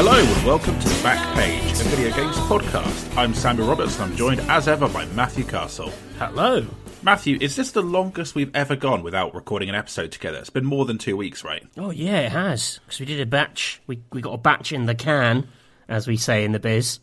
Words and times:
Hello 0.00 0.14
and 0.14 0.46
welcome 0.46 0.78
to 0.78 0.88
the 0.88 1.02
Back 1.02 1.34
Page, 1.34 1.72
a 1.72 1.84
video 1.88 2.14
games 2.14 2.36
podcast. 2.36 3.16
I'm 3.16 3.34
Samuel 3.34 3.66
Roberts 3.66 3.98
and 3.98 4.04
I'm 4.04 4.16
joined 4.16 4.40
as 4.42 4.68
ever 4.68 4.88
by 4.88 5.06
Matthew 5.06 5.42
Castle. 5.42 5.92
Hello. 6.20 6.64
Matthew, 7.02 7.36
is 7.40 7.56
this 7.56 7.72
the 7.72 7.82
longest 7.82 8.36
we've 8.36 8.54
ever 8.54 8.76
gone 8.76 9.02
without 9.02 9.34
recording 9.34 9.68
an 9.68 9.74
episode 9.74 10.12
together? 10.12 10.38
It's 10.38 10.50
been 10.50 10.64
more 10.64 10.84
than 10.84 10.98
two 10.98 11.16
weeks, 11.16 11.42
right? 11.42 11.66
Oh 11.76 11.90
yeah, 11.90 12.20
it 12.20 12.30
has. 12.30 12.78
Because 12.86 13.00
we 13.00 13.06
did 13.06 13.18
a 13.18 13.26
batch. 13.26 13.80
We 13.88 14.00
we 14.12 14.20
got 14.20 14.34
a 14.34 14.38
batch 14.38 14.70
in 14.70 14.86
the 14.86 14.94
can, 14.94 15.48
as 15.88 16.06
we 16.06 16.16
say 16.16 16.44
in 16.44 16.52
the 16.52 16.60
biz. 16.60 17.00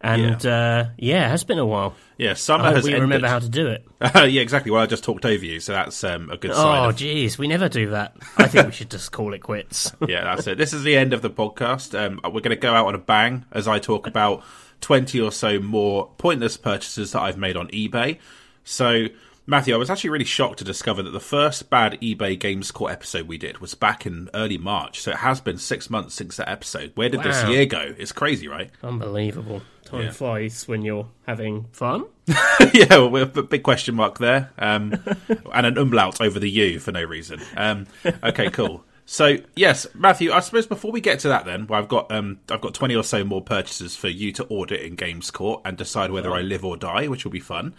And 0.00 0.42
yeah, 0.42 0.52
uh, 0.52 0.88
yeah 0.96 1.26
it 1.26 1.30
has 1.30 1.44
been 1.44 1.58
a 1.58 1.66
while. 1.66 1.94
Yeah, 2.18 2.34
summer 2.34 2.64
has 2.64 2.84
we 2.84 2.90
ended. 2.90 3.02
remember 3.02 3.28
how 3.28 3.38
to 3.38 3.48
do 3.48 3.68
it. 3.68 3.86
yeah, 4.14 4.40
exactly. 4.40 4.72
Well, 4.72 4.82
I 4.82 4.86
just 4.86 5.04
talked 5.04 5.24
over 5.24 5.44
you, 5.44 5.60
so 5.60 5.72
that's 5.72 6.02
um, 6.02 6.30
a 6.30 6.36
good 6.36 6.52
sign. 6.52 6.84
Oh, 6.84 6.88
of- 6.88 6.96
jeez, 6.96 7.38
we 7.38 7.46
never 7.46 7.68
do 7.68 7.90
that. 7.90 8.16
I 8.36 8.48
think 8.48 8.66
we 8.66 8.72
should 8.72 8.90
just 8.90 9.12
call 9.12 9.34
it 9.34 9.38
quits. 9.38 9.92
yeah, 10.08 10.24
that's 10.24 10.46
it. 10.48 10.58
This 10.58 10.72
is 10.72 10.82
the 10.82 10.96
end 10.96 11.12
of 11.12 11.22
the 11.22 11.30
podcast. 11.30 11.98
Um, 11.98 12.20
we're 12.24 12.40
going 12.40 12.50
to 12.50 12.56
go 12.56 12.74
out 12.74 12.86
on 12.86 12.94
a 12.94 12.98
bang 12.98 13.44
as 13.52 13.68
I 13.68 13.78
talk 13.78 14.06
about 14.08 14.42
20 14.80 15.20
or 15.20 15.30
so 15.30 15.60
more 15.60 16.10
pointless 16.18 16.56
purchases 16.56 17.12
that 17.12 17.22
I've 17.22 17.38
made 17.38 17.56
on 17.56 17.68
eBay. 17.68 18.18
So, 18.64 19.06
Matthew, 19.46 19.74
I 19.74 19.78
was 19.78 19.88
actually 19.88 20.10
really 20.10 20.24
shocked 20.24 20.58
to 20.58 20.64
discover 20.64 21.02
that 21.02 21.10
the 21.10 21.20
first 21.20 21.70
bad 21.70 21.98
eBay 22.02 22.38
Games 22.38 22.70
Court 22.70 22.92
episode 22.92 23.26
we 23.26 23.38
did 23.38 23.58
was 23.58 23.74
back 23.74 24.04
in 24.06 24.28
early 24.34 24.58
March. 24.58 25.00
So 25.00 25.12
it 25.12 25.18
has 25.18 25.40
been 25.40 25.56
six 25.56 25.88
months 25.88 26.14
since 26.14 26.36
that 26.36 26.50
episode. 26.50 26.92
Where 26.96 27.08
did 27.08 27.22
this 27.22 27.42
year 27.48 27.64
go? 27.64 27.94
It's 27.96 28.12
crazy, 28.12 28.46
right? 28.46 28.70
Unbelievable. 28.82 29.62
Time 29.88 30.02
Yeah. 30.02 30.10
flies 30.10 30.68
when 30.68 30.82
you're 30.82 31.08
having 31.26 31.64
fun. 31.72 32.04
yeah, 32.74 32.98
well, 32.98 33.22
a 33.22 33.26
big 33.42 33.62
question 33.62 33.94
mark 33.94 34.18
there, 34.18 34.50
um, 34.58 34.92
and 35.54 35.66
an 35.66 35.78
umlaut 35.78 36.20
over 36.20 36.38
the 36.38 36.50
U 36.50 36.78
for 36.78 36.92
no 36.92 37.02
reason. 37.02 37.40
Um, 37.56 37.86
okay, 38.22 38.50
cool. 38.50 38.84
So 39.06 39.36
yes, 39.56 39.86
Matthew, 39.94 40.32
I 40.32 40.40
suppose 40.40 40.66
before 40.66 40.92
we 40.92 41.00
get 41.00 41.20
to 41.20 41.28
that, 41.28 41.46
then 41.46 41.66
well, 41.66 41.80
I've 41.80 41.88
got 41.88 42.12
um, 42.12 42.40
I've 42.50 42.60
got 42.60 42.74
twenty 42.74 42.94
or 42.94 43.02
so 43.02 43.24
more 43.24 43.40
purchases 43.42 43.96
for 43.96 44.08
you 44.08 44.30
to 44.32 44.44
audit 44.48 44.82
in 44.82 44.96
Games 44.96 45.30
Court 45.30 45.62
and 45.64 45.78
decide 45.78 46.10
whether 46.10 46.30
I 46.34 46.42
live 46.42 46.62
or 46.66 46.76
die, 46.76 47.08
which 47.08 47.24
will 47.24 47.32
be 47.32 47.40
fun. 47.40 47.74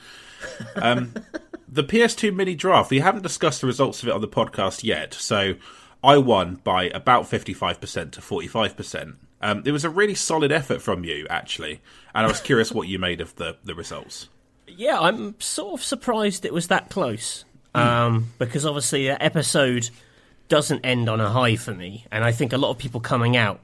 Um, 0.75 1.13
the 1.71 1.83
PS2 1.83 2.33
mini 2.35 2.55
draft. 2.55 2.89
We 2.89 2.99
haven't 3.01 3.21
discussed 3.21 3.61
the 3.61 3.67
results 3.67 4.01
of 4.01 4.09
it 4.09 4.15
on 4.15 4.21
the 4.21 4.27
podcast 4.27 4.83
yet, 4.83 5.13
so 5.13 5.53
I 6.03 6.17
won 6.17 6.55
by 6.63 6.85
about 6.85 7.27
fifty-five 7.27 7.79
percent 7.79 8.13
to 8.13 8.21
forty-five 8.21 8.75
percent. 8.75 9.17
Um, 9.41 9.63
it 9.65 9.71
was 9.71 9.85
a 9.85 9.89
really 9.89 10.15
solid 10.15 10.51
effort 10.51 10.81
from 10.81 11.03
you, 11.03 11.25
actually, 11.29 11.81
and 12.13 12.25
I 12.25 12.27
was 12.27 12.41
curious 12.41 12.71
what 12.71 12.87
you 12.87 12.99
made 12.99 13.21
of 13.21 13.35
the 13.35 13.57
the 13.63 13.75
results. 13.75 14.29
Yeah, 14.67 14.99
I'm 14.99 15.39
sort 15.39 15.79
of 15.79 15.83
surprised 15.83 16.45
it 16.45 16.53
was 16.53 16.67
that 16.67 16.89
close. 16.89 17.45
Um, 17.75 18.31
because 18.39 18.65
obviously 18.65 19.07
the 19.07 19.23
episode 19.23 19.89
doesn't 20.47 20.83
end 20.83 21.07
on 21.07 21.21
a 21.21 21.29
high 21.29 21.55
for 21.55 21.73
me, 21.73 22.05
and 22.11 22.23
I 22.23 22.31
think 22.31 22.51
a 22.51 22.57
lot 22.57 22.71
of 22.71 22.77
people 22.77 22.99
coming 22.99 23.37
out, 23.37 23.59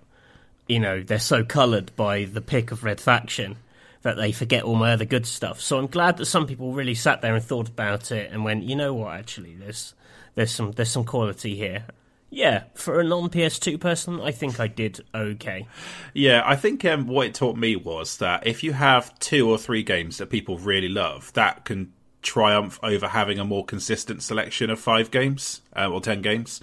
you 0.68 0.80
know, 0.80 1.02
they're 1.02 1.20
so 1.20 1.44
coloured 1.44 1.96
by 1.96 2.26
the 2.26 2.42
pick 2.42 2.72
of 2.72 2.84
Red 2.84 3.02
Faction 3.02 3.58
that 4.04 4.18
they 4.18 4.32
forget 4.32 4.64
all 4.64 4.76
my 4.76 4.94
other 4.94 5.06
good 5.06 5.26
stuff. 5.26 5.60
So 5.60 5.80
I'm 5.80 5.88
glad 5.88 6.18
that 6.18 6.26
some 6.26 6.46
people 6.46 6.74
really 6.74 6.94
sat 6.94 7.22
there 7.22 7.34
and 7.34 7.44
thought 7.44 7.68
about 7.68 8.12
it 8.12 8.32
and 8.32 8.46
went, 8.46 8.64
you 8.64 8.76
know 8.76 8.94
what, 8.94 9.16
actually, 9.16 9.56
there's 9.56 9.96
there's 10.36 10.52
some 10.52 10.72
there's 10.74 10.92
some 10.92 11.06
quality 11.06 11.56
here. 11.56 11.86
Yeah, 12.30 12.64
for 12.74 13.00
a 13.00 13.04
non 13.04 13.30
PS2 13.30 13.80
person, 13.80 14.20
I 14.20 14.32
think 14.32 14.60
I 14.60 14.68
did 14.68 15.02
okay. 15.14 15.68
Yeah, 16.14 16.42
I 16.46 16.56
think 16.56 16.84
um, 16.84 17.08
what 17.08 17.28
it 17.28 17.36
taught 17.36 17.56
me 17.56 17.76
was 17.76 18.18
that 18.18 18.46
if 18.46 18.64
you 18.64 18.74
have 18.74 19.18
two 19.20 19.50
or 19.50 19.58
three 19.58 19.84
games 19.84 20.18
that 20.18 20.30
people 20.30 20.58
really 20.58 20.90
love, 20.90 21.32
that 21.34 21.66
can 21.66 21.94
triumph 22.22 22.80
over 22.84 23.08
having 23.08 23.40
a 23.40 23.46
more 23.46 23.64
consistent 23.64 24.24
selection 24.24 24.70
of 24.70 24.80
five 24.80 25.12
games 25.12 25.62
um, 25.74 25.94
or 25.94 26.02
ten 26.02 26.22
games. 26.22 26.60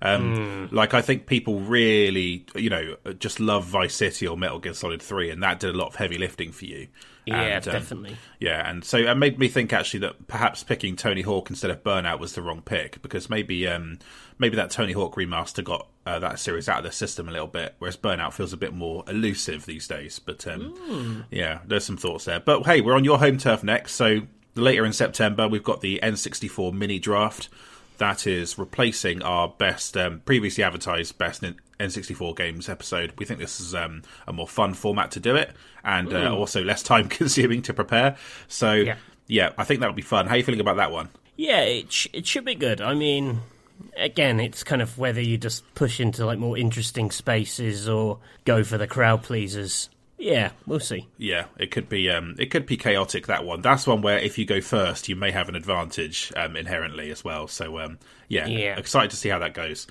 Um, 0.00 0.68
Like 0.72 0.94
I 0.94 1.02
think 1.02 1.26
people 1.26 1.60
really, 1.60 2.44
you 2.56 2.70
know, 2.70 2.96
just 3.20 3.38
love 3.38 3.64
Vice 3.64 3.94
City 3.94 4.26
or 4.26 4.36
Metal 4.36 4.58
Gear 4.58 4.74
Solid 4.74 5.00
Three, 5.00 5.30
and 5.30 5.42
that 5.42 5.60
did 5.60 5.74
a 5.74 5.78
lot 5.78 5.88
of 5.88 5.94
heavy 5.94 6.18
lifting 6.18 6.50
for 6.50 6.64
you. 6.64 6.88
Yeah, 7.24 7.42
And, 7.42 7.68
um, 7.68 7.72
definitely. 7.74 8.16
Yeah, 8.40 8.68
and 8.68 8.84
so 8.84 8.98
it 8.98 9.14
made 9.14 9.38
me 9.38 9.48
think 9.48 9.72
actually 9.72 10.00
that 10.00 10.26
perhaps 10.26 10.64
picking 10.64 10.96
Tony 10.96 11.22
Hawk 11.22 11.50
instead 11.50 11.70
of 11.70 11.82
Burnout 11.84 12.18
was 12.18 12.32
the 12.32 12.42
wrong 12.42 12.62
pick 12.62 13.00
because 13.02 13.30
maybe 13.30 13.66
um, 13.68 13.98
maybe 14.38 14.56
that 14.56 14.70
Tony 14.70 14.92
Hawk 14.92 15.14
remaster 15.14 15.62
got 15.62 15.86
uh, 16.04 16.18
that 16.18 16.40
series 16.40 16.68
out 16.68 16.78
of 16.78 16.84
the 16.84 16.92
system 16.92 17.28
a 17.28 17.32
little 17.32 17.46
bit, 17.46 17.74
whereas 17.78 17.96
Burnout 17.96 18.32
feels 18.32 18.52
a 18.52 18.56
bit 18.56 18.74
more 18.74 19.04
elusive 19.06 19.66
these 19.66 19.86
days. 19.86 20.18
But 20.18 20.46
um, 20.46 21.24
yeah, 21.30 21.60
there's 21.66 21.84
some 21.84 21.96
thoughts 21.96 22.24
there. 22.24 22.40
But 22.40 22.64
hey, 22.64 22.80
we're 22.80 22.96
on 22.96 23.04
your 23.04 23.18
home 23.18 23.38
turf 23.38 23.62
next, 23.62 23.94
so 23.94 24.22
later 24.54 24.84
in 24.84 24.92
September 24.92 25.46
we've 25.48 25.62
got 25.62 25.80
the 25.80 26.00
N64 26.02 26.72
mini 26.72 26.98
draft. 26.98 27.48
That 27.98 28.26
is 28.26 28.58
replacing 28.58 29.22
our 29.22 29.48
best, 29.48 29.96
um, 29.96 30.22
previously 30.24 30.64
advertised 30.64 31.18
best 31.18 31.44
N64 31.82 32.36
games 32.36 32.68
episode. 32.68 33.12
We 33.18 33.24
think 33.26 33.40
this 33.40 33.60
is 33.60 33.74
um, 33.74 34.02
a 34.26 34.32
more 34.32 34.48
fun 34.48 34.74
format 34.74 35.10
to 35.12 35.20
do 35.20 35.36
it, 35.36 35.50
and 35.84 36.12
uh, 36.12 36.34
also 36.34 36.62
less 36.62 36.82
time 36.82 37.08
consuming 37.08 37.62
to 37.62 37.74
prepare. 37.74 38.16
So, 38.48 38.72
yeah. 38.72 38.96
Yeah. 39.26 39.50
I 39.58 39.64
think 39.64 39.80
that'll 39.80 39.94
be 39.94 40.02
fun. 40.02 40.26
How 40.26 40.34
are 40.34 40.38
you 40.38 40.44
feeling 40.44 40.60
about 40.60 40.76
that 40.76 40.92
one? 40.92 41.08
Yeah, 41.36 41.60
it 41.62 41.92
sh- 41.92 42.08
it 42.12 42.26
should 42.26 42.44
be 42.44 42.54
good. 42.54 42.80
I 42.80 42.94
mean, 42.94 43.40
again, 43.96 44.38
it's 44.40 44.62
kind 44.62 44.82
of 44.82 44.98
whether 44.98 45.20
you 45.20 45.38
just 45.38 45.74
push 45.74 45.98
into 46.00 46.26
like 46.26 46.38
more 46.38 46.58
interesting 46.58 47.10
spaces 47.10 47.88
or 47.88 48.18
go 48.44 48.62
for 48.64 48.76
the 48.78 48.86
crowd 48.86 49.22
pleasers. 49.22 49.88
Yeah, 50.18 50.50
we'll 50.66 50.78
see. 50.78 51.08
Yeah, 51.18 51.46
it 51.58 51.70
could 51.72 51.88
be 51.88 52.08
um, 52.10 52.36
it 52.38 52.50
could 52.52 52.64
be 52.66 52.76
chaotic. 52.76 53.26
That 53.26 53.44
one. 53.44 53.60
That's 53.62 53.86
one 53.88 54.02
where 54.02 54.18
if 54.18 54.38
you 54.38 54.44
go 54.44 54.60
first, 54.60 55.08
you 55.08 55.16
may 55.16 55.32
have 55.32 55.48
an 55.48 55.56
advantage 55.56 56.32
um, 56.36 56.54
inherently 56.56 57.10
as 57.10 57.24
well. 57.24 57.48
So 57.48 57.78
um, 57.80 57.98
yeah, 58.28 58.46
Yeah. 58.46 58.76
excited 58.78 59.10
to 59.10 59.16
see 59.16 59.30
how 59.30 59.38
that 59.40 59.54
goes. 59.54 59.88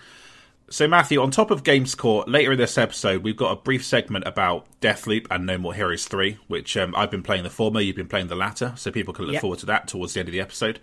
So 0.71 0.87
Matthew, 0.87 1.21
on 1.21 1.31
top 1.31 1.51
of 1.51 1.65
Games 1.65 1.95
Court, 1.95 2.29
later 2.29 2.53
in 2.53 2.57
this 2.57 2.77
episode, 2.77 3.23
we've 3.23 3.35
got 3.35 3.51
a 3.51 3.57
brief 3.57 3.83
segment 3.85 4.25
about 4.25 4.67
Deathloop 4.79 5.27
and 5.29 5.45
No 5.45 5.57
More 5.57 5.73
Heroes 5.73 6.05
Three, 6.05 6.37
which 6.47 6.77
um, 6.77 6.95
I've 6.95 7.11
been 7.11 7.23
playing 7.23 7.43
the 7.43 7.49
former, 7.49 7.81
you've 7.81 7.97
been 7.97 8.07
playing 8.07 8.27
the 8.27 8.35
latter, 8.35 8.71
so 8.77 8.89
people 8.89 9.13
can 9.13 9.25
look 9.25 9.33
Yep. 9.33 9.41
forward 9.41 9.59
to 9.59 9.65
that 9.65 9.89
towards 9.89 10.13
the 10.13 10.21
end 10.21 10.29
of 10.29 10.33
the 10.33 10.39
episode. 10.39 10.79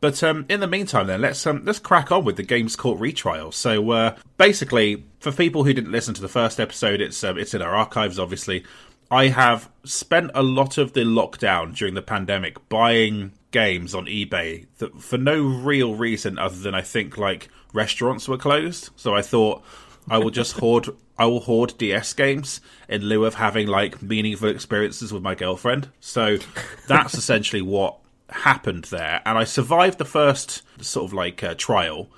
But 0.00 0.22
um, 0.22 0.46
in 0.48 0.60
the 0.60 0.66
meantime, 0.66 1.08
then 1.08 1.20
let's 1.20 1.46
um, 1.46 1.62
let's 1.66 1.78
crack 1.78 2.10
on 2.10 2.24
with 2.24 2.36
the 2.36 2.42
Games 2.42 2.74
Court 2.74 2.98
retrial. 2.98 3.52
So 3.52 3.90
uh, 3.90 4.16
basically, 4.38 5.04
for 5.20 5.30
people 5.30 5.64
who 5.64 5.74
didn't 5.74 5.92
listen 5.92 6.14
to 6.14 6.22
the 6.22 6.28
first 6.28 6.58
episode, 6.58 7.02
it's 7.02 7.22
um, 7.22 7.36
it's 7.36 7.52
in 7.52 7.60
our 7.60 7.74
archives. 7.74 8.18
Obviously, 8.18 8.64
I 9.10 9.26
have 9.28 9.68
spent 9.84 10.30
a 10.34 10.42
lot 10.42 10.78
of 10.78 10.94
the 10.94 11.00
lockdown 11.00 11.76
during 11.76 11.92
the 11.94 12.00
pandemic 12.02 12.66
buying 12.70 13.32
games 13.50 13.94
on 13.94 14.06
eBay 14.06 14.66
that 14.78 15.00
for 15.00 15.16
no 15.18 15.42
real 15.42 15.94
reason 15.94 16.38
other 16.38 16.56
than 16.58 16.74
I 16.74 16.82
think 16.82 17.16
like 17.16 17.48
restaurants 17.72 18.28
were 18.28 18.36
closed. 18.38 18.90
So 18.96 19.14
I 19.14 19.22
thought 19.22 19.62
I 20.08 20.18
will 20.18 20.30
just 20.30 20.52
hoard 20.58 20.88
I 21.18 21.26
will 21.26 21.40
hoard 21.40 21.74
DS 21.78 22.12
games 22.12 22.60
in 22.88 23.02
lieu 23.02 23.24
of 23.24 23.34
having 23.34 23.66
like 23.66 24.00
meaningful 24.02 24.48
experiences 24.48 25.12
with 25.12 25.22
my 25.22 25.34
girlfriend. 25.34 25.88
So 26.00 26.38
that's 26.86 27.14
essentially 27.22 27.62
what 27.62 27.98
happened 28.28 28.84
there. 28.84 29.20
And 29.24 29.36
I 29.38 29.44
survived 29.44 29.98
the 29.98 30.04
first 30.04 30.62
sort 30.84 31.06
of 31.06 31.12
like 31.12 31.42
uh, 31.42 31.54
trial, 31.56 32.08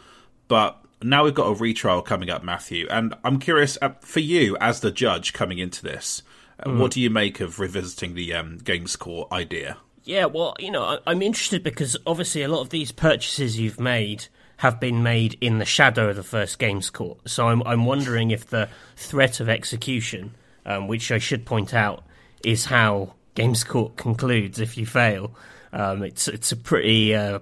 but 0.49 0.77
now 1.03 1.25
we've 1.25 1.35
got 1.35 1.47
a 1.47 1.55
retrial 1.55 2.03
coming 2.03 2.29
up, 2.29 2.45
Matthew. 2.45 2.87
And 2.91 3.15
I'm 3.25 3.39
curious 3.39 3.79
uh, 3.81 3.91
for 4.01 4.21
you 4.21 4.57
as 4.61 4.81
the 4.81 4.91
judge 4.91 5.33
coming 5.33 5.59
into 5.59 5.83
this. 5.83 6.23
uh, 6.63 6.73
What 6.73 6.91
do 6.93 7.01
you 7.01 7.09
make 7.09 7.41
of 7.41 7.59
revisiting 7.59 8.15
the 8.15 8.35
um, 8.35 8.59
Games 8.59 8.97
Court 8.97 9.29
idea? 9.33 9.79
Yeah, 10.11 10.25
well, 10.25 10.57
you 10.59 10.73
know, 10.73 10.99
I'm 11.07 11.23
interested 11.23 11.63
because 11.63 11.97
obviously 12.05 12.43
a 12.43 12.49
lot 12.49 12.63
of 12.63 12.71
these 12.71 12.91
purchases 12.91 13.61
you've 13.61 13.79
made 13.79 14.27
have 14.57 14.81
been 14.81 15.05
made 15.05 15.39
in 15.41 15.59
the 15.59 15.65
shadow 15.65 16.11
of 16.11 16.17
the 16.17 16.25
first 16.25 16.59
Games 16.59 16.91
Court. 16.91 17.21
So 17.31 17.47
I'm, 17.47 17.63
I'm 17.63 17.85
wondering 17.85 18.33
if 18.33 18.51
the 18.51 18.69
threat 18.97 19.39
of 19.39 19.49
execution, 19.49 20.35
um, 20.67 20.89
which 20.89 21.13
I 21.13 21.19
should 21.19 21.47
point 21.47 21.75
out, 21.75 22.03
is 22.45 22.65
how 22.65 23.15
Games 23.37 23.63
Court 23.63 23.97
concludes 23.97 24.59
if 24.59 24.77
you 24.77 24.85
fail. 24.85 25.33
Um, 25.73 26.03
it's 26.03 26.27
it's 26.27 26.51
a 26.51 26.57
pretty 26.57 27.15
uh, 27.15 27.39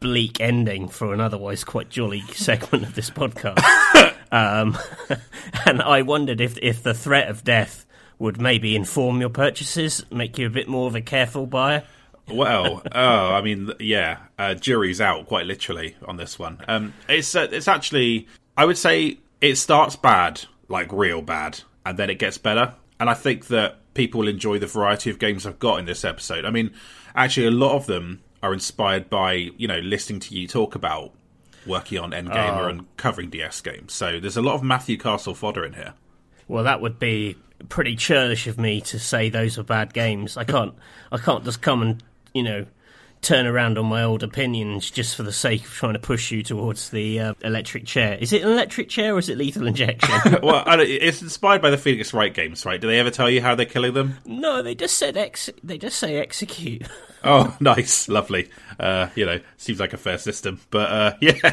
bleak 0.00 0.40
ending 0.40 0.88
for 0.88 1.12
an 1.12 1.20
otherwise 1.20 1.62
quite 1.62 1.90
jolly 1.90 2.20
segment 2.32 2.84
of 2.84 2.94
this 2.94 3.10
podcast. 3.10 3.62
um, 4.32 4.78
and 5.66 5.82
I 5.82 6.00
wondered 6.00 6.40
if 6.40 6.56
if 6.62 6.82
the 6.82 6.94
threat 6.94 7.28
of 7.28 7.44
death 7.44 7.84
would 8.22 8.40
maybe 8.40 8.76
inform 8.76 9.20
your 9.20 9.30
purchases, 9.30 10.04
make 10.12 10.38
you 10.38 10.46
a 10.46 10.50
bit 10.50 10.68
more 10.68 10.86
of 10.86 10.94
a 10.94 11.00
careful 11.00 11.44
buyer. 11.44 11.82
Well, 12.28 12.80
oh, 12.92 13.34
I 13.34 13.42
mean, 13.42 13.72
yeah, 13.80 14.18
uh, 14.38 14.54
jury's 14.54 15.00
out 15.00 15.26
quite 15.26 15.44
literally 15.44 15.96
on 16.06 16.18
this 16.18 16.38
one. 16.38 16.60
Um, 16.68 16.94
it's 17.08 17.34
uh, 17.34 17.48
it's 17.50 17.66
actually, 17.66 18.28
I 18.56 18.64
would 18.64 18.78
say, 18.78 19.18
it 19.40 19.56
starts 19.56 19.96
bad, 19.96 20.42
like 20.68 20.92
real 20.92 21.20
bad, 21.20 21.60
and 21.84 21.98
then 21.98 22.10
it 22.10 22.20
gets 22.20 22.38
better. 22.38 22.74
And 23.00 23.10
I 23.10 23.14
think 23.14 23.48
that 23.48 23.92
people 23.94 24.20
will 24.20 24.28
enjoy 24.28 24.60
the 24.60 24.68
variety 24.68 25.10
of 25.10 25.18
games 25.18 25.44
I've 25.44 25.58
got 25.58 25.80
in 25.80 25.84
this 25.84 26.04
episode. 26.04 26.44
I 26.44 26.50
mean, 26.50 26.72
actually, 27.16 27.48
a 27.48 27.50
lot 27.50 27.74
of 27.74 27.86
them 27.86 28.22
are 28.40 28.54
inspired 28.54 29.10
by 29.10 29.32
you 29.32 29.66
know 29.66 29.80
listening 29.80 30.20
to 30.20 30.36
you 30.36 30.46
talk 30.46 30.76
about 30.76 31.12
working 31.66 31.98
on 31.98 32.12
NGamer 32.12 32.70
and 32.70 32.96
covering 32.96 33.30
DS 33.30 33.60
games. 33.62 33.92
So 33.92 34.20
there's 34.20 34.36
a 34.36 34.42
lot 34.42 34.54
of 34.54 34.62
Matthew 34.62 34.96
Castle 34.96 35.34
fodder 35.34 35.64
in 35.64 35.72
here. 35.72 35.94
Well, 36.46 36.62
that 36.64 36.80
would 36.80 37.00
be 37.00 37.36
pretty 37.68 37.96
churlish 37.96 38.46
of 38.46 38.58
me 38.58 38.80
to 38.82 38.98
say 38.98 39.28
those 39.30 39.58
are 39.58 39.62
bad 39.62 39.92
games. 39.94 40.36
I 40.36 40.44
can't, 40.44 40.74
I 41.10 41.18
can't 41.18 41.44
just 41.44 41.62
come 41.62 41.82
and 41.82 42.02
you 42.34 42.42
know 42.42 42.66
turn 43.20 43.46
around 43.46 43.78
on 43.78 43.86
my 43.86 44.02
old 44.02 44.24
opinions 44.24 44.90
just 44.90 45.14
for 45.14 45.22
the 45.22 45.30
sake 45.32 45.62
of 45.64 45.70
trying 45.70 45.92
to 45.92 45.98
push 46.00 46.32
you 46.32 46.42
towards 46.42 46.90
the 46.90 47.20
uh, 47.20 47.34
electric 47.44 47.86
chair. 47.86 48.18
Is 48.20 48.32
it 48.32 48.42
an 48.42 48.48
electric 48.48 48.88
chair 48.88 49.14
or 49.14 49.20
is 49.20 49.28
it 49.28 49.38
lethal 49.38 49.68
injection? 49.68 50.12
well, 50.42 50.64
I 50.66 50.74
don't- 50.74 50.88
it's 50.88 51.22
inspired 51.22 51.62
by 51.62 51.70
the 51.70 51.78
Phoenix 51.78 52.12
Wright 52.12 52.34
games, 52.34 52.64
right? 52.66 52.80
Do 52.80 52.88
they 52.88 52.98
ever 52.98 53.12
tell 53.12 53.30
you 53.30 53.40
how 53.40 53.54
they're 53.54 53.64
killing 53.64 53.94
them? 53.94 54.16
no, 54.26 54.60
they 54.60 54.74
just 54.74 54.98
said 54.98 55.16
ex. 55.16 55.48
They 55.62 55.78
just 55.78 55.98
say 55.98 56.16
execute. 56.16 56.86
Oh, 57.24 57.56
nice, 57.60 58.08
lovely. 58.08 58.50
Uh, 58.80 59.06
you 59.14 59.24
know, 59.24 59.38
seems 59.56 59.78
like 59.78 59.92
a 59.92 59.96
fair 59.96 60.18
system, 60.18 60.60
but 60.70 60.90
uh, 60.90 61.12
yeah. 61.20 61.52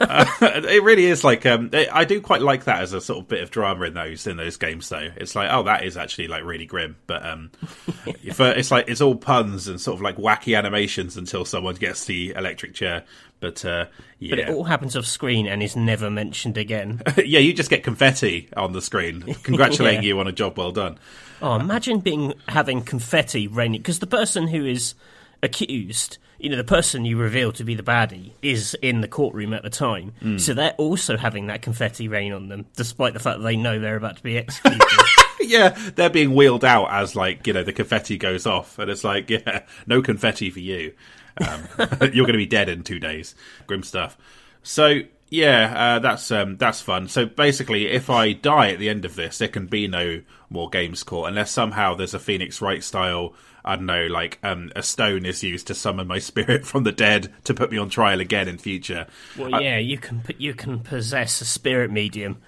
Uh, 0.00 0.26
it 0.40 0.82
really 0.82 1.06
is 1.06 1.24
like 1.24 1.46
um, 1.46 1.70
it, 1.72 1.88
I 1.92 2.04
do 2.04 2.20
quite 2.20 2.42
like 2.42 2.64
that 2.64 2.80
as 2.82 2.92
a 2.92 3.00
sort 3.00 3.20
of 3.20 3.28
bit 3.28 3.42
of 3.42 3.50
drama 3.50 3.84
in 3.86 3.94
those 3.94 4.26
in 4.26 4.36
those 4.36 4.56
games. 4.56 4.88
Though 4.88 5.10
it's 5.16 5.34
like, 5.34 5.48
oh, 5.52 5.62
that 5.64 5.84
is 5.84 5.96
actually 5.96 6.28
like 6.28 6.44
really 6.44 6.66
grim, 6.66 6.96
but 7.06 7.24
um, 7.24 7.50
for, 8.32 8.50
it's 8.50 8.70
like 8.70 8.88
it's 8.88 9.00
all 9.00 9.14
puns 9.16 9.68
and 9.68 9.80
sort 9.80 9.96
of 9.96 10.02
like 10.02 10.16
wacky 10.16 10.56
animations 10.56 11.16
until 11.16 11.44
someone 11.44 11.74
gets 11.76 12.04
the 12.04 12.34
electric 12.36 12.74
chair. 12.74 13.04
But 13.38 13.64
uh, 13.64 13.86
yeah, 14.18 14.30
But 14.30 14.38
it 14.38 14.48
all 14.48 14.64
happens 14.64 14.96
off 14.96 15.04
screen 15.04 15.46
and 15.46 15.62
is 15.62 15.76
never 15.76 16.10
mentioned 16.10 16.56
again. 16.56 17.02
yeah, 17.18 17.38
you 17.38 17.52
just 17.52 17.68
get 17.68 17.84
confetti 17.84 18.48
on 18.56 18.72
the 18.72 18.80
screen, 18.80 19.22
congratulating 19.42 20.02
Yeah. 20.02 20.08
you 20.08 20.20
on 20.20 20.26
a 20.26 20.32
job 20.32 20.56
well 20.56 20.72
done. 20.72 20.98
Oh, 21.42 21.56
imagine 21.56 22.00
being 22.00 22.32
having 22.48 22.80
confetti 22.80 23.46
raining 23.46 23.82
because 23.82 23.98
the 23.98 24.06
person 24.06 24.48
who 24.48 24.64
is 24.64 24.94
accused, 25.42 26.16
you 26.38 26.50
know, 26.50 26.56
the 26.56 26.64
person 26.64 27.04
you 27.04 27.16
reveal 27.16 27.52
to 27.52 27.64
be 27.64 27.74
the 27.74 27.82
baddie 27.82 28.32
is 28.42 28.76
in 28.82 29.00
the 29.00 29.08
courtroom 29.08 29.52
at 29.52 29.62
the 29.62 29.70
time, 29.70 30.12
so 30.38 30.54
they're 30.54 30.74
also 30.74 31.16
having 31.16 31.46
that 31.46 31.62
confetti 31.62 32.08
rain 32.08 32.32
on 32.32 32.48
them, 32.48 32.66
despite 32.76 33.14
the 33.14 33.20
fact 33.20 33.38
that 33.38 33.44
they 33.44 33.56
know 33.56 33.78
they're 33.78 33.96
about 33.96 34.16
to 34.16 34.22
be 34.22 34.38
executed. 34.38 34.82
yeah, 35.40 35.70
they're 35.94 36.10
being 36.10 36.34
wheeled 36.34 36.64
out 36.64 36.90
as 36.90 37.16
like 37.16 37.46
you 37.46 37.52
know 37.52 37.62
the 37.62 37.72
confetti 37.72 38.18
goes 38.18 38.46
off, 38.46 38.78
and 38.78 38.90
it's 38.90 39.04
like 39.04 39.30
yeah, 39.30 39.62
no 39.86 40.02
confetti 40.02 40.50
for 40.50 40.60
you. 40.60 40.92
Um, 41.38 41.68
you're 42.00 42.26
going 42.26 42.32
to 42.32 42.38
be 42.38 42.46
dead 42.46 42.68
in 42.68 42.82
two 42.82 42.98
days. 42.98 43.34
Grim 43.66 43.82
stuff. 43.82 44.16
So 44.62 45.02
yeah, 45.28 45.74
uh, 45.76 45.98
that's 45.98 46.30
um, 46.30 46.56
that's 46.56 46.80
fun. 46.80 47.08
So 47.08 47.26
basically, 47.26 47.88
if 47.88 48.08
I 48.10 48.32
die 48.32 48.70
at 48.70 48.78
the 48.78 48.88
end 48.88 49.04
of 49.04 49.16
this, 49.16 49.38
there 49.38 49.48
can 49.48 49.66
be 49.66 49.88
no 49.88 50.22
more 50.50 50.70
games 50.70 51.02
court 51.02 51.28
unless 51.28 51.50
somehow 51.50 51.94
there's 51.94 52.14
a 52.14 52.18
Phoenix 52.18 52.60
Wright 52.60 52.82
style. 52.82 53.34
I 53.64 53.74
don't 53.74 53.86
know, 53.86 54.06
like 54.06 54.38
um, 54.44 54.70
a 54.76 54.82
stone 54.82 55.26
is 55.26 55.42
used 55.42 55.66
to 55.66 55.74
summon 55.74 56.06
my 56.06 56.18
spirit 56.20 56.64
from 56.64 56.84
the 56.84 56.92
dead 56.92 57.32
to 57.44 57.54
put 57.54 57.72
me 57.72 57.78
on 57.78 57.88
trial 57.88 58.20
again 58.20 58.46
in 58.46 58.58
future. 58.58 59.08
well, 59.36 59.60
yeah, 59.60 59.78
you 59.78 59.98
can 59.98 60.22
you 60.38 60.54
can 60.54 60.78
possess 60.78 61.40
a 61.40 61.44
spirit 61.44 61.90
medium, 61.90 62.40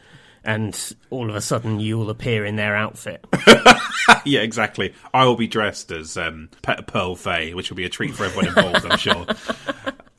and 0.45 0.95
all 1.11 1.29
of 1.29 1.35
a 1.35 1.41
sudden 1.41 1.81
you 1.81 1.99
will 1.99 2.11
appear 2.11 2.45
in 2.45 2.55
their 2.55 2.77
outfit. 2.77 3.27
yeah, 4.25 4.41
exactly. 4.41 4.95
I 5.13 5.25
will 5.25 5.37
be 5.37 5.49
dressed 5.49 5.91
as 5.91 6.17
um, 6.17 6.51
Pe- 6.63 6.83
Pearl 6.87 7.17
Fey, 7.17 7.55
which 7.55 7.71
will 7.71 7.77
be 7.77 7.85
a 7.85 7.89
treat 7.91 8.15
for 8.15 8.25
everyone 8.25 8.47
involved, 8.47 8.87
I'm 8.87 8.99
sure. 8.99 9.27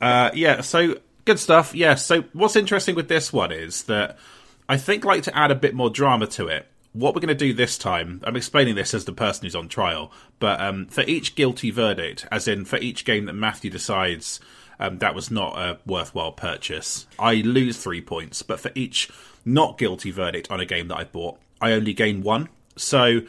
Uh, 0.00 0.30
yeah, 0.32 0.62
so 0.62 0.94
good 1.30 1.38
stuff. 1.38 1.76
Yeah, 1.76 1.94
so 1.94 2.22
what's 2.32 2.56
interesting 2.56 2.96
with 2.96 3.06
this 3.06 3.32
one 3.32 3.52
is 3.52 3.84
that 3.84 4.18
I 4.68 4.76
think 4.76 5.04
like 5.04 5.22
to 5.24 5.36
add 5.36 5.52
a 5.52 5.54
bit 5.54 5.74
more 5.74 5.88
drama 5.88 6.26
to 6.28 6.48
it. 6.48 6.66
What 6.92 7.14
we're 7.14 7.20
going 7.20 7.28
to 7.28 7.34
do 7.36 7.54
this 7.54 7.78
time, 7.78 8.20
I'm 8.24 8.34
explaining 8.34 8.74
this 8.74 8.94
as 8.94 9.04
the 9.04 9.12
person 9.12 9.44
who's 9.44 9.54
on 9.54 9.68
trial, 9.68 10.10
but 10.40 10.60
um, 10.60 10.86
for 10.86 11.02
each 11.02 11.36
guilty 11.36 11.70
verdict, 11.70 12.26
as 12.32 12.48
in 12.48 12.64
for 12.64 12.78
each 12.78 13.04
game 13.04 13.26
that 13.26 13.34
Matthew 13.34 13.70
decides 13.70 14.40
um, 14.80 14.98
that 14.98 15.14
was 15.14 15.30
not 15.30 15.56
a 15.56 15.78
worthwhile 15.86 16.32
purchase, 16.32 17.06
I 17.16 17.34
lose 17.34 17.76
three 17.76 18.00
points. 18.00 18.42
But 18.42 18.58
for 18.58 18.72
each 18.74 19.08
not 19.44 19.78
guilty 19.78 20.10
verdict 20.10 20.50
on 20.50 20.58
a 20.58 20.66
game 20.66 20.88
that 20.88 20.96
I 20.96 21.04
bought, 21.04 21.38
I 21.60 21.72
only 21.72 21.92
gain 21.92 22.22
one. 22.22 22.48
So 22.74 23.20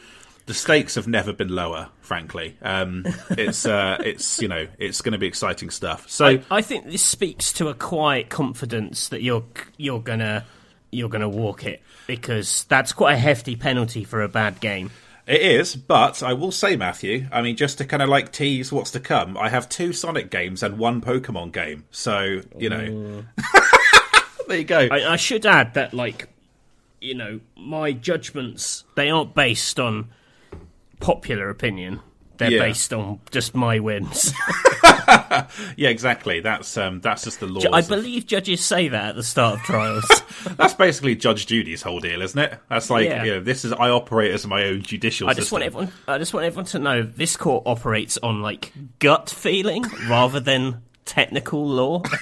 the 0.52 0.58
stakes 0.58 0.96
have 0.96 1.08
never 1.08 1.32
been 1.32 1.48
lower, 1.48 1.88
frankly. 2.02 2.58
Um, 2.60 3.06
it's 3.30 3.64
uh, 3.64 3.96
it's 4.04 4.42
you 4.42 4.48
know 4.48 4.66
it's 4.78 5.00
going 5.00 5.12
to 5.12 5.18
be 5.18 5.26
exciting 5.26 5.70
stuff. 5.70 6.10
So 6.10 6.40
I 6.50 6.60
think 6.60 6.84
this 6.84 7.02
speaks 7.02 7.54
to 7.54 7.68
a 7.68 7.74
quiet 7.74 8.28
confidence 8.28 9.08
that 9.08 9.22
you're 9.22 9.44
you're 9.78 10.02
gonna 10.02 10.44
you're 10.90 11.08
gonna 11.08 11.28
walk 11.28 11.64
it 11.64 11.80
because 12.06 12.64
that's 12.64 12.92
quite 12.92 13.14
a 13.14 13.16
hefty 13.16 13.56
penalty 13.56 14.04
for 14.04 14.20
a 14.20 14.28
bad 14.28 14.60
game. 14.60 14.90
It 15.26 15.40
is, 15.40 15.74
but 15.74 16.22
I 16.22 16.34
will 16.34 16.52
say, 16.52 16.76
Matthew, 16.76 17.28
I 17.32 17.40
mean, 17.40 17.56
just 17.56 17.78
to 17.78 17.86
kind 17.86 18.02
of 18.02 18.10
like 18.10 18.30
tease 18.30 18.70
what's 18.70 18.90
to 18.90 19.00
come, 19.00 19.38
I 19.38 19.48
have 19.48 19.70
two 19.70 19.94
Sonic 19.94 20.30
games 20.30 20.62
and 20.62 20.76
one 20.76 21.00
Pokemon 21.00 21.52
game. 21.52 21.84
So, 21.92 22.42
you 22.58 22.68
know. 22.68 23.24
there 24.48 24.58
you 24.58 24.64
go. 24.64 24.88
I, 24.90 25.12
I 25.12 25.16
should 25.16 25.46
add 25.46 25.74
that, 25.74 25.94
like, 25.94 26.28
you 27.00 27.14
know, 27.14 27.40
my 27.56 27.92
judgments 27.92 28.82
they 28.96 29.10
aren't 29.10 29.32
based 29.32 29.78
on 29.78 30.10
popular 31.02 31.50
opinion. 31.50 32.00
They're 32.38 32.50
Yeah. 32.52 32.60
based 32.62 32.92
on 32.94 33.20
just 33.30 33.54
my 33.54 33.78
whims. 33.78 34.32
yeah, 35.76 35.88
exactly. 35.90 36.40
That's 36.40 36.76
um, 36.78 37.00
that's 37.00 37.24
just 37.24 37.40
the 37.40 37.46
law. 37.46 37.60
I 37.72 37.82
believe 37.82 38.26
judges 38.26 38.64
say 38.64 38.88
that 38.88 39.10
at 39.10 39.16
the 39.16 39.22
start 39.22 39.56
of 39.60 39.60
trials. 39.66 40.04
that's 40.56 40.74
basically 40.74 41.14
Judge 41.14 41.46
Judy's 41.46 41.82
whole 41.82 42.00
deal, 42.00 42.22
isn't 42.22 42.38
it? 42.38 42.58
That's 42.70 42.88
like, 42.90 43.04
Yeah. 43.04 43.22
you 43.24 43.30
know, 43.34 43.40
this 43.40 43.64
is 43.66 43.72
I 43.72 43.90
operate 43.90 44.32
as 44.32 44.46
my 44.46 44.64
own 44.64 44.82
judicial 44.82 45.28
I 45.28 45.34
just 45.34 45.50
system. 45.50 45.56
want 45.56 45.64
everyone. 45.66 45.92
I 46.08 46.18
just 46.18 46.32
want 46.32 46.46
everyone 46.46 46.64
to 46.66 46.78
know 46.78 47.02
this 47.02 47.36
court 47.36 47.64
operates 47.66 48.16
on 48.22 48.40
like 48.42 48.72
gut 48.98 49.28
feeling 49.30 49.84
rather 50.08 50.40
than 50.40 50.82
technical 51.04 51.66
law. 51.66 52.02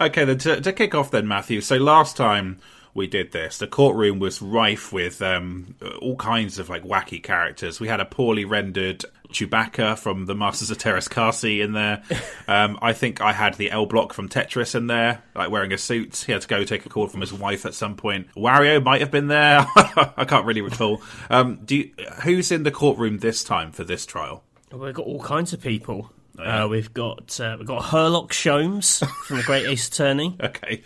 Okay, 0.00 0.24
then 0.24 0.38
to, 0.38 0.60
to 0.60 0.72
kick 0.72 0.94
off, 0.94 1.10
then 1.10 1.26
Matthew. 1.26 1.60
So 1.60 1.76
last 1.76 2.16
time 2.16 2.58
we 2.94 3.06
did 3.06 3.32
this, 3.32 3.58
the 3.58 3.66
courtroom 3.66 4.18
was 4.18 4.40
rife 4.42 4.92
with 4.92 5.20
um, 5.22 5.74
all 6.00 6.16
kinds 6.16 6.58
of 6.58 6.68
like 6.68 6.82
wacky 6.84 7.22
characters. 7.22 7.80
We 7.80 7.88
had 7.88 8.00
a 8.00 8.04
poorly 8.04 8.44
rendered 8.44 9.04
Chewbacca 9.30 9.98
from 9.98 10.24
the 10.26 10.34
Masters 10.34 10.70
of 10.70 10.78
Teräs 10.78 11.08
Käsi 11.08 11.62
in 11.62 11.72
there. 11.72 12.02
Um, 12.48 12.78
I 12.80 12.94
think 12.94 13.20
I 13.20 13.34
had 13.34 13.54
the 13.54 13.70
L 13.70 13.84
Block 13.84 14.14
from 14.14 14.30
Tetris 14.30 14.74
in 14.74 14.86
there, 14.86 15.22
like 15.34 15.50
wearing 15.50 15.70
a 15.74 15.76
suit. 15.76 16.16
He 16.26 16.32
had 16.32 16.40
to 16.40 16.48
go 16.48 16.64
take 16.64 16.86
a 16.86 16.88
call 16.88 17.06
from 17.06 17.20
his 17.20 17.30
wife 17.30 17.66
at 17.66 17.74
some 17.74 17.94
point. 17.94 18.28
Wario 18.34 18.82
might 18.82 19.02
have 19.02 19.10
been 19.10 19.26
there. 19.28 19.66
I 19.76 20.24
can't 20.26 20.46
really 20.46 20.62
recall. 20.62 21.02
Um, 21.28 21.60
do 21.62 21.76
you, 21.76 21.90
who's 22.22 22.50
in 22.50 22.62
the 22.62 22.70
courtroom 22.70 23.18
this 23.18 23.44
time 23.44 23.70
for 23.70 23.84
this 23.84 24.06
trial? 24.06 24.44
We've 24.72 24.94
got 24.94 25.04
all 25.04 25.22
kinds 25.22 25.52
of 25.52 25.60
people. 25.60 26.10
yeah. 26.38 26.64
Uh, 26.64 26.68
we've 26.68 26.94
got 26.94 27.38
uh, 27.38 27.56
we've 27.58 27.68
got 27.68 27.82
Herlock 27.82 28.30
Sholmes 28.30 29.06
from 29.26 29.36
the 29.36 29.42
Great 29.42 29.66
Ace 29.66 29.88
Attorney. 29.88 30.34
Okay. 30.42 30.82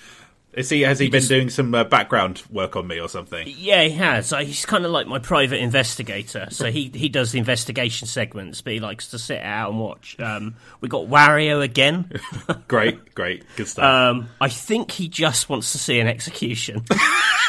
Is 0.52 0.68
he 0.68 0.82
has 0.82 0.98
he, 0.98 1.08
been 1.08 1.24
doing 1.24 1.48
some 1.48 1.74
uh, 1.74 1.84
background 1.84 2.42
work 2.50 2.76
on 2.76 2.86
me 2.86 3.00
or 3.00 3.08
something? 3.08 3.46
Yeah, 3.56 3.84
he 3.84 3.90
has. 3.92 4.34
Uh, 4.34 4.38
he's 4.38 4.66
kind 4.66 4.84
of 4.84 4.90
like 4.90 5.06
my 5.06 5.18
private 5.18 5.60
investigator. 5.60 6.48
So 6.50 6.70
he 6.70 6.90
he 6.94 7.08
does 7.08 7.32
the 7.32 7.38
investigation 7.38 8.06
segments, 8.06 8.60
but 8.60 8.74
he 8.74 8.80
likes 8.80 9.08
to 9.12 9.18
sit 9.18 9.40
out 9.40 9.70
and 9.70 9.80
watch. 9.80 10.14
Um, 10.20 10.56
we 10.82 10.90
got 10.90 11.06
Wario 11.06 11.62
again. 11.62 12.10
Great, 12.68 13.14
great, 13.14 13.44
good 13.56 13.68
stuff. 13.68 13.84
Um, 13.84 14.28
I 14.40 14.48
think 14.48 14.90
he 14.90 15.08
just 15.08 15.48
wants 15.48 15.72
to 15.72 15.78
see 15.78 16.00
an 16.00 16.06
execution. 16.06 16.84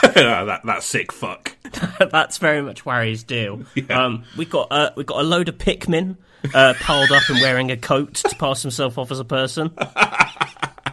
that 0.03 0.62
that 0.63 0.83
sick 0.83 1.12
fuck. 1.12 1.57
That's 2.00 2.38
very 2.38 2.62
much 2.62 2.86
Wario's 2.86 3.24
deal. 3.24 3.63
Um, 3.89 4.24
we 4.38 4.45
got 4.45 4.67
uh, 4.72 4.91
we 4.95 5.03
got 5.03 5.19
a 5.19 5.24
load 5.24 5.50
of 5.50 5.57
Pikmin 5.57 6.17
uh, 6.53 6.74
piled 6.79 7.12
up 7.12 7.27
and 7.29 7.41
wearing 7.41 7.72
a 7.72 7.77
coat 7.77 8.15
to 8.15 8.36
pass 8.36 8.62
himself 8.62 8.98
off 8.98 9.12
as 9.12 9.19
a 9.19 9.25
person. 9.25 9.74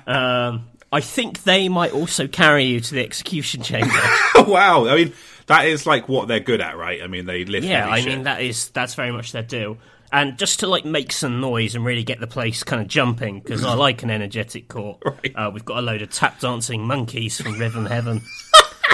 Um, 0.07 0.67
I 0.93 1.01
think 1.01 1.45
they 1.45 1.69
might 1.69 1.93
also 1.93 2.27
carry 2.27 2.65
you 2.65 2.81
to 2.81 2.95
the 2.95 3.05
execution 3.05 3.63
chamber. 3.63 3.95
wow, 4.37 4.87
I 4.89 4.97
mean 4.97 5.13
that 5.47 5.67
is 5.67 5.87
like 5.87 6.09
what 6.09 6.29
they're 6.29 6.41
good 6.41 6.61
at, 6.61 6.77
right? 6.77 7.03
I 7.03 7.07
mean 7.07 7.27
they 7.27 7.45
lift. 7.45 7.67
yeah, 7.67 7.89
I 7.89 8.01
shit. 8.01 8.09
mean 8.09 8.23
that 8.25 8.41
is 8.43 8.71
that's 8.71 8.95
very 8.95 9.13
much 9.13 9.33
their 9.33 9.43
deal. 9.43 9.79
And 10.13 10.37
just 10.37 10.59
to 10.61 10.67
like 10.67 10.85
make 10.85 11.13
some 11.13 11.41
noise 11.41 11.77
and 11.77 11.85
really 11.85 12.03
get 12.03 12.19
the 12.19 12.27
place 12.27 12.65
kind 12.65 12.83
of 12.83 12.89
jumping, 12.89 13.39
because 13.39 13.65
I 13.65 13.75
like 13.75 14.03
an 14.03 14.11
energetic 14.11 14.67
court. 14.69 15.01
Right. 15.05 15.33
Uh, 15.37 15.51
we've 15.55 15.65
got 15.65 15.79
a 15.79 15.83
load 15.83 16.03
of 16.03 16.11
tap 16.11 16.41
dancing 16.41 16.85
monkeys 16.85 17.41
from 17.41 17.57
Rhythm 17.61 17.87
Heaven. 17.87 18.21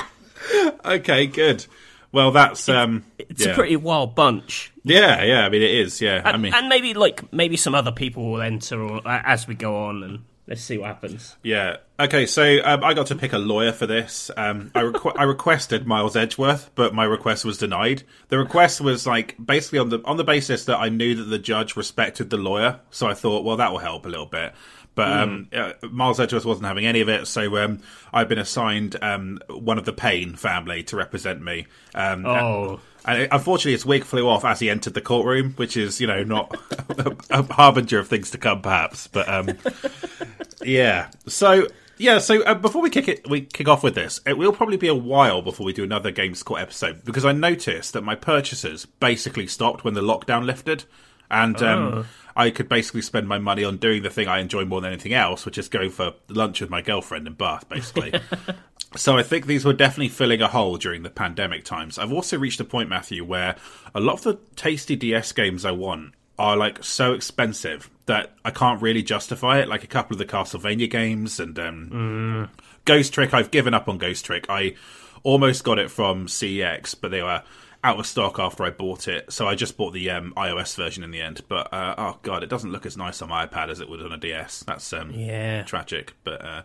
okay, 0.85 1.27
good. 1.27 1.65
Well, 2.13 2.31
that's 2.33 2.69
um, 2.69 3.05
It's 3.19 3.45
yeah. 3.45 3.53
a 3.53 3.55
pretty 3.55 3.77
wild 3.77 4.15
bunch. 4.15 4.73
yeah, 4.85 5.23
yeah. 5.25 5.45
I 5.45 5.49
mean, 5.49 5.63
it 5.63 5.71
is. 5.71 6.01
Yeah, 6.01 6.23
I 6.25 6.31
And, 6.33 6.43
mean, 6.43 6.55
and 6.55 6.69
maybe 6.69 6.95
like 6.95 7.33
maybe 7.33 7.57
some 7.57 7.75
other 7.75 7.93
people 7.93 8.31
will 8.33 8.43
enter 8.43 8.81
or, 8.83 8.97
uh, 9.07 9.23
as 9.25 9.47
we 9.49 9.55
go 9.55 9.85
on, 9.87 10.03
and 10.03 10.25
let's 10.47 10.63
see 10.63 10.79
what 10.79 10.87
happens. 10.89 11.37
yeah. 11.43 11.77
Okay, 11.99 12.27
so 12.27 12.59
um, 12.63 12.85
I 12.85 12.93
got 12.93 13.07
to 13.07 13.15
pick 13.15 13.33
a 13.33 13.39
lawyer 13.39 13.73
for 13.73 13.87
this. 13.87 14.31
Um, 14.37 14.71
I 14.75 14.83
requ- 14.83 15.15
I 15.19 15.23
requested 15.23 15.87
Miles 15.87 16.15
Edgeworth, 16.15 16.71
but 16.75 16.95
my 16.95 17.05
request 17.05 17.45
was 17.45 17.57
denied. 17.57 18.03
The 18.29 18.37
request 18.39 18.83
was 18.83 19.07
like 19.07 19.35
basically 19.43 19.79
on 19.79 19.89
the 19.89 20.01
on 20.05 20.19
the 20.19 20.25
basis 20.25 20.67
that 20.67 20.77
I 20.79 20.91
knew 20.91 21.15
that 21.15 21.25
the 21.25 21.39
judge 21.39 21.75
respected 21.75 22.29
the 22.29 22.37
lawyer, 22.37 22.81
so 22.91 23.07
I 23.07 23.15
thought, 23.15 23.45
well, 23.45 23.57
that 23.57 23.73
will 23.73 23.79
help 23.79 24.05
a 24.05 24.11
little 24.11 24.27
bit. 24.27 24.53
But 24.95 25.13
um, 25.13 25.49
uh, 25.55 25.73
Miles 25.91 26.19
Edgeworth 26.21 26.47
wasn't 26.47 26.67
having 26.67 26.87
any 26.87 27.03
of 27.03 27.09
it, 27.11 27.27
so 27.27 27.57
um, 27.59 27.81
I've 28.15 28.29
been 28.31 28.39
assigned 28.39 28.97
um, 29.03 29.41
one 29.49 29.77
of 29.77 29.85
the 29.85 29.93
Payne 29.93 30.37
family 30.37 30.83
to 30.85 30.97
represent 30.97 31.43
me. 31.43 31.67
Um, 31.95 32.25
Oh. 32.25 32.71
And 32.73 32.81
it- 33.07 33.29
unfortunately, 33.33 33.73
his 33.73 33.87
wig 33.87 34.05
flew 34.05 34.29
off 34.29 34.45
as 34.45 34.61
he 34.61 34.69
entered 34.71 34.95
the 34.95 35.01
courtroom, 35.01 35.53
which 35.57 35.77
is, 35.77 36.01
you 36.01 36.07
know, 36.07 36.23
not 36.25 36.57
a, 37.31 37.43
harbinger 37.53 37.99
of 37.99 38.09
things 38.09 38.31
to 38.33 38.39
come, 38.39 38.63
perhaps. 38.63 39.07
But 39.07 39.29
um, 39.29 39.51
yeah, 40.63 41.09
so 41.27 41.69
yeah, 41.99 42.19
so 42.19 42.43
uh, 42.43 42.55
before 42.55 42.83
we 42.83 42.91
kick 42.91 43.09
it, 43.09 43.29
we 43.29 43.43
kick 43.43 43.69
off 43.69 43.83
with 43.83 43.95
this. 43.95 44.21
It 44.27 44.37
will 44.37 44.53
probably 44.53 44.77
be 44.77 44.89
a 44.89 44.95
while 44.95 45.41
before 45.43 45.65
we 45.65 45.73
do 45.73 45.85
another 45.85 46.11
Games 46.11 46.43
Court 46.43 46.61
episode 46.61 47.05
because 47.05 47.25
I 47.25 47.33
noticed 47.33 47.93
that 47.95 48.03
my 48.03 48.15
purchases 48.15 48.87
basically 48.87 49.47
stopped 49.47 49.85
when 49.85 49.95
the 49.95 50.03
lockdown 50.03 50.45
lifted, 50.45 50.85
and 51.31 51.61
um, 51.63 52.07
I 52.37 52.51
could 52.51 52.69
basically 52.69 53.03
spend 53.03 53.29
my 53.29 53.39
money 53.39 53.65
on 53.65 53.79
doing 53.79 54.03
the 54.03 54.11
thing 54.11 54.29
I 54.29 54.41
enjoy 54.41 54.65
more 54.67 54.81
than 54.83 54.93
anything 54.93 55.15
else, 55.15 55.47
which 55.47 55.57
is 55.59 55.69
going 55.69 55.91
for 55.91 56.13
lunch 56.29 56.61
with 56.61 56.69
my 56.71 56.83
girlfriend 56.83 57.27
in 57.27 57.33
Bath, 57.33 57.69
basically. 57.69 58.13
So 58.97 59.17
I 59.17 59.23
think 59.23 59.47
these 59.47 59.65
were 59.65 59.73
definitely 59.73 60.09
filling 60.09 60.43
a 60.43 60.49
hole 60.49 60.77
during 60.77 61.03
the 61.03 61.11
pandemic 61.11 61.65
times. 61.65 61.99
I've 61.99 62.13
also 62.13 62.39
reached 62.39 62.61
a 62.61 62.65
point, 62.65 62.89
Matthew, 62.89 63.25
where 63.25 63.57
a 63.95 64.01
lot 64.01 64.15
of 64.15 64.23
the 64.23 64.39
tasty 64.57 64.97
DS 64.97 65.33
games 65.33 65.65
I 65.65 65.71
want 65.71 66.15
are 66.39 66.57
like 66.57 66.85
so 66.85 67.13
expensive 67.13 67.91
that 68.07 68.33
I 68.45 68.51
can't 68.51 68.83
really 68.83 69.03
justify 69.03 69.59
it. 69.61 69.69
Like 69.69 69.85
a 69.85 69.89
couple 69.89 70.15
of 70.15 70.19
the 70.19 70.27
Castlevania 70.27 70.91
games 70.91 71.41
and 71.41 71.59
um, 71.59 71.91
mm. 71.93 72.49
Ghost 72.85 73.13
Trick. 73.13 73.33
I've 73.33 73.51
given 73.51 73.75
up 73.75 73.89
on 73.89 73.99
Ghost 73.99 74.25
Trick. 74.25 74.47
I 74.49 74.75
almost 75.23 75.65
got 75.65 75.79
it 75.79 75.91
from 75.91 76.27
CEX, 76.27 76.95
but 77.01 77.11
they 77.11 77.23
were 77.23 77.43
out 77.87 77.99
of 78.01 78.07
stock 78.07 78.39
after 78.39 78.65
I 78.65 78.71
bought 78.71 79.07
it, 79.07 79.33
so 79.33 79.47
I 79.47 79.55
just 79.55 79.77
bought 79.77 79.93
the 79.93 80.11
um, 80.11 80.33
iOS 80.37 80.77
version 80.77 81.05
in 81.05 81.13
the 81.13 81.21
end. 81.21 81.43
But 81.49 81.73
uh, 81.73 81.95
oh 81.97 82.19
god, 82.23 82.43
it 82.43 82.49
doesn't 82.49 82.73
look 82.73 82.85
as 82.85 82.97
nice 82.97 83.23
on 83.23 83.29
my 83.29 83.47
iPad 83.47 83.69
as 83.69 83.81
it 83.81 83.89
would 83.89 84.03
on 84.03 84.13
a 84.13 84.17
DS. 84.17 84.65
That's 84.67 84.93
um, 84.93 85.13
yeah 85.13 85.63
tragic. 85.63 86.15
But 86.25 86.45
uh, 86.45 86.63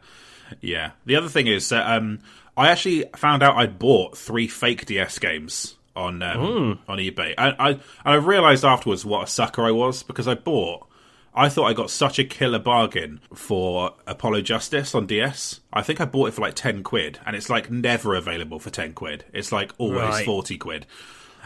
yeah, 0.59 0.91
the 1.05 1.15
other 1.15 1.29
thing 1.29 1.47
is 1.47 1.69
that 1.69 1.89
um, 1.89 2.19
I 2.57 2.69
actually 2.69 3.05
found 3.15 3.43
out 3.43 3.55
I'd 3.55 3.79
bought 3.79 4.17
three 4.17 4.47
fake 4.47 4.85
DS 4.85 5.19
games 5.19 5.75
on 5.95 6.21
um, 6.21 6.37
mm. 6.37 6.79
on 6.87 6.97
eBay. 6.97 7.33
I, 7.37 7.71
I 7.71 7.79
I 8.03 8.15
realized 8.15 8.65
afterwards 8.65 9.05
what 9.05 9.23
a 9.23 9.27
sucker 9.27 9.63
I 9.63 9.71
was 9.71 10.03
because 10.03 10.27
I 10.27 10.35
bought. 10.35 10.87
I 11.33 11.47
thought 11.47 11.67
I 11.67 11.73
got 11.73 11.89
such 11.89 12.19
a 12.19 12.25
killer 12.25 12.59
bargain 12.59 13.21
for 13.33 13.91
Apollo 14.05 14.41
Justice 14.41 14.93
on 14.93 15.07
DS. 15.07 15.61
I 15.71 15.81
think 15.81 16.01
I 16.01 16.05
bought 16.05 16.27
it 16.27 16.33
for 16.33 16.41
like 16.41 16.55
ten 16.55 16.83
quid, 16.83 17.19
and 17.25 17.35
it's 17.35 17.49
like 17.49 17.71
never 17.71 18.15
available 18.15 18.59
for 18.59 18.69
ten 18.69 18.93
quid. 18.93 19.23
It's 19.33 19.51
like 19.51 19.71
always 19.77 20.01
right. 20.01 20.25
forty 20.25 20.57
quid. 20.57 20.85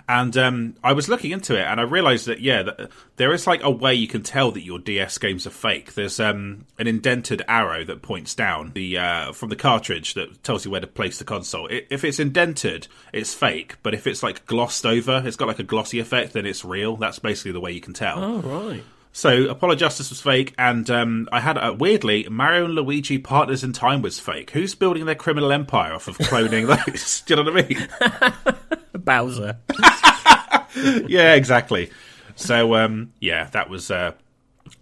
And 0.08 0.38
um, 0.38 0.76
I 0.84 0.94
was 0.94 1.10
looking 1.10 1.32
into 1.32 1.60
it, 1.60 1.66
and 1.66 1.80
I 1.80 1.84
realised 1.84 2.28
that 2.28 2.40
yeah, 2.40 2.64
that 2.64 2.92
there 3.16 3.34
is 3.34 3.48
like 3.48 3.64
a 3.64 3.72
way 3.72 3.96
you 3.96 4.08
can 4.08 4.22
tell 4.22 4.52
that 4.52 4.64
your 4.64 4.78
DS 4.80 5.18
games 5.18 5.48
are 5.48 5.52
fake. 5.52 5.94
There's 5.96 6.20
um, 6.20 6.66
an 6.78 6.88
indented 6.88 7.42
arrow 7.48 7.84
that 7.86 8.02
points 8.02 8.36
down 8.36 8.72
the 8.74 8.98
uh, 8.98 9.32
from 9.32 9.50
the 9.50 9.56
cartridge 9.56 10.14
that 10.14 10.44
tells 10.44 10.64
you 10.64 10.72
where 10.72 10.82
to 10.82 10.88
place 10.88 11.18
the 11.18 11.26
console. 11.26 11.68
It, 11.68 11.88
if 11.90 12.04
it's 12.04 12.20
indented, 12.20 12.88
it's 13.14 13.34
fake. 13.34 13.78
But 13.82 13.94
if 13.94 14.06
it's 14.06 14.22
like 14.22 14.46
glossed 14.46 14.86
over, 14.86 15.24
it's 15.26 15.38
got 15.38 15.48
like 15.48 15.60
a 15.60 15.64
glossy 15.64 16.00
effect, 16.00 16.34
then 16.34 16.46
it's 16.46 16.64
real. 16.64 16.98
That's 16.98 17.20
basically 17.20 17.54
the 17.54 17.62
way 17.62 17.72
you 17.72 17.82
can 17.82 17.94
tell. 17.94 18.24
Oh 18.24 18.40
right. 18.42 18.84
So 19.16 19.50
Apollo 19.50 19.76
Justice 19.76 20.10
was 20.10 20.20
fake, 20.20 20.54
and 20.58 20.90
um, 20.90 21.30
I 21.32 21.40
had 21.40 21.58
uh, 21.58 21.74
weirdly 21.80 22.28
Mario 22.30 22.66
and 22.66 22.76
Luigi 22.76 23.18
Partners 23.18 23.64
in 23.64 23.72
Time 23.72 24.02
was 24.02 24.20
fake. 24.20 24.52
Who's 24.52 24.76
building 24.76 25.06
their 25.06 25.16
criminal 25.16 25.54
empire 25.54 25.94
off 25.94 26.10
of 26.10 26.18
cloning 26.18 26.68
those? 26.86 27.22
Do 27.26 27.34
you 27.34 27.42
know 27.42 27.50
what 27.50 27.64
I 27.64 27.70
mean? 27.70 28.80
Bowser. 29.06 29.60
yeah, 31.08 31.34
exactly. 31.36 31.92
So 32.36 32.76
um, 32.76 33.14
yeah, 33.20 33.46
that 33.52 33.70
was 33.70 33.90
uh, 33.90 34.12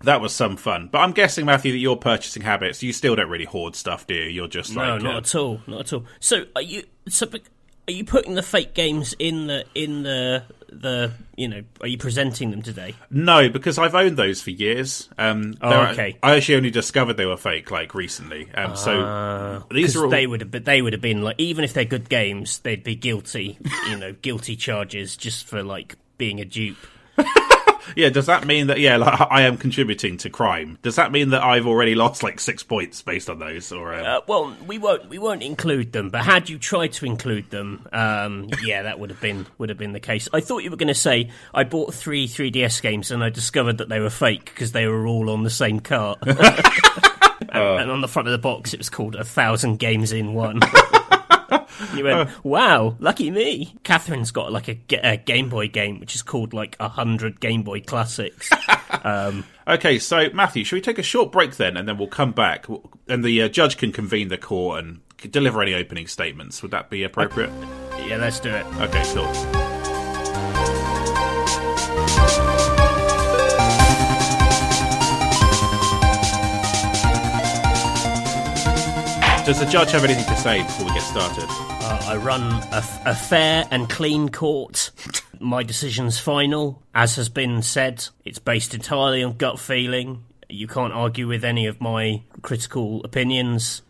that 0.03 0.21
was 0.21 0.33
some 0.33 0.57
fun. 0.57 0.89
But 0.91 0.99
I'm 0.99 1.11
guessing, 1.11 1.45
Matthew, 1.45 1.71
that 1.73 1.77
your 1.77 1.97
purchasing 1.97 2.41
habits, 2.41 2.81
you 2.81 2.93
still 2.93 3.15
don't 3.15 3.29
really 3.29 3.45
hoard 3.45 3.75
stuff, 3.75 4.07
do 4.07 4.13
you? 4.13 4.23
You're 4.23 4.47
just 4.47 4.75
no, 4.75 4.97
not 4.97 5.15
uh, 5.15 5.17
at 5.17 5.35
all, 5.35 5.61
not 5.67 5.79
at 5.81 5.93
all. 5.93 6.05
So 6.19 6.45
are 6.55 6.61
you? 6.61 6.83
So 7.07 7.27
are 7.87 7.91
you 7.91 8.05
putting 8.05 8.35
the 8.35 8.43
fake 8.43 8.73
games 8.73 9.15
in 9.19 9.47
the 9.47 9.65
in 9.75 10.03
the 10.03 10.43
the 10.69 11.11
you 11.35 11.47
know 11.47 11.61
are 11.81 11.87
you 11.87 11.97
presenting 11.97 12.51
them 12.51 12.61
today? 12.61 12.95
No 13.09 13.49
because 13.49 13.77
i've 13.77 13.95
owned 13.95 14.17
those 14.17 14.41
for 14.41 14.51
years. 14.51 15.09
Um 15.17 15.55
oh, 15.61 15.87
okay. 15.87 16.17
I 16.23 16.35
actually 16.35 16.55
only 16.55 16.71
discovered 16.71 17.17
they 17.17 17.25
were 17.25 17.37
fake 17.37 17.71
like 17.71 17.93
recently. 17.93 18.49
Um 18.53 18.71
uh, 18.71 18.75
so 18.75 19.01
ah, 19.05 19.63
these 19.71 19.95
are 19.95 20.05
all... 20.05 20.09
they 20.09 20.25
would 20.25 20.41
have 20.41 20.51
but 20.51 20.65
they 20.65 20.81
would 20.81 20.93
have 20.93 21.01
been 21.01 21.21
like 21.21 21.35
even 21.37 21.63
if 21.63 21.73
they're 21.73 21.85
good 21.85 22.09
games 22.09 22.59
they'd 22.59 22.83
be 22.83 22.95
guilty 22.95 23.57
you 23.89 23.97
know 23.97 24.13
guilty 24.13 24.55
charges 24.55 25.17
just 25.17 25.45
for 25.45 25.63
like 25.63 25.95
being 26.17 26.39
a 26.39 26.45
dupe 26.45 26.77
yeah, 27.95 28.09
does 28.09 28.25
that 28.27 28.45
mean 28.45 28.67
that 28.67 28.79
yeah, 28.79 28.97
like, 28.97 29.19
I 29.29 29.43
am 29.43 29.57
contributing 29.57 30.17
to 30.17 30.29
crime? 30.29 30.77
Does 30.81 30.95
that 30.95 31.11
mean 31.11 31.29
that 31.29 31.43
I've 31.43 31.67
already 31.67 31.95
lost 31.95 32.23
like 32.23 32.39
six 32.39 32.63
points 32.63 33.01
based 33.01 33.29
on 33.29 33.39
those? 33.39 33.71
Or 33.71 33.93
um... 33.93 34.05
uh, 34.05 34.19
well, 34.27 34.55
we 34.65 34.77
won't 34.77 35.09
we 35.09 35.17
won't 35.17 35.43
include 35.43 35.91
them. 35.91 36.09
But 36.09 36.23
had 36.23 36.49
you 36.49 36.57
tried 36.57 36.93
to 36.93 37.05
include 37.05 37.49
them, 37.49 37.87
um, 37.91 38.49
yeah, 38.63 38.83
that 38.83 38.99
would 38.99 39.09
have 39.09 39.21
been 39.21 39.45
would 39.57 39.69
have 39.69 39.77
been 39.77 39.93
the 39.93 39.99
case. 39.99 40.27
I 40.33 40.41
thought 40.41 40.63
you 40.63 40.71
were 40.71 40.77
going 40.77 40.87
to 40.87 40.93
say 40.93 41.29
I 41.53 41.63
bought 41.63 41.93
three 41.93 42.27
3DS 42.27 42.81
games 42.81 43.11
and 43.11 43.23
I 43.23 43.29
discovered 43.29 43.77
that 43.77 43.89
they 43.89 43.99
were 43.99 44.09
fake 44.09 44.45
because 44.45 44.71
they 44.71 44.87
were 44.87 45.07
all 45.07 45.29
on 45.29 45.43
the 45.43 45.49
same 45.49 45.79
cart. 45.79 46.19
and, 46.27 46.39
uh. 46.39 47.75
and 47.75 47.91
on 47.91 48.01
the 48.01 48.07
front 48.07 48.27
of 48.27 48.31
the 48.31 48.37
box, 48.37 48.73
it 48.73 48.77
was 48.77 48.89
called 48.89 49.15
a 49.15 49.23
thousand 49.23 49.77
games 49.77 50.11
in 50.11 50.33
one. 50.33 50.59
you 51.95 52.03
went, 52.03 52.29
wow, 52.43 52.95
lucky 52.99 53.31
me. 53.31 53.75
Catherine's 53.83 54.31
got 54.31 54.51
like 54.51 54.67
a, 54.67 54.79
a, 55.03 55.17
Game 55.17 55.49
Boy 55.49 55.67
game 55.67 55.99
which 55.99 56.15
is 56.15 56.21
called 56.21 56.53
like 56.53 56.75
a 56.79 56.89
hundred 56.89 57.39
Game 57.39 57.63
Boy 57.63 57.81
classics. 57.81 58.49
um, 59.03 59.43
okay, 59.67 59.99
so 59.99 60.29
Matthew, 60.33 60.63
should 60.63 60.75
we 60.75 60.81
take 60.81 60.99
a 60.99 61.03
short 61.03 61.31
break 61.31 61.57
then, 61.57 61.77
and 61.77 61.87
then 61.87 61.97
we'll 61.97 62.07
come 62.07 62.31
back, 62.31 62.65
and 63.07 63.23
the 63.23 63.43
uh, 63.43 63.47
judge 63.49 63.77
can 63.77 63.91
convene 63.91 64.27
the 64.27 64.37
court 64.37 64.83
and 64.83 65.01
deliver 65.31 65.61
any 65.61 65.73
opening 65.73 66.07
statements. 66.07 66.61
Would 66.61 66.71
that 66.71 66.89
be 66.89 67.03
appropriate? 67.03 67.51
yeah, 68.05 68.17
let's 68.17 68.39
do 68.39 68.49
it. 68.49 68.65
Okay, 68.77 69.03
cool. 69.13 69.82
Does 79.45 79.59
the 79.59 79.65
judge 79.65 79.91
have 79.91 80.05
anything 80.05 80.23
to 80.23 80.37
say 80.37 80.63
before 80.63 80.85
we 80.85 80.93
get 80.93 81.01
started? 81.01 81.43
Uh, 81.49 82.01
I 82.07 82.15
run 82.15 82.41
a, 82.71 82.81
a 83.05 83.13
fair 83.13 83.67
and 83.71 83.89
clean 83.89 84.29
court. 84.29 84.89
My 85.37 85.63
decision's 85.63 86.17
final. 86.17 86.81
As 86.95 87.17
has 87.17 87.27
been 87.27 87.61
said, 87.61 88.07
it's 88.23 88.39
based 88.39 88.73
entirely 88.73 89.21
on 89.21 89.35
gut 89.35 89.59
feeling. 89.59 90.23
You 90.47 90.67
can't 90.67 90.93
argue 90.93 91.27
with 91.27 91.43
any 91.43 91.65
of 91.67 91.81
my 91.81 92.23
critical 92.41 93.03
opinions. 93.03 93.81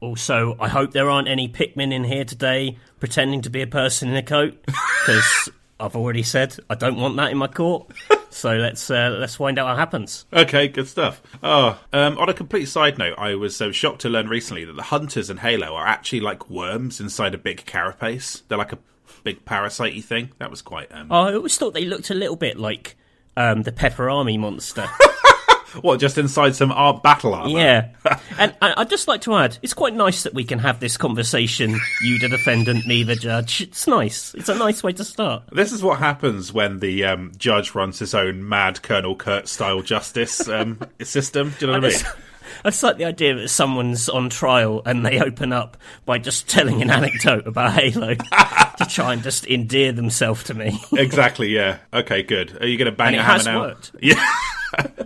Also, 0.00 0.56
I 0.60 0.68
hope 0.68 0.92
there 0.92 1.10
aren't 1.10 1.26
any 1.26 1.48
Pikmin 1.48 1.92
in 1.92 2.04
here 2.04 2.24
today 2.24 2.78
pretending 3.00 3.42
to 3.42 3.50
be 3.50 3.62
a 3.62 3.66
person 3.66 4.10
in 4.10 4.16
a 4.16 4.22
coat, 4.22 4.64
because 4.64 5.48
I've 5.80 5.96
already 5.96 6.22
said 6.22 6.56
I 6.70 6.76
don't 6.76 6.96
want 6.96 7.16
that 7.16 7.32
in 7.32 7.38
my 7.38 7.48
court. 7.48 7.90
So 8.30 8.54
let's 8.56 8.90
uh, 8.90 9.16
let's 9.18 9.34
find 9.34 9.58
out 9.58 9.66
what 9.66 9.76
happens. 9.76 10.24
Okay, 10.32 10.68
good 10.68 10.86
stuff. 10.86 11.20
Oh, 11.42 11.78
um, 11.92 12.16
on 12.16 12.28
a 12.28 12.34
complete 12.34 12.66
side 12.66 12.96
note, 12.96 13.14
I 13.18 13.34
was 13.34 13.60
uh, 13.60 13.72
shocked 13.72 14.02
to 14.02 14.08
learn 14.08 14.28
recently 14.28 14.64
that 14.64 14.74
the 14.74 14.84
hunters 14.84 15.30
in 15.30 15.38
Halo 15.38 15.74
are 15.74 15.86
actually 15.86 16.20
like 16.20 16.48
worms 16.48 17.00
inside 17.00 17.34
a 17.34 17.38
big 17.38 17.66
carapace. 17.66 18.42
They're 18.48 18.56
like 18.58 18.72
a 18.72 18.78
big 19.24 19.44
parasitey 19.44 20.02
thing. 20.02 20.30
That 20.38 20.50
was 20.50 20.62
quite. 20.62 20.90
Um... 20.92 21.08
Oh, 21.10 21.22
I 21.22 21.34
always 21.34 21.56
thought 21.58 21.74
they 21.74 21.84
looked 21.84 22.10
a 22.10 22.14
little 22.14 22.36
bit 22.36 22.56
like 22.56 22.96
um, 23.36 23.62
the 23.62 23.72
Pepper 23.72 24.08
Army 24.08 24.38
monster. 24.38 24.86
What, 25.80 26.00
just 26.00 26.18
inside 26.18 26.54
some 26.56 26.72
art 26.72 27.02
battle 27.02 27.34
armor? 27.34 27.58
Yeah. 27.58 27.88
and, 28.38 28.54
and, 28.60 28.74
I'd 28.76 28.90
just 28.90 29.08
like 29.08 29.22
to 29.22 29.34
add, 29.34 29.58
it's 29.62 29.74
quite 29.74 29.94
nice 29.94 30.24
that 30.24 30.34
we 30.34 30.44
can 30.44 30.58
have 30.58 30.80
this 30.80 30.96
conversation, 30.96 31.78
you 32.02 32.18
the 32.18 32.28
defendant, 32.28 32.86
me 32.86 33.02
the 33.02 33.16
judge. 33.16 33.60
It's 33.60 33.86
nice. 33.86 34.34
It's 34.34 34.48
a 34.48 34.54
nice 34.54 34.82
way 34.82 34.92
to 34.94 35.04
start. 35.04 35.44
This 35.52 35.72
is 35.72 35.82
what 35.82 35.98
happens 35.98 36.52
when 36.52 36.80
the 36.80 37.04
um, 37.04 37.32
judge 37.36 37.74
runs 37.74 37.98
his 37.98 38.14
own 38.14 38.48
mad 38.48 38.82
Colonel 38.82 39.14
Kurtz 39.14 39.52
style 39.52 39.82
justice 39.82 40.48
um, 40.48 40.80
system. 41.02 41.50
Do 41.58 41.66
you 41.66 41.72
know 41.72 41.80
what 41.80 41.84
I, 41.84 41.96
mean? 41.96 42.04
I 42.64 42.70
just 42.70 42.82
like 42.82 42.96
the 42.98 43.04
idea 43.04 43.34
that 43.36 43.48
someone's 43.48 44.08
on 44.08 44.28
trial 44.28 44.82
and 44.84 45.04
they 45.06 45.20
open 45.20 45.52
up 45.52 45.76
by 46.04 46.18
just 46.18 46.48
telling 46.48 46.82
an 46.82 46.90
anecdote 46.90 47.46
about 47.46 47.72
Halo 47.72 48.14
to 48.14 48.86
try 48.88 49.12
and 49.12 49.22
just 49.22 49.46
endear 49.46 49.92
themselves 49.92 50.44
to 50.44 50.54
me. 50.54 50.78
exactly, 50.92 51.48
yeah. 51.48 51.78
Okay, 51.92 52.22
good. 52.22 52.60
Are 52.60 52.66
you 52.66 52.76
going 52.76 52.90
to 52.90 52.96
bang 52.96 53.14
and 53.14 53.20
a 53.20 53.22
hammer 53.22 53.44
now? 53.44 53.60
Worked. 53.60 53.92
Yeah. 54.00 54.22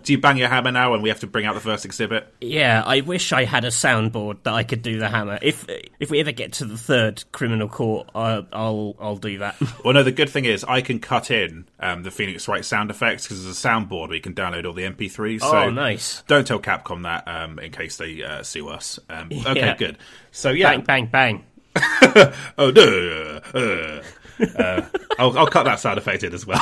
Do 0.04 0.12
you 0.12 0.18
bang 0.18 0.36
your 0.36 0.48
hammer 0.48 0.70
now 0.70 0.94
and 0.94 1.02
we 1.02 1.08
have 1.08 1.20
to 1.20 1.26
bring 1.26 1.46
out 1.46 1.54
the 1.54 1.60
first 1.60 1.84
exhibit? 1.84 2.32
Yeah, 2.40 2.82
I 2.84 3.00
wish 3.00 3.32
I 3.32 3.44
had 3.44 3.64
a 3.64 3.68
soundboard 3.68 4.42
that 4.44 4.52
I 4.52 4.62
could 4.62 4.82
do 4.82 4.98
the 4.98 5.08
hammer. 5.08 5.38
If 5.40 5.66
if 5.98 6.10
we 6.10 6.20
ever 6.20 6.32
get 6.32 6.52
to 6.54 6.66
the 6.66 6.76
third 6.76 7.24
criminal 7.32 7.68
court, 7.68 8.10
I'll 8.14 8.46
I'll, 8.52 8.96
I'll 9.00 9.16
do 9.16 9.38
that. 9.38 9.56
well, 9.84 9.94
no, 9.94 10.02
the 10.02 10.12
good 10.12 10.28
thing 10.28 10.44
is 10.44 10.62
I 10.64 10.82
can 10.82 11.00
cut 11.00 11.30
in 11.30 11.66
um, 11.80 12.02
the 12.02 12.10
Phoenix 12.10 12.46
Wright 12.46 12.64
sound 12.64 12.90
effects 12.90 13.24
because 13.24 13.42
there's 13.42 13.64
a 13.64 13.68
soundboard 13.68 14.08
where 14.08 14.14
you 14.14 14.20
can 14.20 14.34
download 14.34 14.66
all 14.66 14.74
the 14.74 14.84
MP3s. 14.84 15.40
So 15.40 15.56
oh, 15.56 15.70
nice. 15.70 16.22
Don't 16.26 16.46
tell 16.46 16.60
Capcom 16.60 17.02
that 17.04 17.26
um, 17.26 17.58
in 17.58 17.72
case 17.72 17.96
they 17.96 18.22
uh, 18.22 18.42
sue 18.42 18.68
us. 18.68 18.98
Um, 19.08 19.30
okay, 19.46 19.60
yeah. 19.60 19.76
good. 19.76 19.98
So 20.32 20.50
yeah, 20.50 20.76
bang 20.76 20.84
bang 20.84 21.06
bang. 21.06 21.44
oh 22.58 22.70
no. 22.70 23.40
Uh, 23.54 24.02
uh, 24.58 24.82
I'll, 25.18 25.38
I'll 25.38 25.46
cut 25.46 25.64
that 25.64 25.80
sound 25.80 25.96
effect 25.96 26.24
in 26.24 26.34
as 26.34 26.44
well. 26.44 26.60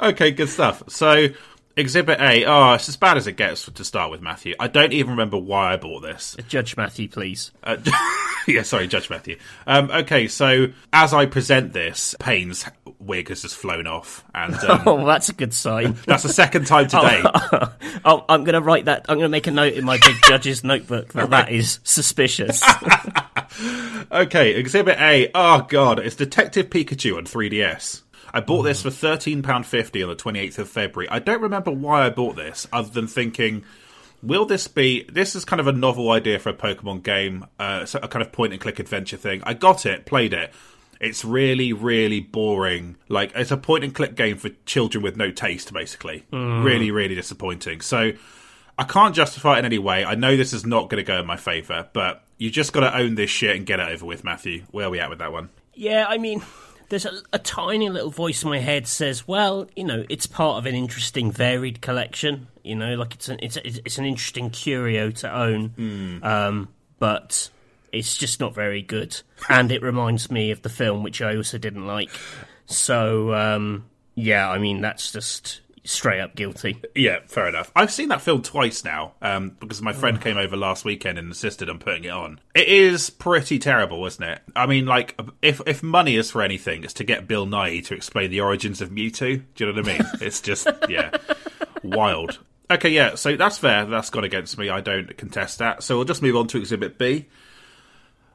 Okay, 0.00 0.30
good 0.30 0.48
stuff. 0.48 0.82
So, 0.88 1.28
Exhibit 1.76 2.20
A. 2.20 2.44
Oh, 2.44 2.74
it's 2.74 2.88
as 2.88 2.96
bad 2.96 3.16
as 3.16 3.26
it 3.26 3.36
gets 3.36 3.64
to 3.64 3.84
start 3.84 4.10
with, 4.10 4.20
Matthew. 4.20 4.54
I 4.58 4.68
don't 4.68 4.92
even 4.92 5.12
remember 5.12 5.38
why 5.38 5.72
I 5.72 5.76
bought 5.76 6.00
this. 6.00 6.36
Judge 6.48 6.76
Matthew, 6.76 7.08
please. 7.08 7.52
Uh, 7.62 7.76
yeah, 8.48 8.62
sorry, 8.62 8.88
Judge 8.88 9.08
Matthew. 9.08 9.38
Um, 9.66 9.90
okay, 9.90 10.26
so 10.26 10.66
as 10.92 11.14
I 11.14 11.26
present 11.26 11.72
this, 11.72 12.14
Payne's 12.18 12.64
wig 12.98 13.28
has 13.28 13.42
just 13.42 13.56
flown 13.56 13.86
off, 13.86 14.24
and 14.34 14.54
um, 14.64 14.82
oh, 14.84 15.06
that's 15.06 15.28
a 15.28 15.32
good 15.32 15.54
sign. 15.54 15.96
that's 16.06 16.24
the 16.24 16.32
second 16.32 16.66
time 16.66 16.88
today. 16.88 17.22
oh, 17.24 17.72
oh, 18.04 18.24
I'm 18.28 18.44
going 18.44 18.54
to 18.54 18.60
write 18.60 18.86
that. 18.86 19.06
I'm 19.08 19.16
going 19.16 19.24
to 19.24 19.30
make 19.30 19.46
a 19.46 19.52
note 19.52 19.74
in 19.74 19.84
my 19.84 19.98
big 19.98 20.16
judge's 20.24 20.64
notebook 20.64 21.12
that 21.12 21.22
right. 21.22 21.30
that 21.30 21.50
is 21.50 21.78
suspicious. 21.84 22.62
okay, 24.12 24.54
Exhibit 24.54 24.98
A. 24.98 25.30
Oh 25.34 25.62
God, 25.68 26.00
it's 26.00 26.16
Detective 26.16 26.68
Pikachu 26.68 27.16
on 27.16 27.24
3DS. 27.24 28.02
I 28.32 28.40
bought 28.40 28.62
this 28.62 28.82
for 28.82 28.90
thirteen 28.90 29.42
pound 29.42 29.66
fifty 29.66 30.02
on 30.02 30.08
the 30.08 30.14
twenty 30.14 30.40
eighth 30.40 30.58
of 30.58 30.68
February. 30.68 31.08
I 31.10 31.18
don't 31.18 31.42
remember 31.42 31.70
why 31.70 32.06
I 32.06 32.10
bought 32.10 32.36
this, 32.36 32.66
other 32.72 32.90
than 32.90 33.06
thinking, 33.06 33.64
will 34.22 34.46
this 34.46 34.68
be? 34.68 35.04
This 35.04 35.34
is 35.34 35.44
kind 35.44 35.60
of 35.60 35.66
a 35.66 35.72
novel 35.72 36.10
idea 36.10 36.38
for 36.38 36.50
a 36.50 36.54
Pokemon 36.54 37.02
game, 37.02 37.46
uh, 37.58 37.86
a 37.94 38.08
kind 38.08 38.22
of 38.22 38.32
point 38.32 38.52
and 38.52 38.60
click 38.60 38.78
adventure 38.78 39.16
thing. 39.16 39.42
I 39.44 39.54
got 39.54 39.86
it, 39.86 40.06
played 40.06 40.32
it. 40.32 40.52
It's 41.00 41.24
really, 41.24 41.72
really 41.72 42.20
boring. 42.20 42.96
Like 43.08 43.32
it's 43.34 43.50
a 43.50 43.56
point 43.56 43.84
and 43.84 43.94
click 43.94 44.14
game 44.14 44.36
for 44.36 44.50
children 44.66 45.02
with 45.02 45.16
no 45.16 45.30
taste, 45.30 45.72
basically. 45.72 46.26
Really, 46.30 46.90
really 46.90 47.14
disappointing. 47.14 47.80
So 47.80 48.12
I 48.78 48.84
can't 48.84 49.14
justify 49.14 49.56
it 49.56 49.60
in 49.60 49.64
any 49.64 49.78
way. 49.78 50.04
I 50.04 50.14
know 50.14 50.36
this 50.36 50.52
is 50.52 50.66
not 50.66 50.90
going 50.90 51.02
to 51.02 51.06
go 51.06 51.18
in 51.20 51.26
my 51.26 51.36
favour, 51.38 51.88
but 51.94 52.22
you 52.36 52.50
just 52.50 52.74
got 52.74 52.80
to 52.80 52.94
own 52.94 53.14
this 53.14 53.30
shit 53.30 53.56
and 53.56 53.64
get 53.64 53.80
it 53.80 53.88
over 53.88 54.04
with, 54.04 54.24
Matthew. 54.24 54.64
Where 54.70 54.86
are 54.86 54.90
we 54.90 55.00
at 55.00 55.08
with 55.08 55.20
that 55.20 55.32
one? 55.32 55.48
Yeah, 55.72 56.04
I 56.06 56.18
mean, 56.18 56.42
there's 56.90 57.06
a, 57.06 57.12
a 57.32 57.38
tiny 57.38 57.88
little 57.88 58.10
voice 58.10 58.42
in 58.42 58.50
my 58.50 58.58
head 58.58 58.86
says, 58.86 59.26
"Well, 59.26 59.68
you 59.74 59.84
know, 59.84 60.04
it's 60.10 60.26
part 60.26 60.58
of 60.58 60.66
an 60.66 60.74
interesting, 60.74 61.32
varied 61.32 61.80
collection. 61.80 62.48
You 62.62 62.74
know, 62.74 62.94
like 62.96 63.14
it's 63.14 63.28
an 63.28 63.38
it's 63.40 63.56
a, 63.56 63.66
it's 63.66 63.96
an 63.96 64.04
interesting 64.04 64.50
curio 64.50 65.10
to 65.10 65.34
own, 65.34 65.72
um, 66.22 66.68
but 66.98 67.48
it's 67.92 68.16
just 68.16 68.40
not 68.40 68.54
very 68.54 68.82
good, 68.82 69.20
and 69.48 69.72
it 69.72 69.82
reminds 69.82 70.30
me 70.30 70.50
of 70.50 70.62
the 70.62 70.68
film, 70.68 71.02
which 71.02 71.22
I 71.22 71.36
also 71.36 71.58
didn't 71.58 71.86
like. 71.86 72.10
So, 72.66 73.34
um, 73.34 73.86
yeah, 74.14 74.50
I 74.50 74.58
mean, 74.58 74.80
that's 74.80 75.12
just 75.12 75.60
straight 75.90 76.20
up 76.20 76.34
guilty. 76.34 76.80
Yeah, 76.94 77.20
fair 77.26 77.48
enough. 77.48 77.70
I've 77.74 77.92
seen 77.92 78.08
that 78.08 78.20
film 78.20 78.42
twice 78.42 78.84
now 78.84 79.14
um, 79.20 79.56
because 79.60 79.82
my 79.82 79.92
friend 79.92 80.20
came 80.20 80.36
over 80.36 80.56
last 80.56 80.84
weekend 80.84 81.18
and 81.18 81.28
insisted 81.28 81.68
on 81.68 81.78
putting 81.78 82.04
it 82.04 82.10
on. 82.10 82.40
It 82.54 82.68
is 82.68 83.10
pretty 83.10 83.58
terrible, 83.58 84.04
isn't 84.06 84.22
it? 84.22 84.40
I 84.54 84.66
mean, 84.66 84.86
like, 84.86 85.20
if 85.42 85.60
if 85.66 85.82
money 85.82 86.16
is 86.16 86.30
for 86.30 86.42
anything, 86.42 86.84
it's 86.84 86.94
to 86.94 87.04
get 87.04 87.28
Bill 87.28 87.46
Nighy 87.46 87.84
to 87.86 87.94
explain 87.94 88.30
the 88.30 88.40
origins 88.40 88.80
of 88.80 88.90
Mewtwo. 88.90 89.42
Do 89.54 89.64
you 89.64 89.72
know 89.72 89.80
what 89.80 89.88
I 89.88 89.98
mean? 89.98 90.06
it's 90.20 90.40
just, 90.40 90.68
yeah, 90.88 91.10
wild. 91.82 92.38
Okay, 92.70 92.90
yeah, 92.90 93.16
so 93.16 93.36
that's 93.36 93.58
fair. 93.58 93.84
That's 93.84 94.10
gone 94.10 94.24
against 94.24 94.56
me. 94.56 94.70
I 94.70 94.80
don't 94.80 95.16
contest 95.16 95.58
that. 95.58 95.82
So 95.82 95.96
we'll 95.96 96.04
just 96.04 96.22
move 96.22 96.36
on 96.36 96.46
to 96.48 96.58
Exhibit 96.58 96.98
B. 96.98 97.26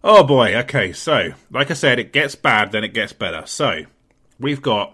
Oh 0.03 0.23
boy, 0.23 0.55
okay, 0.57 0.93
so, 0.93 1.29
like 1.49 1.71
I 1.71 1.73
said, 1.73 1.97
it 1.97 2.13
gets 2.13 2.35
bad, 2.35 2.71
then 2.71 2.83
it 2.83 2.93
gets 2.93 3.11
better. 3.11 3.41
So, 3.47 3.85
we've 4.39 4.61
got 4.61 4.93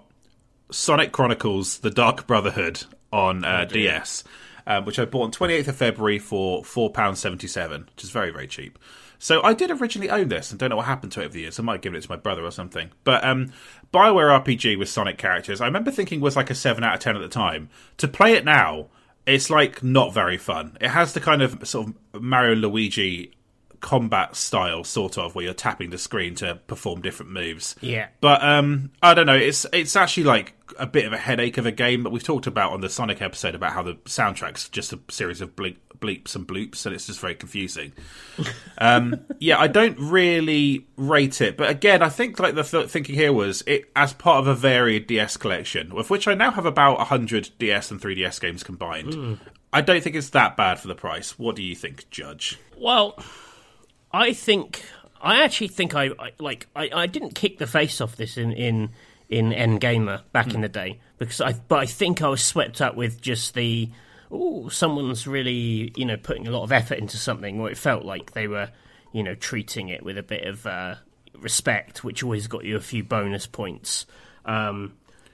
Sonic 0.72 1.12
Chronicles: 1.12 1.80
The 1.80 1.92
Dark 1.92 2.28
Brotherhood 2.28 2.84
on 3.12 3.44
uh, 3.44 3.66
DS, 3.66 4.24
um, 4.66 4.86
which 4.86 5.00
I 5.00 5.06
bought 5.06 5.24
on 5.24 5.32
28th 5.32 5.68
of 5.68 5.76
February 5.76 6.20
for 6.20 6.64
£4.77, 6.64 7.88
which 7.88 8.04
is 8.04 8.10
very, 8.10 8.32
very 8.32 8.48
cheap. 8.48 8.80
So 9.20 9.44
I 9.44 9.54
did 9.54 9.70
originally 9.70 10.10
own 10.10 10.30
this 10.30 10.50
and 10.50 10.60
don't 10.60 10.72
know 10.72 10.78
what 10.78 10.88
happened 10.88 11.12
to 11.12 11.22
it 11.22 11.26
over 11.26 11.34
the 11.34 11.42
years. 11.42 11.60
I 11.60 11.64
might 11.64 11.84
give 11.84 11.94
it 11.94 12.02
to 12.02 12.10
my 12.10 12.16
brother 12.16 12.44
or 12.44 12.50
something. 12.50 12.90
But 13.04 13.24
um, 13.24 13.54
Bioware 13.94 14.42
RPG 14.42 14.80
with 14.80 14.90
Sonic 14.90 15.20
characters, 15.20 15.62
I 15.62 15.68
remember 15.68 15.92
thinking 15.92 16.22
was 16.22 16.36
like 16.36 16.50
a 16.50 16.56
7 16.56 16.84
out 16.84 16.96
of 16.96 17.00
10 17.02 17.16
at 17.16 17.22
the 17.22 17.28
time. 17.28 17.70
To 17.98 18.08
play 18.08 18.34
it 18.34 18.46
now, 18.46 18.88
it's 19.28 19.52
like 19.52 19.84
not 19.84 20.12
very 20.14 20.38
fun. 20.38 20.76
It 20.82 20.90
has 20.90 21.14
the 21.14 21.20
kind 21.20 21.44
of 21.44 21.68
sort 21.68 21.90
of 22.14 22.22
Mario 22.22 22.56
Luigi 22.56 23.34
combat 23.82 24.36
style, 24.36 24.84
sort 24.84 25.18
of, 25.18 25.36
where 25.36 25.46
you're 25.46 25.54
tapping 25.54 25.90
the 25.90 25.98
screen 25.98 26.36
to 26.36 26.56
perform 26.68 27.02
different 27.02 27.32
moves. 27.32 27.76
Yeah. 27.82 28.08
But 28.22 28.44
um, 28.44 28.92
I 29.02 29.14
don't 29.14 29.26
know. 29.26 29.36
It's 29.36 29.66
it's 29.74 29.96
actually 29.96 30.24
like 30.24 30.54
a 30.80 30.86
bit 30.86 31.06
of 31.06 31.14
a 31.14 31.18
headache 31.18 31.58
of 31.58 31.66
a 31.66 31.72
game. 31.72 32.04
But 32.04 32.12
we've 32.12 32.24
talked 32.24 32.48
about 32.48 32.72
on 32.72 32.82
the 32.82 32.90
Sonic 32.90 33.22
episode 33.22 33.56
about 33.56 33.74
how 33.74 33.84
the 33.84 33.96
soundtrack's 34.06 34.70
just 34.70 34.94
a 34.94 35.00
series 35.10 35.42
of 35.42 35.56
bleep, 35.56 35.78
bleeps 36.00 36.36
and 36.36 36.48
bloops, 36.48 36.86
and 36.86 36.96
it's 36.96 37.08
just 37.08 37.20
very 37.20 37.36
confusing. 37.36 37.92
um, 38.78 39.26
yeah, 39.40 39.60
I 39.60 39.68
don't 39.68 39.98
really 40.00 40.88
rate 40.96 41.42
it. 41.42 41.58
But 41.58 41.70
again, 41.70 42.02
I 42.02 42.10
think 42.10 42.40
like 42.40 42.56
the 42.56 42.64
th- 42.64 42.90
thinking 42.90 43.16
here 43.16 43.34
was 43.34 43.64
it 43.68 43.92
as 43.96 44.14
part 44.14 44.40
of 44.40 44.48
a 44.48 44.56
varied 44.56 45.08
DS 45.08 45.38
collection, 45.38 45.92
of 45.92 46.10
which 46.10 46.28
I 46.28 46.36
now 46.36 46.52
have 46.52 46.66
about 46.66 47.08
hundred 47.08 47.50
DS 47.60 47.92
and 47.92 48.02
3DS 48.02 48.40
games 48.40 48.64
combined. 48.64 49.40
I 49.74 49.82
don't 49.82 50.04
think 50.04 50.16
it's 50.16 50.30
that 50.30 50.58
bad 50.58 50.80
for 50.80 50.88
the 50.88 50.96
price. 50.96 51.40
What 51.40 51.56
do 51.56 51.64
you 51.64 51.76
think, 51.76 52.10
Judge? 52.10 52.60
Well, 52.78 53.18
I 54.14 54.34
think 54.34 54.84
I 55.22 55.44
actually 55.44 55.70
think 55.70 55.96
I, 55.96 56.10
I 56.20 56.32
like 56.40 56.68
I, 56.76 56.90
I 56.94 57.08
didn't 57.08 57.36
kick 57.36 57.58
the 57.58 57.68
face 57.68 58.02
off 58.02 58.16
this 58.16 58.38
in 58.38 58.52
in 58.54 58.90
in 59.30 59.52
NGamer 59.52 60.24
back 60.34 60.54
in 60.54 60.62
the 60.62 60.70
day 60.70 61.00
because 61.18 61.40
I 61.40 61.54
but 61.54 61.80
I 61.80 61.86
think 61.86 62.22
I 62.22 62.28
was 62.28 62.44
swept 62.44 62.82
up 62.82 62.96
with 62.96 63.22
just 63.22 63.54
the 63.54 63.90
oh 64.30 64.68
someone's 64.70 65.28
really 65.28 65.94
you 65.96 66.06
know 66.06 66.18
putting 66.18 66.48
a 66.48 66.52
lot 66.52 66.64
of 66.64 66.72
effort 66.72 66.98
into 66.98 67.18
something 67.18 67.60
or 67.60 67.70
it 67.70 67.78
felt 67.78 68.04
like 68.04 68.32
they 68.32 68.48
were 68.48 68.70
you 69.14 69.24
know 69.24 69.36
treating 69.36 69.90
it 69.90 70.04
with 70.04 70.18
a 70.18 70.24
bit 70.24 70.46
of 70.46 70.66
uh, 70.66 70.96
respect 71.38 72.04
which 72.04 72.24
always 72.24 72.48
got 72.48 72.66
you 72.66 72.76
a 72.76 72.82
few 72.82 73.04
bonus 73.04 73.48
points. 73.48 74.06
Um, 74.44 74.94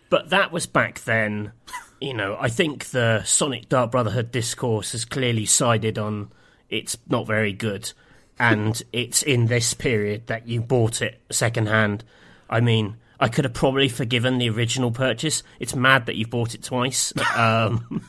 but 0.10 0.30
that 0.30 0.52
was 0.52 0.68
back 0.68 1.00
then 1.06 1.54
you 2.00 2.14
know 2.14 2.38
I 2.40 2.50
think 2.50 2.86
the 2.88 3.24
Sonic 3.24 3.70
Dark 3.70 3.92
Brotherhood 3.92 4.32
discourse 4.32 4.92
has 4.92 5.06
clearly 5.06 5.46
sided 5.46 5.98
on 5.98 6.30
it's 6.70 6.98
not 7.08 7.26
very 7.26 7.54
good 7.54 7.94
and 8.40 8.82
it's 8.94 9.22
in 9.24 9.48
this 9.48 9.74
period 9.74 10.28
that 10.28 10.48
you 10.48 10.62
bought 10.62 11.02
it 11.02 11.20
secondhand. 11.32 12.04
I 12.50 12.60
mean, 12.62 12.98
I 13.20 13.28
could 13.30 13.46
have 13.46 13.54
probably 13.54 13.90
forgiven 13.90 14.38
the 14.38 14.50
original 14.50 14.92
purchase. 14.92 15.44
It's 15.60 15.76
mad 15.76 16.06
that 16.06 16.16
you 16.16 16.28
bought 16.28 16.54
it 16.56 16.64
twice. 16.64 17.14
Um, 17.38 18.04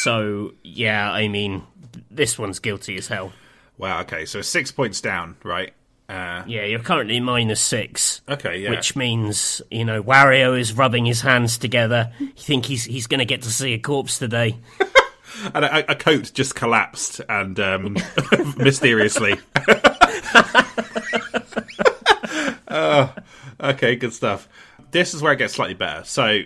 so 0.00 0.52
yeah, 0.62 1.10
I 1.10 1.28
mean, 1.28 1.62
this 2.10 2.38
one's 2.38 2.58
guilty 2.58 2.96
as 2.96 3.08
hell. 3.08 3.32
Wow. 3.78 4.00
Okay, 4.00 4.24
so 4.24 4.42
six 4.42 4.70
points 4.72 5.00
down, 5.00 5.36
right? 5.44 5.72
Uh, 6.08 6.42
Yeah, 6.46 6.64
you're 6.64 6.80
currently 6.80 7.20
minus 7.20 7.60
six. 7.60 8.22
okay, 8.28 8.58
yeah. 8.58 8.70
Which 8.70 8.96
means, 8.96 9.60
you 9.70 9.84
know, 9.84 10.02
Wario 10.02 10.58
is 10.58 10.72
rubbing 10.72 11.04
his 11.04 11.20
hands 11.20 11.58
together. 11.58 12.12
You 12.18 12.28
think 12.36 12.64
he's 12.64 12.84
he's 12.84 13.06
going 13.06 13.18
to 13.20 13.24
get 13.26 13.42
to 13.42 13.50
see 13.50 13.74
a 13.74 13.78
corpse 13.78 14.18
today? 14.18 14.56
and 15.54 15.64
a, 15.64 15.92
a 15.92 15.94
coat 15.94 16.30
just 16.34 16.54
collapsed 16.54 17.20
and 17.28 17.58
um, 17.60 17.96
mysteriously. 18.56 19.38
oh, 22.68 23.14
okay, 23.60 23.96
good 23.96 24.12
stuff. 24.12 24.48
This 24.90 25.14
is 25.14 25.22
where 25.22 25.32
it 25.32 25.36
gets 25.36 25.54
slightly 25.54 25.74
better. 25.74 26.04
So, 26.04 26.40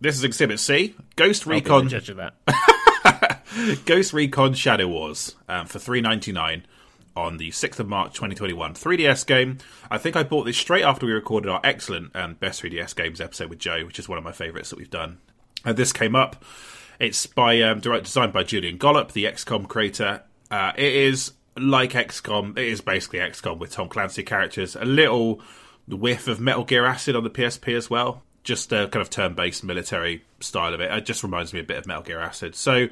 this 0.00 0.16
is 0.16 0.24
Exhibit 0.24 0.60
C: 0.60 0.94
Ghost 1.16 1.46
I'll 1.46 1.54
be 1.54 1.60
the 1.60 1.64
Recon, 1.64 1.88
judge 1.88 2.10
of 2.10 2.16
that. 2.16 3.40
Ghost 3.84 4.12
Recon 4.12 4.54
Shadow 4.54 4.88
Wars 4.88 5.34
um, 5.48 5.66
for 5.66 5.78
three 5.78 6.00
ninety 6.00 6.32
nine 6.32 6.66
on 7.16 7.36
the 7.36 7.50
sixth 7.50 7.78
of 7.78 7.88
March, 7.88 8.14
twenty 8.14 8.34
twenty 8.34 8.54
one. 8.54 8.74
3DS 8.74 9.26
game. 9.26 9.58
I 9.90 9.98
think 9.98 10.16
I 10.16 10.22
bought 10.22 10.44
this 10.44 10.56
straight 10.56 10.84
after 10.84 11.06
we 11.06 11.12
recorded 11.12 11.48
our 11.50 11.60
excellent 11.62 12.14
um, 12.16 12.34
best 12.34 12.62
3DS 12.62 12.96
games 12.96 13.20
episode 13.20 13.50
with 13.50 13.60
Joe, 13.60 13.84
which 13.84 13.98
is 13.98 14.08
one 14.08 14.18
of 14.18 14.24
my 14.24 14.32
favourites 14.32 14.70
that 14.70 14.78
we've 14.78 14.90
done. 14.90 15.18
And 15.64 15.76
this 15.76 15.92
came 15.92 16.16
up. 16.16 16.44
It's 16.98 17.26
by 17.26 17.60
um, 17.62 17.80
direct 17.80 18.04
designed 18.04 18.32
by 18.32 18.44
Julian 18.44 18.76
Gollop, 18.76 19.12
the 19.12 19.24
XCOM 19.24 19.68
creator. 19.68 20.22
Uh, 20.50 20.72
it 20.76 20.94
is 20.94 21.32
like 21.56 21.92
XCOM. 21.92 22.56
It 22.58 22.68
is 22.68 22.80
basically 22.80 23.20
XCOM 23.20 23.58
with 23.58 23.72
Tom 23.72 23.88
Clancy 23.88 24.22
characters. 24.22 24.76
A 24.76 24.84
little 24.84 25.40
whiff 25.88 26.28
of 26.28 26.40
Metal 26.40 26.64
Gear 26.64 26.84
Acid 26.84 27.16
on 27.16 27.24
the 27.24 27.30
PSP 27.30 27.76
as 27.76 27.90
well. 27.90 28.22
Just 28.42 28.72
a 28.72 28.88
kind 28.88 29.02
of 29.02 29.10
turn-based 29.10 29.64
military 29.64 30.24
style 30.40 30.74
of 30.74 30.80
it. 30.80 30.92
It 30.92 31.06
just 31.06 31.22
reminds 31.22 31.52
me 31.52 31.60
a 31.60 31.64
bit 31.64 31.78
of 31.78 31.86
Metal 31.86 32.02
Gear 32.02 32.20
Acid. 32.20 32.54
So 32.54 32.88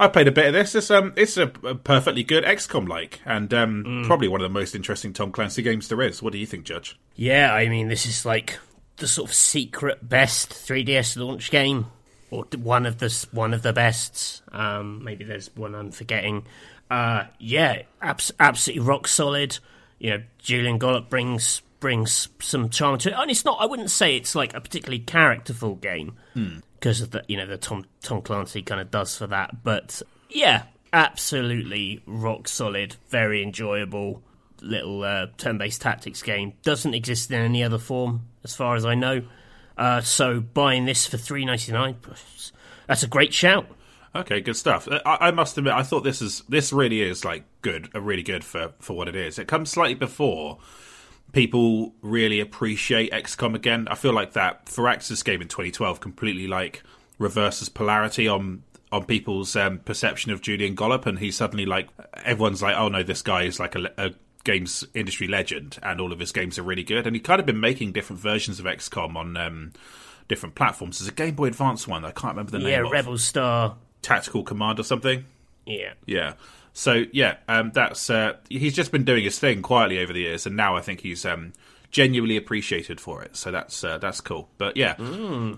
I 0.00 0.08
played 0.08 0.28
a 0.28 0.32
bit 0.32 0.46
of 0.46 0.52
this. 0.52 0.74
It's 0.74 0.90
um, 0.90 1.12
it's 1.16 1.36
a, 1.36 1.48
perfectly 1.48 2.22
good 2.22 2.44
XCOM 2.44 2.88
like, 2.88 3.20
and 3.26 3.52
um, 3.52 4.04
probably 4.06 4.28
one 4.28 4.40
of 4.40 4.44
the 4.44 4.58
most 4.58 4.74
interesting 4.74 5.12
Tom 5.12 5.32
Clancy 5.32 5.62
games 5.62 5.88
there 5.88 6.00
is. 6.02 6.22
What 6.22 6.32
do 6.32 6.38
you 6.38 6.46
think, 6.46 6.64
Judge? 6.64 6.98
Yeah, 7.16 7.52
I 7.52 7.68
mean, 7.68 7.88
this 7.88 8.06
is 8.06 8.24
like 8.24 8.58
the 8.98 9.08
sort 9.08 9.28
of 9.28 9.34
secret 9.34 10.08
best 10.08 10.50
3DS 10.50 11.16
launch 11.16 11.50
game, 11.50 11.86
or 12.30 12.44
one 12.56 12.86
of 12.86 12.98
the 12.98 13.26
one 13.32 13.54
of 13.54 13.62
the 13.62 13.72
bests. 13.72 14.42
Um, 14.52 15.02
maybe 15.04 15.24
there's 15.24 15.54
one 15.56 15.74
I'm 15.74 15.90
forgetting. 15.90 16.46
Uh, 16.90 17.24
yeah, 17.38 17.82
abs- 18.00 18.32
absolutely 18.40 18.84
rock 18.84 19.08
solid. 19.08 19.58
You 19.98 20.10
know, 20.10 20.22
Julian 20.38 20.78
Gollop 20.78 21.10
brings 21.10 21.62
brings 21.80 22.28
some 22.40 22.70
charm 22.70 22.98
to 22.98 23.10
it, 23.10 23.14
and 23.16 23.30
it's 23.30 23.44
not. 23.44 23.58
I 23.60 23.66
wouldn't 23.66 23.90
say 23.90 24.16
it's 24.16 24.34
like 24.34 24.54
a 24.54 24.60
particularly 24.60 25.00
characterful 25.00 25.76
game 25.76 26.16
because 26.78 27.00
of 27.00 27.10
the 27.10 27.24
you 27.28 27.36
know 27.36 27.46
the 27.46 27.56
Tom 27.56 27.84
Tom 28.02 28.22
Clancy 28.22 28.62
kind 28.62 28.80
of 28.80 28.90
does 28.90 29.16
for 29.16 29.26
that. 29.26 29.62
But 29.64 30.02
yeah, 30.30 30.64
absolutely 30.92 32.02
rock 32.06 32.48
solid, 32.48 32.96
very 33.08 33.42
enjoyable 33.42 34.22
little 34.60 35.04
uh, 35.04 35.26
turn-based 35.36 35.80
tactics 35.80 36.22
game. 36.22 36.52
Doesn't 36.62 36.94
exist 36.94 37.30
in 37.30 37.40
any 37.40 37.62
other 37.62 37.78
form, 37.78 38.22
as 38.44 38.54
far 38.54 38.74
as 38.76 38.84
I 38.84 38.94
know. 38.94 39.22
Uh, 39.78 40.00
so 40.00 40.40
buying 40.40 40.84
this 40.84 41.06
for 41.06 41.16
three 41.16 41.44
ninety 41.44 41.72
nine, 41.72 41.96
that's 42.86 43.02
a 43.02 43.08
great 43.08 43.32
shout. 43.32 43.66
Okay, 44.14 44.40
good 44.40 44.56
stuff. 44.56 44.88
Uh, 44.88 45.00
I, 45.06 45.28
I 45.28 45.30
must 45.30 45.56
admit, 45.56 45.74
I 45.74 45.82
thought 45.82 46.02
this 46.02 46.20
is 46.20 46.42
this 46.48 46.72
really 46.72 47.00
is 47.00 47.24
like 47.24 47.44
good, 47.62 47.94
really 47.94 48.22
good 48.22 48.42
for 48.42 48.72
for 48.80 48.96
what 48.96 49.08
it 49.08 49.16
is. 49.16 49.38
It 49.38 49.46
comes 49.46 49.70
slightly 49.70 49.94
before 49.94 50.58
people 51.32 51.94
really 52.00 52.40
appreciate 52.40 53.12
XCOM 53.12 53.54
again. 53.54 53.86
I 53.88 53.94
feel 53.94 54.12
like 54.12 54.32
that 54.32 54.66
Firaxis 54.66 55.24
game 55.24 55.42
in 55.42 55.48
2012 55.48 56.00
completely 56.00 56.46
like 56.46 56.82
reverses 57.18 57.68
polarity 57.68 58.26
on 58.26 58.62
on 58.90 59.04
people's 59.04 59.54
um, 59.54 59.78
perception 59.80 60.32
of 60.32 60.40
Julian 60.40 60.74
Gollop, 60.74 61.06
and 61.06 61.18
he's 61.18 61.36
suddenly 61.36 61.66
like 61.66 61.88
everyone's 62.24 62.62
like, 62.62 62.76
oh 62.76 62.88
no, 62.88 63.02
this 63.02 63.22
guy 63.22 63.42
is 63.42 63.60
like 63.60 63.74
a, 63.74 63.92
a 63.98 64.10
games 64.44 64.84
industry 64.94 65.28
legend, 65.28 65.78
and 65.82 66.00
all 66.00 66.12
of 66.12 66.18
his 66.18 66.32
games 66.32 66.58
are 66.58 66.62
really 66.62 66.84
good. 66.84 67.06
And 67.06 67.14
he 67.14 67.20
kind 67.20 67.40
of 67.40 67.46
been 67.46 67.60
making 67.60 67.92
different 67.92 68.20
versions 68.20 68.60
of 68.60 68.66
XCOM 68.66 69.16
on. 69.16 69.36
Um, 69.36 69.72
different 70.28 70.54
platforms. 70.54 70.98
There's 70.98 71.08
a 71.08 71.12
Game 71.12 71.34
Boy 71.34 71.46
Advance 71.46 71.88
one. 71.88 72.04
I 72.04 72.10
can't 72.10 72.36
remember 72.36 72.52
the 72.52 72.58
yeah, 72.58 72.76
name. 72.76 72.84
Yeah 72.84 72.90
Rebel 72.90 73.16
Star. 73.16 73.76
Tactical 74.02 74.44
Command 74.44 74.78
or 74.78 74.82
something. 74.84 75.24
Yeah. 75.66 75.94
Yeah. 76.06 76.34
So 76.72 77.04
yeah, 77.12 77.38
um, 77.48 77.72
that's 77.74 78.08
uh, 78.08 78.34
he's 78.48 78.74
just 78.74 78.92
been 78.92 79.04
doing 79.04 79.24
his 79.24 79.38
thing 79.38 79.62
quietly 79.62 79.98
over 79.98 80.12
the 80.12 80.20
years, 80.20 80.46
and 80.46 80.56
now 80.56 80.76
I 80.76 80.80
think 80.80 81.00
he's 81.00 81.26
um, 81.26 81.52
genuinely 81.90 82.36
appreciated 82.36 83.00
for 83.00 83.22
it. 83.22 83.34
So 83.34 83.50
that's 83.50 83.82
uh, 83.82 83.98
that's 83.98 84.20
cool. 84.20 84.48
But 84.58 84.76
yeah, 84.76 84.94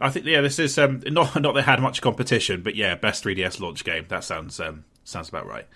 I 0.00 0.08
think 0.08 0.24
yeah, 0.24 0.40
this 0.40 0.58
is 0.58 0.78
um, 0.78 1.02
not 1.06 1.38
not 1.42 1.52
they 1.52 1.62
had 1.62 1.80
much 1.80 2.00
competition, 2.00 2.62
but 2.62 2.74
yeah, 2.74 2.94
best 2.94 3.22
3DS 3.22 3.60
launch 3.60 3.84
game. 3.84 4.06
That 4.08 4.24
sounds 4.24 4.58
um, 4.60 4.84
sounds 5.04 5.28
about 5.28 5.46
right. 5.46 5.66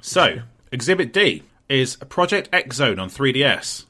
So 0.00 0.38
Exhibit 0.72 1.12
D 1.12 1.42
is 1.68 1.96
Project 1.96 2.48
X 2.52 2.76
Zone 2.76 2.98
on 2.98 3.08
3DS, 3.08 3.84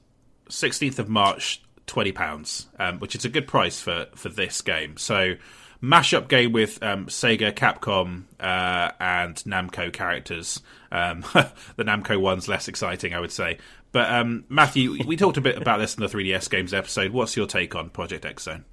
16th 0.48 0.98
of 0.98 1.08
March, 1.08 1.62
twenty 1.88 2.12
pounds, 2.12 2.68
um, 2.78 3.00
which 3.00 3.16
is 3.16 3.24
a 3.24 3.28
good 3.28 3.48
price 3.48 3.80
for 3.80 4.06
for 4.14 4.28
this 4.28 4.60
game. 4.60 4.96
So 4.96 5.34
mashup 5.82 6.28
game 6.28 6.52
with 6.52 6.80
um, 6.82 7.06
Sega, 7.06 7.52
Capcom, 7.52 8.24
uh, 8.38 8.92
and 9.00 9.36
Namco 9.36 9.92
characters. 9.92 10.60
Um, 10.92 11.20
the 11.76 11.84
Namco 11.84 12.20
one's 12.20 12.46
less 12.46 12.68
exciting, 12.68 13.14
I 13.14 13.20
would 13.20 13.32
say. 13.32 13.58
But 13.90 14.12
um, 14.12 14.44
Matthew, 14.48 15.02
we 15.06 15.16
talked 15.16 15.38
a 15.38 15.40
bit 15.40 15.56
about 15.56 15.78
this 15.78 15.94
in 15.94 16.02
the 16.02 16.08
3DS 16.08 16.50
games 16.50 16.74
episode. 16.74 17.10
What's 17.12 17.36
your 17.36 17.46
take 17.46 17.74
on 17.74 17.88
Project 17.90 18.24
X 18.24 18.44
Zone? 18.44 18.64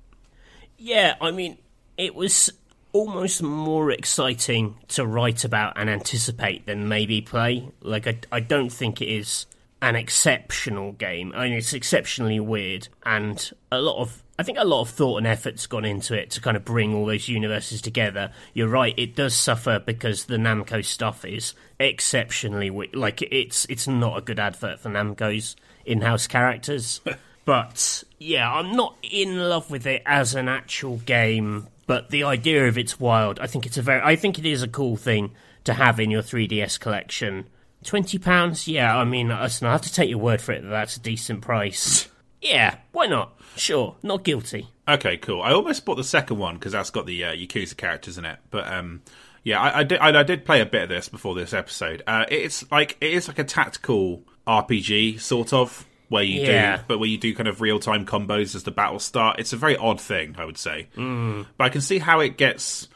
Yeah, 0.78 1.16
I 1.22 1.32
mean, 1.32 1.58
it 1.98 2.14
was 2.14 2.52
almost 2.96 3.44
more 3.44 3.92
exciting 3.92 4.78
to 4.88 5.06
write 5.06 5.44
about 5.44 5.74
and 5.76 5.90
anticipate 5.90 6.66
than 6.66 6.88
maybe 6.88 7.20
play. 7.20 7.68
Like, 7.82 8.08
I, 8.08 8.18
I 8.32 8.40
don't 8.40 8.70
think 8.70 9.02
it 9.02 9.10
is 9.10 9.48
an 9.82 9.98
exceptional 9.98 10.94
game. 10.94 11.34
I 11.36 11.44
mean, 11.44 11.58
it's 11.58 11.74
exceptionally 11.74 12.40
weird, 12.40 12.88
and 13.04 13.52
a 13.70 13.82
lot 13.82 14.02
of 14.02 14.24
I 14.40 14.44
think 14.44 14.58
a 14.58 14.66
lot 14.66 14.82
of 14.82 14.90
thought 14.90 15.18
and 15.18 15.28
effort's 15.28 15.68
gone 15.68 15.84
into 15.84 16.14
it 16.14 16.32
to 16.32 16.42
kind 16.42 16.56
of 16.56 16.64
bring 16.64 16.96
all 16.96 17.06
those 17.06 17.28
universes 17.28 17.82
together. 17.82 18.32
You're 18.54 18.70
right; 18.70 18.94
it 18.98 19.14
does 19.14 19.36
suffer 19.36 19.78
because 19.78 20.26
the 20.26 20.38
Namco 20.38 20.84
stuff 20.84 21.26
is 21.26 21.54
exceptionally 21.78 22.70
we- 22.70 22.92
like 22.94 23.22
it's 23.22 23.66
it's 23.66 23.90
not 23.90 24.18
a 24.18 24.22
good 24.22 24.40
advert 24.40 24.80
for 24.80 24.90
Namco's 24.90 25.58
in-house 25.86 26.28
characters. 26.28 27.02
but 27.46 28.06
yeah, 28.20 28.50
I'm 28.50 28.72
not 28.72 28.96
in 29.04 29.38
love 29.38 29.70
with 29.70 29.86
it 29.86 30.02
as 30.06 30.34
an 30.34 30.48
actual 30.48 30.98
game. 31.00 31.68
But 31.88 32.10
the 32.10 32.24
idea 32.24 32.68
of 32.68 32.78
it's 32.78 33.00
wild. 33.00 33.40
I 33.40 33.48
think 33.48 33.66
it's 33.66 33.78
a 33.78 33.82
very. 33.82 34.02
I 34.02 34.16
think 34.16 34.40
it 34.40 34.46
is 34.46 34.64
a 34.64 34.68
cool 34.68 34.96
thing 34.96 35.32
to 35.66 35.74
have 35.74 36.00
in 36.00 36.12
your 36.12 36.22
3DS 36.22 36.80
collection. 36.80 37.48
Twenty 37.84 38.18
pounds, 38.18 38.68
yeah. 38.68 38.98
I 38.98 39.04
mean, 39.04 39.30
listen, 39.30 39.68
I 39.68 39.72
have 39.72 39.82
to 39.84 39.94
take 39.94 40.10
your 40.10 40.18
word 40.18 40.42
for 40.42 40.54
it 40.54 40.64
that 40.64 40.70
that's 40.70 40.98
a 40.98 41.00
decent 41.00 41.42
price. 41.42 42.08
yeah, 42.42 42.78
why 42.92 43.06
not? 43.06 43.40
Sure, 43.56 43.96
not 44.02 44.24
guilty. 44.24 44.68
Okay, 44.88 45.18
cool. 45.18 45.42
I 45.42 45.52
almost 45.52 45.86
bought 45.86 45.96
the 45.96 46.04
second 46.04 46.38
one 46.38 46.56
because 46.56 46.72
that's 46.72 46.90
got 46.90 47.06
the 47.06 47.24
uh, 47.24 47.32
Yakuza 47.34 47.78
characters 47.78 48.18
in 48.18 48.26
it. 48.26 48.40
But 48.50 48.68
um, 48.68 49.04
yeah, 49.44 49.62
I, 49.62 49.80
I 49.80 49.84
did. 49.84 50.00
I, 50.00 50.20
I 50.20 50.24
did 50.24 50.46
play 50.46 50.62
a 50.62 50.66
bit 50.66 50.84
of 50.84 50.90
this 50.90 51.10
before 51.10 51.36
this 51.36 51.54
episode. 51.54 52.02
Uh, 52.08 52.26
it's 52.30 52.70
like 52.72 52.98
it 53.00 53.14
is 53.14 53.28
like 53.28 53.40
a 53.40 53.44
tactical 53.44 54.24
RPG 54.48 55.20
sort 55.20 55.54
of 55.54 55.86
where 56.10 56.24
you 56.24 56.42
Yeah. 56.42 56.78
do, 56.78 56.84
but 56.88 57.00
where 57.00 57.10
you 57.10 57.18
do 57.18 57.34
kind 57.36 57.48
of 57.48 57.62
real 57.62 57.80
time 57.80 58.06
combos 58.06 58.56
as 58.56 58.64
the 58.64 58.72
battle 58.72 59.00
start. 59.00 59.40
It's 59.40 59.54
a 59.54 59.58
very 59.58 59.76
odd 59.78 60.00
thing, 60.00 60.36
I 60.38 60.46
would 60.46 60.58
say. 60.58 60.88
Mm. 60.96 61.46
But 61.58 61.64
I 61.66 61.70
can 61.70 61.82
see 61.82 62.00
how 62.00 62.20
it 62.20 62.38
gets 62.38 62.88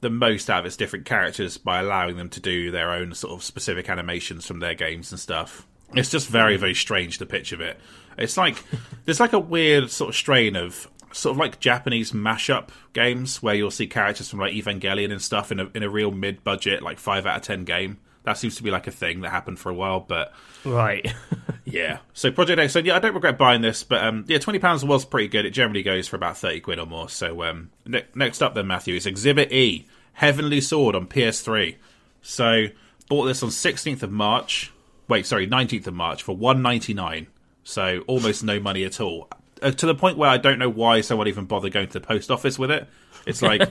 the 0.00 0.10
most 0.10 0.50
out 0.50 0.60
of 0.60 0.66
its 0.66 0.76
different 0.76 1.04
characters 1.06 1.56
by 1.58 1.80
allowing 1.80 2.16
them 2.16 2.28
to 2.30 2.40
do 2.40 2.70
their 2.70 2.90
own 2.92 3.14
sort 3.14 3.32
of 3.34 3.42
specific 3.42 3.88
animations 3.88 4.46
from 4.46 4.60
their 4.60 4.74
games 4.74 5.10
and 5.10 5.18
stuff. 5.20 5.66
It's 5.94 6.10
just 6.10 6.28
very, 6.28 6.56
very 6.56 6.74
strange 6.74 7.18
the 7.18 7.26
pitch 7.26 7.52
of 7.52 7.60
it. 7.60 7.78
It's 8.18 8.36
like 8.36 8.56
there's 9.04 9.20
like 9.20 9.32
a 9.32 9.38
weird 9.38 9.90
sort 9.90 10.10
of 10.10 10.16
strain 10.16 10.56
of 10.56 10.88
sort 11.12 11.32
of 11.34 11.38
like 11.38 11.60
Japanese 11.60 12.12
mashup 12.12 12.68
games 12.92 13.42
where 13.42 13.54
you'll 13.54 13.70
see 13.70 13.86
characters 13.86 14.28
from 14.28 14.40
like 14.40 14.52
Evangelion 14.52 15.10
and 15.12 15.22
stuff 15.22 15.50
in 15.50 15.60
a 15.60 15.70
in 15.74 15.82
a 15.82 15.88
real 15.88 16.10
mid 16.10 16.44
budget 16.44 16.82
like 16.82 16.98
five 16.98 17.24
out 17.26 17.36
of 17.36 17.42
ten 17.42 17.64
game. 17.64 17.98
That 18.26 18.36
seems 18.36 18.56
to 18.56 18.62
be 18.64 18.70
like 18.72 18.86
a 18.88 18.90
thing 18.90 19.20
that 19.22 19.30
happened 19.30 19.58
for 19.58 19.70
a 19.70 19.74
while, 19.74 20.00
but 20.00 20.32
Right. 20.64 21.14
yeah. 21.64 21.98
So 22.12 22.32
Project 22.32 22.58
X, 22.58 22.72
so 22.72 22.80
yeah, 22.80 22.96
I 22.96 22.98
don't 22.98 23.14
regret 23.14 23.38
buying 23.38 23.62
this, 23.62 23.84
but 23.84 24.04
um, 24.04 24.24
yeah, 24.26 24.38
twenty 24.38 24.58
pounds 24.58 24.84
was 24.84 25.04
pretty 25.04 25.28
good. 25.28 25.46
It 25.46 25.52
generally 25.52 25.84
goes 25.84 26.08
for 26.08 26.16
about 26.16 26.36
thirty 26.36 26.58
quid 26.60 26.78
or 26.80 26.86
more. 26.86 27.08
So 27.08 27.44
um, 27.44 27.70
ne- 27.86 28.04
next 28.14 28.42
up 28.42 28.54
then, 28.54 28.66
Matthew 28.66 28.96
is 28.96 29.06
Exhibit 29.06 29.52
E, 29.52 29.86
Heavenly 30.14 30.60
Sword 30.60 30.94
on 30.96 31.06
PS3. 31.06 31.76
So 32.20 32.66
bought 33.08 33.26
this 33.26 33.42
on 33.44 33.50
sixteenth 33.52 34.02
of 34.02 34.10
March. 34.10 34.72
Wait, 35.08 35.24
sorry, 35.24 35.46
nineteenth 35.46 35.86
of 35.86 35.94
March 35.94 36.22
for 36.22 36.36
one 36.36 36.62
ninety 36.62 36.94
nine. 36.94 37.28
So 37.62 38.02
almost 38.08 38.42
no 38.42 38.58
money 38.58 38.82
at 38.82 39.00
all. 39.00 39.28
Uh, 39.62 39.70
to 39.70 39.86
the 39.86 39.94
point 39.94 40.18
where 40.18 40.28
I 40.28 40.36
don't 40.36 40.58
know 40.58 40.68
why 40.68 41.00
someone 41.00 41.28
even 41.28 41.44
bothered 41.46 41.72
going 41.72 41.86
to 41.86 41.92
the 42.00 42.06
post 42.06 42.30
office 42.30 42.58
with 42.58 42.70
it. 42.72 42.88
It's 43.26 43.42
like 43.42 43.68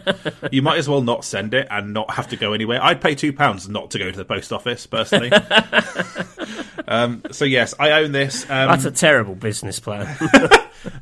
you 0.52 0.62
might 0.62 0.78
as 0.78 0.88
well 0.88 1.02
not 1.02 1.26
send 1.26 1.54
it 1.54 1.68
and 1.72 1.94
not 1.94 2.12
have 2.12 2.28
to 2.30 2.38
go 2.38 2.54
anywhere. 2.54 2.84
I'd 2.84 3.02
pay 3.02 3.16
two 3.16 3.34
pounds 3.34 3.68
not 3.68 3.92
to 3.92 4.00
go 4.00 4.12
to 4.12 4.18
the 4.18 4.26
post 4.26 4.52
office 4.54 4.86
personally. 4.86 5.32
um, 6.88 7.24
so 7.32 7.46
yes, 7.46 7.74
I 7.80 7.92
own 7.92 8.12
this. 8.12 8.44
Um, 8.44 8.70
That's 8.70 8.86
a 8.86 8.92
terrible 8.92 9.36
business 9.36 9.80
plan. 9.80 10.16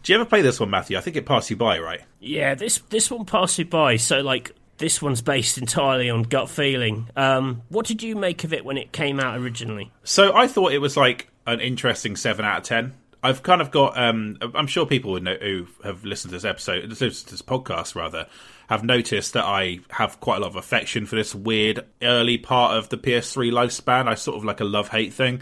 do 0.03 0.13
you 0.13 0.15
ever 0.15 0.25
play 0.25 0.41
this 0.41 0.59
one, 0.59 0.69
Matthew? 0.69 0.97
I 0.97 1.01
think 1.01 1.15
it 1.15 1.25
passed 1.25 1.49
you 1.49 1.55
by, 1.55 1.79
right? 1.79 2.01
yeah, 2.19 2.55
this 2.55 2.79
this 2.89 3.11
one 3.11 3.25
passed 3.25 3.59
you 3.59 3.65
by. 3.65 3.97
So 3.97 4.21
like 4.21 4.53
this 4.77 5.01
one's 5.01 5.21
based 5.21 5.57
entirely 5.57 6.09
on 6.09 6.23
gut 6.23 6.49
feeling. 6.49 7.09
Um, 7.15 7.61
what 7.69 7.85
did 7.85 8.01
you 8.01 8.15
make 8.15 8.43
of 8.43 8.53
it 8.53 8.65
when 8.65 8.77
it 8.77 8.91
came 8.91 9.19
out 9.19 9.37
originally? 9.37 9.91
So 10.03 10.35
I 10.35 10.47
thought 10.47 10.73
it 10.73 10.79
was 10.79 10.97
like 10.97 11.29
an 11.45 11.59
interesting 11.59 12.15
seven 12.15 12.45
out 12.45 12.59
of 12.59 12.63
ten. 12.63 12.93
I've 13.23 13.41
kind 13.41 13.61
of 13.61 13.71
got. 13.71 13.97
Um, 13.97 14.37
I'm 14.53 14.67
sure 14.67 14.85
people 14.85 15.13
would 15.13 15.23
know, 15.23 15.37
who 15.41 15.67
have 15.83 16.03
listened 16.03 16.31
to 16.31 16.35
this 16.35 16.45
episode, 16.45 16.83
listened 16.89 17.13
to 17.27 17.31
this 17.31 17.41
podcast 17.41 17.95
rather, 17.95 18.27
have 18.67 18.83
noticed 18.83 19.33
that 19.33 19.45
I 19.45 19.79
have 19.91 20.19
quite 20.19 20.37
a 20.37 20.39
lot 20.41 20.49
of 20.49 20.57
affection 20.57 21.05
for 21.05 21.15
this 21.15 21.33
weird 21.33 21.85
early 22.01 22.37
part 22.37 22.77
of 22.77 22.89
the 22.89 22.97
PS3 22.97 23.51
lifespan. 23.51 24.07
I 24.07 24.15
sort 24.15 24.37
of 24.37 24.43
like 24.43 24.59
a 24.59 24.65
love 24.65 24.89
hate 24.89 25.13
thing. 25.13 25.41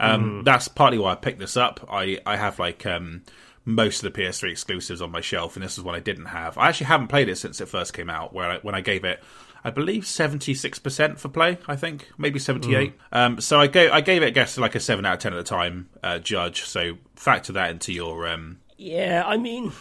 Um, 0.00 0.42
That's 0.44 0.68
partly 0.68 0.98
why 0.98 1.12
I 1.12 1.14
picked 1.16 1.38
this 1.38 1.56
up. 1.56 1.86
I 1.90 2.18
I 2.24 2.36
have 2.36 2.58
like 2.58 2.86
um, 2.86 3.22
most 3.64 4.02
of 4.02 4.12
the 4.12 4.22
PS3 4.22 4.50
exclusives 4.50 5.02
on 5.02 5.10
my 5.10 5.20
shelf, 5.20 5.56
and 5.56 5.64
this 5.64 5.76
is 5.76 5.84
one 5.84 5.94
I 5.94 6.00
didn't 6.00 6.26
have. 6.26 6.56
I 6.56 6.68
actually 6.68 6.86
haven't 6.86 7.08
played 7.08 7.28
it 7.28 7.36
since 7.36 7.60
it 7.60 7.68
first 7.68 7.92
came 7.92 8.08
out. 8.08 8.32
Where 8.32 8.52
I, 8.52 8.58
when 8.58 8.74
I 8.74 8.80
gave 8.80 9.04
it. 9.04 9.22
I 9.64 9.70
believe 9.70 10.06
seventy 10.06 10.54
six 10.54 10.78
percent 10.78 11.18
for 11.18 11.28
play. 11.28 11.58
I 11.66 11.74
think 11.74 12.08
maybe 12.16 12.38
seventy 12.38 12.76
eight. 12.76 12.94
Um, 13.10 13.40
so 13.40 13.60
I 13.60 13.66
gave 13.66 13.90
I 13.90 14.00
gave 14.00 14.22
it, 14.22 14.26
I 14.26 14.30
guess, 14.30 14.56
like 14.56 14.76
a 14.76 14.80
seven 14.80 15.04
out 15.04 15.14
of 15.14 15.18
ten 15.18 15.32
at 15.32 15.36
the 15.36 15.42
time. 15.42 15.88
Uh, 16.00 16.20
judge. 16.20 16.62
So 16.62 16.96
factor 17.18 17.52
that 17.54 17.70
into 17.70 17.92
your. 17.92 18.26
Um, 18.28 18.58
Yeah, 18.76 19.24
I 19.26 19.36
mean, 19.36 19.72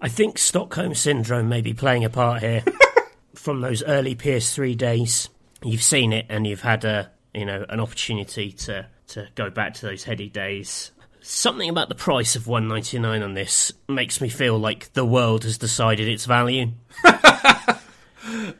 I 0.00 0.08
think 0.08 0.38
Stockholm 0.38 0.94
syndrome 0.94 1.48
may 1.48 1.60
be 1.60 1.72
playing 1.74 2.04
a 2.04 2.10
part 2.10 2.42
here. 2.42 2.64
From 3.34 3.60
those 3.60 3.82
early 3.84 4.14
PS3 4.14 4.76
days, 4.76 5.28
you've 5.64 5.82
seen 5.82 6.12
it 6.12 6.26
and 6.28 6.46
you've 6.46 6.60
had 6.60 6.84
a 6.84 7.10
you 7.32 7.46
know 7.46 7.64
an 7.68 7.80
opportunity 7.80 8.52
to 8.52 8.86
to 9.08 9.28
go 9.34 9.48
back 9.48 9.74
to 9.74 9.86
those 9.86 10.04
heady 10.04 10.28
days. 10.28 10.90
Something 11.22 11.70
about 11.70 11.88
the 11.88 11.94
price 11.94 12.36
of 12.36 12.46
one 12.46 12.68
ninety 12.68 12.98
nine 12.98 13.22
on 13.22 13.32
this 13.34 13.72
makes 13.88 14.20
me 14.20 14.28
feel 14.28 14.58
like 14.58 14.92
the 14.92 15.04
world 15.04 15.44
has 15.44 15.56
decided 15.56 16.08
its 16.08 16.26
value. 16.26 16.72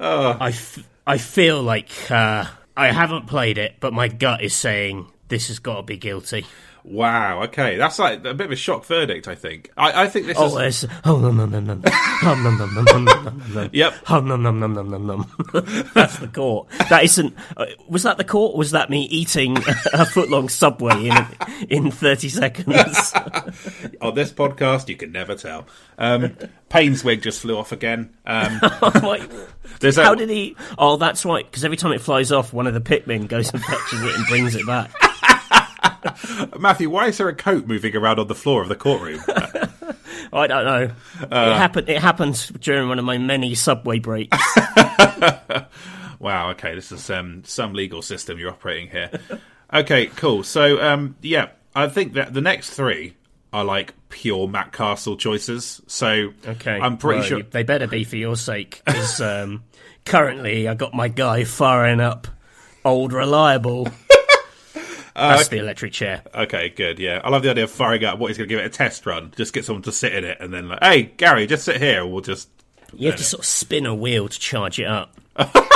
I, 0.01 0.49
f- 0.49 0.89
I 1.07 1.19
feel 1.19 1.63
like 1.63 1.91
uh, 2.11 2.47
I 2.77 2.93
haven't 2.93 3.27
played 3.27 3.59
it, 3.59 3.75
but 3.81 3.93
my 3.93 4.09
gut 4.09 4.43
is 4.43 4.55
saying 4.55 5.07
this 5.29 5.49
has 5.49 5.59
got 5.59 5.77
to 5.77 5.83
be 5.83 5.97
guilty. 5.97 6.47
Wow. 6.85 7.45
Okay, 7.45 7.77
that's 7.77 7.99
like 7.99 8.25
a 8.25 8.35
bit 8.35 8.47
of 8.47 8.51
a 8.53 8.57
shock 8.57 8.85
verdict. 8.85 9.29
I 9.29 9.35
think. 9.35 9.71
I, 9.77 10.03
I 10.05 10.09
think 10.09 10.27
this 10.27 10.37
Oh, 10.39 10.59
is. 10.59 10.87
oh 11.05 11.19
no 11.19 11.31
no 11.31 11.47
no 11.47 11.61
no 11.61 11.75
no 11.75 11.83
oh, 11.85 12.41
no 12.43 12.51
no 12.57 12.67
no 12.67 12.83
no 12.83 12.99
no 12.99 13.23
no 13.23 13.63
no 13.63 13.71
Yep. 13.73 13.95
oh 14.11 14.21
no 14.21 14.37
no 14.37 14.51
no 14.51 14.67
no 14.67 14.83
no 14.83 14.99
no 14.99 15.27
that's 15.95 16.19
the 16.19 16.29
court 16.33 16.69
that 16.91 17.05
isn't 17.05 17.35
uh, 17.57 17.67
was 17.89 18.03
that 18.03 18.17
the 18.17 18.25
court 18.25 18.57
was 18.57 18.73
that 18.73 18.91
me 18.91 19.03
eating 19.05 19.57
a 19.93 20.05
foot 20.07 20.29
long 20.31 20.49
subway 20.49 21.07
in 21.09 21.27
in 21.69 21.91
30 21.91 22.29
seconds 22.29 23.13
On 24.01 24.15
this 24.15 24.33
podcast, 24.33 24.89
you 24.89 24.97
can 24.97 25.13
never 25.13 25.35
tell. 25.35 25.67
Um, 25.99 26.37
Payne's 26.69 27.05
wig 27.05 27.23
just 27.23 27.41
flew 27.43 27.57
off 27.59 27.71
again. 27.73 28.11
Um, 28.27 28.61
there's 29.81 29.97
how 29.97 30.15
did 30.15 30.29
he 30.31 30.57
oh 30.79 30.97
that's 30.97 31.25
right 31.25 31.45
because 31.45 31.65
every 31.65 31.77
time 31.77 31.93
it 31.93 32.01
flies 32.01 32.33
off 32.33 32.53
one 32.53 32.67
of 32.67 32.75
the 32.75 32.81
Pikmin 32.81 33.29
goes 33.29 33.53
and 33.53 33.63
fetches 33.63 34.03
it 34.03 34.15
and 34.17 34.27
brings 34.27 34.55
it 34.55 34.67
back 34.67 34.91
Matthew, 36.59 36.91
why 36.91 37.09
is 37.09 37.19
there 37.19 37.29
a 37.29 37.35
coat 37.35 37.67
moving 37.67 37.97
around 37.97 38.19
on 38.19 38.27
the 38.29 38.35
floor 38.35 38.63
of 38.63 38.69
the 38.69 38.77
courtroom? 38.77 39.21
I 40.35 40.47
don't 40.47 40.65
know 40.65 40.91
it 41.21 41.31
happened 41.31 41.89
it 41.91 42.01
happened 42.01 42.53
during 42.61 42.89
one 42.89 42.99
of 42.99 43.05
my 43.05 43.19
many 43.19 43.55
subway 43.55 43.99
breaks 43.99 44.37
Wow. 46.23 46.51
Okay, 46.51 46.77
this 46.77 46.93
is 46.93 47.11
um, 47.11 47.43
some 47.45 47.73
legal 47.73 48.01
system 48.01 48.39
you're 48.39 48.51
operating 48.51 48.89
here. 48.89 49.11
Okay, 49.75 50.07
cool. 50.07 50.45
So, 50.45 50.81
um, 50.81 51.17
yeah, 51.21 51.49
I 51.75 51.89
think 51.89 52.13
that 52.13 52.33
the 52.33 52.41
next 52.41 52.71
three 52.71 53.15
are 53.53 53.65
like 53.65 53.93
pure 54.09 54.47
Matt 54.47 54.73
Castle 54.73 55.17
choices. 55.17 55.83
So, 55.89 56.33
Okay, 56.47 56.79
I'm 56.81 56.97
pretty 56.97 57.21
well, 57.21 57.29
sure. 57.29 57.43
they 57.43 57.65
better 57.65 57.89
be 57.89 58.05
for 58.05 58.17
your 58.17 58.37
sake. 58.37 58.83
Because 58.87 59.21
um, 59.21 59.65
currently, 60.05 60.69
I 60.69 60.75
got 60.75 60.95
my 60.95 61.09
guy 61.09 61.43
firing 61.43 62.01
up 62.01 62.29
old 62.85 63.13
reliable. 63.13 63.89
Uh, 65.15 65.37
That's 65.37 65.49
the 65.49 65.59
electric 65.59 65.93
chair. 65.93 66.23
Okay, 66.35 66.71
good. 66.71 66.99
Yeah, 66.99 67.21
I 67.23 67.29
love 67.29 67.43
the 67.43 67.51
idea 67.51 67.65
of 67.65 67.71
firing 67.71 68.05
up 68.05 68.19
what 68.19 68.29
he's 68.29 68.39
going 68.39 68.49
to 68.49 68.55
give 68.55 68.63
it 68.63 68.67
a 68.67 68.71
test 68.71 69.05
run. 69.07 69.33
Just 69.37 69.53
get 69.53 69.65
someone 69.65 69.83
to 69.83 69.93
sit 69.93 70.15
in 70.15 70.25
it, 70.25 70.39
and 70.41 70.53
then 70.53 70.69
like, 70.69 70.79
hey, 70.83 71.03
Gary, 71.03 71.47
just 71.47 71.65
sit 71.65 71.77
here. 71.77 72.07
We'll 72.07 72.23
just 72.23 72.49
You 72.95 73.09
have 73.11 73.19
to 73.19 73.25
sort 73.25 73.41
of 73.41 73.47
spin 73.47 73.87
a 73.87 73.95
wheel 73.95 74.29
to 74.29 74.39
charge 74.39 74.79
it 74.79 74.87
up. 74.87 75.15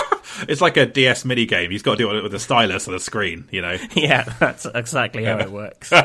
It's 0.48 0.60
like 0.60 0.76
a 0.76 0.84
DS 0.84 1.24
mini 1.24 1.46
game. 1.46 1.70
He's 1.70 1.82
got 1.82 1.92
to 1.92 1.96
do 1.96 2.14
it 2.14 2.22
with 2.22 2.34
a 2.34 2.38
stylus 2.38 2.86
on 2.88 2.92
the 2.92 3.00
screen, 3.00 3.48
you 3.50 3.62
know. 3.62 3.78
yeah, 3.94 4.24
that's 4.38 4.66
exactly 4.66 5.24
how 5.24 5.38
it 5.38 5.50
works. 5.50 5.90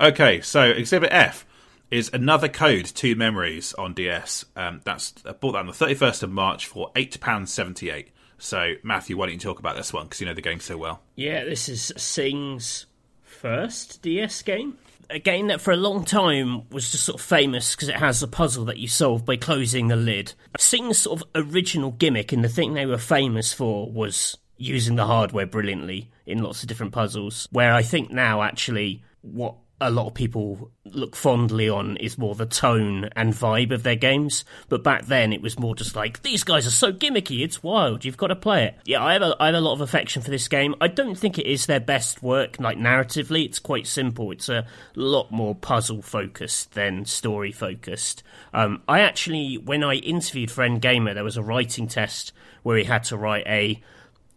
Okay, 0.00 0.40
so 0.42 0.62
Exhibit 0.62 1.10
F 1.12 1.44
is 1.90 2.08
another 2.12 2.48
code, 2.48 2.84
two 2.84 3.16
memories 3.16 3.74
on 3.74 3.92
DS. 3.94 4.44
Um, 4.54 4.80
that's 4.84 5.12
I 5.26 5.32
bought 5.32 5.52
that 5.52 5.58
on 5.58 5.66
the 5.66 5.72
thirty 5.72 5.94
first 5.94 6.22
of 6.22 6.30
March 6.30 6.66
for 6.66 6.92
eight 6.94 7.18
pounds 7.20 7.52
seventy 7.52 7.90
eight. 7.90 8.10
So 8.38 8.74
Matthew, 8.82 9.16
why 9.16 9.26
don't 9.26 9.34
you 9.34 9.40
talk 9.40 9.58
about 9.58 9.76
this 9.76 9.92
one 9.92 10.04
because 10.04 10.20
you 10.20 10.26
know 10.26 10.34
the 10.34 10.40
game 10.40 10.60
so 10.60 10.76
well? 10.76 11.02
Yeah, 11.16 11.44
this 11.44 11.68
is 11.68 11.92
Cing's 11.96 12.86
first 13.22 14.02
DS 14.02 14.42
game. 14.42 14.78
A 15.10 15.18
game 15.18 15.46
that 15.46 15.60
for 15.60 15.72
a 15.72 15.76
long 15.76 16.04
time 16.04 16.68
was 16.68 16.90
just 16.90 17.04
sort 17.04 17.18
of 17.18 17.26
famous 17.26 17.74
because 17.74 17.88
it 17.88 17.96
has 17.96 18.22
a 18.22 18.28
puzzle 18.28 18.66
that 18.66 18.78
you 18.78 18.88
solve 18.88 19.24
by 19.24 19.36
closing 19.36 19.88
the 19.88 19.96
lid. 19.96 20.34
Cing's 20.58 20.98
sort 20.98 21.22
of 21.22 21.28
original 21.34 21.92
gimmick 21.92 22.32
and 22.32 22.44
the 22.44 22.48
thing 22.48 22.74
they 22.74 22.86
were 22.86 22.98
famous 22.98 23.52
for 23.52 23.90
was 23.90 24.36
using 24.58 24.96
the 24.96 25.06
hardware 25.06 25.46
brilliantly 25.46 26.10
in 26.26 26.42
lots 26.42 26.62
of 26.62 26.68
different 26.68 26.92
puzzles. 26.92 27.48
Where 27.50 27.72
I 27.72 27.82
think 27.82 28.10
now, 28.10 28.42
actually, 28.42 29.02
what 29.22 29.54
a 29.80 29.90
lot 29.90 30.06
of 30.06 30.14
people 30.14 30.70
look 30.84 31.14
fondly 31.14 31.68
on 31.68 31.96
is 31.98 32.18
more 32.18 32.34
the 32.34 32.46
tone 32.46 33.08
and 33.14 33.32
vibe 33.32 33.70
of 33.70 33.82
their 33.82 33.96
games. 33.96 34.44
But 34.68 34.82
back 34.82 35.06
then, 35.06 35.32
it 35.32 35.40
was 35.40 35.58
more 35.58 35.74
just 35.74 35.94
like 35.94 36.22
these 36.22 36.42
guys 36.42 36.66
are 36.66 36.70
so 36.70 36.92
gimmicky. 36.92 37.44
It's 37.44 37.62
wild. 37.62 38.04
You've 38.04 38.16
got 38.16 38.28
to 38.28 38.36
play 38.36 38.64
it. 38.64 38.74
Yeah, 38.84 39.04
I 39.04 39.12
have 39.12 39.22
a, 39.22 39.36
I 39.38 39.46
have 39.46 39.54
a 39.54 39.60
lot 39.60 39.74
of 39.74 39.80
affection 39.80 40.22
for 40.22 40.30
this 40.30 40.48
game. 40.48 40.74
I 40.80 40.88
don't 40.88 41.16
think 41.16 41.38
it 41.38 41.46
is 41.46 41.66
their 41.66 41.80
best 41.80 42.22
work. 42.22 42.58
Like 42.58 42.78
narratively, 42.78 43.44
it's 43.44 43.58
quite 43.58 43.86
simple. 43.86 44.32
It's 44.32 44.48
a 44.48 44.66
lot 44.96 45.30
more 45.30 45.54
puzzle 45.54 46.02
focused 46.02 46.72
than 46.72 47.04
story 47.04 47.52
focused. 47.52 48.22
Um, 48.52 48.82
I 48.88 49.00
actually, 49.00 49.58
when 49.58 49.84
I 49.84 49.94
interviewed 49.94 50.50
for 50.50 50.66
NGamer, 50.66 51.14
there 51.14 51.24
was 51.24 51.36
a 51.36 51.42
writing 51.42 51.86
test 51.86 52.32
where 52.62 52.78
he 52.78 52.84
had 52.84 53.04
to 53.04 53.16
write 53.16 53.46
a 53.46 53.80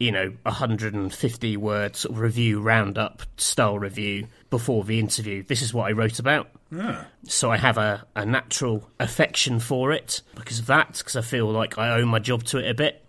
you 0.01 0.11
know, 0.11 0.33
150 0.41 1.57
word 1.57 1.95
sort 1.95 2.15
of 2.15 2.19
review 2.19 2.59
roundup 2.59 3.21
style 3.37 3.77
review 3.77 4.25
before 4.51 4.83
the 4.83 4.99
interview. 4.99 5.41
This 5.41 5.63
is 5.63 5.73
what 5.73 5.87
I 5.89 5.93
wrote 5.93 6.19
about. 6.19 6.49
So 7.23 7.51
I 7.51 7.57
have 7.57 7.79
a, 7.79 8.05
a 8.15 8.25
natural 8.25 8.87
affection 8.99 9.59
for 9.59 9.91
it 9.91 10.21
because 10.35 10.59
of 10.59 10.67
that, 10.67 10.99
because 10.99 11.15
I 11.15 11.21
feel 11.21 11.49
like 11.49 11.79
I 11.79 11.99
owe 11.99 12.05
my 12.05 12.19
job 12.19 12.43
to 12.45 12.59
it 12.59 12.69
a 12.69 12.75
bit. 12.75 13.03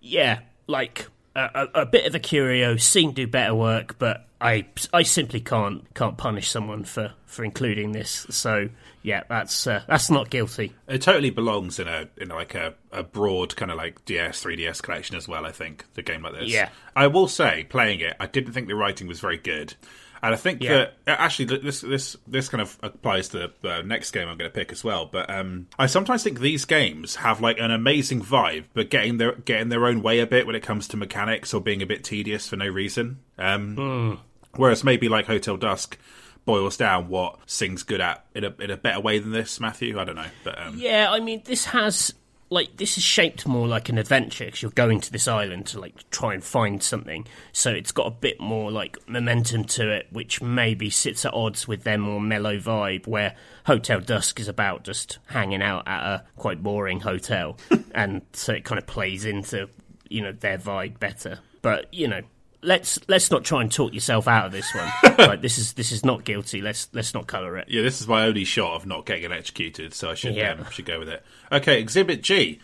Yeah, 0.00 0.40
like 0.66 1.06
a, 1.34 1.68
a, 1.74 1.80
a 1.82 1.86
bit 1.86 2.06
of 2.06 2.14
a 2.14 2.18
curio, 2.18 2.76
Cing 2.76 3.12
do 3.12 3.26
better 3.26 3.54
work, 3.54 3.98
but 3.98 4.26
I 4.40 4.66
I 4.92 5.02
simply 5.02 5.40
can't 5.40 5.92
can't 5.94 6.16
punish 6.16 6.50
someone 6.50 6.84
for, 6.84 7.12
for 7.26 7.44
including 7.44 7.92
this. 7.92 8.26
So 8.30 8.68
yeah, 9.02 9.22
that's 9.28 9.66
uh, 9.66 9.82
that's 9.86 10.10
not 10.10 10.30
guilty. 10.30 10.74
It 10.88 11.00
totally 11.02 11.30
belongs 11.30 11.78
in 11.78 11.88
a 11.88 12.08
in 12.16 12.28
like 12.28 12.54
a, 12.54 12.74
a 12.92 13.02
broad 13.02 13.56
kind 13.56 13.70
of 13.70 13.76
like 13.76 14.04
DS 14.04 14.42
3DS 14.42 14.82
collection 14.82 15.16
as 15.16 15.28
well. 15.28 15.46
I 15.46 15.52
think 15.52 15.84
the 15.94 16.02
game 16.02 16.22
like 16.22 16.34
this. 16.34 16.48
Yeah. 16.50 16.70
I 16.94 17.06
will 17.06 17.28
say, 17.28 17.64
playing 17.68 18.00
it, 18.00 18.16
I 18.18 18.26
didn't 18.26 18.52
think 18.52 18.68
the 18.68 18.74
writing 18.74 19.06
was 19.06 19.20
very 19.20 19.38
good, 19.38 19.74
and 20.22 20.32
I 20.34 20.36
think 20.36 20.62
Yeah. 20.62 20.86
that 21.04 21.20
actually 21.20 21.58
this 21.58 21.80
this 21.80 22.16
this 22.26 22.48
kind 22.48 22.60
of 22.62 22.78
applies 22.82 23.28
to 23.30 23.52
the 23.62 23.82
next 23.82 24.10
game 24.12 24.28
I'm 24.28 24.36
going 24.38 24.50
to 24.50 24.54
pick 24.54 24.72
as 24.72 24.82
well. 24.84 25.06
But 25.06 25.28
um, 25.30 25.66
I 25.78 25.86
sometimes 25.86 26.22
think 26.22 26.40
these 26.40 26.64
games 26.64 27.16
have 27.16 27.40
like 27.40 27.58
an 27.58 27.70
amazing 27.70 28.22
vibe, 28.22 28.64
but 28.74 28.90
getting 28.90 29.18
their 29.18 29.32
getting 29.32 29.68
their 29.68 29.86
own 29.86 30.02
way 30.02 30.20
a 30.20 30.26
bit 30.26 30.46
when 30.46 30.56
it 30.56 30.62
comes 30.62 30.88
to 30.88 30.96
mechanics 30.96 31.52
or 31.54 31.60
being 31.60 31.82
a 31.82 31.86
bit 31.86 32.04
tedious 32.04 32.48
for 32.48 32.56
no 32.56 32.66
reason. 32.68 33.18
Um, 33.38 34.20
Whereas 34.54 34.82
maybe 34.84 35.08
like 35.08 35.26
Hotel 35.26 35.56
Dusk 35.58 35.98
boils 36.46 36.76
down 36.76 37.08
what 37.08 37.38
Cing's 37.46 37.82
good 37.82 38.00
at 38.00 38.24
in 38.34 38.44
a 38.44 38.54
in 38.60 38.70
a 38.70 38.76
better 38.76 39.00
way 39.00 39.18
than 39.18 39.32
this, 39.32 39.60
Matthew. 39.60 39.98
I 40.00 40.04
don't 40.04 40.16
know, 40.16 40.24
but 40.44 40.58
um, 40.60 40.78
Yeah, 40.78 41.10
I 41.10 41.20
mean, 41.20 41.42
this 41.44 41.66
has 41.66 42.14
like 42.48 42.76
this 42.76 42.96
is 42.96 43.02
shaped 43.02 43.46
more 43.46 43.66
like 43.66 43.88
an 43.88 43.98
adventure 43.98 44.44
because 44.44 44.62
you're 44.62 44.70
going 44.70 45.00
to 45.00 45.10
this 45.10 45.26
island 45.26 45.66
to 45.66 45.80
like 45.80 46.08
try 46.10 46.34
and 46.34 46.44
find 46.44 46.82
something. 46.82 47.26
So 47.52 47.72
it's 47.72 47.92
got 47.92 48.06
a 48.06 48.10
bit 48.10 48.40
more 48.40 48.70
like 48.70 48.96
momentum 49.08 49.64
to 49.64 49.90
it, 49.90 50.06
which 50.10 50.40
maybe 50.40 50.90
sits 50.90 51.24
at 51.24 51.34
odds 51.34 51.66
with 51.66 51.82
their 51.82 51.98
more 51.98 52.20
mellow 52.20 52.58
vibe. 52.58 53.06
Where 53.06 53.34
Hotel 53.64 54.00
Dusk 54.00 54.38
is 54.38 54.48
about 54.48 54.84
just 54.84 55.18
hanging 55.26 55.62
out 55.62 55.88
at 55.88 56.02
a 56.02 56.24
quite 56.36 56.62
boring 56.62 57.00
hotel, 57.00 57.56
and 57.94 58.22
so 58.32 58.52
it 58.52 58.64
kind 58.64 58.78
of 58.78 58.86
plays 58.86 59.24
into 59.24 59.68
you 60.08 60.22
know 60.22 60.32
their 60.32 60.58
vibe 60.58 60.98
better. 60.98 61.40
But 61.62 61.92
you 61.92 62.08
know. 62.08 62.22
Let's 62.62 62.98
let's 63.08 63.30
not 63.30 63.44
try 63.44 63.60
and 63.62 63.70
talk 63.70 63.92
yourself 63.94 64.26
out 64.26 64.46
of 64.46 64.52
this 64.52 64.72
one. 64.74 65.16
like 65.18 65.42
this 65.42 65.58
is 65.58 65.74
this 65.74 65.92
is 65.92 66.04
not 66.04 66.24
guilty. 66.24 66.60
Let's 66.62 66.88
let's 66.92 67.14
not 67.14 67.26
colour 67.26 67.56
it. 67.58 67.68
yeah, 67.68 67.82
this 67.82 68.00
is 68.00 68.08
my 68.08 68.24
only 68.26 68.44
shot 68.44 68.74
of 68.74 68.86
not 68.86 69.06
getting 69.06 69.24
electrocuted, 69.24 69.94
so 69.94 70.10
I 70.10 70.14
should 70.14 70.34
Yeah. 70.34 70.52
um, 70.52 70.70
should 70.70 70.86
go 70.86 70.98
with 70.98 71.08
it. 71.08 71.24
Okay, 71.52 71.80
Exhibit 71.80 72.22
G 72.22 72.60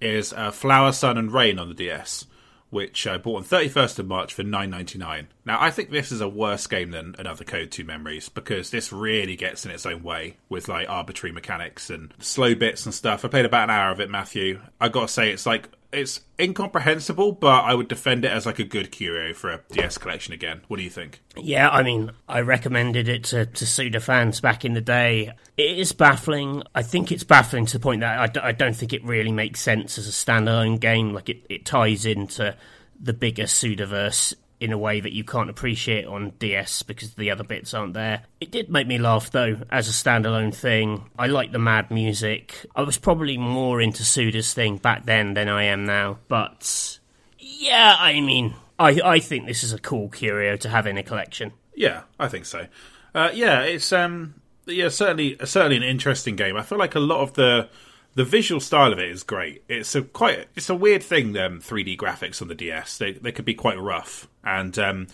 is 0.00 0.32
uh, 0.32 0.50
Flower, 0.50 0.92
Sun, 0.92 1.16
and 1.16 1.32
Rain 1.32 1.58
on 1.58 1.68
the 1.68 1.74
DS, 1.74 2.26
which 2.70 3.06
I 3.06 3.16
bought 3.16 3.36
on 3.38 3.42
thirty 3.44 3.68
first 3.68 3.98
of 3.98 4.06
March 4.06 4.34
for 4.34 4.42
nine 4.42 4.68
ninety 4.70 4.98
nine. 4.98 5.28
Now, 5.44 5.58
I 5.60 5.70
think 5.70 5.90
this 5.90 6.10
is 6.12 6.20
a 6.20 6.28
worse 6.28 6.66
game 6.66 6.90
than 6.90 7.14
another 7.18 7.44
Code 7.44 7.70
Two 7.70 7.84
Memories 7.84 8.28
because 8.28 8.70
this 8.70 8.92
really 8.92 9.36
gets 9.36 9.64
in 9.64 9.70
its 9.70 9.86
own 9.86 10.02
way 10.02 10.36
with 10.48 10.68
like 10.68 10.88
arbitrary 10.90 11.32
mechanics 11.32 11.88
and 11.88 12.12
slow 12.18 12.54
bits 12.54 12.84
and 12.84 12.92
stuff. 12.94 13.24
I 13.24 13.28
played 13.28 13.46
about 13.46 13.64
an 13.64 13.70
hour 13.70 13.90
of 13.92 14.00
it, 14.00 14.10
Matthew. 14.10 14.60
I 14.80 14.88
got 14.88 15.02
to 15.02 15.08
say, 15.08 15.30
it's 15.30 15.46
like 15.46 15.68
it's 15.92 16.20
incomprehensible, 16.38 17.32
but 17.32 17.64
I 17.64 17.74
would 17.74 17.88
defend 17.88 18.24
it 18.24 18.30
as 18.30 18.46
like 18.46 18.58
a 18.58 18.64
good 18.64 18.90
curio 18.90 19.32
for 19.34 19.50
a 19.50 19.60
DS 19.72 19.98
collection 19.98 20.34
again. 20.34 20.62
What 20.68 20.76
do 20.78 20.82
you 20.82 20.90
think? 20.90 21.22
Yeah, 21.36 21.68
I 21.70 21.82
mean, 21.82 22.12
I 22.28 22.40
recommended 22.40 23.08
it 23.08 23.24
to, 23.24 23.46
to 23.46 23.66
Suda 23.66 24.00
fans 24.00 24.40
back 24.40 24.64
in 24.64 24.74
the 24.74 24.80
day. 24.80 25.32
It 25.56 25.78
is 25.78 25.92
baffling. 25.92 26.62
I 26.74 26.82
think 26.82 27.12
it's 27.12 27.24
baffling 27.24 27.66
to 27.66 27.78
the 27.78 27.82
point 27.82 28.00
that 28.00 28.18
I, 28.18 28.26
d- 28.26 28.40
I 28.40 28.52
don't 28.52 28.76
think 28.76 28.92
it 28.92 29.04
really 29.04 29.32
makes 29.32 29.60
sense 29.60 29.98
as 29.98 30.08
a 30.08 30.12
standalone 30.12 30.80
game. 30.80 31.12
Like, 31.12 31.28
it, 31.28 31.46
it 31.48 31.64
ties 31.64 32.04
into 32.04 32.56
the 33.00 33.12
bigger 33.12 33.44
Sudaverse 33.44 34.34
in 34.58 34.72
a 34.72 34.78
way 34.78 35.00
that 35.00 35.12
you 35.12 35.22
can't 35.22 35.50
appreciate 35.50 36.06
on 36.06 36.30
DS 36.38 36.82
because 36.82 37.14
the 37.14 37.30
other 37.30 37.44
bits 37.44 37.74
aren't 37.74 37.94
there. 37.94 38.22
It 38.40 38.50
did 38.50 38.70
make 38.70 38.86
me 38.86 38.98
laugh, 38.98 39.30
though, 39.30 39.58
as 39.70 39.88
a 39.88 39.92
standalone 39.92 40.54
thing. 40.54 41.10
I 41.18 41.26
like 41.26 41.52
the 41.52 41.58
mad 41.58 41.90
music. 41.90 42.66
I 42.74 42.82
was 42.82 42.96
probably 42.96 43.36
more 43.36 43.80
into 43.80 44.04
Suda's 44.04 44.54
thing 44.54 44.78
back 44.78 45.04
then 45.04 45.34
than 45.34 45.48
I 45.48 45.64
am 45.64 45.84
now, 45.84 46.18
but 46.28 46.98
yeah, 47.38 47.96
I 47.98 48.20
mean, 48.20 48.54
I, 48.78 49.00
I 49.04 49.18
think 49.18 49.46
this 49.46 49.62
is 49.62 49.72
a 49.72 49.78
cool 49.78 50.08
curio 50.08 50.56
to 50.58 50.68
have 50.68 50.86
in 50.86 50.98
a 50.98 51.02
collection. 51.02 51.52
Yeah, 51.74 52.02
I 52.18 52.28
think 52.28 52.46
so. 52.46 52.66
Uh, 53.14 53.30
yeah, 53.32 53.62
it's 53.62 53.92
um, 53.92 54.34
yeah, 54.66 54.88
certainly 54.88 55.36
certainly 55.44 55.76
an 55.76 55.82
interesting 55.82 56.36
game. 56.36 56.56
I 56.56 56.62
feel 56.62 56.78
like 56.78 56.94
a 56.94 57.00
lot 57.00 57.20
of 57.20 57.34
the 57.34 57.68
the 58.16 58.24
visual 58.24 58.60
style 58.60 58.92
of 58.92 58.98
it 58.98 59.10
is 59.10 59.22
great. 59.22 59.62
It's 59.68 59.94
a 59.94 60.02
quite 60.02 60.48
it's 60.56 60.70
a 60.70 60.74
weird 60.74 61.02
thing. 61.02 61.36
Um, 61.36 61.60
3D 61.60 61.96
graphics 61.96 62.42
on 62.42 62.48
the 62.48 62.54
DS 62.54 62.98
they 62.98 63.12
they 63.12 63.30
could 63.30 63.44
be 63.44 63.54
quite 63.54 63.78
rough, 63.78 64.26
and 64.42 64.76
um, 64.78 65.06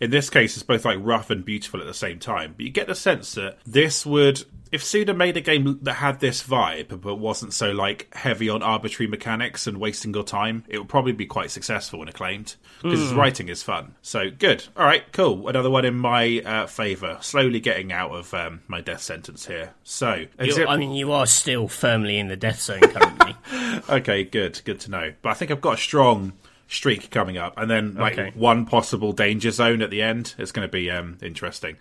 in 0.00 0.10
this 0.10 0.28
case, 0.28 0.56
it's 0.56 0.64
both 0.64 0.84
like 0.84 0.98
rough 1.00 1.30
and 1.30 1.44
beautiful 1.44 1.80
at 1.80 1.86
the 1.86 1.94
same 1.94 2.18
time. 2.18 2.54
But 2.56 2.66
you 2.66 2.70
get 2.70 2.88
the 2.88 2.94
sense 2.94 3.34
that 3.34 3.58
this 3.64 4.04
would. 4.04 4.44
If 4.70 4.84
Suda 4.84 5.14
made 5.14 5.36
a 5.36 5.40
game 5.40 5.78
that 5.82 5.94
had 5.94 6.20
this 6.20 6.42
vibe 6.42 7.00
but 7.00 7.16
wasn't 7.16 7.52
so 7.54 7.70
like 7.72 8.12
heavy 8.14 8.48
on 8.48 8.62
arbitrary 8.62 9.08
mechanics 9.08 9.66
and 9.66 9.78
wasting 9.78 10.12
your 10.12 10.24
time, 10.24 10.64
it 10.68 10.78
would 10.78 10.88
probably 10.88 11.12
be 11.12 11.26
quite 11.26 11.50
successful 11.50 12.00
and 12.00 12.10
acclaimed 12.10 12.56
because 12.82 13.00
his 13.00 13.12
writing 13.14 13.48
is 13.48 13.62
fun. 13.62 13.94
So 14.02 14.30
good. 14.30 14.64
All 14.76 14.84
right, 14.84 15.04
cool. 15.12 15.48
Another 15.48 15.70
one 15.70 15.84
in 15.84 15.96
my 15.96 16.42
uh, 16.44 16.66
favour. 16.66 17.18
Slowly 17.20 17.60
getting 17.60 17.92
out 17.92 18.10
of 18.10 18.32
um, 18.34 18.60
my 18.68 18.80
death 18.80 19.02
sentence 19.02 19.46
here. 19.46 19.74
So, 19.84 20.26
I 20.38 20.76
mean, 20.76 20.92
you 20.92 21.12
are 21.12 21.26
still 21.26 21.68
firmly 21.68 22.18
in 22.18 22.28
the 22.28 22.36
death 22.36 22.60
zone 22.60 22.80
currently. 22.80 23.36
okay, 23.88 24.24
good, 24.24 24.60
good 24.64 24.80
to 24.80 24.90
know. 24.90 25.12
But 25.22 25.30
I 25.30 25.34
think 25.34 25.50
I've 25.50 25.60
got 25.60 25.74
a 25.74 25.80
strong 25.80 26.34
streak 26.70 27.10
coming 27.10 27.38
up, 27.38 27.54
and 27.56 27.70
then 27.70 27.94
like 27.94 28.18
Okay. 28.18 28.32
one 28.34 28.66
possible 28.66 29.12
danger 29.12 29.50
zone 29.50 29.80
at 29.80 29.88
the 29.90 30.02
end. 30.02 30.34
It's 30.36 30.52
going 30.52 30.68
to 30.68 30.70
be 30.70 30.90
um, 30.90 31.16
interesting. 31.22 31.76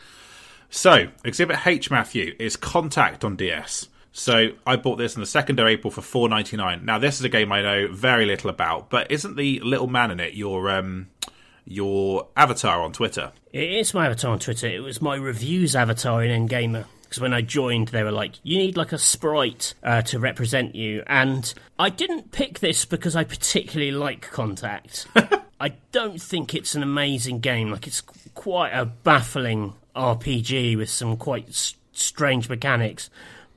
So, 0.69 1.07
Exhibit 1.23 1.65
H, 1.65 1.89
Matthew, 1.89 2.35
is 2.39 2.55
Contact 2.55 3.23
on 3.23 3.35
DS. 3.35 3.87
So 4.11 4.49
I 4.65 4.77
bought 4.77 4.97
this 4.97 5.15
on 5.15 5.21
the 5.21 5.27
second 5.27 5.59
of 5.59 5.67
April 5.67 5.91
for 5.91 6.01
four 6.01 6.27
ninety 6.27 6.57
nine. 6.57 6.83
Now 6.83 6.97
this 6.97 7.19
is 7.19 7.23
a 7.23 7.29
game 7.29 7.51
I 7.51 7.61
know 7.61 7.87
very 7.91 8.25
little 8.25 8.49
about, 8.49 8.89
but 8.89 9.11
isn't 9.11 9.35
the 9.35 9.59
little 9.59 9.85
man 9.85 10.09
in 10.09 10.19
it 10.19 10.33
your 10.33 10.71
um 10.71 11.09
your 11.65 12.27
avatar 12.35 12.81
on 12.81 12.93
Twitter? 12.93 13.31
it 13.53 13.71
is 13.71 13.93
my 13.93 14.05
avatar 14.05 14.31
on 14.31 14.39
Twitter. 14.39 14.67
It 14.67 14.79
was 14.79 15.01
my 15.01 15.15
reviews 15.15 15.75
avatar 15.75 16.23
in 16.23 16.47
NGamer. 16.47 16.85
Because 17.03 17.21
when 17.21 17.33
I 17.33 17.41
joined, 17.41 17.89
they 17.89 18.03
were 18.03 18.11
like, 18.11 18.33
you 18.43 18.57
need 18.57 18.75
like 18.75 18.91
a 18.91 18.97
sprite 18.97 19.73
uh, 19.81 20.01
to 20.03 20.19
represent 20.19 20.75
you. 20.75 21.03
And 21.07 21.53
I 21.79 21.89
didn't 21.89 22.31
pick 22.31 22.59
this 22.59 22.83
because 22.83 23.15
I 23.15 23.23
particularly 23.23 23.91
like 23.91 24.29
Contact. 24.29 25.07
I 25.59 25.69
don't 25.93 26.21
think 26.21 26.53
it's 26.53 26.75
an 26.75 26.83
amazing 26.83 27.39
game. 27.39 27.71
Like, 27.71 27.87
it's 27.87 28.01
quite 28.01 28.71
a 28.71 28.85
baffling 28.85 29.73
RPG 29.97 30.77
with 30.77 30.89
some 30.89 31.17
quite 31.17 31.49
s- 31.49 31.75
strange 31.91 32.47
mechanics. 32.49 33.09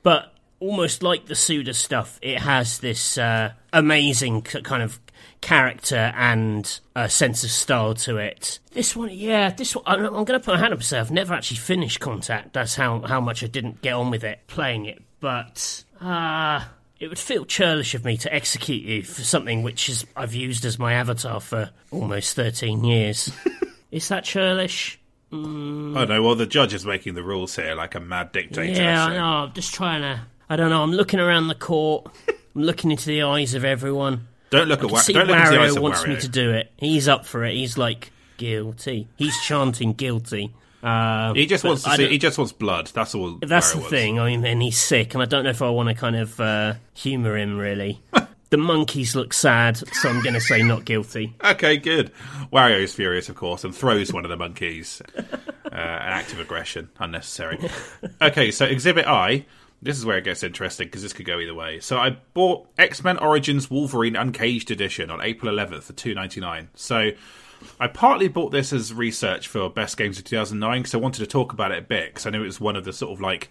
But 0.03 0.33
almost 0.59 1.03
like 1.03 1.25
the 1.27 1.35
Suda 1.35 1.73
stuff, 1.73 2.19
it 2.21 2.39
has 2.39 2.79
this 2.79 3.17
uh, 3.17 3.53
amazing 3.73 4.41
k- 4.43 4.61
kind 4.61 4.83
of 4.83 4.99
character 5.41 6.13
and 6.15 6.79
a 6.95 7.09
sense 7.09 7.43
of 7.43 7.49
style 7.49 7.93
to 7.95 8.17
it. 8.17 8.59
This 8.71 8.95
one, 8.95 9.09
yeah, 9.11 9.49
this 9.49 9.75
one, 9.75 9.83
I'm, 9.87 10.05
I'm 10.05 10.23
going 10.25 10.39
to 10.39 10.39
put 10.39 10.53
my 10.53 10.59
hand 10.59 10.73
up 10.73 10.79
and 10.79 10.85
say 10.85 10.99
I've 10.99 11.11
never 11.11 11.33
actually 11.33 11.57
finished 11.57 11.99
Contact. 11.99 12.53
That's 12.53 12.75
how, 12.75 13.01
how 13.01 13.19
much 13.21 13.43
I 13.43 13.47
didn't 13.47 13.81
get 13.81 13.93
on 13.93 14.11
with 14.11 14.23
it 14.23 14.39
playing 14.47 14.85
it. 14.85 15.01
But, 15.19 15.83
uh, 15.99 16.63
it 16.99 17.07
would 17.07 17.19
feel 17.19 17.45
churlish 17.45 17.95
of 17.95 18.05
me 18.05 18.15
to 18.17 18.33
execute 18.33 18.83
you 18.83 19.01
for 19.03 19.23
something 19.23 19.63
which 19.63 19.89
is 19.89 20.05
I've 20.15 20.35
used 20.35 20.65
as 20.65 20.77
my 20.77 20.93
avatar 20.93 21.39
for 21.39 21.71
almost 21.89 22.35
13 22.35 22.83
years. 22.83 23.31
is 23.91 24.07
that 24.09 24.23
churlish? 24.23 24.99
Mm. 25.31 25.97
Oh 25.97 26.03
no, 26.05 26.21
well 26.21 26.35
the 26.35 26.45
judge 26.45 26.73
is 26.73 26.85
making 26.85 27.13
the 27.13 27.23
rules 27.23 27.55
here 27.55 27.73
like 27.75 27.95
a 27.95 27.99
mad 27.99 28.31
dictator. 28.31 28.63
Yeah, 28.81 29.05
so. 29.05 29.11
I 29.11 29.15
know. 29.17 29.23
I'm 29.23 29.53
just 29.53 29.73
trying 29.73 30.01
to. 30.01 30.21
I 30.49 30.55
don't 30.57 30.69
know. 30.69 30.83
I'm 30.83 30.91
looking 30.91 31.19
around 31.19 31.47
the 31.47 31.55
court. 31.55 32.07
I'm 32.55 32.63
looking 32.63 32.91
into 32.91 33.05
the 33.07 33.21
eyes 33.23 33.53
of 33.53 33.63
everyone. 33.63 34.27
Don't 34.49 34.67
look 34.67 34.81
I 34.81 34.85
at 34.85 34.91
Wa- 34.91 34.99
see 34.99 35.13
don't 35.13 35.27
look 35.27 35.37
Wario 35.37 35.61
into 35.63 35.73
the 35.75 35.81
wants 35.81 36.03
Wario. 36.03 36.07
me 36.15 36.19
to 36.21 36.27
do 36.27 36.51
it. 36.51 36.71
He's 36.77 37.07
up 37.07 37.25
for 37.25 37.45
it. 37.45 37.53
He's 37.53 37.77
like 37.77 38.11
guilty. 38.37 39.07
He's 39.15 39.39
chanting 39.41 39.93
guilty. 39.93 40.51
Uh, 40.83 41.33
He 41.35 41.45
just 41.45 41.63
wants 41.63 41.83
to 41.83 41.95
see. 41.95 42.07
He 42.09 42.17
just 42.17 42.37
wants 42.37 42.51
blood. 42.51 42.87
That's 42.87 43.15
all. 43.15 43.37
That's 43.41 43.69
Wario 43.69 43.71
the 43.73 43.77
wants. 43.77 43.89
thing. 43.91 44.19
I 44.19 44.25
mean, 44.31 44.45
and 44.45 44.61
he's 44.61 44.77
sick, 44.77 45.13
and 45.13 45.23
I 45.23 45.25
don't 45.27 45.43
know 45.45 45.51
if 45.51 45.61
I 45.61 45.69
want 45.69 45.87
to 45.89 45.95
kind 45.95 46.17
of 46.17 46.37
uh, 46.41 46.73
humour 46.93 47.37
him 47.37 47.57
really. 47.57 48.01
the 48.51 48.57
monkeys 48.57 49.15
look 49.15 49.33
sad, 49.33 49.77
so 49.77 50.09
I'm 50.09 50.21
going 50.21 50.35
to 50.35 50.41
say 50.41 50.61
not 50.61 50.85
guilty. 50.85 51.33
Okay, 51.43 51.77
good. 51.77 52.11
Wario 52.53 52.81
is 52.81 52.93
furious, 52.93 53.29
of 53.29 53.35
course, 53.35 53.63
and 53.63 53.75
throws 53.75 54.13
one 54.13 54.23
of 54.25 54.29
the 54.29 54.37
monkeys. 54.37 55.01
Uh, 55.71 55.75
an 55.77 56.11
act 56.11 56.33
of 56.33 56.39
aggression, 56.41 56.89
unnecessary. 56.99 57.57
Okay, 58.21 58.51
so 58.51 58.65
Exhibit 58.65 59.07
I. 59.07 59.45
This 59.81 59.97
is 59.97 60.05
where 60.05 60.17
it 60.17 60.25
gets 60.25 60.43
interesting 60.43 60.87
because 60.87 61.01
this 61.01 61.13
could 61.13 61.25
go 61.25 61.39
either 61.39 61.53
way. 61.53 61.79
So 61.79 61.97
I 61.97 62.17
bought 62.33 62.67
X 62.77 63.05
Men 63.05 63.17
Origins 63.19 63.71
Wolverine 63.71 64.17
Uncaged 64.17 64.69
Edition 64.69 65.09
on 65.09 65.21
April 65.21 65.55
11th 65.55 65.83
for 65.83 65.93
two 65.93 66.13
ninety 66.13 66.41
nine. 66.41 66.67
So 66.75 67.11
I 67.79 67.87
partly 67.87 68.27
bought 68.27 68.51
this 68.51 68.73
as 68.73 68.93
research 68.93 69.47
for 69.47 69.69
Best 69.69 69.95
Games 69.95 70.17
of 70.17 70.25
2009 70.25 70.81
because 70.81 70.93
I 70.93 70.97
wanted 70.97 71.19
to 71.19 71.27
talk 71.27 71.53
about 71.53 71.71
it 71.71 71.77
a 71.79 71.81
bit 71.87 72.09
because 72.09 72.25
I 72.25 72.31
knew 72.31 72.41
it 72.43 72.47
was 72.47 72.59
one 72.59 72.75
of 72.75 72.83
the 72.83 72.91
sort 72.91 73.13
of 73.13 73.21
like 73.21 73.49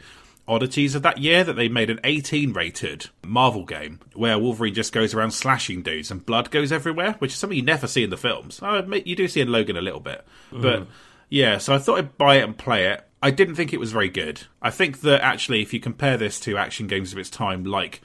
oddities 0.51 0.97
of 0.97 1.03
that 1.03 1.19
year 1.19 1.45
that 1.45 1.55
they 1.55 1.69
made 1.69 1.89
an 1.89 2.01
18 2.03 2.53
rated 2.53 3.09
Marvel 3.25 3.65
game 3.65 4.01
where 4.15 4.39
Wolverine 4.39 4.75
just 4.75 4.93
goes 4.93 5.15
around 5.15 5.31
slashing 5.31 5.83
dudes 5.83 6.11
and 6.11 6.27
blood 6.27 6.51
goes 6.51 6.73
everywhere, 6.73 7.13
which 7.21 7.33
is 7.33 7.39
something 7.39 7.57
you 7.57 7.65
never 7.65 7.87
see 7.87 8.03
in 8.03 8.11
the 8.11 8.17
films. 8.17 8.61
I 8.61 8.79
admit 8.79 9.07
you 9.07 9.15
do 9.15 9.29
see 9.29 9.41
in 9.41 9.53
Logan 9.53 9.77
a 9.77 9.81
little 9.81 10.01
bit, 10.01 10.27
but 10.61 10.89
yeah. 11.29 11.59
So 11.59 11.73
I 11.73 11.79
thought 11.79 11.99
I'd 11.99 12.19
buy 12.19 12.37
it 12.37 12.45
and 12.45 12.59
play 12.59 12.89
it. 12.89 13.07
I 13.23 13.31
didn't 13.31 13.55
think 13.55 13.73
it 13.73 13.81
was 13.81 13.93
very 13.93 14.09
good. 14.09 14.43
I 14.61 14.71
think 14.71 15.03
that 15.03 15.23
actually, 15.23 15.63
if 15.63 15.73
you 15.73 15.79
compare 15.79 16.17
this 16.17 16.41
to 16.41 16.57
action 16.59 16.87
games 16.89 17.13
of 17.13 17.19
its 17.19 17.31
time, 17.31 17.65
like 17.65 18.01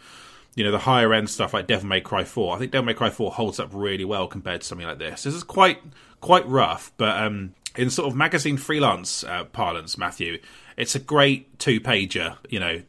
you 0.54 0.64
know 0.64 0.72
the 0.72 0.80
higher 0.80 1.14
end 1.14 1.30
stuff 1.30 1.54
like 1.54 1.68
Devil 1.68 1.88
May 1.88 2.02
Cry 2.02 2.24
4, 2.24 2.56
I 2.56 2.60
think 2.60 2.72
Devil 2.72 2.86
May 2.86 2.94
Cry 2.94 3.10
4 3.10 3.32
holds 3.32 3.60
up 3.60 3.70
really 3.74 4.06
well 4.06 4.28
compared 4.28 4.62
to 4.62 4.68
something 4.68 4.88
like 4.88 5.00
this. 5.00 5.24
This 5.24 5.34
is 5.34 5.44
quite 5.44 5.80
quite 6.22 6.48
rough, 6.48 6.92
but 6.98 7.18
um, 7.18 7.56
in 7.76 7.90
sort 7.90 8.08
of 8.08 8.16
magazine 8.16 8.58
freelance 8.58 9.24
uh, 9.24 9.46
parlance, 9.46 9.98
Matthew, 9.98 10.40
it's 10.78 10.96
a 10.96 11.00
great 11.00 11.60
two 11.60 11.80
pager. 11.80 12.38
You 12.50 12.60
know, 12.60 12.82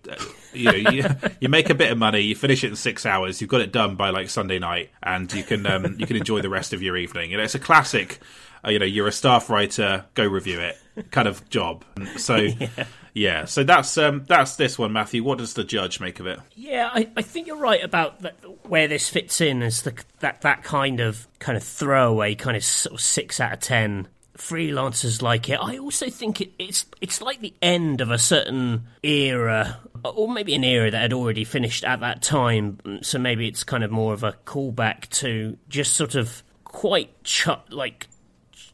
you 0.53 0.65
know, 0.65 0.91
you, 0.91 1.05
you 1.41 1.49
make 1.49 1.71
a 1.71 1.75
bit 1.75 1.91
of 1.91 1.99
money, 1.99 2.21
you 2.21 2.35
finish 2.35 2.65
it 2.65 2.69
in 2.69 2.77
six 2.77 3.07
hours, 3.07 3.41
you've 3.41 3.51
got 3.51 3.61
it 3.61 3.73
done 3.73 3.97
by 3.97 4.11
like 4.11 4.29
Sunday 4.31 4.59
night, 4.59 4.91
and 5.03 5.33
you 5.33 5.43
can 5.43 5.67
um, 5.67 5.97
you 5.99 6.07
can 6.07 6.17
enjoy 6.17 6.41
the 6.41 6.51
rest 6.51 6.73
of 6.73 6.83
your 6.83 6.97
evening. 6.97 7.31
You 7.31 7.39
know, 7.39 7.45
it's 7.45 7.55
a 7.55 7.61
classic. 7.61 8.21
Uh, 8.65 8.71
you 8.71 8.79
know, 8.79 8.87
you're 8.87 9.07
a 9.07 9.13
staff 9.13 9.51
writer, 9.51 10.07
go 10.15 10.27
review 10.27 10.61
it 10.61 10.79
kind 11.11 11.29
of 11.29 11.49
job. 11.51 11.85
So 12.17 12.49
yeah, 13.15 13.45
so 13.45 13.65
that's 13.65 13.97
um, 13.99 14.25
that's 14.27 14.57
this 14.57 14.79
one, 14.79 14.93
Matthew. 14.93 15.23
What 15.23 15.39
does 15.39 15.55
the 15.55 15.65
judge 15.65 16.01
make 16.01 16.21
of 16.21 16.27
it? 16.27 16.41
Yeah, 16.55 16.91
I, 16.93 17.09
I 17.17 17.23
think 17.23 17.47
you're 17.47 17.59
right 17.59 17.83
about 17.83 18.23
that, 18.23 18.37
where 18.69 18.89
this 18.89 19.09
fits 19.09 19.41
in 19.41 19.63
as 19.63 19.83
the 19.83 19.95
that 20.21 20.43
that 20.43 20.63
kind 20.63 21.01
of 21.01 21.27
kind 21.39 21.57
of 21.57 21.63
throwaway 21.63 22.35
kind 22.35 22.57
of 22.57 22.65
sort 22.65 22.95
of 22.95 23.01
six 23.01 23.41
out 23.41 23.53
of 23.53 23.61
ten 23.61 24.09
freelancers 24.37 25.23
like 25.23 25.49
it. 25.49 25.59
I 25.61 25.79
also 25.79 26.11
think 26.11 26.41
it, 26.41 26.53
it's 26.59 26.87
it's 27.01 27.21
like 27.21 27.41
the 27.41 27.55
end 27.61 28.01
of 28.01 28.11
a 28.11 28.19
certain 28.19 28.87
era, 29.03 29.79
or 30.05 30.29
maybe 30.29 30.55
an 30.55 30.65
era 30.65 30.91
that 30.91 31.01
had 31.01 31.13
already 31.13 31.45
finished 31.45 31.85
at 31.85 32.01
that 32.01 32.23
time. 32.23 33.01
So 33.03 33.19
maybe 33.19 33.49
it's 33.49 33.65
kind 33.65 33.85
of 33.85 33.91
more 33.91 34.13
of 34.13 34.23
a 34.23 34.33
callback 34.45 35.09
to 35.21 35.57
just 35.69 35.95
sort 35.95 36.15
of 36.15 36.43
quite 36.65 37.23
ch- 37.25 37.49
like 37.71 38.09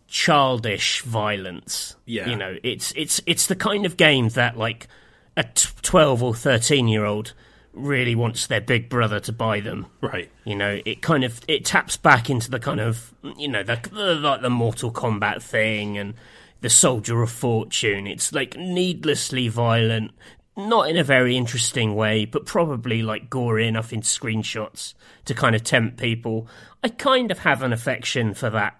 childish 0.09 1.03
violence. 1.03 1.97
Yeah. 2.05 2.29
you 2.29 2.37
know, 2.37 2.57
it's 2.63 2.93
it's 2.97 3.21
it's 3.27 3.47
the 3.47 3.57
kind 3.57 3.87
of 3.87 3.97
game 3.97 4.29
that 4.31 4.57
like 4.57 4.89
a 5.37 5.45
t- 5.45 5.69
twelve 5.83 6.23
or 6.23 6.35
thirteen 6.35 6.89
year 6.89 7.05
old 7.05 7.33
really 7.73 8.15
wants 8.15 8.47
their 8.47 8.61
big 8.61 8.89
brother 8.89 9.21
to 9.21 9.33
buy 9.33 9.61
them. 9.61 9.87
Right. 10.01 10.31
You 10.45 10.57
know, 10.57 10.81
it 10.85 11.03
kind 11.03 11.25
of 11.25 11.41
it 11.49 11.65
taps 11.65 11.97
back 11.97 12.29
into 12.29 12.51
the 12.51 12.61
kind 12.61 12.81
of 12.81 13.15
you 13.39 13.49
know 13.49 13.63
the, 13.63 13.81
the 13.93 14.15
like 14.15 14.43
the 14.43 14.51
Mortal 14.51 14.93
Kombat 14.93 15.43
thing 15.43 15.99
and 15.99 16.15
the 16.61 16.71
Soldier 16.71 17.23
of 17.23 17.31
Fortune. 17.31 18.07
It's 18.07 18.33
like 18.33 18.57
needlessly 18.57 19.49
violent, 19.49 20.13
not 20.57 20.89
in 20.89 20.97
a 20.97 21.05
very 21.05 21.37
interesting 21.37 21.95
way, 21.95 22.25
but 22.25 22.47
probably 22.47 23.03
like 23.03 23.31
gory 23.31 23.67
enough 23.67 23.93
in 23.93 24.03
screenshots 24.03 24.95
to 25.25 25.35
kind 25.35 25.57
of 25.57 25.65
tempt 25.65 25.99
people. 25.99 26.47
I 26.85 26.89
kind 26.89 27.31
of 27.31 27.41
have 27.41 27.63
an 27.63 27.73
affection 27.73 28.35
for 28.35 28.51
that 28.51 28.79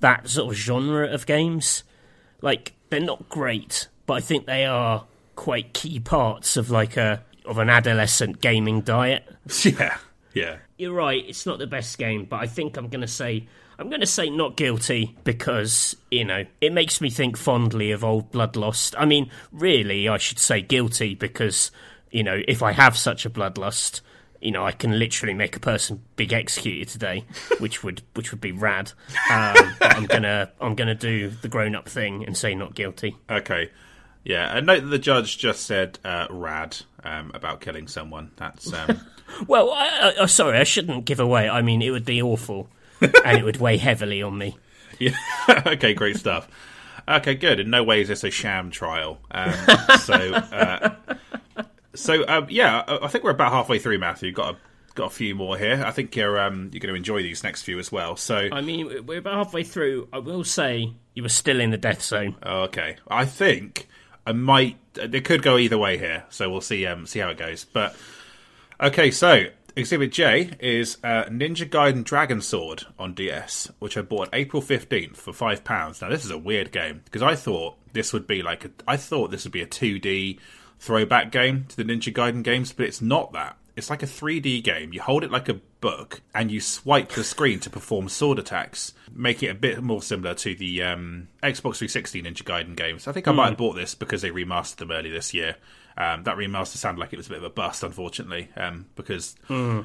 that 0.00 0.28
sort 0.28 0.52
of 0.52 0.58
genre 0.58 1.08
of 1.08 1.26
games. 1.26 1.82
Like 2.40 2.74
they're 2.88 3.00
not 3.00 3.28
great, 3.28 3.88
but 4.06 4.14
I 4.14 4.20
think 4.20 4.46
they 4.46 4.64
are 4.64 5.06
quite 5.34 5.72
key 5.72 6.00
parts 6.00 6.56
of 6.56 6.70
like 6.70 6.96
a 6.96 7.24
of 7.48 7.58
an 7.58 7.70
adolescent 7.70 8.40
gaming 8.40 8.80
diet 8.82 9.26
Yeah. 9.64 9.96
Yeah. 10.34 10.56
you're 10.76 10.92
right. 10.92 11.24
It's 11.26 11.46
not 11.46 11.58
the 11.58 11.66
best 11.66 11.98
game, 11.98 12.24
but 12.24 12.36
I 12.40 12.46
think 12.46 12.76
I'm 12.76 12.88
going 12.88 13.00
to 13.00 13.08
say 13.08 13.48
I'm 13.78 13.88
going 13.88 14.00
to 14.00 14.06
say 14.06 14.28
not 14.28 14.56
guilty 14.56 15.16
because 15.24 15.96
you 16.10 16.24
know 16.24 16.44
it 16.60 16.72
makes 16.72 17.00
me 17.00 17.10
think 17.10 17.36
fondly 17.36 17.92
of 17.92 18.04
old 18.04 18.30
Bloodlust. 18.32 18.94
I 18.98 19.04
mean, 19.04 19.30
really, 19.52 20.08
I 20.08 20.18
should 20.18 20.38
say 20.38 20.60
guilty 20.60 21.14
because 21.14 21.70
you 22.10 22.22
know 22.22 22.40
if 22.46 22.62
I 22.62 22.72
have 22.72 22.96
such 22.96 23.24
a 23.24 23.30
bloodlust, 23.30 24.00
you 24.40 24.50
know 24.50 24.64
I 24.64 24.72
can 24.72 24.98
literally 24.98 25.34
make 25.34 25.56
a 25.56 25.60
person 25.60 26.02
big 26.16 26.32
executed 26.32 26.88
today, 26.88 27.24
which 27.58 27.82
would 27.82 28.02
which 28.14 28.30
would 28.32 28.40
be 28.40 28.52
rad. 28.52 28.92
Um, 29.30 29.54
but 29.78 29.96
I'm 29.96 30.06
gonna 30.06 30.50
I'm 30.60 30.74
gonna 30.74 30.94
do 30.94 31.30
the 31.30 31.48
grown 31.48 31.74
up 31.74 31.88
thing 31.88 32.24
and 32.24 32.36
say 32.36 32.54
not 32.54 32.74
guilty. 32.74 33.16
Okay. 33.30 33.70
Yeah. 34.24 34.56
And 34.56 34.66
note 34.66 34.80
that 34.82 34.88
the 34.88 34.98
judge 34.98 35.38
just 35.38 35.66
said 35.66 35.98
uh, 36.04 36.26
"rad" 36.30 36.76
um, 37.04 37.30
about 37.34 37.60
killing 37.60 37.88
someone. 37.88 38.32
That's 38.36 38.72
um, 38.72 39.00
Well, 39.46 39.70
I, 39.72 40.14
I, 40.20 40.26
sorry, 40.26 40.58
I 40.58 40.64
shouldn't 40.64 41.04
give 41.04 41.20
away. 41.20 41.48
I 41.48 41.62
mean, 41.62 41.82
it 41.82 41.90
would 41.90 42.04
be 42.04 42.22
awful, 42.22 42.68
and 43.00 43.38
it 43.38 43.44
would 43.44 43.58
weigh 43.58 43.76
heavily 43.76 44.22
on 44.22 44.36
me. 44.38 44.56
yeah. 44.98 45.16
okay. 45.66 45.94
Great 45.94 46.16
stuff. 46.16 46.48
Okay. 47.06 47.34
Good. 47.34 47.60
In 47.60 47.70
no 47.70 47.84
way 47.84 48.00
is 48.00 48.08
this 48.08 48.24
a 48.24 48.30
sham 48.30 48.70
trial. 48.70 49.18
Um, 49.30 49.54
so. 50.00 50.14
Uh, 50.14 50.94
so 51.94 52.24
um, 52.28 52.46
yeah, 52.48 52.84
I 52.86 53.04
I 53.04 53.08
think 53.08 53.24
we're 53.24 53.30
about 53.30 53.52
halfway 53.52 53.78
through, 53.78 53.98
Matthew. 53.98 54.32
Got 54.32 54.54
a 54.54 54.58
got 54.98 55.06
a 55.06 55.14
few 55.14 55.34
more 55.34 55.56
here. 55.56 55.82
I 55.84 55.92
think 55.92 56.14
you're 56.16 56.38
um, 56.38 56.70
you're 56.72 56.80
going 56.80 56.92
to 56.92 56.96
enjoy 56.96 57.22
these 57.22 57.42
next 57.42 57.62
few 57.62 57.78
as 57.78 57.90
well. 57.90 58.16
So 58.16 58.48
I 58.52 58.60
mean, 58.60 59.06
we're 59.06 59.18
about 59.18 59.34
halfway 59.34 59.62
through. 59.62 60.08
I 60.12 60.18
will 60.18 60.44
say 60.44 60.92
you 61.14 61.22
were 61.22 61.28
still 61.28 61.60
in 61.60 61.70
the 61.70 61.78
death 61.78 62.02
zone. 62.02 62.36
Okay, 62.44 62.96
I 63.08 63.24
think 63.24 63.88
I 64.28 64.32
might. 64.32 64.76
It 64.96 65.24
could 65.24 65.42
go 65.42 65.56
either 65.56 65.78
way 65.78 65.96
here, 65.96 66.24
so 66.28 66.50
we'll 66.50 66.60
see. 66.60 66.84
Um, 66.84 67.06
see 67.06 67.20
how 67.20 67.30
it 67.30 67.38
goes. 67.38 67.64
But 67.64 67.96
okay, 68.78 69.10
so 69.10 69.46
Exhibit 69.74 70.12
J 70.12 70.50
is 70.60 70.98
uh, 71.02 71.24
Ninja 71.24 71.66
Gaiden 71.66 72.04
Dragon 72.04 72.42
Sword 72.42 72.84
on 72.98 73.14
DS, 73.14 73.70
which 73.78 73.96
I 73.96 74.02
bought 74.02 74.28
April 74.34 74.60
fifteenth 74.60 75.18
for 75.18 75.32
five 75.32 75.64
pounds. 75.64 76.02
Now 76.02 76.10
this 76.10 76.26
is 76.26 76.30
a 76.30 76.36
weird 76.36 76.72
game 76.72 77.00
because 77.06 77.22
I 77.22 77.36
thought 77.36 77.76
this 77.94 78.12
would 78.12 78.26
be 78.26 78.42
like 78.42 78.66
a, 78.66 78.70
I 78.86 78.98
thought 78.98 79.30
this 79.30 79.44
would 79.44 79.52
be 79.52 79.62
a 79.62 79.66
two 79.66 79.98
D 79.98 80.38
throwback 80.78 81.32
game 81.32 81.64
to 81.70 81.76
the 81.76 81.84
Ninja 81.84 82.12
Gaiden 82.12 82.42
games, 82.42 82.74
but 82.74 82.84
it's 82.84 83.00
not 83.00 83.32
that. 83.32 83.56
It's 83.78 83.90
like 83.90 84.02
a 84.02 84.06
3D 84.06 84.62
game. 84.62 84.92
You 84.92 85.00
hold 85.00 85.24
it 85.24 85.30
like 85.30 85.48
a 85.48 85.54
book 85.80 86.20
and 86.34 86.50
you 86.50 86.60
swipe 86.60 87.10
the 87.10 87.24
screen 87.24 87.60
to 87.60 87.70
perform 87.70 88.08
sword 88.08 88.38
attacks, 88.38 88.92
make 89.12 89.42
it 89.42 89.48
a 89.48 89.54
bit 89.54 89.82
more 89.82 90.02
similar 90.02 90.34
to 90.34 90.54
the 90.54 90.82
um, 90.82 91.28
Xbox 91.42 91.78
360 91.78 92.22
Ninja 92.22 92.42
Gaiden 92.42 92.76
games. 92.76 93.06
I 93.08 93.12
think 93.12 93.28
I 93.28 93.32
might 93.32 93.50
have 93.50 93.56
bought 93.58 93.74
this 93.76 93.94
because 93.94 94.22
they 94.22 94.30
remastered 94.30 94.76
them 94.76 94.90
early 94.90 95.10
this 95.10 95.32
year. 95.32 95.56
Um, 95.96 96.22
that 96.24 96.36
remaster 96.36 96.76
sounded 96.76 97.00
like 97.00 97.12
it 97.12 97.16
was 97.16 97.26
a 97.26 97.30
bit 97.30 97.38
of 97.38 97.44
a 97.44 97.50
bust, 97.50 97.82
unfortunately, 97.82 98.48
um, 98.56 98.86
because 98.94 99.34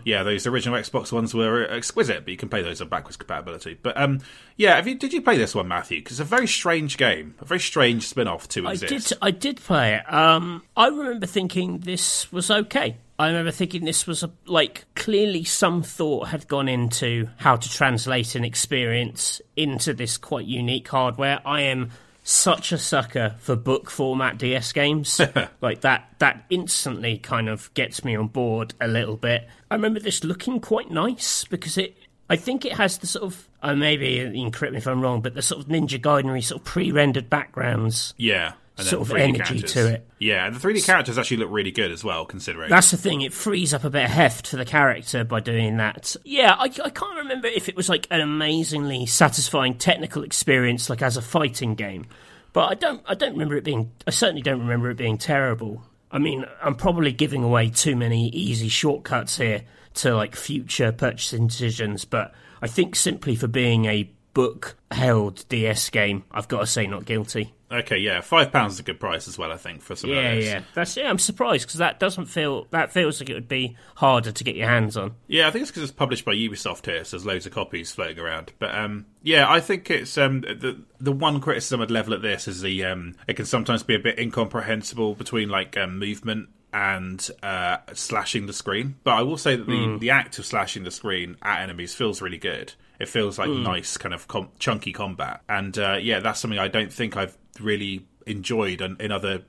yeah, 0.06 0.22
those 0.22 0.46
original 0.46 0.78
Xbox 0.80 1.12
ones 1.12 1.34
were 1.34 1.68
exquisite, 1.68 2.24
but 2.24 2.30
you 2.30 2.38
can 2.38 2.50
play 2.50 2.62
those 2.62 2.82
on 2.82 2.88
backwards 2.88 3.18
compatibility. 3.18 3.80
But 3.82 3.98
um, 4.00 4.20
yeah, 4.56 4.76
have 4.76 4.88
you, 4.88 4.94
did 4.94 5.12
you 5.12 5.24
play 5.24 5.40
this 5.40 5.56
one, 5.56 5.68
Matthew? 5.68 6.02
Because 6.02 6.20
it's 6.20 6.28
a 6.28 6.30
very 6.30 6.48
strange 6.48 6.98
game, 6.98 7.34
a 7.40 7.46
very 7.46 7.60
strange 7.60 8.08
spin-off 8.08 8.48
to 8.50 8.68
I 8.68 8.74
exist. 8.74 9.10
did. 9.10 9.18
I 9.24 9.32
did 9.32 9.58
play 9.58 9.96
it. 9.96 10.14
Um, 10.14 10.62
I 10.78 10.88
remember 10.90 11.26
thinking 11.26 11.80
this 11.80 12.32
was 12.32 12.52
okay. 12.52 12.98
I 13.24 13.28
remember 13.28 13.52
thinking 13.52 13.86
this 13.86 14.06
was 14.06 14.22
a, 14.22 14.32
like 14.46 14.84
clearly 14.96 15.46
some 15.46 15.82
thought 15.82 16.28
had 16.28 16.46
gone 16.50 16.68
into 16.68 17.30
how 17.38 17.56
to 17.56 17.70
translate 17.70 18.36
an 18.36 18.44
experience 18.44 19.42
into 19.56 19.94
this 19.94 20.18
quite 20.18 20.46
unique 20.46 20.90
hardware. 20.90 21.40
I 21.46 21.62
am 21.62 21.92
such 22.24 22.74
a 22.74 22.78
sucker 22.78 23.36
for 23.40 23.56
book 23.56 23.90
format 23.90 24.38
DS 24.38 24.74
games. 24.74 25.22
like 25.62 25.82
that 25.82 26.10
that 26.20 26.44
instantly 26.50 27.18
kind 27.18 27.48
of 27.48 27.74
gets 27.76 28.04
me 28.04 28.14
on 28.18 28.28
board 28.28 28.74
a 28.82 28.90
little 28.90 29.16
bit. 29.16 29.48
I 29.72 29.76
remember 29.76 30.02
this 30.02 30.26
looking 30.26 30.60
quite 30.60 30.92
nice 30.92 31.46
because 31.46 31.78
it 31.78 31.96
I 32.30 32.36
think 32.36 32.66
it 32.66 32.74
has 32.74 32.98
the 32.98 33.08
sort 33.08 33.24
of 33.24 33.48
uh, 33.62 33.74
maybe 33.74 34.08
you 34.08 34.32
can 34.32 34.52
correct 34.52 34.74
me 34.74 34.80
if 34.80 34.88
I'm 34.88 35.00
wrong, 35.00 35.22
but 35.22 35.34
the 35.34 35.42
sort 35.42 35.62
of 35.62 35.70
Ninja 35.70 35.98
Gaiden 35.98 36.44
sort 36.44 36.60
of 36.60 36.66
pre-rendered 36.66 37.30
backgrounds 37.30 38.14
Yeah, 38.18 38.52
sort 38.82 39.02
of 39.02 39.16
3D 39.16 39.20
energy 39.20 39.44
characters. 39.44 39.74
to 39.74 39.94
it. 39.94 40.08
Yeah, 40.20 40.48
and 40.48 40.56
the 40.56 40.60
3D 40.60 40.86
characters 40.86 41.18
actually 41.18 41.38
look 41.38 41.50
really 41.52 41.72
good 41.72 41.92
as 41.92 42.04
well, 42.04 42.26
considering. 42.26 42.70
That's 42.70 42.92
the 42.92 42.98
thing; 42.98 43.22
it 43.22 43.34
frees 43.34 43.74
up 43.74 43.84
a 43.84 43.90
bit 43.90 44.06
of 44.06 44.10
heft 44.10 44.48
for 44.48 44.58
the 44.58 44.66
character 44.66 45.24
by 45.24 45.40
doing 45.40 45.78
that. 45.78 46.16
Yeah, 46.24 46.56
I, 46.58 46.64
I 46.64 46.90
can't 46.90 47.18
remember 47.18 47.48
if 47.48 47.70
it 47.70 47.76
was 47.76 47.90
like 47.90 48.08
an 48.10 48.22
amazingly 48.22 49.06
satisfying 49.06 49.78
technical 49.78 50.24
experience, 50.24 50.90
like 50.90 51.02
as 51.02 51.18
a 51.18 51.22
fighting 51.22 51.76
game, 51.76 52.08
but 52.52 52.72
I 52.72 52.74
don't. 52.74 53.02
I 53.06 53.14
don't 53.16 53.34
remember 53.34 53.56
it 53.56 53.64
being. 53.64 53.92
I 54.08 54.12
certainly 54.12 54.42
don't 54.42 54.60
remember 54.60 54.90
it 54.90 54.98
being 54.98 55.18
terrible. 55.18 55.84
I 56.12 56.20
mean, 56.20 56.46
I'm 56.62 56.76
probably 56.76 57.12
giving 57.12 57.44
away 57.44 57.70
too 57.70 57.96
many 57.96 58.30
easy 58.30 58.70
shortcuts 58.70 59.38
here 59.38 59.64
to 59.96 60.16
like 60.16 60.36
future 60.36 60.92
purchasing 60.92 61.48
decisions, 61.48 62.06
but 62.06 62.34
I 62.62 62.68
think 62.68 62.96
simply 62.96 63.36
for 63.36 63.48
being 63.48 63.86
a 63.86 64.12
book 64.34 64.76
held 64.92 65.48
DS 65.50 65.90
game, 65.90 66.24
I've 66.32 66.48
got 66.48 66.62
to 66.62 66.68
say 66.68 66.88
not 66.88 67.06
guilty. 67.06 67.54
Okay, 67.72 67.98
yeah, 67.98 68.22
five 68.22 68.52
pounds 68.52 68.74
is 68.74 68.80
a 68.82 68.84
good 68.84 69.00
price 69.00 69.28
as 69.28 69.36
well. 69.36 69.52
I 69.52 69.58
think 69.58 69.82
for 69.82 69.96
some. 69.96 70.12
Yeah, 70.12 70.30
of 70.30 70.36
those. 70.36 70.46
yeah. 70.46 70.62
That's 70.76 70.96
yeah. 70.96 71.10
I'm 71.10 71.18
surprised 71.18 71.66
because 71.66 71.80
that 71.80 72.00
doesn't 72.00 72.28
feel 72.28 72.68
that 72.70 72.92
feels 72.92 73.20
like 73.20 73.32
it 73.32 73.34
would 73.34 73.48
be 73.48 73.76
harder 73.96 74.32
to 74.32 74.44
get 74.44 74.56
your 74.56 74.68
hands 74.68 74.96
on. 74.96 75.16
Yeah, 75.28 75.48
I 75.48 75.52
think 75.52 75.64
it's 75.64 75.72
because 75.72 75.84
it's 75.84 75.92
published 75.92 76.24
by 76.24 76.34
Ubisoft 76.36 76.86
here, 76.86 77.04
so 77.04 77.18
there's 77.18 77.26
loads 77.26 77.48
of 77.48 77.52
copies 77.52 77.92
floating 77.92 78.20
around. 78.20 78.54
But 78.60 78.76
um, 78.76 79.08
yeah, 79.24 79.52
I 79.52 79.60
think 79.60 79.90
it's 79.90 80.18
um, 80.20 80.42
the 80.42 80.84
the 81.00 81.12
one 81.12 81.42
criticism 81.42 81.82
I'd 81.82 81.90
level 81.90 82.14
at 82.14 82.22
this 82.22 82.48
is 82.48 82.62
the 82.62 82.86
um, 82.86 83.16
it 83.28 83.34
can 83.36 83.46
sometimes 83.46 83.82
be 83.82 83.96
a 83.96 84.00
bit 84.00 84.20
incomprehensible 84.20 85.16
between 85.16 85.50
like 85.50 85.76
um, 85.76 85.98
movement 85.98 86.50
and 86.74 87.28
uh, 87.42 87.78
slashing 87.94 88.46
the 88.46 88.54
screen. 88.54 88.96
But 89.04 89.14
I 89.14 89.22
will 89.22 89.38
say 89.38 89.56
that 89.56 89.68
the, 89.68 89.98
the 90.00 90.10
act 90.10 90.40
of 90.40 90.46
slashing 90.46 90.84
the 90.84 90.92
screen 90.92 91.38
at 91.42 91.62
enemies 91.62 91.94
feels 91.94 92.22
really 92.22 92.40
good. 92.40 92.74
It 93.04 93.10
feels 93.10 93.38
like 93.38 93.50
nice 93.50 93.98
kind 93.98 94.14
of 94.14 94.28
com- 94.28 94.50
chunky 94.60 94.92
combat, 94.94 95.42
and 95.48 95.78
uh, 95.78 95.98
yeah, 96.02 96.20
that's 96.20 96.40
something 96.40 96.60
I 96.60 96.68
don't 96.68 96.92
think 96.92 97.16
I've 97.16 97.38
really 97.60 98.08
enjoyed 98.26 98.82
in, 98.82 98.98
in 99.00 99.12
other 99.12 99.44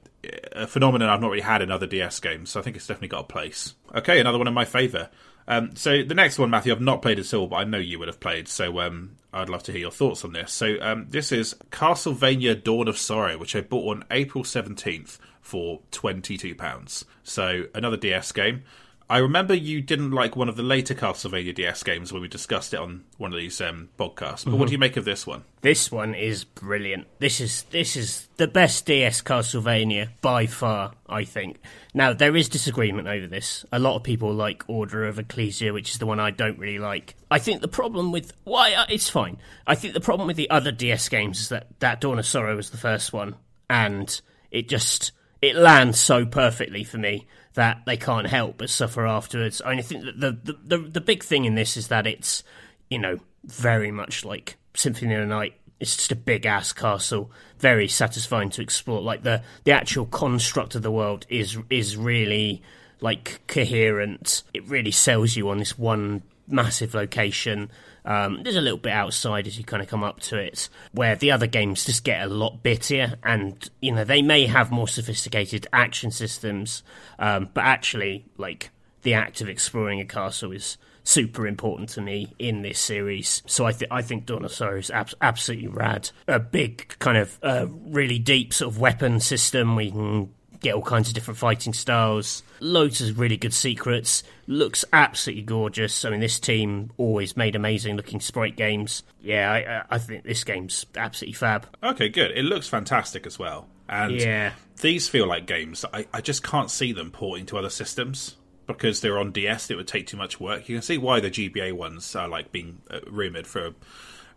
a 0.52 0.66
phenomenon 0.66 1.08
I've 1.08 1.20
not 1.20 1.30
really 1.30 1.42
had 1.42 1.62
in 1.62 1.70
other 1.70 1.86
DS 1.86 2.20
games. 2.20 2.50
So 2.50 2.60
I 2.60 2.62
think 2.62 2.76
it's 2.76 2.86
definitely 2.86 3.08
got 3.08 3.20
a 3.20 3.24
place. 3.24 3.74
Okay, 3.94 4.20
another 4.20 4.38
one 4.38 4.48
in 4.48 4.54
my 4.54 4.64
favour. 4.64 5.10
Um, 5.46 5.76
so 5.76 6.02
the 6.02 6.14
next 6.14 6.38
one, 6.38 6.50
Matthew, 6.50 6.72
I've 6.72 6.80
not 6.80 7.02
played 7.02 7.18
at 7.18 7.34
all, 7.34 7.46
but 7.46 7.56
I 7.56 7.64
know 7.64 7.78
you 7.78 7.98
would 7.98 8.08
have 8.08 8.20
played. 8.20 8.48
So 8.48 8.80
um, 8.80 9.16
I'd 9.32 9.48
love 9.50 9.62
to 9.64 9.72
hear 9.72 9.82
your 9.82 9.90
thoughts 9.90 10.24
on 10.24 10.32
this. 10.32 10.52
So 10.52 10.76
um, 10.80 11.06
this 11.10 11.32
is 11.32 11.54
Castlevania: 11.70 12.62
Dawn 12.62 12.88
of 12.88 12.98
Sorrow, 12.98 13.36
which 13.38 13.54
I 13.54 13.60
bought 13.60 13.96
on 13.96 14.04
April 14.10 14.44
seventeenth 14.44 15.18
for 15.40 15.80
twenty 15.90 16.36
two 16.36 16.54
pounds. 16.54 17.04
So 17.22 17.64
another 17.74 17.96
DS 17.96 18.32
game. 18.32 18.64
I 19.08 19.18
remember 19.18 19.54
you 19.54 19.82
didn't 19.82 20.12
like 20.12 20.34
one 20.34 20.48
of 20.48 20.56
the 20.56 20.62
later 20.62 20.94
Castlevania 20.94 21.54
DS 21.54 21.82
games 21.82 22.10
when 22.10 22.22
we 22.22 22.28
discussed 22.28 22.72
it 22.72 22.80
on 22.80 23.04
one 23.18 23.34
of 23.34 23.38
these 23.38 23.60
um, 23.60 23.90
podcasts. 23.98 24.46
But 24.46 24.54
what 24.54 24.68
do 24.68 24.72
you 24.72 24.78
make 24.78 24.96
of 24.96 25.04
this 25.04 25.26
one? 25.26 25.44
This 25.60 25.92
one 25.92 26.14
is 26.14 26.44
brilliant. 26.44 27.06
This 27.18 27.40
is 27.40 27.64
this 27.64 27.96
is 27.96 28.28
the 28.36 28.48
best 28.48 28.86
DS 28.86 29.20
Castlevania 29.20 30.08
by 30.22 30.46
far, 30.46 30.94
I 31.06 31.24
think. 31.24 31.60
Now 31.92 32.14
there 32.14 32.34
is 32.34 32.48
disagreement 32.48 33.06
over 33.06 33.26
this. 33.26 33.66
A 33.70 33.78
lot 33.78 33.96
of 33.96 34.02
people 34.04 34.32
like 34.32 34.64
Order 34.68 35.04
of 35.04 35.18
Ecclesia, 35.18 35.74
which 35.74 35.90
is 35.90 35.98
the 35.98 36.06
one 36.06 36.18
I 36.18 36.30
don't 36.30 36.58
really 36.58 36.78
like. 36.78 37.14
I 37.30 37.38
think 37.38 37.60
the 37.60 37.68
problem 37.68 38.10
with 38.10 38.32
why 38.44 38.72
uh, 38.72 38.86
it's 38.88 39.10
fine. 39.10 39.36
I 39.66 39.74
think 39.74 39.92
the 39.92 40.00
problem 40.00 40.26
with 40.26 40.36
the 40.36 40.48
other 40.48 40.72
DS 40.72 41.10
games 41.10 41.40
is 41.40 41.48
that 41.50 41.78
that 41.80 42.00
Dawn 42.00 42.18
of 42.18 42.26
Sorrow 42.26 42.56
was 42.56 42.70
the 42.70 42.78
first 42.78 43.12
one, 43.12 43.36
and 43.68 44.18
it 44.50 44.66
just 44.66 45.12
it 45.42 45.56
lands 45.56 46.00
so 46.00 46.24
perfectly 46.24 46.84
for 46.84 46.96
me 46.96 47.26
that 47.54 47.82
they 47.86 47.96
can't 47.96 48.26
help 48.26 48.58
but 48.58 48.70
suffer 48.70 49.06
afterwards. 49.06 49.62
I, 49.64 49.70
mean, 49.70 49.78
I 49.78 49.82
think 49.82 50.04
that 50.04 50.20
the, 50.20 50.32
the 50.32 50.58
the 50.76 50.78
the 50.90 51.00
big 51.00 51.22
thing 51.22 51.44
in 51.44 51.54
this 51.54 51.76
is 51.76 51.88
that 51.88 52.06
it's 52.06 52.42
you 52.90 52.98
know 52.98 53.18
very 53.44 53.90
much 53.90 54.24
like 54.24 54.56
Symphony 54.74 55.14
of 55.14 55.20
the 55.20 55.26
Night. 55.26 55.54
It's 55.80 55.96
just 55.96 56.12
a 56.12 56.16
big 56.16 56.46
ass 56.46 56.72
castle, 56.72 57.30
very 57.58 57.88
satisfying 57.88 58.50
to 58.50 58.62
explore. 58.62 59.00
Like 59.00 59.22
the 59.22 59.42
the 59.64 59.72
actual 59.72 60.06
construct 60.06 60.74
of 60.74 60.82
the 60.82 60.90
world 60.90 61.26
is 61.28 61.58
is 61.70 61.96
really 61.96 62.62
like 63.00 63.40
coherent. 63.46 64.42
It 64.52 64.68
really 64.68 64.90
sells 64.90 65.36
you 65.36 65.48
on 65.48 65.58
this 65.58 65.78
one 65.78 66.22
massive 66.48 66.94
location. 66.94 67.70
Um, 68.04 68.42
there's 68.42 68.56
a 68.56 68.60
little 68.60 68.78
bit 68.78 68.92
outside 68.92 69.46
as 69.46 69.56
you 69.56 69.64
kind 69.64 69.82
of 69.82 69.88
come 69.88 70.04
up 70.04 70.20
to 70.20 70.38
it, 70.38 70.68
where 70.92 71.16
the 71.16 71.30
other 71.30 71.46
games 71.46 71.84
just 71.84 72.04
get 72.04 72.22
a 72.22 72.28
lot 72.28 72.62
bittier, 72.62 73.16
and 73.22 73.68
you 73.80 73.92
know 73.92 74.04
they 74.04 74.22
may 74.22 74.46
have 74.46 74.70
more 74.70 74.88
sophisticated 74.88 75.66
action 75.72 76.10
systems, 76.10 76.82
um, 77.18 77.48
but 77.54 77.64
actually, 77.64 78.26
like 78.36 78.70
the 79.02 79.14
act 79.14 79.40
of 79.40 79.48
exploring 79.48 80.00
a 80.00 80.04
castle 80.04 80.52
is 80.52 80.76
super 81.04 81.46
important 81.46 81.90
to 81.90 82.00
me 82.00 82.34
in 82.38 82.62
this 82.62 82.78
series. 82.78 83.42
So 83.46 83.66
I 83.66 83.72
think 83.72 83.92
I 83.92 84.02
think 84.02 84.28
Sorrow 84.48 84.78
is 84.78 84.90
ab- 84.90 85.10
absolutely 85.20 85.68
rad. 85.68 86.10
A 86.26 86.40
big 86.40 86.98
kind 86.98 87.18
of 87.18 87.38
uh, 87.42 87.66
really 87.86 88.18
deep 88.18 88.52
sort 88.52 88.72
of 88.72 88.80
weapon 88.80 89.20
system. 89.20 89.76
We 89.76 89.90
can 89.90 90.34
get 90.60 90.74
all 90.74 90.82
kinds 90.82 91.08
of 91.08 91.14
different 91.14 91.38
fighting 91.38 91.72
styles. 91.72 92.42
Loads 92.60 93.00
of 93.00 93.18
really 93.18 93.36
good 93.36 93.54
secrets. 93.54 94.22
Looks 94.46 94.84
absolutely 94.92 95.42
gorgeous. 95.42 96.04
I 96.04 96.10
mean, 96.10 96.20
this 96.20 96.38
team 96.38 96.90
always 96.96 97.36
made 97.36 97.56
amazing 97.56 97.96
looking 97.96 98.20
sprite 98.20 98.56
games. 98.56 99.02
Yeah, 99.20 99.84
I, 99.90 99.94
I- 99.94 99.98
think 99.98 100.24
this 100.24 100.44
game's 100.44 100.86
absolutely 100.96 101.34
fab. 101.34 101.66
Okay, 101.82 102.08
good. 102.08 102.30
It 102.36 102.44
looks 102.44 102.68
fantastic 102.68 103.26
as 103.26 103.38
well. 103.38 103.68
And 103.88 104.12
Yeah. 104.20 104.52
these 104.80 105.08
feel 105.08 105.26
like 105.26 105.46
games 105.46 105.82
that 105.82 105.90
I, 105.94 106.06
I 106.12 106.20
just 106.20 106.42
can't 106.42 106.70
see 106.70 106.92
them 106.92 107.10
porting 107.10 107.46
to 107.46 107.58
other 107.58 107.70
systems 107.70 108.36
because 108.66 109.00
they're 109.02 109.18
on 109.18 109.30
DS. 109.32 109.70
It 109.70 109.76
would 109.76 109.86
take 109.88 110.06
too 110.06 110.16
much 110.16 110.40
work. 110.40 110.68
You 110.68 110.76
can 110.76 110.82
see 110.82 110.96
why 110.96 111.20
the 111.20 111.30
GBA 111.30 111.72
ones 111.74 112.14
are 112.16 112.28
like 112.28 112.50
being 112.52 112.80
uh, 112.90 113.00
rumored 113.10 113.46
for 113.46 113.66
a 113.66 113.74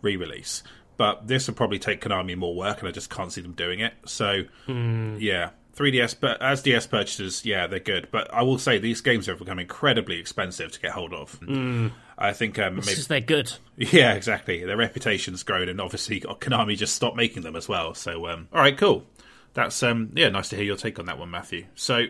re-release, 0.02 0.64
but 0.98 1.28
this 1.28 1.48
would 1.48 1.56
probably 1.56 1.80
take 1.80 2.02
Konami 2.02 2.36
more 2.36 2.56
work, 2.56 2.80
and 2.80 2.88
I 2.88 2.92
just 2.92 3.10
can't 3.10 3.32
see 3.32 3.40
them 3.42 3.54
doing 3.54 3.80
it. 3.80 3.94
So, 4.06 4.44
yeah. 4.68 5.52
3DS, 5.78 6.16
but 6.20 6.42
as 6.42 6.62
DS 6.64 6.88
purchasers, 6.88 7.46
yeah, 7.46 7.68
they're 7.68 7.80
good. 7.80 8.08
But 8.12 8.34
I 8.34 8.42
will 8.42 8.58
say 8.58 8.80
these 8.80 9.02
games 9.02 9.28
have 9.28 9.40
become 9.40 9.60
incredibly 9.60 10.20
expensive 10.20 10.72
to 10.72 10.80
get 10.80 10.92
hold 10.92 11.14
of. 11.14 11.40
I 12.18 12.34
think 12.34 12.58
um, 12.58 12.76
maybe 12.78 13.02
they're 13.02 13.22
good. 13.22 13.54
yeah, 13.78 14.14
exactly. 14.14 14.64
Their 14.64 14.78
reputation's 14.78 15.44
grown, 15.44 15.70
and 15.70 15.80
obviously 15.80 16.20
Konami 16.22 16.76
just 16.76 16.96
stopped 16.96 17.16
making 17.16 17.44
them 17.44 17.56
as 17.56 17.70
well. 17.70 17.94
So, 17.94 18.28
um, 18.28 18.48
all 18.52 18.62
right, 18.62 18.78
cool. 18.78 19.06
That's 19.54 19.82
um, 19.84 20.12
yeah, 20.16 20.30
nice 20.30 20.50
to 20.50 20.56
hear 20.56 20.66
your 20.66 20.78
take 20.78 21.00
on 21.00 21.06
that 21.06 21.20
one, 21.20 21.32
Matthew. 21.32 21.66
So, 21.76 22.06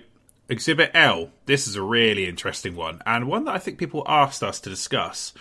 Exhibit 0.50 0.92
L. 0.94 1.32
This 1.46 1.68
is 1.68 1.76
a 1.76 1.82
really 1.82 2.28
interesting 2.28 2.76
one, 2.76 3.02
and 3.06 3.28
one 3.28 3.46
that 3.46 3.56
I 3.56 3.60
think 3.60 3.78
people 3.78 4.04
asked 4.08 4.44
us 4.44 4.60
to 4.62 4.70
discuss 4.70 5.34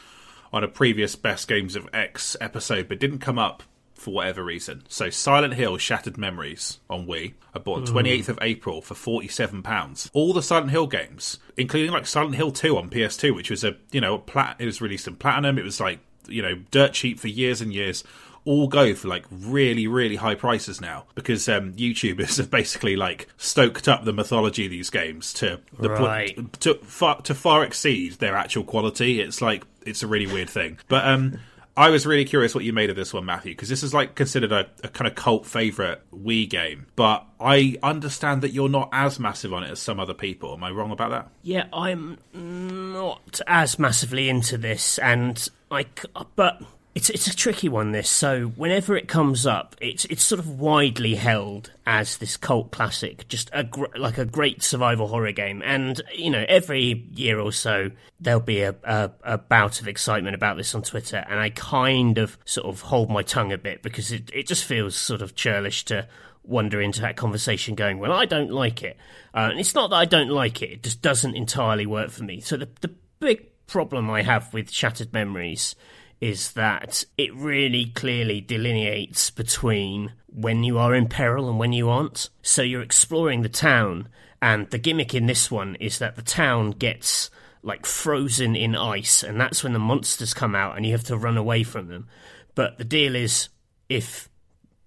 on 0.52 0.64
a 0.64 0.68
previous 0.68 1.16
Best 1.16 1.48
Games 1.48 1.76
of 1.76 1.88
X 1.92 2.36
episode, 2.40 2.88
but 2.88 2.98
didn't 2.98 3.18
come 3.18 3.38
up 3.38 3.62
for 3.96 4.12
whatever 4.14 4.44
reason. 4.44 4.84
So, 4.88 5.10
Silent 5.10 5.54
Hill 5.54 5.76
Shattered 5.78 6.16
Memories 6.18 6.78
on 6.88 7.06
Wii. 7.06 7.34
I 7.54 7.58
bought 7.58 7.86
28th 7.86 8.28
of 8.28 8.38
April 8.42 8.80
for 8.82 8.94
£47. 8.94 10.10
All 10.12 10.32
the 10.32 10.42
Silent 10.42 10.70
Hill 10.70 10.86
games, 10.86 11.38
including 11.56 11.92
like 11.92 12.06
Silent 12.06 12.34
Hill 12.36 12.52
2 12.52 12.76
on 12.76 12.90
PS2, 12.90 13.34
which 13.34 13.50
was 13.50 13.64
a, 13.64 13.76
you 13.92 14.00
know, 14.00 14.14
a 14.14 14.18
plat- 14.18 14.56
it 14.58 14.66
was 14.66 14.80
released 14.80 15.06
in 15.08 15.16
Platinum. 15.16 15.58
It 15.58 15.64
was 15.64 15.80
like, 15.80 15.98
you 16.28 16.42
know, 16.42 16.56
dirt 16.70 16.92
cheap 16.92 17.18
for 17.18 17.28
years 17.28 17.60
and 17.60 17.72
years. 17.72 18.04
All 18.44 18.68
go 18.68 18.94
for 18.94 19.08
like 19.08 19.24
really, 19.30 19.88
really 19.88 20.14
high 20.16 20.36
prices 20.36 20.80
now 20.80 21.06
because 21.16 21.48
um, 21.48 21.72
YouTubers 21.74 22.36
have 22.36 22.48
basically 22.50 22.94
like 22.94 23.26
stoked 23.38 23.88
up 23.88 24.04
the 24.04 24.12
mythology 24.12 24.66
of 24.66 24.70
these 24.70 24.88
games 24.88 25.32
to 25.34 25.60
the 25.80 25.88
pl- 25.88 26.06
Right. 26.06 26.60
to 26.60 26.74
far 26.74 27.20
to 27.22 27.34
far 27.34 27.64
exceed 27.64 28.12
their 28.14 28.36
actual 28.36 28.62
quality. 28.62 29.20
It's 29.20 29.42
like 29.42 29.64
it's 29.84 30.04
a 30.04 30.06
really 30.06 30.28
weird 30.28 30.48
thing. 30.48 30.78
But 30.86 31.06
um, 31.08 31.40
I 31.76 31.90
was 31.90 32.06
really 32.06 32.24
curious 32.24 32.54
what 32.54 32.64
you 32.64 32.72
made 32.72 32.88
of 32.88 32.96
this 32.96 33.12
one, 33.12 33.26
Matthew, 33.26 33.52
because 33.52 33.68
this 33.68 33.82
is 33.82 33.92
like 33.92 34.14
considered 34.14 34.50
a, 34.50 34.66
a 34.82 34.88
kind 34.88 35.06
of 35.06 35.14
cult 35.14 35.44
favorite 35.44 36.00
Wii 36.10 36.48
game. 36.48 36.86
But 36.96 37.26
I 37.38 37.76
understand 37.82 38.42
that 38.42 38.52
you're 38.52 38.70
not 38.70 38.88
as 38.92 39.20
massive 39.20 39.52
on 39.52 39.62
it 39.62 39.70
as 39.70 39.78
some 39.78 40.00
other 40.00 40.14
people. 40.14 40.54
Am 40.54 40.64
I 40.64 40.70
wrong 40.70 40.90
about 40.90 41.10
that? 41.10 41.28
Yeah, 41.42 41.66
I'm 41.74 42.16
not 42.32 43.40
as 43.46 43.78
massively 43.78 44.30
into 44.30 44.56
this, 44.56 44.98
and 44.98 45.46
I. 45.70 45.86
But 46.34 46.62
it's 46.96 47.10
it's 47.10 47.26
a 47.26 47.36
tricky 47.36 47.68
one. 47.68 47.92
This 47.92 48.08
so 48.08 48.46
whenever 48.46 48.96
it 48.96 49.06
comes 49.06 49.46
up, 49.46 49.76
it's 49.82 50.06
it's 50.06 50.24
sort 50.24 50.38
of 50.38 50.58
widely 50.58 51.14
held 51.14 51.70
as 51.84 52.16
this 52.16 52.38
cult 52.38 52.70
classic, 52.70 53.28
just 53.28 53.50
a 53.52 53.64
gr- 53.64 53.94
like 53.98 54.16
a 54.16 54.24
great 54.24 54.62
survival 54.62 55.06
horror 55.06 55.32
game. 55.32 55.60
And 55.62 56.00
you 56.14 56.30
know, 56.30 56.46
every 56.48 57.06
year 57.12 57.38
or 57.38 57.52
so 57.52 57.90
there'll 58.18 58.40
be 58.40 58.62
a, 58.62 58.74
a 58.82 59.10
a 59.24 59.36
bout 59.36 59.82
of 59.82 59.88
excitement 59.88 60.34
about 60.34 60.56
this 60.56 60.74
on 60.74 60.80
Twitter, 60.80 61.22
and 61.28 61.38
I 61.38 61.50
kind 61.50 62.16
of 62.16 62.38
sort 62.46 62.66
of 62.66 62.80
hold 62.80 63.10
my 63.10 63.20
tongue 63.20 63.52
a 63.52 63.58
bit 63.58 63.82
because 63.82 64.10
it 64.10 64.30
it 64.32 64.46
just 64.46 64.64
feels 64.64 64.96
sort 64.96 65.20
of 65.20 65.34
churlish 65.34 65.84
to 65.86 66.08
wander 66.44 66.80
into 66.80 67.02
that 67.02 67.16
conversation 67.16 67.74
going, 67.74 67.98
well, 67.98 68.12
I 68.12 68.24
don't 68.24 68.50
like 68.50 68.82
it. 68.82 68.96
Uh, 69.34 69.48
and 69.50 69.60
it's 69.60 69.74
not 69.74 69.90
that 69.90 69.96
I 69.96 70.06
don't 70.06 70.30
like 70.30 70.62
it, 70.62 70.70
it 70.70 70.82
just 70.82 71.02
doesn't 71.02 71.34
entirely 71.34 71.84
work 71.84 72.08
for 72.10 72.24
me. 72.24 72.40
So 72.40 72.56
the, 72.56 72.68
the 72.80 72.94
big 73.18 73.48
problem 73.66 74.08
I 74.08 74.22
have 74.22 74.54
with 74.54 74.70
Shattered 74.70 75.12
Memories 75.12 75.74
is 76.20 76.52
that 76.52 77.04
it 77.18 77.34
really 77.34 77.86
clearly 77.86 78.40
delineates 78.40 79.30
between 79.30 80.12
when 80.28 80.64
you 80.64 80.78
are 80.78 80.94
in 80.94 81.08
peril 81.08 81.48
and 81.48 81.58
when 81.58 81.72
you 81.72 81.88
aren't. 81.88 82.30
So 82.42 82.62
you're 82.62 82.82
exploring 82.82 83.42
the 83.42 83.48
town, 83.48 84.08
and 84.40 84.68
the 84.70 84.78
gimmick 84.78 85.14
in 85.14 85.26
this 85.26 85.50
one 85.50 85.76
is 85.76 85.98
that 85.98 86.16
the 86.16 86.22
town 86.22 86.70
gets 86.70 87.30
like 87.62 87.84
frozen 87.84 88.54
in 88.54 88.76
ice, 88.76 89.22
and 89.22 89.40
that's 89.40 89.62
when 89.62 89.72
the 89.72 89.78
monsters 89.78 90.34
come 90.34 90.54
out 90.54 90.76
and 90.76 90.86
you 90.86 90.92
have 90.92 91.04
to 91.04 91.16
run 91.16 91.36
away 91.36 91.62
from 91.62 91.88
them. 91.88 92.08
But 92.54 92.78
the 92.78 92.84
deal 92.84 93.14
is 93.14 93.48
if 93.88 94.28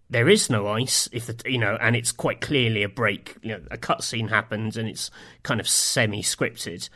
there 0.09 0.27
is 0.27 0.49
no 0.49 0.67
ice 0.67 1.07
if 1.11 1.27
the 1.27 1.49
you 1.49 1.57
know 1.57 1.77
and 1.79 1.95
it's 1.95 2.11
quite 2.11 2.41
clearly 2.41 2.83
a 2.83 2.89
break 2.89 3.35
you 3.41 3.49
know 3.49 3.61
a 3.69 3.77
cutscene 3.77 4.29
happens 4.29 4.75
and 4.75 4.89
it's 4.89 5.11
kind 5.43 5.59
of 5.59 5.67
semi 5.67 6.21
scripted 6.21 6.89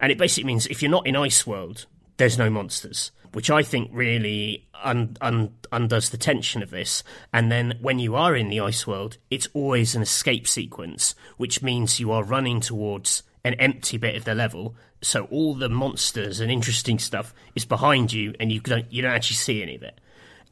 and 0.00 0.12
it 0.12 0.18
basically 0.18 0.46
means 0.46 0.66
if 0.68 0.80
you're 0.80 0.90
not 0.90 1.06
in 1.06 1.16
ice 1.16 1.46
world 1.46 1.86
there's 2.16 2.38
no 2.38 2.48
monsters 2.48 3.10
which 3.32 3.50
i 3.50 3.62
think 3.62 3.90
really 3.92 4.66
un, 4.82 5.16
un, 5.20 5.52
undoes 5.72 6.10
the 6.10 6.16
tension 6.16 6.62
of 6.62 6.70
this 6.70 7.02
and 7.32 7.50
then 7.50 7.78
when 7.80 7.98
you 7.98 8.14
are 8.14 8.34
in 8.34 8.48
the 8.48 8.60
ice 8.60 8.86
world 8.86 9.18
it's 9.30 9.48
always 9.52 9.94
an 9.94 10.02
escape 10.02 10.48
sequence 10.48 11.14
which 11.36 11.62
means 11.62 12.00
you 12.00 12.10
are 12.10 12.24
running 12.24 12.60
towards 12.60 13.22
an 13.44 13.54
empty 13.54 13.96
bit 13.96 14.16
of 14.16 14.24
the 14.24 14.34
level 14.34 14.74
so 15.02 15.24
all 15.26 15.54
the 15.54 15.68
monsters 15.68 16.40
and 16.40 16.50
interesting 16.50 16.98
stuff 16.98 17.34
is 17.54 17.64
behind 17.64 18.12
you 18.12 18.34
and 18.38 18.52
you 18.52 18.60
don't 18.60 18.90
you 18.92 19.02
don't 19.02 19.12
actually 19.12 19.36
see 19.36 19.62
any 19.62 19.76
of 19.76 19.82
it 19.82 20.00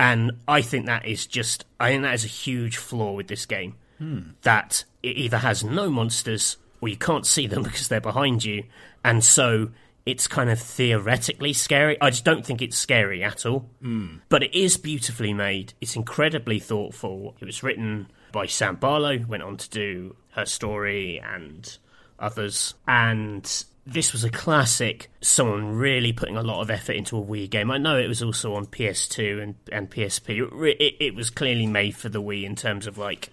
and 0.00 0.32
I 0.46 0.62
think 0.62 0.86
that 0.86 1.06
is 1.06 1.26
just, 1.26 1.64
I 1.80 1.90
think 1.90 2.02
that 2.02 2.14
is 2.14 2.24
a 2.24 2.28
huge 2.28 2.76
flaw 2.76 3.12
with 3.12 3.28
this 3.28 3.46
game. 3.46 3.74
Hmm. 3.98 4.20
That 4.42 4.84
it 5.02 5.16
either 5.16 5.38
has 5.38 5.64
no 5.64 5.90
monsters 5.90 6.56
or 6.80 6.88
you 6.88 6.96
can't 6.96 7.26
see 7.26 7.46
them 7.46 7.62
because 7.64 7.88
they're 7.88 8.00
behind 8.00 8.44
you. 8.44 8.64
And 9.04 9.24
so 9.24 9.70
it's 10.08 10.26
kind 10.26 10.48
of 10.48 10.58
theoretically 10.58 11.52
scary. 11.52 12.00
I 12.00 12.08
just 12.08 12.24
don't 12.24 12.44
think 12.44 12.62
it's 12.62 12.78
scary 12.78 13.22
at 13.22 13.44
all. 13.44 13.68
Hmm. 13.82 14.16
But 14.30 14.42
it 14.42 14.54
is 14.54 14.78
beautifully 14.78 15.34
made. 15.34 15.74
It's 15.82 15.96
incredibly 15.96 16.58
thoughtful. 16.58 17.36
It 17.40 17.44
was 17.44 17.62
written 17.62 18.08
by 18.32 18.46
Sam 18.46 18.76
Barlow, 18.76 19.18
went 19.28 19.42
on 19.42 19.58
to 19.58 19.68
do 19.68 20.16
her 20.30 20.46
story 20.46 21.20
and 21.20 21.76
others. 22.18 22.72
And 22.86 23.44
this 23.84 24.14
was 24.14 24.24
a 24.24 24.30
classic, 24.30 25.10
someone 25.20 25.76
really 25.76 26.14
putting 26.14 26.38
a 26.38 26.42
lot 26.42 26.62
of 26.62 26.70
effort 26.70 26.96
into 26.96 27.18
a 27.18 27.22
Wii 27.22 27.50
game. 27.50 27.70
I 27.70 27.76
know 27.76 27.98
it 27.98 28.08
was 28.08 28.22
also 28.22 28.54
on 28.54 28.64
PS2 28.64 29.42
and, 29.42 29.56
and 29.70 29.90
PSP. 29.90 30.42
It, 30.66 30.76
it, 30.80 30.96
it 31.00 31.14
was 31.14 31.28
clearly 31.28 31.66
made 31.66 31.94
for 31.94 32.08
the 32.08 32.22
Wii 32.22 32.44
in 32.44 32.56
terms 32.56 32.86
of 32.86 32.96
like 32.96 33.30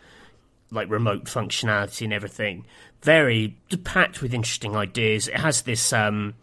like 0.71 0.89
remote 0.89 1.25
functionality 1.25 2.01
and 2.01 2.11
everything. 2.11 2.65
Very 3.01 3.55
packed 3.85 4.21
with 4.21 4.33
interesting 4.33 4.75
ideas. 4.75 5.29
It 5.29 5.37
has 5.37 5.61
this 5.61 5.93
um, 5.93 6.33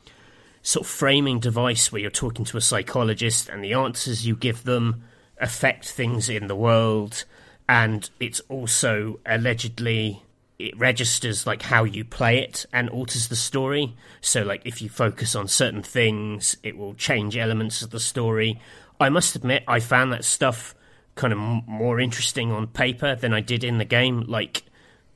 sort 0.62 0.86
of 0.86 0.90
framing 0.90 1.40
device 1.40 1.90
where 1.90 2.00
you're 2.00 2.10
talking 2.10 2.44
to 2.46 2.56
a 2.56 2.60
psychologist 2.60 3.48
and 3.48 3.62
the 3.62 3.74
answers 3.74 4.26
you 4.26 4.36
give 4.36 4.62
them 4.64 5.02
affect 5.38 5.88
things 5.88 6.28
in 6.28 6.46
the 6.46 6.56
world. 6.56 7.24
And 7.68 8.08
it's 8.20 8.40
also 8.48 9.18
allegedly 9.26 10.22
it 10.58 10.78
registers 10.78 11.46
like 11.46 11.62
how 11.62 11.82
you 11.82 12.04
play 12.04 12.38
it 12.38 12.64
and 12.72 12.88
alters 12.90 13.28
the 13.28 13.36
story. 13.36 13.96
So 14.20 14.42
like 14.42 14.62
if 14.64 14.80
you 14.80 14.88
focus 14.88 15.34
on 15.34 15.48
certain 15.48 15.82
things, 15.82 16.56
it 16.62 16.76
will 16.76 16.94
change 16.94 17.36
elements 17.36 17.82
of 17.82 17.90
the 17.90 17.98
story. 17.98 18.60
I 19.00 19.08
must 19.08 19.34
admit, 19.34 19.64
I 19.66 19.80
found 19.80 20.12
that 20.12 20.24
stuff 20.24 20.76
kind 21.16 21.32
of 21.32 21.38
more 21.38 21.98
interesting 21.98 22.52
on 22.52 22.68
paper 22.68 23.16
than 23.16 23.34
I 23.34 23.40
did 23.40 23.64
in 23.64 23.78
the 23.78 23.84
game. 23.84 24.20
Like 24.28 24.62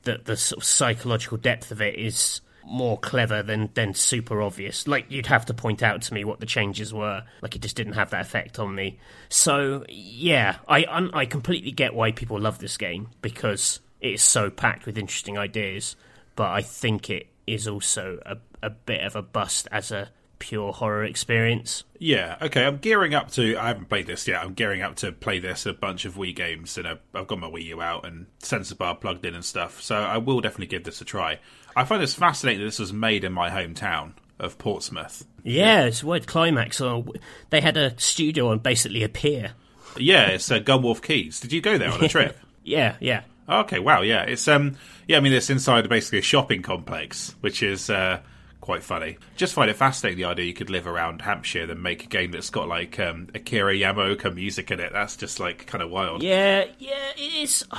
the 0.03 0.19
the 0.23 0.35
sort 0.35 0.61
of 0.61 0.65
psychological 0.65 1.37
depth 1.37 1.71
of 1.71 1.81
it 1.81 1.95
is 1.95 2.41
more 2.67 2.97
clever 2.97 3.41
than 3.41 3.69
than 3.73 3.93
super 3.93 4.41
obvious. 4.41 4.87
Like 4.87 5.05
you'd 5.09 5.27
have 5.27 5.45
to 5.47 5.53
point 5.53 5.81
out 5.81 6.01
to 6.03 6.13
me 6.13 6.23
what 6.23 6.39
the 6.39 6.45
changes 6.45 6.93
were. 6.93 7.23
Like 7.41 7.55
it 7.55 7.61
just 7.61 7.75
didn't 7.75 7.93
have 7.93 8.09
that 8.11 8.21
effect 8.21 8.59
on 8.59 8.75
me. 8.75 8.99
So 9.29 9.85
yeah, 9.89 10.57
I 10.67 10.85
I 11.13 11.25
completely 11.25 11.71
get 11.71 11.93
why 11.93 12.11
people 12.11 12.39
love 12.39 12.59
this 12.59 12.77
game 12.77 13.09
because 13.21 13.79
it 14.01 14.13
is 14.15 14.21
so 14.21 14.49
packed 14.49 14.85
with 14.85 14.97
interesting 14.97 15.37
ideas, 15.37 15.95
but 16.35 16.49
I 16.49 16.61
think 16.61 17.09
it 17.09 17.27
is 17.47 17.67
also 17.67 18.19
a, 18.25 18.37
a 18.61 18.69
bit 18.69 19.01
of 19.01 19.15
a 19.15 19.21
bust 19.21 19.67
as 19.71 19.91
a 19.91 20.09
pure 20.39 20.71
horror 20.71 21.03
experience. 21.03 21.83
Yeah, 21.99 22.37
okay. 22.41 22.65
I'm 22.65 22.77
gearing 22.77 23.15
up 23.15 23.31
to. 23.31 23.57
I 23.57 23.69
haven't 23.69 23.89
played 23.89 24.07
this 24.07 24.27
yet. 24.27 24.43
I'm 24.43 24.53
gearing 24.53 24.81
up 24.81 24.97
to 24.97 25.11
play 25.11 25.39
this 25.39 25.65
a 25.65 25.73
bunch 25.73 26.05
of 26.05 26.15
Wii 26.15 26.35
games, 26.35 26.77
and 26.77 26.87
I've 26.87 27.27
got 27.27 27.39
my 27.39 27.47
Wii 27.47 27.65
U 27.65 27.81
out 27.81 28.05
and 28.05 28.27
sensor 28.39 28.75
bar 28.75 28.95
plugged 28.95 29.25
in 29.25 29.33
and 29.33 29.45
stuff. 29.45 29.81
So 29.81 29.95
I 29.95 30.17
will 30.17 30.41
definitely 30.41 30.67
give 30.67 30.83
this 30.83 31.01
a 31.01 31.05
try. 31.05 31.39
I 31.77 31.83
find 31.83 32.01
this 32.01 32.15
fascinating 32.15 32.61
that 32.61 32.65
this 32.65 32.79
was 32.79 32.91
made 32.91 33.23
in 33.23 33.31
my 33.31 33.51
hometown 33.51 34.13
of 34.39 34.57
Portsmouth. 34.57 35.23
Yeah, 35.43 35.83
it's 35.83 36.03
word 36.03 36.25
climax. 36.25 36.81
They 37.51 37.61
had 37.61 37.77
a 37.77 37.97
studio 37.99 38.49
on 38.49 38.57
basically 38.57 39.03
a 39.03 39.09
pier. 39.09 39.51
Yeah, 39.95 40.29
it's 40.29 40.49
uh, 40.49 40.57
Gunwharf 40.57 41.03
Quays. 41.03 41.39
Did 41.39 41.53
you 41.53 41.61
go 41.61 41.77
there 41.77 41.91
on 41.91 42.03
a 42.03 42.09
trip? 42.09 42.35
yeah, 42.63 42.95
yeah. 42.99 43.21
Okay, 43.47 43.77
wow, 43.77 44.01
yeah, 44.01 44.23
it's 44.23 44.47
um, 44.47 44.75
yeah, 45.07 45.17
I 45.17 45.19
mean, 45.19 45.33
it's 45.33 45.51
inside 45.51 45.87
basically 45.87 46.17
a 46.17 46.23
shopping 46.23 46.63
complex, 46.63 47.35
which 47.41 47.61
is 47.61 47.91
uh, 47.91 48.21
quite 48.59 48.81
funny. 48.81 49.19
Just 49.35 49.53
find 49.53 49.69
it 49.69 49.75
fascinating 49.75 50.17
the 50.17 50.25
idea 50.25 50.45
you 50.45 50.55
could 50.55 50.71
live 50.71 50.87
around 50.87 51.21
Hampshire 51.21 51.71
and 51.71 51.83
make 51.83 52.03
a 52.03 52.07
game 52.07 52.31
that's 52.31 52.49
got 52.49 52.67
like 52.67 52.99
um, 52.99 53.27
Akira 53.35 53.75
Yamaoka 53.75 54.33
music 54.33 54.71
in 54.71 54.79
it. 54.79 54.93
That's 54.93 55.15
just 55.15 55.39
like 55.39 55.67
kind 55.67 55.83
of 55.83 55.91
wild. 55.91 56.23
Yeah, 56.23 56.65
yeah, 56.79 57.11
it 57.15 57.43
is. 57.43 57.65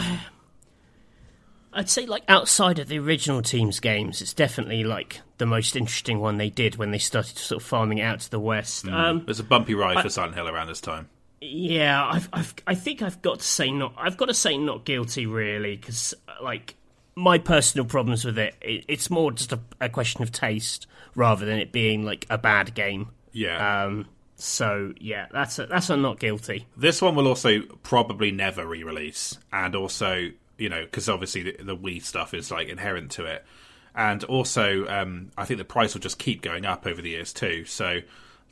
I'd 1.72 1.88
say 1.88 2.06
like 2.06 2.24
outside 2.28 2.78
of 2.78 2.88
the 2.88 2.98
original 2.98 3.42
team's 3.42 3.80
games, 3.80 4.20
it's 4.22 4.34
definitely 4.34 4.84
like 4.84 5.20
the 5.38 5.46
most 5.46 5.76
interesting 5.76 6.20
one 6.20 6.38
they 6.38 6.50
did 6.50 6.76
when 6.76 6.90
they 6.90 6.98
started 6.98 7.38
sort 7.38 7.62
of 7.62 7.66
farming 7.66 8.00
out 8.00 8.20
to 8.20 8.30
the 8.30 8.40
west. 8.40 8.86
Mm. 8.86 8.92
Um, 8.92 9.22
There's 9.24 9.40
a 9.40 9.44
bumpy 9.44 9.74
ride 9.74 9.98
I, 9.98 10.02
for 10.02 10.08
Silent 10.08 10.34
Hill 10.34 10.48
around 10.48 10.68
this 10.68 10.80
time. 10.80 11.08
Yeah, 11.40 12.04
I've, 12.04 12.28
I've, 12.32 12.54
I 12.66 12.74
think 12.74 13.02
I've 13.02 13.22
got 13.22 13.40
to 13.40 13.44
say 13.44 13.70
not. 13.70 13.94
I've 13.96 14.16
got 14.16 14.26
to 14.26 14.34
say 14.34 14.58
not 14.58 14.84
guilty, 14.84 15.26
really, 15.26 15.76
because 15.76 16.14
like 16.42 16.74
my 17.14 17.38
personal 17.38 17.84
problems 17.84 18.24
with 18.24 18.38
it, 18.38 18.54
it 18.60 18.84
it's 18.88 19.10
more 19.10 19.30
just 19.32 19.52
a, 19.52 19.60
a, 19.80 19.88
question 19.88 20.22
of 20.22 20.32
taste 20.32 20.86
rather 21.14 21.44
than 21.46 21.58
it 21.58 21.70
being 21.70 22.04
like 22.04 22.26
a 22.30 22.38
bad 22.38 22.74
game. 22.74 23.10
Yeah. 23.32 23.84
Um. 23.84 24.06
So 24.34 24.94
yeah, 25.00 25.26
that's 25.32 25.58
a, 25.58 25.66
that's 25.66 25.90
a 25.90 25.96
not 25.96 26.18
guilty. 26.18 26.66
This 26.76 27.00
one 27.00 27.14
will 27.14 27.28
also 27.28 27.60
probably 27.82 28.32
never 28.32 28.66
re-release, 28.66 29.38
and 29.52 29.76
also 29.76 30.30
you 30.58 30.68
know 30.68 30.84
because 30.84 31.08
obviously 31.08 31.42
the, 31.42 31.62
the 31.62 31.76
Wii 31.76 32.02
stuff 32.02 32.34
is 32.34 32.50
like 32.50 32.68
inherent 32.68 33.10
to 33.12 33.24
it, 33.24 33.44
and 33.94 34.22
also 34.24 34.86
um, 34.88 35.30
I 35.38 35.44
think 35.44 35.58
the 35.58 35.64
price 35.64 35.94
will 35.94 36.00
just 36.00 36.18
keep 36.18 36.42
going 36.42 36.66
up 36.66 36.86
over 36.86 37.00
the 37.00 37.10
years 37.10 37.32
too. 37.32 37.64
So 37.64 38.00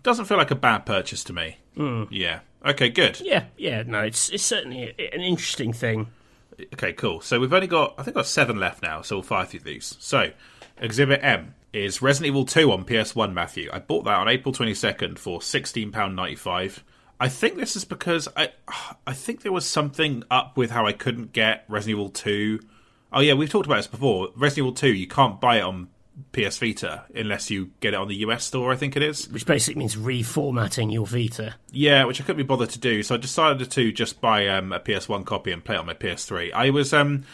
doesn't 0.02 0.26
feel 0.26 0.38
like 0.38 0.50
a 0.50 0.57
bad 0.57 0.86
purchase 0.86 1.24
to 1.24 1.32
me. 1.32 1.59
Mm. 1.76 2.09
Yeah. 2.11 2.40
Okay, 2.64 2.88
good. 2.88 3.20
Yeah, 3.20 3.44
yeah. 3.57 3.82
No, 3.82 4.00
it's 4.00 4.30
it's 4.30 4.44
certainly 4.44 4.94
an 5.12 5.20
interesting 5.20 5.72
thing. 5.72 6.09
Okay, 6.72 6.92
cool. 6.92 7.20
So 7.20 7.38
we've 7.38 7.52
only 7.52 7.66
got 7.66 7.94
I 7.98 8.02
think 8.02 8.14
got 8.14 8.26
seven 8.26 8.59
left 8.59 8.82
now, 8.82 9.02
so 9.02 9.16
we'll 9.16 9.22
fire 9.22 9.44
through 9.44 9.61
these. 9.61 9.96
So 9.98 10.30
Exhibit 10.78 11.20
M 11.22 11.54
is 11.72 12.00
Resident 12.00 12.28
Evil 12.28 12.44
2 12.44 12.72
on 12.72 12.84
PS1, 12.84 13.32
Matthew. 13.32 13.68
I 13.72 13.78
bought 13.78 14.04
that 14.04 14.16
on 14.16 14.28
April 14.28 14.52
22nd 14.52 15.18
for 15.18 15.40
£16.95. 15.40 16.80
I 17.18 17.28
think 17.28 17.56
this 17.56 17.76
is 17.76 17.84
because 17.84 18.28
I 18.36 18.50
I 19.06 19.12
think 19.12 19.42
there 19.42 19.52
was 19.52 19.66
something 19.66 20.22
up 20.30 20.56
with 20.56 20.70
how 20.70 20.86
I 20.86 20.92
couldn't 20.92 21.32
get 21.32 21.64
Resident 21.68 21.98
Evil 21.98 22.10
2. 22.10 22.60
Oh 23.12 23.20
yeah, 23.20 23.34
we've 23.34 23.48
talked 23.48 23.66
about 23.66 23.76
this 23.76 23.86
before. 23.86 24.28
Resident 24.36 24.58
Evil 24.58 24.72
2, 24.72 24.88
you 24.88 25.06
can't 25.06 25.40
buy 25.40 25.58
it 25.58 25.62
on 25.62 25.88
PS 26.32 26.58
Vita 26.58 27.04
unless 27.14 27.50
you 27.50 27.70
get 27.80 27.94
it 27.94 27.96
on 27.96 28.08
the 28.08 28.16
US 28.16 28.44
store, 28.44 28.72
I 28.72 28.76
think 28.76 28.96
it 28.96 29.02
is. 29.02 29.28
Which 29.28 29.46
basically 29.46 29.78
means 29.78 29.96
reformatting 29.96 30.92
your 30.92 31.06
Vita. 31.06 31.54
Yeah, 31.70 32.04
which 32.04 32.20
I 32.20 32.24
couldn't 32.24 32.38
be 32.38 32.42
bothered 32.42 32.70
to 32.70 32.78
do, 32.78 33.02
so 33.02 33.14
I 33.14 33.18
decided 33.18 33.70
to 33.70 33.92
just 33.92 34.20
buy 34.20 34.48
um, 34.48 34.72
a 34.72 34.80
PS1 34.80 35.24
copy 35.24 35.52
and 35.52 35.64
play 35.64 35.76
it 35.76 35.78
on 35.78 35.86
my 35.86 35.94
PS3. 35.94 36.52
I 36.52 36.70
was, 36.70 36.92
um, 36.92 37.24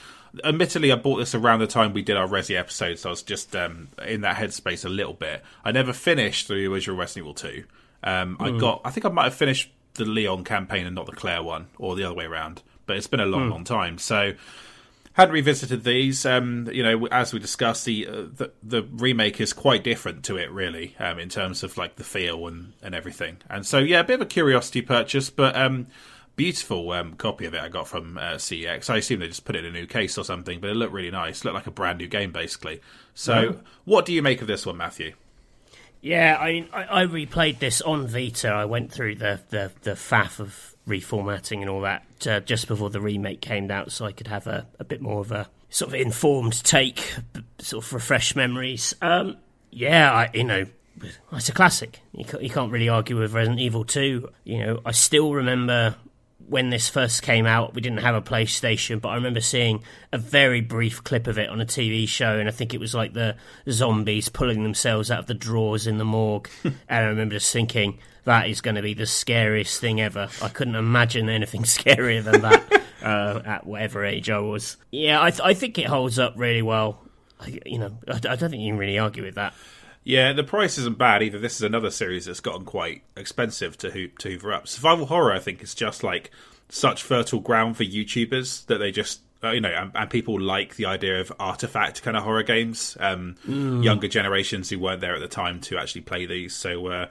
admittedly, 0.44 0.92
I 0.92 0.96
bought 0.96 1.18
this 1.18 1.34
around 1.34 1.60
the 1.60 1.66
time 1.66 1.92
we 1.92 2.02
did 2.02 2.16
our 2.16 2.26
Resi 2.26 2.58
episode, 2.58 2.98
so 2.98 3.10
I 3.10 3.12
was 3.12 3.22
just 3.22 3.54
um, 3.54 3.88
in 4.06 4.22
that 4.22 4.36
headspace 4.36 4.84
a 4.84 4.88
little 4.88 5.14
bit. 5.14 5.42
I 5.64 5.72
never 5.72 5.92
finished 5.92 6.48
the 6.48 6.66
original 6.66 6.96
Resident 6.96 7.24
Evil 7.24 7.34
2. 7.34 7.64
Um, 8.02 8.36
mm. 8.36 8.46
I 8.46 8.50
hmm. 8.50 8.58
got, 8.58 8.80
I 8.84 8.90
think 8.90 9.06
I 9.06 9.08
might 9.08 9.24
have 9.24 9.34
finished 9.34 9.70
the 9.94 10.04
Leon 10.04 10.44
campaign 10.44 10.86
and 10.86 10.94
not 10.94 11.06
the 11.06 11.12
Claire 11.12 11.42
one, 11.42 11.68
or 11.78 11.94
the 11.94 12.04
other 12.04 12.14
way 12.14 12.24
around, 12.24 12.62
but 12.86 12.96
it's 12.96 13.06
been 13.06 13.20
a 13.20 13.26
long, 13.26 13.48
mm. 13.48 13.50
long 13.50 13.64
time. 13.64 13.98
So 13.98 14.34
hadn't 15.14 15.34
revisited 15.34 15.84
these. 15.84 16.24
Um, 16.24 16.68
you 16.72 16.82
know, 16.82 17.06
as 17.08 17.32
we 17.32 17.38
discussed, 17.38 17.84
the, 17.84 18.06
uh, 18.06 18.12
the, 18.34 18.52
the 18.62 18.82
remake 18.82 19.40
is 19.40 19.52
quite 19.52 19.84
different 19.84 20.24
to 20.24 20.36
it, 20.36 20.50
really, 20.50 20.94
um, 20.98 21.18
in 21.18 21.28
terms 21.28 21.62
of 21.62 21.76
like 21.76 21.96
the 21.96 22.04
feel 22.04 22.46
and 22.46 22.72
and 22.82 22.94
everything. 22.94 23.38
And 23.48 23.66
so, 23.66 23.78
yeah, 23.78 24.00
a 24.00 24.04
bit 24.04 24.14
of 24.14 24.22
a 24.22 24.26
curiosity 24.26 24.82
purchase, 24.82 25.30
but 25.30 25.54
um, 25.54 25.88
beautiful 26.36 26.90
um, 26.92 27.14
copy 27.14 27.44
of 27.44 27.54
it 27.54 27.60
I 27.60 27.68
got 27.68 27.88
from 27.88 28.16
uh, 28.16 28.34
CEX. 28.34 28.88
I 28.88 28.98
assume 28.98 29.20
they 29.20 29.28
just 29.28 29.44
put 29.44 29.56
it 29.56 29.64
in 29.64 29.76
a 29.76 29.78
new 29.78 29.86
case 29.86 30.16
or 30.16 30.24
something, 30.24 30.60
but 30.60 30.70
it 30.70 30.74
looked 30.74 30.92
really 30.92 31.10
nice. 31.10 31.40
It 31.40 31.44
looked 31.44 31.56
like 31.56 31.66
a 31.66 31.72
brand 31.72 31.98
new 31.98 32.08
game, 32.08 32.32
basically. 32.32 32.80
So, 33.14 33.40
yeah. 33.40 33.52
what 33.84 34.06
do 34.06 34.12
you 34.12 34.22
make 34.22 34.40
of 34.40 34.46
this 34.46 34.64
one, 34.64 34.78
Matthew? 34.78 35.12
Yeah, 36.02 36.36
I 36.38 36.52
mean, 36.52 36.68
I, 36.72 37.02
I 37.02 37.06
replayed 37.06 37.60
this 37.60 37.80
on 37.80 38.08
Vita. 38.08 38.48
I 38.48 38.64
went 38.64 38.92
through 38.92 39.14
the 39.14 39.40
the, 39.48 39.70
the 39.82 39.92
faff 39.92 40.40
of 40.40 40.74
reformatting 40.86 41.60
and 41.60 41.70
all 41.70 41.82
that 41.82 42.26
uh, 42.26 42.40
just 42.40 42.66
before 42.66 42.90
the 42.90 43.00
remake 43.00 43.40
came 43.40 43.70
out, 43.70 43.92
so 43.92 44.04
I 44.04 44.12
could 44.12 44.26
have 44.26 44.48
a, 44.48 44.66
a 44.80 44.84
bit 44.84 45.00
more 45.00 45.20
of 45.20 45.30
a 45.30 45.48
sort 45.70 45.90
of 45.90 45.94
informed 45.94 46.62
take, 46.64 47.14
sort 47.60 47.84
of 47.84 47.92
refresh 47.92 48.34
memories. 48.34 48.94
Um, 49.00 49.36
yeah, 49.70 50.12
I, 50.12 50.30
you 50.34 50.42
know, 50.42 50.66
it's 51.32 51.48
a 51.48 51.52
classic. 51.52 52.00
You 52.12 52.24
you 52.40 52.50
can't 52.50 52.72
really 52.72 52.88
argue 52.88 53.18
with 53.18 53.32
Resident 53.32 53.60
Evil 53.60 53.84
2. 53.84 54.28
You 54.42 54.58
know, 54.58 54.80
I 54.84 54.90
still 54.90 55.32
remember 55.32 55.94
when 56.48 56.70
this 56.70 56.88
first 56.88 57.22
came 57.22 57.46
out, 57.46 57.74
we 57.74 57.80
didn't 57.80 58.00
have 58.00 58.14
a 58.14 58.22
PlayStation, 58.22 59.00
but 59.00 59.08
I 59.10 59.14
remember 59.16 59.40
seeing 59.40 59.82
a 60.12 60.18
very 60.18 60.60
brief 60.60 61.02
clip 61.04 61.26
of 61.26 61.38
it 61.38 61.48
on 61.48 61.60
a 61.60 61.66
TV 61.66 62.06
show, 62.08 62.38
and 62.38 62.48
I 62.48 62.52
think 62.52 62.74
it 62.74 62.80
was 62.80 62.94
like 62.94 63.12
the 63.12 63.36
zombies 63.70 64.28
pulling 64.28 64.62
themselves 64.62 65.10
out 65.10 65.20
of 65.20 65.26
the 65.26 65.34
drawers 65.34 65.86
in 65.86 65.98
the 65.98 66.04
morgue. 66.04 66.48
and 66.64 66.74
I 66.88 67.00
remember 67.00 67.34
just 67.34 67.52
thinking, 67.52 67.98
that 68.24 68.48
is 68.48 68.60
going 68.60 68.76
to 68.76 68.82
be 68.82 68.94
the 68.94 69.06
scariest 69.06 69.80
thing 69.80 70.00
ever. 70.00 70.28
I 70.40 70.48
couldn't 70.48 70.76
imagine 70.76 71.28
anything 71.28 71.62
scarier 71.64 72.22
than 72.22 72.42
that. 72.42 72.82
uh, 73.02 73.42
at 73.44 73.66
whatever 73.66 74.04
age 74.04 74.30
I 74.30 74.38
was. 74.38 74.76
Yeah, 74.90 75.22
I, 75.22 75.30
th- 75.30 75.40
I 75.42 75.54
think 75.54 75.78
it 75.78 75.86
holds 75.86 76.18
up 76.18 76.34
really 76.36 76.62
well. 76.62 77.00
I, 77.40 77.60
you 77.66 77.78
know, 77.78 77.98
I, 78.08 78.14
I 78.14 78.36
don't 78.36 78.50
think 78.50 78.62
you 78.62 78.70
can 78.70 78.78
really 78.78 78.98
argue 78.98 79.24
with 79.24 79.34
that. 79.34 79.54
Yeah, 80.04 80.32
the 80.32 80.44
price 80.44 80.78
isn't 80.78 80.98
bad 80.98 81.22
either. 81.22 81.38
This 81.38 81.56
is 81.56 81.62
another 81.62 81.90
series 81.90 82.26
that's 82.26 82.40
gotten 82.40 82.64
quite 82.64 83.02
expensive 83.16 83.78
to, 83.78 83.90
ho- 83.90 84.10
to 84.18 84.30
hoover 84.30 84.52
up. 84.52 84.66
Survival 84.66 85.06
horror, 85.06 85.32
I 85.32 85.38
think, 85.38 85.62
is 85.62 85.74
just 85.74 86.02
like 86.02 86.30
such 86.68 87.02
fertile 87.02 87.40
ground 87.40 87.76
for 87.76 87.84
YouTubers 87.84 88.66
that 88.66 88.78
they 88.78 88.90
just 88.90 89.20
uh, 89.44 89.50
you 89.50 89.60
know, 89.60 89.70
and, 89.70 89.90
and, 89.94 90.08
people 90.08 90.40
like 90.40 90.76
the 90.76 90.86
idea 90.86 91.20
of 91.20 91.32
artifact 91.40 92.02
kind 92.02 92.16
of 92.16 92.22
horror 92.22 92.44
games. 92.44 92.96
Um, 93.00 93.34
mm. 93.46 93.82
Younger 93.82 94.06
generations 94.06 94.70
who 94.70 94.78
weren't 94.78 95.00
there 95.00 95.14
at 95.14 95.20
the 95.20 95.28
time 95.28 95.60
to 95.62 95.78
actually 95.78 96.02
play 96.02 96.26
these. 96.26 96.54
So, 96.54 96.86
uh, 96.86 97.06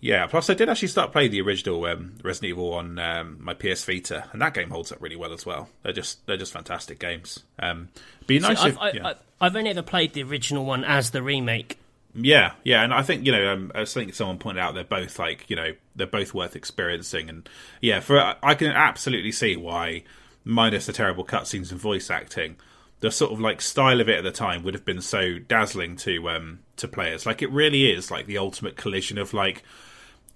yeah. 0.00 0.26
Plus, 0.26 0.50
I 0.50 0.54
did 0.54 0.68
actually 0.68 0.88
start 0.88 1.12
playing 1.12 1.30
the 1.30 1.40
original 1.40 1.84
um, 1.84 2.14
Resident 2.24 2.50
Evil 2.50 2.74
on 2.74 2.98
um, 2.98 3.38
my 3.40 3.54
PS 3.54 3.84
Vita, 3.84 4.28
and 4.32 4.42
that 4.42 4.54
game 4.54 4.70
holds 4.70 4.90
up 4.90 5.00
really 5.00 5.14
well 5.14 5.32
as 5.32 5.46
well. 5.46 5.68
They're 5.82 5.92
just 5.92 6.26
they're 6.26 6.36
just 6.36 6.52
fantastic 6.52 6.98
games. 6.98 7.44
Um, 7.58 7.88
be 8.26 8.40
nice. 8.40 8.60
So 8.60 8.68
if, 8.68 8.78
I've, 8.78 8.94
yeah. 8.94 9.14
I've 9.40 9.54
only 9.54 9.70
ever 9.70 9.82
played 9.82 10.12
the 10.14 10.22
original 10.24 10.64
one 10.64 10.84
as 10.84 11.10
the 11.10 11.22
remake. 11.22 11.78
Yeah, 12.14 12.52
yeah, 12.64 12.82
and 12.82 12.92
I 12.92 13.02
think 13.02 13.24
you 13.24 13.32
know, 13.32 13.52
um, 13.52 13.72
I 13.74 13.84
think 13.84 14.14
someone 14.14 14.38
pointed 14.38 14.60
out 14.60 14.74
they're 14.74 14.84
both 14.84 15.18
like 15.18 15.48
you 15.48 15.56
know 15.56 15.72
they're 15.94 16.06
both 16.06 16.34
worth 16.34 16.56
experiencing, 16.56 17.28
and 17.28 17.48
yeah, 17.80 18.00
for 18.00 18.34
I 18.42 18.54
can 18.54 18.72
absolutely 18.72 19.32
see 19.32 19.56
why 19.56 20.04
minus 20.44 20.86
the 20.86 20.92
terrible 20.92 21.24
cutscenes 21.24 21.70
and 21.70 21.80
voice 21.80 22.10
acting, 22.10 22.56
the 23.00 23.10
sort 23.10 23.32
of 23.32 23.40
like 23.40 23.60
style 23.60 24.00
of 24.00 24.08
it 24.08 24.18
at 24.18 24.24
the 24.24 24.32
time 24.32 24.62
would 24.62 24.74
have 24.74 24.84
been 24.84 25.00
so 25.00 25.38
dazzling 25.38 25.96
to 25.96 26.28
um 26.28 26.60
to 26.76 26.88
players. 26.88 27.26
Like 27.26 27.42
it 27.42 27.50
really 27.50 27.90
is 27.90 28.10
like 28.10 28.26
the 28.26 28.38
ultimate 28.38 28.76
collision 28.76 29.16
of 29.16 29.32
like 29.32 29.62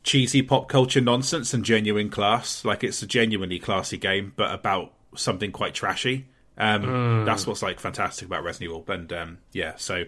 cheesy 0.05 0.43
pop 0.43 0.69
culture 0.69 1.01
nonsense 1.01 1.53
and 1.55 1.65
genuine 1.65 2.11
class. 2.11 2.65
Like 2.65 2.85
it's 2.85 3.03
a 3.03 3.07
genuinely 3.07 3.59
classy 3.59 3.97
game, 3.97 4.33
but 4.37 4.55
about 4.55 4.93
something 5.17 5.51
quite 5.51 5.75
trashy. 5.75 6.27
Um, 6.57 6.83
mm. 6.83 7.27
That's 7.27 7.49
what's 7.49 7.63
like 7.63 7.81
fantastic 7.81 8.29
about 8.29 8.45
Resident 8.45 8.71
Evil, 8.71 8.85
and 8.95 9.13
um, 9.13 9.39
yeah, 9.53 9.73
so 9.77 10.05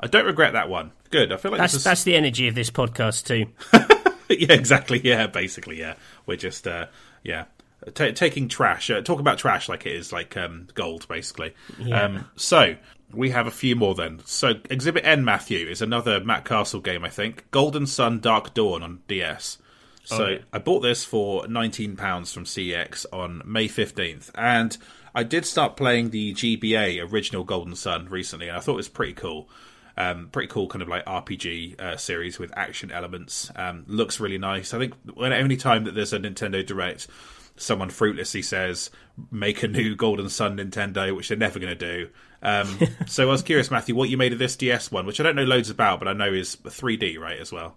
I 0.00 0.06
don't 0.06 0.26
regret 0.26 0.54
that 0.54 0.68
one. 0.68 0.92
Good. 1.10 1.32
I 1.32 1.36
feel 1.36 1.50
like 1.50 1.60
that's 1.60 1.74
is... 1.74 1.84
that's 1.84 2.04
the 2.04 2.16
energy 2.16 2.48
of 2.48 2.54
this 2.54 2.70
podcast 2.70 3.24
too. 3.26 3.46
yeah, 4.34 4.52
exactly. 4.52 5.00
Yeah, 5.02 5.26
basically, 5.26 5.78
yeah. 5.78 5.94
We're 6.26 6.36
just 6.36 6.66
uh, 6.66 6.86
yeah 7.22 7.44
T- 7.94 8.12
taking 8.12 8.48
trash. 8.48 8.90
Uh, 8.90 9.00
talk 9.00 9.18
about 9.18 9.38
trash 9.38 9.68
like 9.68 9.86
it 9.86 9.94
is 9.94 10.12
like 10.12 10.36
um, 10.36 10.68
gold, 10.74 11.06
basically. 11.08 11.54
Yeah. 11.78 12.02
Um, 12.02 12.30
so 12.36 12.76
we 13.12 13.30
have 13.30 13.46
a 13.46 13.50
few 13.50 13.74
more 13.74 13.94
then. 13.94 14.20
So 14.24 14.54
Exhibit 14.70 15.04
N, 15.04 15.24
Matthew, 15.24 15.66
is 15.66 15.82
another 15.82 16.20
Matt 16.20 16.44
Castle 16.44 16.80
game, 16.80 17.04
I 17.04 17.08
think. 17.08 17.50
Golden 17.50 17.86
Sun 17.86 18.20
Dark 18.20 18.54
Dawn 18.54 18.82
on 18.82 19.00
DS. 19.08 19.58
So 20.04 20.24
oh, 20.24 20.28
yeah. 20.28 20.38
I 20.52 20.58
bought 20.58 20.80
this 20.80 21.04
for 21.04 21.44
£19 21.44 21.96
from 22.32 22.44
CX 22.44 23.06
on 23.12 23.42
May 23.44 23.68
15th. 23.68 24.30
And 24.34 24.76
I 25.14 25.24
did 25.24 25.44
start 25.44 25.76
playing 25.76 26.10
the 26.10 26.34
GBA 26.34 27.12
original 27.12 27.44
Golden 27.44 27.76
Sun 27.76 28.08
recently, 28.08 28.48
and 28.48 28.56
I 28.56 28.60
thought 28.60 28.74
it 28.74 28.76
was 28.76 28.88
pretty 28.88 29.14
cool. 29.14 29.48
Um, 29.96 30.28
pretty 30.32 30.48
cool 30.48 30.68
kind 30.68 30.82
of 30.82 30.88
like 30.88 31.04
RPG 31.04 31.80
uh, 31.80 31.96
series 31.96 32.38
with 32.38 32.56
action 32.56 32.90
elements. 32.90 33.50
Um, 33.54 33.84
looks 33.86 34.20
really 34.20 34.38
nice. 34.38 34.72
I 34.72 34.78
think 34.78 34.94
when 35.14 35.32
any 35.32 35.56
time 35.56 35.84
that 35.84 35.94
there's 35.94 36.12
a 36.12 36.18
Nintendo 36.18 36.64
Direct, 36.64 37.08
someone 37.56 37.90
fruitlessly 37.90 38.42
says 38.42 38.90
make 39.30 39.62
a 39.62 39.68
new 39.68 39.94
Golden 39.94 40.28
Sun 40.28 40.56
Nintendo, 40.56 41.14
which 41.14 41.28
they're 41.28 41.36
never 41.36 41.58
going 41.58 41.76
to 41.76 41.96
do. 41.96 42.08
Um, 42.42 42.78
so 43.06 43.28
I 43.28 43.30
was 43.30 43.42
curious, 43.42 43.70
Matthew, 43.70 43.94
what 43.94 44.08
you 44.08 44.16
made 44.16 44.32
of 44.32 44.38
this 44.38 44.56
DS 44.56 44.90
one, 44.90 45.06
which 45.06 45.20
I 45.20 45.22
don't 45.22 45.36
know 45.36 45.44
loads 45.44 45.70
about, 45.70 45.98
but 45.98 46.08
I 46.08 46.12
know 46.12 46.32
is 46.32 46.56
3D, 46.56 47.18
right, 47.18 47.38
as 47.38 47.52
well. 47.52 47.76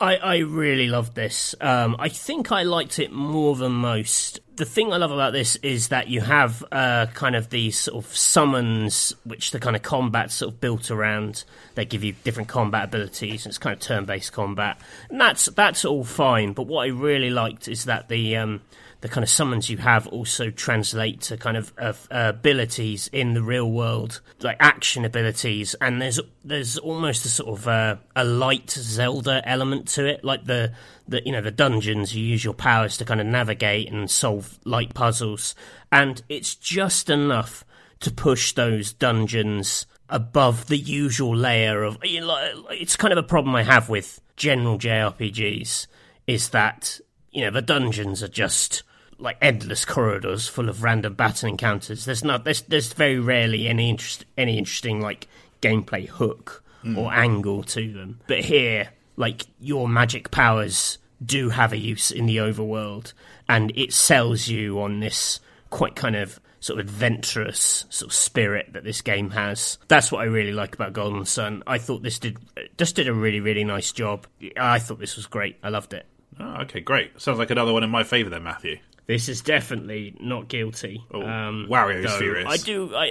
I, 0.00 0.16
I 0.16 0.36
really 0.38 0.88
loved 0.88 1.14
this. 1.14 1.54
Um, 1.60 1.96
I 1.98 2.08
think 2.08 2.50
I 2.50 2.62
liked 2.62 2.98
it 2.98 3.12
more 3.12 3.54
than 3.54 3.72
most. 3.72 4.40
The 4.56 4.64
thing 4.64 4.92
I 4.92 4.96
love 4.96 5.10
about 5.10 5.32
this 5.32 5.56
is 5.56 5.88
that 5.88 6.08
you 6.08 6.20
have 6.20 6.64
uh, 6.72 7.06
kind 7.14 7.36
of 7.36 7.50
these 7.50 7.78
sort 7.78 8.04
of 8.04 8.16
summons, 8.16 9.14
which 9.24 9.50
the 9.50 9.60
kind 9.60 9.76
of 9.76 9.82
combat 9.82 10.30
sort 10.30 10.52
of 10.52 10.60
built 10.60 10.90
around. 10.90 11.44
They 11.74 11.84
give 11.84 12.02
you 12.02 12.14
different 12.24 12.48
combat 12.48 12.84
abilities. 12.84 13.44
And 13.44 13.50
it's 13.50 13.58
kind 13.58 13.74
of 13.74 13.80
turn-based 13.80 14.32
combat, 14.32 14.80
and 15.10 15.20
that's 15.20 15.46
that's 15.46 15.84
all 15.84 16.04
fine. 16.04 16.52
But 16.52 16.66
what 16.66 16.84
I 16.84 16.88
really 16.88 17.30
liked 17.30 17.68
is 17.68 17.84
that 17.84 18.08
the 18.08 18.36
um, 18.36 18.62
the 19.04 19.10
kind 19.10 19.22
of 19.22 19.28
summons 19.28 19.68
you 19.68 19.76
have 19.76 20.06
also 20.06 20.48
translate 20.48 21.20
to 21.20 21.36
kind 21.36 21.58
of 21.58 21.74
uh, 21.76 21.92
abilities 22.10 23.10
in 23.12 23.34
the 23.34 23.42
real 23.42 23.70
world, 23.70 24.22
like 24.40 24.56
action 24.60 25.04
abilities. 25.04 25.74
And 25.82 26.00
there's 26.00 26.18
there's 26.42 26.78
almost 26.78 27.26
a 27.26 27.28
sort 27.28 27.58
of 27.58 27.68
uh, 27.68 27.96
a 28.16 28.24
light 28.24 28.70
Zelda 28.70 29.46
element 29.46 29.88
to 29.88 30.06
it, 30.06 30.24
like 30.24 30.46
the 30.46 30.72
the 31.06 31.20
you 31.22 31.32
know 31.32 31.42
the 31.42 31.50
dungeons. 31.50 32.16
You 32.16 32.24
use 32.24 32.42
your 32.42 32.54
powers 32.54 32.96
to 32.96 33.04
kind 33.04 33.20
of 33.20 33.26
navigate 33.26 33.92
and 33.92 34.10
solve 34.10 34.58
light 34.64 34.94
puzzles, 34.94 35.54
and 35.92 36.22
it's 36.30 36.54
just 36.54 37.10
enough 37.10 37.62
to 38.00 38.10
push 38.10 38.54
those 38.54 38.94
dungeons 38.94 39.84
above 40.08 40.68
the 40.68 40.78
usual 40.78 41.36
layer 41.36 41.82
of. 41.82 41.98
You 42.02 42.20
know, 42.20 42.64
it's 42.70 42.96
kind 42.96 43.12
of 43.12 43.18
a 43.18 43.22
problem 43.22 43.54
I 43.54 43.64
have 43.64 43.90
with 43.90 44.22
general 44.36 44.78
JRPGs 44.78 45.88
is 46.26 46.48
that 46.48 47.00
you 47.32 47.42
know 47.42 47.50
the 47.50 47.60
dungeons 47.60 48.22
are 48.22 48.28
just 48.28 48.82
like 49.24 49.38
endless 49.40 49.84
corridors 49.84 50.46
full 50.46 50.68
of 50.68 50.82
random 50.82 51.14
battle 51.14 51.48
encounters. 51.48 52.04
There's 52.04 52.22
not 52.22 52.44
there's 52.44 52.62
there's 52.62 52.92
very 52.92 53.18
rarely 53.18 53.66
any 53.66 53.90
interest 53.90 54.26
any 54.36 54.58
interesting 54.58 55.00
like 55.00 55.26
gameplay 55.62 56.06
hook 56.06 56.62
mm. 56.84 56.96
or 56.96 57.12
angle 57.12 57.64
to 57.64 57.92
them. 57.92 58.20
But 58.28 58.40
here, 58.40 58.90
like 59.16 59.46
your 59.58 59.88
magic 59.88 60.30
powers 60.30 60.98
do 61.24 61.48
have 61.48 61.72
a 61.72 61.78
use 61.78 62.10
in 62.10 62.26
the 62.26 62.36
overworld, 62.36 63.14
and 63.48 63.72
it 63.74 63.92
sells 63.92 64.46
you 64.46 64.80
on 64.80 65.00
this 65.00 65.40
quite 65.70 65.96
kind 65.96 66.14
of 66.14 66.38
sort 66.60 66.78
of 66.78 66.86
adventurous 66.86 67.84
sort 67.90 68.10
of 68.10 68.14
spirit 68.14 68.72
that 68.72 68.84
this 68.84 69.00
game 69.00 69.30
has. 69.30 69.78
That's 69.88 70.12
what 70.12 70.20
I 70.20 70.24
really 70.24 70.52
like 70.52 70.74
about 70.74 70.92
Golden 70.92 71.24
Sun. 71.24 71.62
I 71.66 71.78
thought 71.78 72.02
this 72.02 72.18
did 72.18 72.38
just 72.76 72.96
did 72.96 73.08
a 73.08 73.14
really 73.14 73.40
really 73.40 73.64
nice 73.64 73.90
job. 73.90 74.26
I 74.56 74.78
thought 74.78 74.98
this 74.98 75.16
was 75.16 75.26
great. 75.26 75.56
I 75.62 75.70
loved 75.70 75.94
it. 75.94 76.06
Oh, 76.40 76.62
okay, 76.62 76.80
great. 76.80 77.20
Sounds 77.20 77.38
like 77.38 77.50
another 77.50 77.72
one 77.72 77.84
in 77.84 77.90
my 77.90 78.04
favour 78.04 78.30
then, 78.30 78.42
Matthew. 78.42 78.78
This 79.06 79.28
is 79.28 79.42
definitely 79.42 80.16
not 80.18 80.48
guilty. 80.48 81.04
Oh, 81.12 81.22
um, 81.22 81.66
Wario's 81.68 82.16
furious. 82.16 82.48
I 82.48 82.56
do. 82.56 82.94
I, 82.94 83.04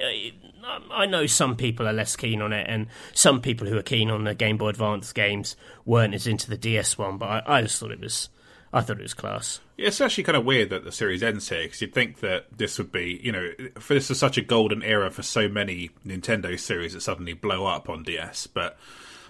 I, 0.63 0.79
I 0.91 1.05
know 1.05 1.27
some 1.27 1.55
people 1.55 1.87
are 1.87 1.93
less 1.93 2.15
keen 2.15 2.41
on 2.41 2.51
it, 2.51 2.65
and 2.67 2.87
some 3.13 3.41
people 3.41 3.67
who 3.67 3.77
are 3.77 3.83
keen 3.83 4.09
on 4.09 4.23
the 4.23 4.33
Game 4.33 4.57
Boy 4.57 4.69
Advance 4.69 5.13
games 5.13 5.55
weren't 5.85 6.15
as 6.15 6.25
into 6.25 6.49
the 6.49 6.57
DS 6.57 6.97
one. 6.97 7.17
But 7.17 7.27
I, 7.27 7.57
I 7.57 7.61
just 7.61 7.79
thought 7.79 7.91
it 7.91 7.99
was. 7.99 8.29
I 8.75 8.81
thought 8.81 8.97
it 8.97 9.03
was 9.03 9.13
class. 9.13 9.59
Yeah, 9.77 9.89
it's 9.89 10.01
actually 10.01 10.23
kind 10.23 10.35
of 10.35 10.45
weird 10.45 10.71
that 10.71 10.83
the 10.83 10.91
series 10.91 11.21
ends 11.21 11.47
here 11.47 11.61
because 11.61 11.79
you'd 11.79 11.93
think 11.93 12.21
that 12.21 12.47
this 12.57 12.79
would 12.79 12.91
be, 12.91 13.19
you 13.23 13.31
know, 13.31 13.51
for 13.77 13.93
this 13.93 14.09
is 14.09 14.17
such 14.17 14.35
a 14.39 14.41
golden 14.41 14.81
era 14.81 15.11
for 15.11 15.21
so 15.21 15.47
many 15.47 15.91
Nintendo 16.03 16.59
series 16.59 16.93
that 16.93 17.01
suddenly 17.01 17.33
blow 17.33 17.67
up 17.67 17.87
on 17.87 18.01
DS, 18.01 18.47
but 18.47 18.79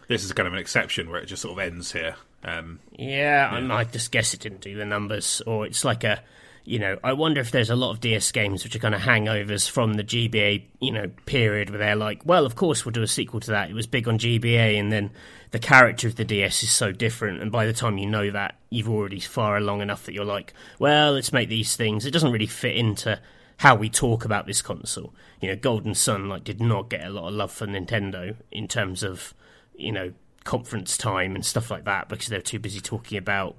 this 0.07 0.23
is 0.23 0.33
kind 0.33 0.47
of 0.47 0.53
an 0.53 0.59
exception 0.59 1.09
where 1.09 1.21
it 1.21 1.25
just 1.25 1.41
sort 1.41 1.53
of 1.53 1.65
ends 1.65 1.91
here. 1.91 2.15
Um, 2.43 2.79
yeah, 2.91 3.57
yeah. 3.57 3.75
I 3.75 3.83
just 3.83 4.11
guess 4.11 4.33
it 4.33 4.41
didn't 4.41 4.61
do 4.61 4.75
the 4.75 4.85
numbers, 4.85 5.41
or 5.45 5.65
it's 5.65 5.85
like 5.85 6.03
a 6.03 6.21
you 6.65 6.79
know, 6.79 6.97
I 7.03 7.13
wonder 7.13 7.41
if 7.41 7.51
there's 7.51 7.69
a 7.69 7.75
lot 7.75 7.91
of 7.91 7.99
DS 7.99 8.31
games 8.31 8.63
which 8.63 8.75
are 8.75 8.79
kind 8.79 8.95
of 8.95 9.01
hangovers 9.01 9.69
from 9.69 9.95
the 9.95 10.03
GBA, 10.03 10.63
you 10.79 10.91
know, 10.91 11.11
period 11.25 11.69
where 11.69 11.79
they're 11.79 11.95
like, 11.95 12.21
well, 12.25 12.45
of 12.45 12.55
course 12.55 12.85
we'll 12.85 12.93
do 12.93 13.01
a 13.01 13.07
sequel 13.07 13.41
to 13.41 13.51
that. 13.51 13.69
It 13.69 13.73
was 13.73 13.85
big 13.85 14.07
on 14.07 14.17
GBA, 14.17 14.79
and 14.79 14.91
then 14.91 15.11
the 15.51 15.59
character 15.59 16.07
of 16.07 16.15
the 16.15 16.23
DS 16.23 16.63
is 16.63 16.71
so 16.71 16.91
different, 16.91 17.41
and 17.41 17.51
by 17.51 17.65
the 17.65 17.73
time 17.73 17.97
you 17.97 18.05
know 18.05 18.31
that, 18.31 18.55
you've 18.69 18.89
already 18.89 19.19
far 19.19 19.57
along 19.57 19.81
enough 19.81 20.05
that 20.05 20.13
you're 20.13 20.23
like, 20.23 20.53
well, 20.79 21.13
let's 21.13 21.33
make 21.33 21.49
these 21.49 21.75
things. 21.75 22.05
It 22.05 22.11
doesn't 22.11 22.31
really 22.31 22.47
fit 22.47 22.77
into 22.77 23.19
how 23.57 23.75
we 23.75 23.89
talk 23.89 24.23
about 24.23 24.47
this 24.47 24.61
console. 24.61 25.13
You 25.41 25.49
know, 25.49 25.55
Golden 25.57 25.95
Sun 25.95 26.29
like 26.29 26.45
did 26.45 26.61
not 26.61 26.89
get 26.89 27.05
a 27.05 27.09
lot 27.09 27.27
of 27.27 27.33
love 27.33 27.51
for 27.51 27.67
Nintendo 27.67 28.37
in 28.51 28.69
terms 28.69 29.03
of, 29.03 29.33
you 29.83 29.91
know, 29.91 30.13
conference 30.43 30.97
time 30.97 31.35
and 31.35 31.45
stuff 31.45 31.71
like 31.71 31.85
that 31.85 32.09
because 32.09 32.27
they're 32.27 32.41
too 32.41 32.59
busy 32.59 32.81
talking 32.81 33.17
about 33.17 33.55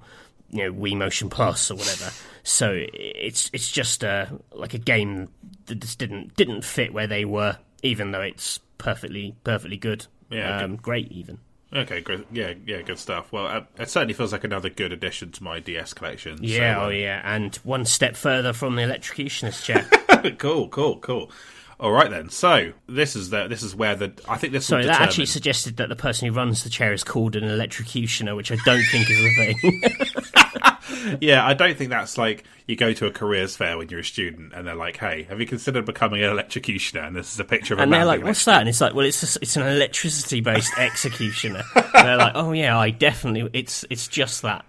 you 0.51 0.63
know 0.63 0.73
Wii 0.73 0.95
Motion 0.95 1.29
Plus 1.29 1.71
or 1.71 1.75
whatever. 1.75 2.11
So 2.43 2.85
it's 2.93 3.49
it's 3.53 3.71
just 3.71 4.03
a 4.03 4.39
like 4.53 4.73
a 4.73 4.77
game 4.77 5.29
that 5.65 5.79
just 5.79 5.99
didn't 5.99 6.35
didn't 6.35 6.63
fit 6.63 6.93
where 6.93 7.07
they 7.07 7.25
were, 7.25 7.57
even 7.83 8.11
though 8.11 8.21
it's 8.21 8.59
perfectly 8.77 9.35
perfectly 9.43 9.77
good. 9.77 10.05
Yeah, 10.29 10.59
um, 10.59 10.71
good. 10.71 10.81
great 10.81 11.11
even. 11.11 11.39
Okay, 11.73 11.99
great. 11.99 12.25
Yeah, 12.31 12.53
yeah, 12.65 12.81
good 12.83 12.99
stuff. 12.99 13.31
Well, 13.31 13.47
uh, 13.47 13.61
it 13.77 13.89
certainly 13.89 14.13
feels 14.13 14.31
like 14.31 14.43
another 14.43 14.69
good 14.69 14.93
addition 14.93 15.31
to 15.31 15.43
my 15.43 15.59
DS 15.59 15.93
collection. 15.93 16.37
Yeah, 16.41 16.75
so, 16.75 16.85
oh 16.85 16.89
yeah, 16.89 17.21
and 17.23 17.55
one 17.57 17.85
step 17.85 18.15
further 18.15 18.53
from 18.53 18.75
the 18.75 18.83
electrocutionist 18.83 19.63
chair. 19.63 19.85
cool, 20.37 20.69
cool, 20.69 20.99
cool. 20.99 21.31
All 21.77 21.91
right 21.91 22.09
then. 22.09 22.29
So 22.29 22.71
this 22.87 23.15
is 23.15 23.31
the 23.31 23.47
this 23.47 23.61
is 23.61 23.75
where 23.75 23.95
the 23.95 24.13
I 24.29 24.37
think 24.37 24.53
this. 24.53 24.65
Sorry, 24.65 24.85
that 24.85 25.01
actually 25.01 25.25
suggested 25.25 25.77
that 25.77 25.89
the 25.89 25.95
person 25.95 26.27
who 26.27 26.33
runs 26.33 26.63
the 26.63 26.69
chair 26.69 26.93
is 26.93 27.03
called 27.03 27.35
an 27.35 27.43
electrocutioner, 27.43 28.35
which 28.35 28.51
I 28.51 28.55
don't 28.63 28.83
think 28.83 29.09
is 29.09 29.19
a 29.19 29.53
thing. 29.53 31.17
yeah, 31.21 31.45
I 31.45 31.53
don't 31.53 31.77
think 31.77 31.89
that's 31.89 32.17
like 32.17 32.45
you 32.65 32.77
go 32.77 32.93
to 32.93 33.07
a 33.07 33.11
careers 33.11 33.57
fair 33.57 33.77
when 33.77 33.89
you're 33.89 33.99
a 33.99 34.05
student 34.05 34.53
and 34.53 34.65
they're 34.65 34.73
like, 34.75 34.97
"Hey, 34.97 35.23
have 35.23 35.41
you 35.41 35.45
considered 35.45 35.85
becoming 35.85 36.23
an 36.23 36.29
electrocutioner?" 36.29 37.05
And 37.05 37.13
this 37.13 37.33
is 37.33 37.39
a 37.41 37.43
picture 37.43 37.73
of 37.73 37.81
a 37.81 37.83
and 37.83 37.91
they're 37.91 38.05
like, 38.05 38.23
"What's 38.23 38.45
that?" 38.45 38.61
And 38.61 38.69
it's 38.69 38.79
like, 38.79 38.93
"Well, 38.93 39.05
it's 39.05 39.35
a, 39.35 39.39
it's 39.41 39.57
an 39.57 39.67
electricity 39.67 40.39
based 40.39 40.71
executioner." 40.77 41.63
they're 41.93 42.17
like, 42.17 42.33
"Oh 42.35 42.53
yeah, 42.53 42.77
I 42.77 42.91
definitely 42.91 43.49
it's 43.53 43.83
it's 43.89 44.07
just 44.07 44.43
that." 44.43 44.65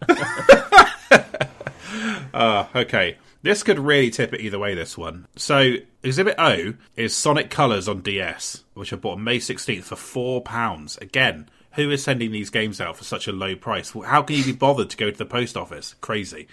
uh, 2.35 2.67
okay. 2.75 3.17
This 3.47 3.63
could 3.63 3.79
really 3.79 4.11
tip 4.11 4.35
it 4.35 4.41
either 4.41 4.59
way, 4.59 4.75
this 4.75 4.99
one. 4.99 5.29
So, 5.37 5.75
Exhibit 6.03 6.35
O 6.37 6.75
is 6.97 7.15
Sonic 7.15 7.49
Colors 7.49 7.87
on 7.87 8.01
DS, 8.01 8.65
which 8.75 8.93
I 8.93 8.97
bought 8.97 9.19
on 9.19 9.23
May 9.23 9.39
16th 9.39 9.85
for 9.85 10.43
£4. 10.43 11.01
Again, 11.01 11.49
who 11.75 11.89
is 11.93 12.03
sending 12.03 12.33
these 12.33 12.51
games 12.51 12.81
out 12.81 12.97
for 12.97 13.05
such 13.05 13.29
a 13.29 13.33
low 13.33 13.55
price? 13.55 13.93
How 14.05 14.23
can 14.23 14.35
you 14.35 14.45
be 14.45 14.51
bothered 14.51 14.91
to 14.91 14.97
go 14.97 15.13
to 15.13 15.17
the 15.17 15.25
post 15.25 15.57
office? 15.57 15.95
Crazy. 16.01 16.49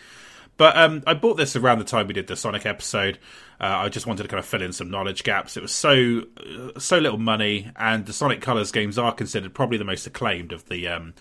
But 0.56 0.78
um, 0.78 1.02
I 1.08 1.16
bought 1.16 1.38
this 1.38 1.56
around 1.56 1.80
the 1.80 1.84
time 1.84 2.06
we 2.06 2.14
did 2.14 2.28
the 2.28 2.36
Sonic 2.36 2.68
episode. 2.68 3.18
Uh, 3.60 3.66
I 3.66 3.90
just 3.90 4.06
wanted 4.06 4.22
to 4.22 4.30
kind 4.30 4.40
of 4.40 4.46
fill 4.46 4.62
in 4.62 4.72
some 4.72 4.92
knowledge 4.92 5.24
gaps. 5.24 5.58
It 5.58 5.64
was 5.64 5.72
so 5.72 6.26
uh, 6.38 6.80
so 6.80 7.00
little 7.00 7.18
money, 7.18 7.72
and 7.76 8.06
the 8.06 8.14
Sonic 8.14 8.40
Colors 8.40 8.72
games 8.72 9.00
are 9.00 9.14
considered 9.14 9.56
probably 9.56 9.80
the 9.80 9.84
most 9.84 10.06
acclaimed 10.06 10.52
of 10.52 10.70
the 10.70 10.88
um, 10.90 11.16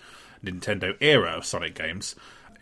Nintendo 0.45 0.95
era 1.01 1.31
of 1.31 1.47
Sonic 1.47 1.73
games. 1.73 2.15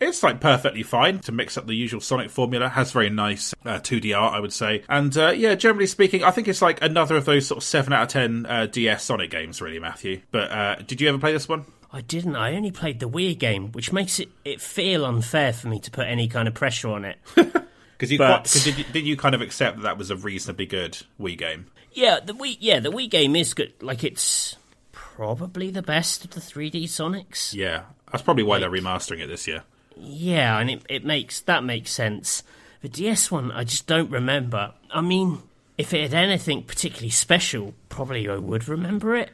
It's 0.08 0.22
like 0.22 0.40
perfectly 0.40 0.82
fine 0.82 1.18
to 1.20 1.32
mix 1.32 1.56
up 1.56 1.66
the 1.66 1.74
usual 1.74 2.00
Sonic 2.00 2.30
formula. 2.30 2.68
Has 2.68 2.92
very 2.92 3.10
nice 3.10 3.54
uh, 3.64 3.78
2D 3.78 4.18
art, 4.18 4.34
I 4.34 4.40
would 4.40 4.52
say, 4.52 4.82
and 4.88 5.16
uh, 5.16 5.30
yeah, 5.30 5.54
generally 5.54 5.86
speaking, 5.86 6.22
I 6.24 6.30
think 6.30 6.48
it's 6.48 6.62
like 6.62 6.82
another 6.82 7.16
of 7.16 7.24
those 7.24 7.46
sort 7.46 7.58
of 7.58 7.64
seven 7.64 7.92
out 7.92 8.02
of 8.02 8.08
ten 8.08 8.46
uh, 8.46 8.66
DS 8.66 9.04
Sonic 9.04 9.30
games, 9.30 9.60
really, 9.60 9.78
Matthew. 9.78 10.20
But 10.30 10.50
uh, 10.50 10.76
did 10.86 11.00
you 11.00 11.08
ever 11.08 11.18
play 11.18 11.32
this 11.32 11.48
one? 11.48 11.64
I 11.92 12.00
didn't. 12.00 12.36
I 12.36 12.54
only 12.54 12.70
played 12.70 13.00
the 13.00 13.08
Wii 13.08 13.38
game, 13.38 13.70
which 13.72 13.92
makes 13.92 14.18
it, 14.18 14.30
it 14.46 14.60
feel 14.62 15.04
unfair 15.04 15.52
for 15.52 15.68
me 15.68 15.78
to 15.80 15.90
put 15.90 16.06
any 16.06 16.26
kind 16.28 16.48
of 16.48 16.54
pressure 16.54 16.88
on 16.90 17.04
it. 17.04 17.18
Because 17.92 18.10
you, 18.10 18.18
But- 18.18 18.26
quite- 18.28 18.44
'cause 18.52 18.64
did, 18.64 18.78
you, 18.78 18.84
did 18.92 19.06
you 19.06 19.16
kind 19.16 19.32
of 19.32 19.40
accept 19.42 19.76
that 19.76 19.82
that 19.84 19.96
was 19.98 20.10
a 20.10 20.16
reasonably 20.16 20.66
good 20.66 20.98
Wii 21.20 21.38
game? 21.38 21.66
yeah, 21.92 22.18
the 22.18 22.32
Wii 22.34 22.56
yeah, 22.58 22.80
the 22.80 22.90
Wii 22.90 23.08
game 23.08 23.36
is 23.36 23.54
good. 23.54 23.74
Like 23.80 24.02
it's 24.02 24.56
probably 24.90 25.70
the 25.70 25.82
best 25.82 26.24
of 26.24 26.30
the 26.32 26.40
3D 26.40 26.84
Sonics. 26.84 27.54
Yeah, 27.54 27.82
that's 28.10 28.22
probably 28.24 28.42
why 28.42 28.58
they're 28.58 28.70
remastering 28.70 29.20
it 29.20 29.28
this 29.28 29.46
year. 29.46 29.62
Yeah, 29.96 30.58
and 30.58 30.70
it, 30.70 30.82
it 30.88 31.04
makes 31.04 31.40
that 31.42 31.64
makes 31.64 31.90
sense. 31.90 32.42
The 32.80 32.88
DS 32.88 33.30
one, 33.30 33.52
I 33.52 33.64
just 33.64 33.86
don't 33.86 34.10
remember. 34.10 34.72
I 34.92 35.00
mean, 35.00 35.38
if 35.78 35.94
it 35.94 36.10
had 36.10 36.14
anything 36.14 36.64
particularly 36.64 37.10
special, 37.10 37.74
probably 37.88 38.28
I 38.28 38.36
would 38.36 38.68
remember 38.68 39.14
it. 39.14 39.30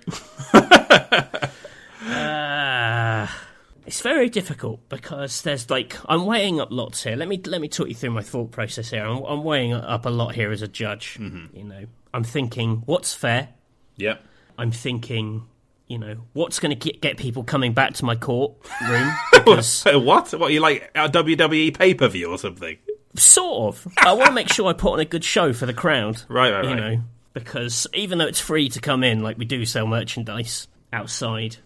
uh, 2.06 3.26
it's 3.86 4.00
very 4.02 4.28
difficult 4.28 4.86
because 4.88 5.42
there's 5.42 5.70
like 5.70 5.96
I'm 6.08 6.26
weighing 6.26 6.60
up 6.60 6.68
lots 6.70 7.02
here. 7.02 7.16
Let 7.16 7.28
me 7.28 7.40
let 7.44 7.60
me 7.60 7.68
talk 7.68 7.88
you 7.88 7.94
through 7.94 8.10
my 8.10 8.22
thought 8.22 8.50
process 8.50 8.90
here. 8.90 9.04
I'm, 9.04 9.22
I'm 9.24 9.44
weighing 9.44 9.72
up 9.72 10.04
a 10.06 10.10
lot 10.10 10.34
here 10.34 10.52
as 10.52 10.62
a 10.62 10.68
judge. 10.68 11.16
You 11.54 11.64
know, 11.64 11.86
I'm 12.12 12.24
thinking 12.24 12.82
what's 12.86 13.14
fair. 13.14 13.48
Yeah. 13.96 14.16
I'm 14.58 14.72
thinking, 14.72 15.46
you 15.88 15.98
know, 15.98 16.16
what's 16.34 16.58
going 16.60 16.78
to 16.78 16.92
get, 16.92 17.16
people 17.16 17.42
coming 17.44 17.72
back 17.72 17.94
to 17.94 18.04
my 18.04 18.14
courtroom 18.14 19.10
because 19.32 19.66
So 19.66 19.98
what? 20.00 20.30
What 20.32 20.52
you 20.52 20.60
like 20.60 20.90
a 20.94 21.08
WWE 21.08 21.76
pay 21.76 21.94
per 21.94 22.08
view 22.08 22.30
or 22.30 22.38
something? 22.38 22.76
Sort 23.16 23.74
of. 23.74 23.92
I 23.98 24.12
want 24.12 24.26
to 24.26 24.32
make 24.32 24.52
sure 24.52 24.68
I 24.68 24.74
put 24.74 24.92
on 24.92 25.00
a 25.00 25.04
good 25.04 25.24
show 25.24 25.52
for 25.52 25.66
the 25.66 25.72
crowd. 25.74 26.22
Right, 26.28 26.52
right, 26.52 26.64
You 26.64 26.70
right. 26.70 26.78
know, 26.96 27.02
because 27.32 27.86
even 27.94 28.18
though 28.18 28.26
it's 28.26 28.40
free 28.40 28.68
to 28.70 28.80
come 28.80 29.02
in, 29.02 29.22
like 29.22 29.38
we 29.38 29.44
do 29.46 29.64
sell 29.64 29.86
merchandise 29.86 30.68
outside. 30.92 31.56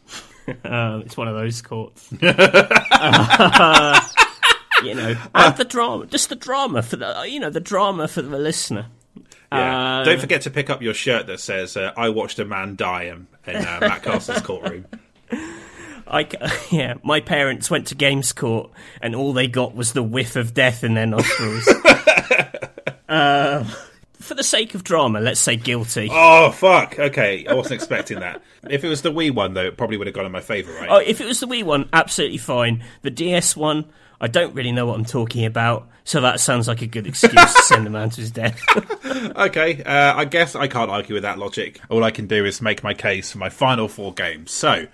um, 0.65 1.03
it's 1.03 1.17
one 1.17 1.29
of 1.29 1.35
those 1.35 1.61
courts. 1.63 2.09
Uh, 2.23 4.01
you 4.85 4.95
know, 4.95 5.15
and 5.35 5.57
the 5.57 5.65
drama, 5.65 6.07
just 6.07 6.29
the 6.29 6.37
drama 6.37 6.83
for 6.83 6.97
the, 6.97 7.25
you 7.29 7.39
know, 7.41 7.51
the 7.51 7.61
drama 7.61 8.09
for 8.09 8.23
the 8.23 8.39
listener. 8.39 8.87
Yeah. 9.53 10.01
Uh, 10.01 10.05
Don't 10.05 10.21
forget 10.21 10.43
to 10.43 10.51
pick 10.51 10.71
up 10.71 10.83
your 10.83 10.95
shirt 10.95 11.27
that 11.27 11.41
says 11.41 11.77
uh, 11.77 11.93
"I 11.97 12.09
watched 12.09 12.39
a 12.39 12.45
man 12.45 12.77
die" 12.77 13.05
in, 13.05 13.27
in 13.47 13.57
uh, 13.57 13.79
Matt 13.81 14.03
Castle's 14.03 14.43
courtroom. 14.43 14.87
I, 16.07 16.29
yeah, 16.71 16.95
my 17.03 17.21
parents 17.21 17.71
went 17.71 17.89
to 17.89 17.95
games 17.95 18.33
court 18.33 18.71
and 19.01 19.15
all 19.15 19.33
they 19.33 19.49
got 19.49 19.75
was 19.75 19.93
the 19.93 20.03
whiff 20.03 20.37
of 20.37 20.55
death 20.55 20.85
in 20.85 20.95
their 20.95 21.07
nostrils. 21.07 21.67
uh, 23.09 23.65
for 24.21 24.35
the 24.35 24.45
sake 24.45 24.75
of 24.75 24.85
drama, 24.85 25.21
let's 25.21 25.41
say 25.41 25.57
guilty. 25.57 26.09
Oh 26.11 26.51
fuck! 26.51 26.99
Okay, 26.99 27.47
I 27.47 27.55
wasn't 27.55 27.75
expecting 27.75 28.21
that. 28.21 28.43
If 28.69 28.85
it 28.85 28.89
was 28.89 29.03
the 29.03 29.13
Wii 29.13 29.35
one, 29.35 29.55
though, 29.55 29.65
it 29.65 29.77
probably 29.77 29.97
would 29.97 30.07
have 30.07 30.15
gone 30.15 30.27
in 30.27 30.33
my 30.33 30.41
favour, 30.41 30.73
right? 30.73 30.89
Oh, 30.91 30.99
if 30.99 31.21
it 31.21 31.27
was 31.27 31.41
the 31.41 31.47
Wii 31.47 31.65
one, 31.65 31.89
absolutely 31.93 32.39
fine. 32.39 32.85
The 33.03 33.11
DS 33.11 33.57
one, 33.57 33.87
I 34.23 34.29
don't 34.29 34.55
really 34.55 34.71
know 34.71 34.87
what 34.87 34.95
I'm 34.95 35.05
talking 35.05 35.45
about, 35.45 35.89
so 36.05 36.21
that 36.21 36.39
sounds 36.39 36.69
like 36.69 36.81
a 36.81 36.87
good 36.87 37.09
excuse 37.09 37.33
to 37.35 37.63
send 37.63 37.89
a 37.89 37.91
man 37.91 38.09
to 38.11 38.21
his 38.21 38.31
death. 38.31 38.61
Okay, 39.37 39.83
uh, 39.83 40.15
I 40.17 40.25
guess 40.25 40.55
I 40.55 40.69
can't 40.69 40.91
argue 40.91 41.15
with 41.15 41.25
that 41.25 41.39
logic. 41.39 41.81
All 41.91 42.03
I 42.03 42.11
can 42.11 42.27
do 42.27 42.47
is 42.47 42.63
make 42.63 42.83
my 42.83 42.95
case 42.95 43.33
for 43.33 43.39
my 43.39 43.51
final 43.51 43.89
four 43.89 44.15
games. 44.15 44.51
So, 44.53 44.87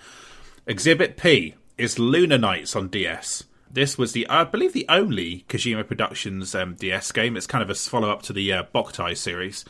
Exhibit 0.66 1.16
P 1.16 1.54
is 1.76 1.98
Lunar 2.00 2.38
Knights 2.38 2.74
on 2.74 2.88
DS. 2.88 3.44
This 3.70 3.96
was 3.96 4.12
the, 4.12 4.28
I 4.28 4.44
believe, 4.44 4.72
the 4.72 4.86
only 4.88 5.44
Kojima 5.48 5.86
Productions 5.86 6.54
um, 6.54 6.74
DS 6.74 7.12
game. 7.12 7.36
It's 7.36 7.46
kind 7.46 7.62
of 7.62 7.70
a 7.70 7.74
follow 7.74 8.10
up 8.10 8.22
to 8.22 8.32
the 8.32 8.52
uh, 8.52 8.64
Boktai 8.74 9.16
series, 9.16 9.64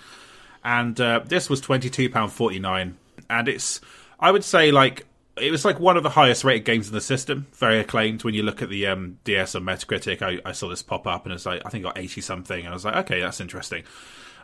and 0.65 0.99
uh, 0.99 1.21
this 1.27 1.51
was 1.51 1.61
twenty 1.61 1.91
two 1.91 2.09
pound 2.09 2.33
forty 2.33 2.59
nine. 2.59 2.97
And 3.29 3.49
it's, 3.49 3.81
I 4.19 4.31
would 4.31 4.45
say, 4.45 4.71
like 4.71 5.07
it 5.41 5.51
was 5.51 5.65
like 5.65 5.81
one 5.81 5.97
of 5.97 6.03
the 6.03 6.11
highest 6.11 6.45
rated 6.45 6.65
games 6.65 6.89
in 6.89 6.95
the 6.95 7.01
system. 7.01 7.47
Very 7.55 7.79
acclaimed. 7.81 8.25
When 8.25 8.35
you 8.35 8.43
look 8.43 8.63
at 8.63 8.69
the 8.69 8.87
um, 8.87 9.19
DS 9.25 9.55
on 9.55 9.63
Metacritic, 9.63 10.23
I, 10.23 10.41
I 10.49 10.53
saw 10.53 10.69
this 10.69 10.83
pop 10.83 11.07
up, 11.07 11.25
and 11.25 11.33
it's 11.33 11.47
like 11.47 11.63
I 11.65 11.71
think 11.71 11.83
it 11.83 11.89
got 11.89 11.99
eighty 11.99 12.21
something, 12.21 12.59
and 12.61 12.69
I 12.69 12.73
was 12.73 12.85
like, 12.85 12.97
okay, 12.97 13.21
that's 13.21 13.41
interesting. 13.41 13.85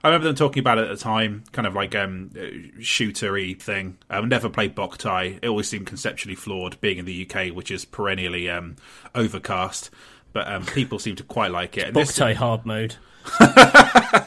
I 0.03 0.09
remember 0.09 0.27
them 0.27 0.37
talking 0.37 0.61
about 0.61 0.77
it 0.77 0.83
at 0.83 0.91
the 0.91 1.03
time, 1.03 1.45
kind 1.53 1.67
of 1.67 1.75
like 1.75 1.95
um, 1.95 2.31
uh, 2.37 2.41
shootery 2.81 3.59
thing. 3.59 3.97
Um, 4.11 4.29
never 4.29 4.51
played 4.51 4.77
Boktai. 4.77 5.39
It 5.41 5.49
always 5.49 5.67
seemed 5.67 5.87
conceptually 5.87 6.35
flawed, 6.35 6.79
being 6.83 6.99
in 6.99 7.07
the 7.07 7.27
UK, 7.27 7.55
which 7.55 7.71
is 7.71 7.87
perennially 7.87 8.51
um, 8.51 8.77
overcast. 9.15 9.91
But 10.35 10.47
um, 10.47 10.67
people 10.67 10.99
seem 10.99 11.17
to 11.17 11.23
quite 11.23 11.53
like 11.53 11.79
it. 11.79 11.87
And 11.89 11.97
this- 11.97 12.19
Boktai 12.19 12.35
hard 12.35 12.67
mode. 12.67 12.97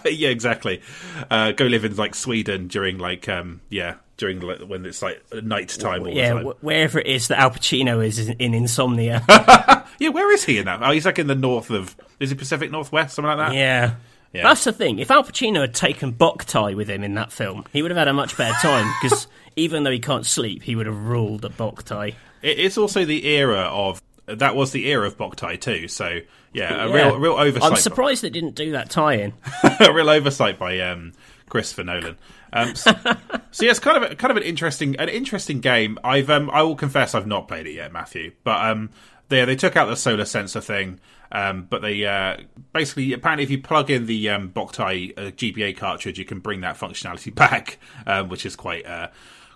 yeah, 0.05 0.29
exactly. 0.29 0.81
Uh, 1.29 1.51
go 1.51 1.65
live 1.65 1.85
in 1.85 1.95
like 1.95 2.15
Sweden 2.15 2.67
during 2.67 2.97
like 2.97 3.29
um, 3.29 3.61
yeah 3.69 3.95
during 4.17 4.39
like, 4.39 4.59
when 4.59 4.85
it's 4.85 5.01
like 5.01 5.21
night 5.43 5.69
time 5.69 6.01
all 6.01 6.09
Yeah, 6.09 6.33
time. 6.33 6.45
wherever 6.61 6.99
it 6.99 7.07
is 7.07 7.27
that 7.29 7.39
Al 7.39 7.51
Pacino 7.51 8.05
is 8.05 8.19
in, 8.19 8.33
in 8.39 8.53
Insomnia. 8.53 9.23
yeah, 9.99 10.09
where 10.09 10.31
is 10.33 10.43
he 10.43 10.57
in 10.57 10.65
that? 10.65 10.81
Oh, 10.83 10.91
he's 10.91 11.05
like 11.05 11.19
in 11.19 11.27
the 11.27 11.35
north 11.35 11.69
of 11.69 11.95
is 12.19 12.29
he 12.31 12.35
Pacific 12.35 12.71
Northwest 12.71 13.15
something 13.15 13.37
like 13.37 13.49
that? 13.49 13.55
yeah. 13.55 13.95
Yeah. 14.33 14.43
That's 14.43 14.65
the 14.65 14.73
thing. 14.73 14.99
If 14.99 15.09
Al 15.09 15.23
Pacino 15.23 15.61
had 15.61 15.73
taken 15.73 16.11
Boktai 16.13 16.75
with 16.75 16.89
him 16.89 17.03
in 17.03 17.13
that 17.15 17.31
film, 17.31 17.63
he 17.71 17.81
would 17.81 17.91
have 17.91 17.97
had 17.97 18.09
a 18.09 18.13
much 18.13 18.35
better 18.37 18.53
time 18.61 18.93
because 19.01 19.25
even 19.55 19.83
though 19.83 19.89
he 19.91 19.99
can't 19.99 20.25
sleep, 20.25 20.63
he 20.63 20.75
would 20.75 20.85
have 20.85 20.97
ruled 20.97 21.45
at 21.45 21.55
Boktai. 21.55 22.09
It, 22.41 22.59
it's 22.59 22.77
also 22.77 23.05
the 23.05 23.25
era 23.25 23.61
of 23.61 24.01
that 24.25 24.53
was 24.53 24.73
the 24.73 24.85
era 24.89 25.07
of 25.07 25.17
Boktai 25.17 25.59
too. 25.61 25.87
So 25.87 26.19
yeah, 26.53 26.85
a 26.85 26.89
Yeah. 26.89 26.93
real 27.07 27.17
real 27.19 27.33
oversight. 27.33 27.71
I'm 27.71 27.77
surprised 27.77 28.21
they 28.21 28.29
didn't 28.29 28.55
do 28.55 28.73
that 28.73 28.89
tie-in. 28.89 29.33
a 29.79 29.93
real 29.93 30.09
oversight 30.09 30.59
by 30.59 30.81
um, 30.81 31.13
Christopher 31.47 31.85
Nolan. 31.85 32.17
Um, 32.57 32.75
so, 32.75 32.91
so 33.51 33.65
yeah, 33.65 33.71
it's 33.71 33.79
kind 33.79 34.03
of 34.03 34.11
a, 34.11 34.15
kind 34.15 34.31
of 34.31 34.37
an 34.37 34.43
interesting 34.43 34.95
an 34.97 35.09
interesting 35.09 35.59
game. 35.59 35.97
I've 36.03 36.29
um, 36.29 36.49
I 36.49 36.63
will 36.63 36.75
confess 36.75 37.15
I've 37.15 37.27
not 37.27 37.47
played 37.47 37.67
it 37.67 37.73
yet, 37.73 37.91
Matthew. 37.91 38.31
But 38.43 38.65
um, 38.65 38.89
they 39.29 39.45
they 39.45 39.55
took 39.55 39.75
out 39.75 39.85
the 39.85 39.95
solar 39.95 40.25
sensor 40.25 40.61
thing. 40.61 40.99
Um, 41.31 41.67
but 41.69 41.81
they 41.81 42.05
uh, 42.05 42.37
basically 42.73 43.13
apparently 43.13 43.43
if 43.43 43.49
you 43.49 43.61
plug 43.61 43.89
in 43.89 44.05
the 44.05 44.29
um, 44.29 44.49
Boktai 44.49 45.17
uh, 45.17 45.31
GBA 45.31 45.77
cartridge, 45.77 46.17
you 46.17 46.25
can 46.25 46.39
bring 46.39 46.61
that 46.61 46.77
functionality 46.77 47.33
back, 47.35 47.79
um, 48.05 48.29
which 48.29 48.45
is 48.45 48.55
quite 48.55 48.85
uh, 48.85 49.09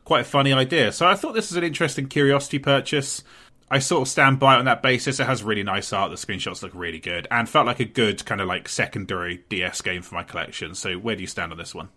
quite 0.04 0.22
a 0.22 0.26
funny 0.26 0.54
idea. 0.54 0.91
So 0.91 1.08
I 1.08 1.16
thought 1.16 1.34
this 1.34 1.49
was 1.49 1.58
an 1.58 1.64
interesting 1.64 2.08
curiosity 2.08 2.60
purchase. 2.60 3.24
I 3.74 3.80
sort 3.80 4.02
of 4.02 4.10
stand 4.10 4.38
by 4.38 4.56
it 4.56 4.60
on 4.60 4.66
that 4.66 4.84
basis. 4.84 5.22
It 5.22 5.28
has 5.28 5.43
really 5.43 5.64
nice 5.64 5.93
art. 5.93 6.12
The 6.12 6.18
screenshots 6.18 6.62
look 6.62 6.74
really 6.76 6.99
good, 6.99 7.26
and 7.32 7.47
felt 7.47 7.66
like 7.66 7.80
a 7.80 7.86
good 7.86 8.26
kind 8.26 8.41
of 8.41 8.47
like 8.47 8.68
secondary 8.68 9.45
DS 9.47 9.82
game 9.82 10.02
for 10.02 10.16
my 10.16 10.24
collection. 10.24 10.76
So 10.76 10.95
where 10.95 11.16
do 11.16 11.22
you 11.22 11.28
stand 11.28 11.54
on 11.54 11.58
this 11.58 11.74
one? 11.74 11.88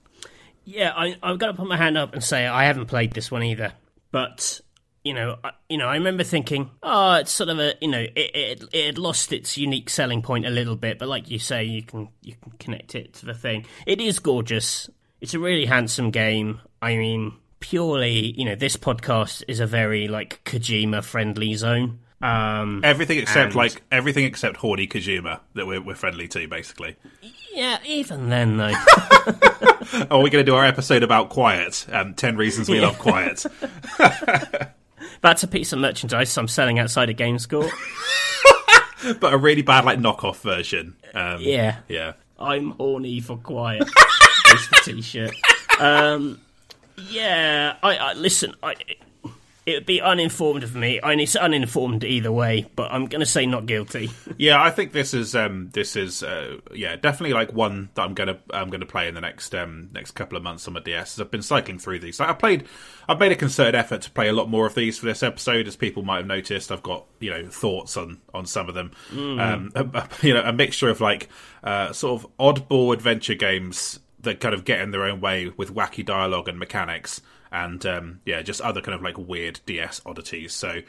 Yeah, 0.65 0.93
I, 0.97 1.17
I've 1.23 1.39
got 1.39 1.49
to 1.49 1.55
put 1.55 1.67
my 1.67 1.77
hand 1.77 1.99
up 1.99 2.15
and 2.15 2.23
say 2.23 2.47
I 2.47 2.65
haven't 2.65 2.87
played 2.87 3.13
this 3.13 3.31
one 3.31 3.43
either. 3.43 3.73
But 4.11 4.61
you 5.05 5.13
know, 5.13 5.37
I, 5.45 5.51
you 5.69 5.77
know, 5.77 5.87
I 5.87 5.97
remember 5.97 6.25
thinking, 6.25 6.71
oh, 6.83 7.15
it's 7.17 7.31
sort 7.31 7.51
of 7.51 7.59
a, 7.59 7.75
you 7.81 7.89
know, 7.89 8.01
it, 8.01 8.13
it 8.17 8.65
it 8.73 8.99
lost 8.99 9.33
its 9.33 9.59
unique 9.59 9.91
selling 9.91 10.23
point 10.23 10.47
a 10.47 10.51
little 10.51 10.77
bit. 10.77 10.99
But 10.99 11.09
like 11.09 11.31
you 11.31 11.39
say, 11.39 11.65
you 11.65 11.83
can 11.83 12.09
you 12.23 12.35
can 12.43 12.53
connect 12.53 12.95
it 12.95 13.13
to 13.15 13.27
the 13.27 13.35
thing. 13.35 13.67
It 13.87 14.01
is 14.01 14.19
gorgeous. 14.19 14.89
It's 15.21 15.35
a 15.35 15.39
really 15.39 15.67
handsome 15.67 16.11
game. 16.11 16.61
I 16.81 16.97
mean, 16.97 17.35
purely, 17.61 18.33
you 18.39 18.45
know, 18.45 18.55
this 18.55 18.77
podcast 18.77 19.43
is 19.47 19.61
a 19.61 19.67
very 19.67 20.09
like 20.09 20.43
Kojima 20.45 21.05
friendly 21.05 21.55
zone. 21.55 22.01
Um, 22.25 22.81
Everything 22.83 23.19
except 23.19 23.47
And- 23.49 23.55
like 23.55 23.83
everything 23.93 24.25
except 24.25 24.57
Horny 24.57 24.87
Kojima 24.87 25.41
that 25.55 25.67
we're, 25.67 25.81
we're 25.83 25.95
friendly 25.95 26.27
to, 26.29 26.49
basically. 26.49 26.97
yeah, 27.53 27.79
even 27.87 28.31
then 28.31 28.57
though. 28.57 28.73
Oh, 30.11 30.21
we're 30.23 30.31
going 30.31 30.45
to 30.45 30.45
do 30.45 30.55
our 30.55 30.65
episode 30.65 31.03
about 31.03 31.29
Quiet. 31.29 31.87
Um, 31.93 32.15
Ten 32.15 32.37
reasons 32.37 32.69
we 32.69 32.81
love 32.81 32.99
Quiet. 32.99 33.45
That's 35.21 35.43
a 35.43 35.49
piece 35.49 35.73
of 35.73 35.79
merchandise 35.79 36.37
I'm 36.39 36.49
selling 36.49 36.79
outside 36.79 37.11
of 37.11 37.17
Games 37.17 37.47
Court. 37.47 37.71
but 39.21 39.33
a 39.35 39.39
really 39.39 39.63
bad 39.63 39.85
like 39.85 39.99
knockoff 39.99 40.37
version. 40.41 40.97
Um, 41.15 41.41
Yeah. 41.41 41.77
yeah. 41.89 42.13
I'm 42.39 42.71
horny 42.73 43.21
for 43.21 43.37
quiet. 43.37 43.89
It's 44.47 44.69
the 44.69 44.93
t-shirt. 44.93 45.35
Um, 45.81 46.41
yeah, 47.09 47.77
I, 47.83 47.97
I 47.97 48.13
listen. 48.13 48.55
I 48.63 48.75
it 49.67 49.75
would 49.75 49.87
be 49.87 50.01
uninformed 50.01 50.63
of 50.63 50.75
me. 50.75 51.01
I 51.03 51.11
mean, 51.11 51.21
it's 51.21 51.37
uninformed 51.37 52.05
either 52.05 52.31
way, 52.31 52.67
but 52.77 52.93
I'm 52.93 53.07
going 53.07 53.21
to 53.21 53.27
say 53.27 53.47
not 53.47 53.65
guilty. 53.65 54.11
yeah, 54.37 54.63
I 54.63 54.71
think 54.71 54.93
this 54.93 55.15
is 55.15 55.35
um, 55.35 55.71
this 55.73 55.97
is 55.97 56.23
uh, 56.23 56.59
yeah 56.73 56.97
definitely 56.97 57.33
like 57.33 57.53
one 57.53 57.89
that 57.95 58.03
I'm 58.03 58.13
gonna 58.13 58.39
I'm 58.51 58.69
gonna 58.69 58.85
play 58.85 59.09
in 59.09 59.15
the 59.15 59.23
next 59.23 59.55
um, 59.55 59.89
next 59.95 60.11
couple 60.13 60.37
of 60.37 60.43
months 60.43 60.69
on 60.69 60.75
my 60.75 60.81
DS. 60.81 61.19
I've 61.19 61.31
been 61.31 61.43
cycling 61.43 61.79
through 61.79 62.01
these. 62.01 62.21
I 62.21 62.35
played 62.35 62.65
I've 63.09 63.19
made 63.19 63.33
a 63.33 63.37
concerted 63.37 63.75
effort 63.75 64.03
to 64.03 64.11
play 64.11 64.29
a 64.29 64.35
lot 64.35 64.51
more 64.51 64.67
of 64.67 64.75
these 64.75 64.99
for 64.99 65.07
this 65.07 65.23
episode, 65.23 65.67
as 65.67 65.77
people 65.77 66.03
might 66.03 66.19
have 66.19 66.27
noticed. 66.27 66.71
I've 66.71 66.83
got 66.83 67.07
you 67.21 67.31
know 67.31 67.49
thoughts 67.49 67.97
on 67.97 68.21
on 68.35 68.45
some 68.45 68.69
of 68.69 68.75
them. 68.75 68.91
Mm. 69.13 69.41
Um, 69.41 69.73
a, 69.75 69.99
a, 69.99 70.09
you 70.21 70.35
know, 70.35 70.43
a 70.43 70.53
mixture 70.53 70.91
of 70.91 71.01
like 71.01 71.31
uh, 71.63 71.93
sort 71.93 72.23
of 72.23 72.31
oddball 72.39 72.93
adventure 72.93 73.35
games 73.35 73.99
that 74.21 74.41
kind 74.41 74.55
of 74.55 74.65
get 74.65 74.81
in 74.81 74.91
their 74.91 75.05
own 75.05 75.21
way 75.21 75.53
with 75.57 75.75
wacky 75.75 76.05
dialogue 76.05 76.49
and 76.49 76.59
mechanics 76.59 77.23
and 77.55 77.87
um, 77.87 78.21
yeah, 78.27 78.43
just 78.43 78.61
other 78.61 78.81
kind 78.81 78.95
of 78.97 79.03
like 79.03 79.17
weird 79.17 79.61
DS 79.65 80.03
oddities. 80.05 80.53
So 80.53 80.81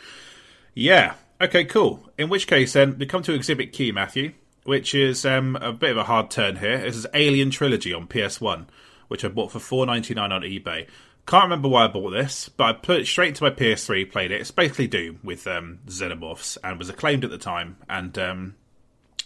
yeah, 0.73 1.13
okay, 1.39 1.63
cool. 1.63 2.09
In 2.17 2.27
which 2.27 2.47
case, 2.47 2.73
then 2.73 2.97
we 2.97 3.05
come 3.05 3.21
to 3.23 3.33
Exhibit 3.33 3.71
Q, 3.71 3.93
Matthew, 3.93 4.33
which 4.63 4.95
is 4.95 5.25
um, 5.25 5.55
a 5.57 5.71
bit 5.71 5.91
of 5.91 5.97
a 5.97 6.03
hard 6.03 6.31
turn 6.31 6.57
here. 6.57 6.79
This 6.79 6.97
is 6.97 7.07
Alien 7.13 7.51
Trilogy 7.51 7.93
on 7.93 8.07
PS1, 8.07 8.65
which 9.07 9.23
I 9.23 9.27
bought 9.27 9.51
for 9.51 9.59
four 9.59 9.85
ninety 9.85 10.15
nine 10.15 10.31
on 10.31 10.41
eBay. 10.41 10.87
Can't 11.27 11.43
remember 11.43 11.69
why 11.69 11.85
I 11.85 11.87
bought 11.87 12.11
this, 12.11 12.49
but 12.49 12.63
I 12.63 12.73
put 12.73 12.99
it 12.99 13.07
straight 13.07 13.29
into 13.29 13.43
my 13.43 13.49
PS3, 13.49 14.11
played 14.11 14.31
it. 14.31 14.41
It's 14.41 14.51
basically 14.51 14.87
Doom 14.87 15.19
with 15.23 15.47
um, 15.47 15.79
xenomorphs, 15.87 16.57
and 16.63 16.77
was 16.77 16.89
acclaimed 16.89 17.23
at 17.23 17.31
the 17.31 17.37
time. 17.37 17.77
And 17.89 18.17
um, 18.17 18.55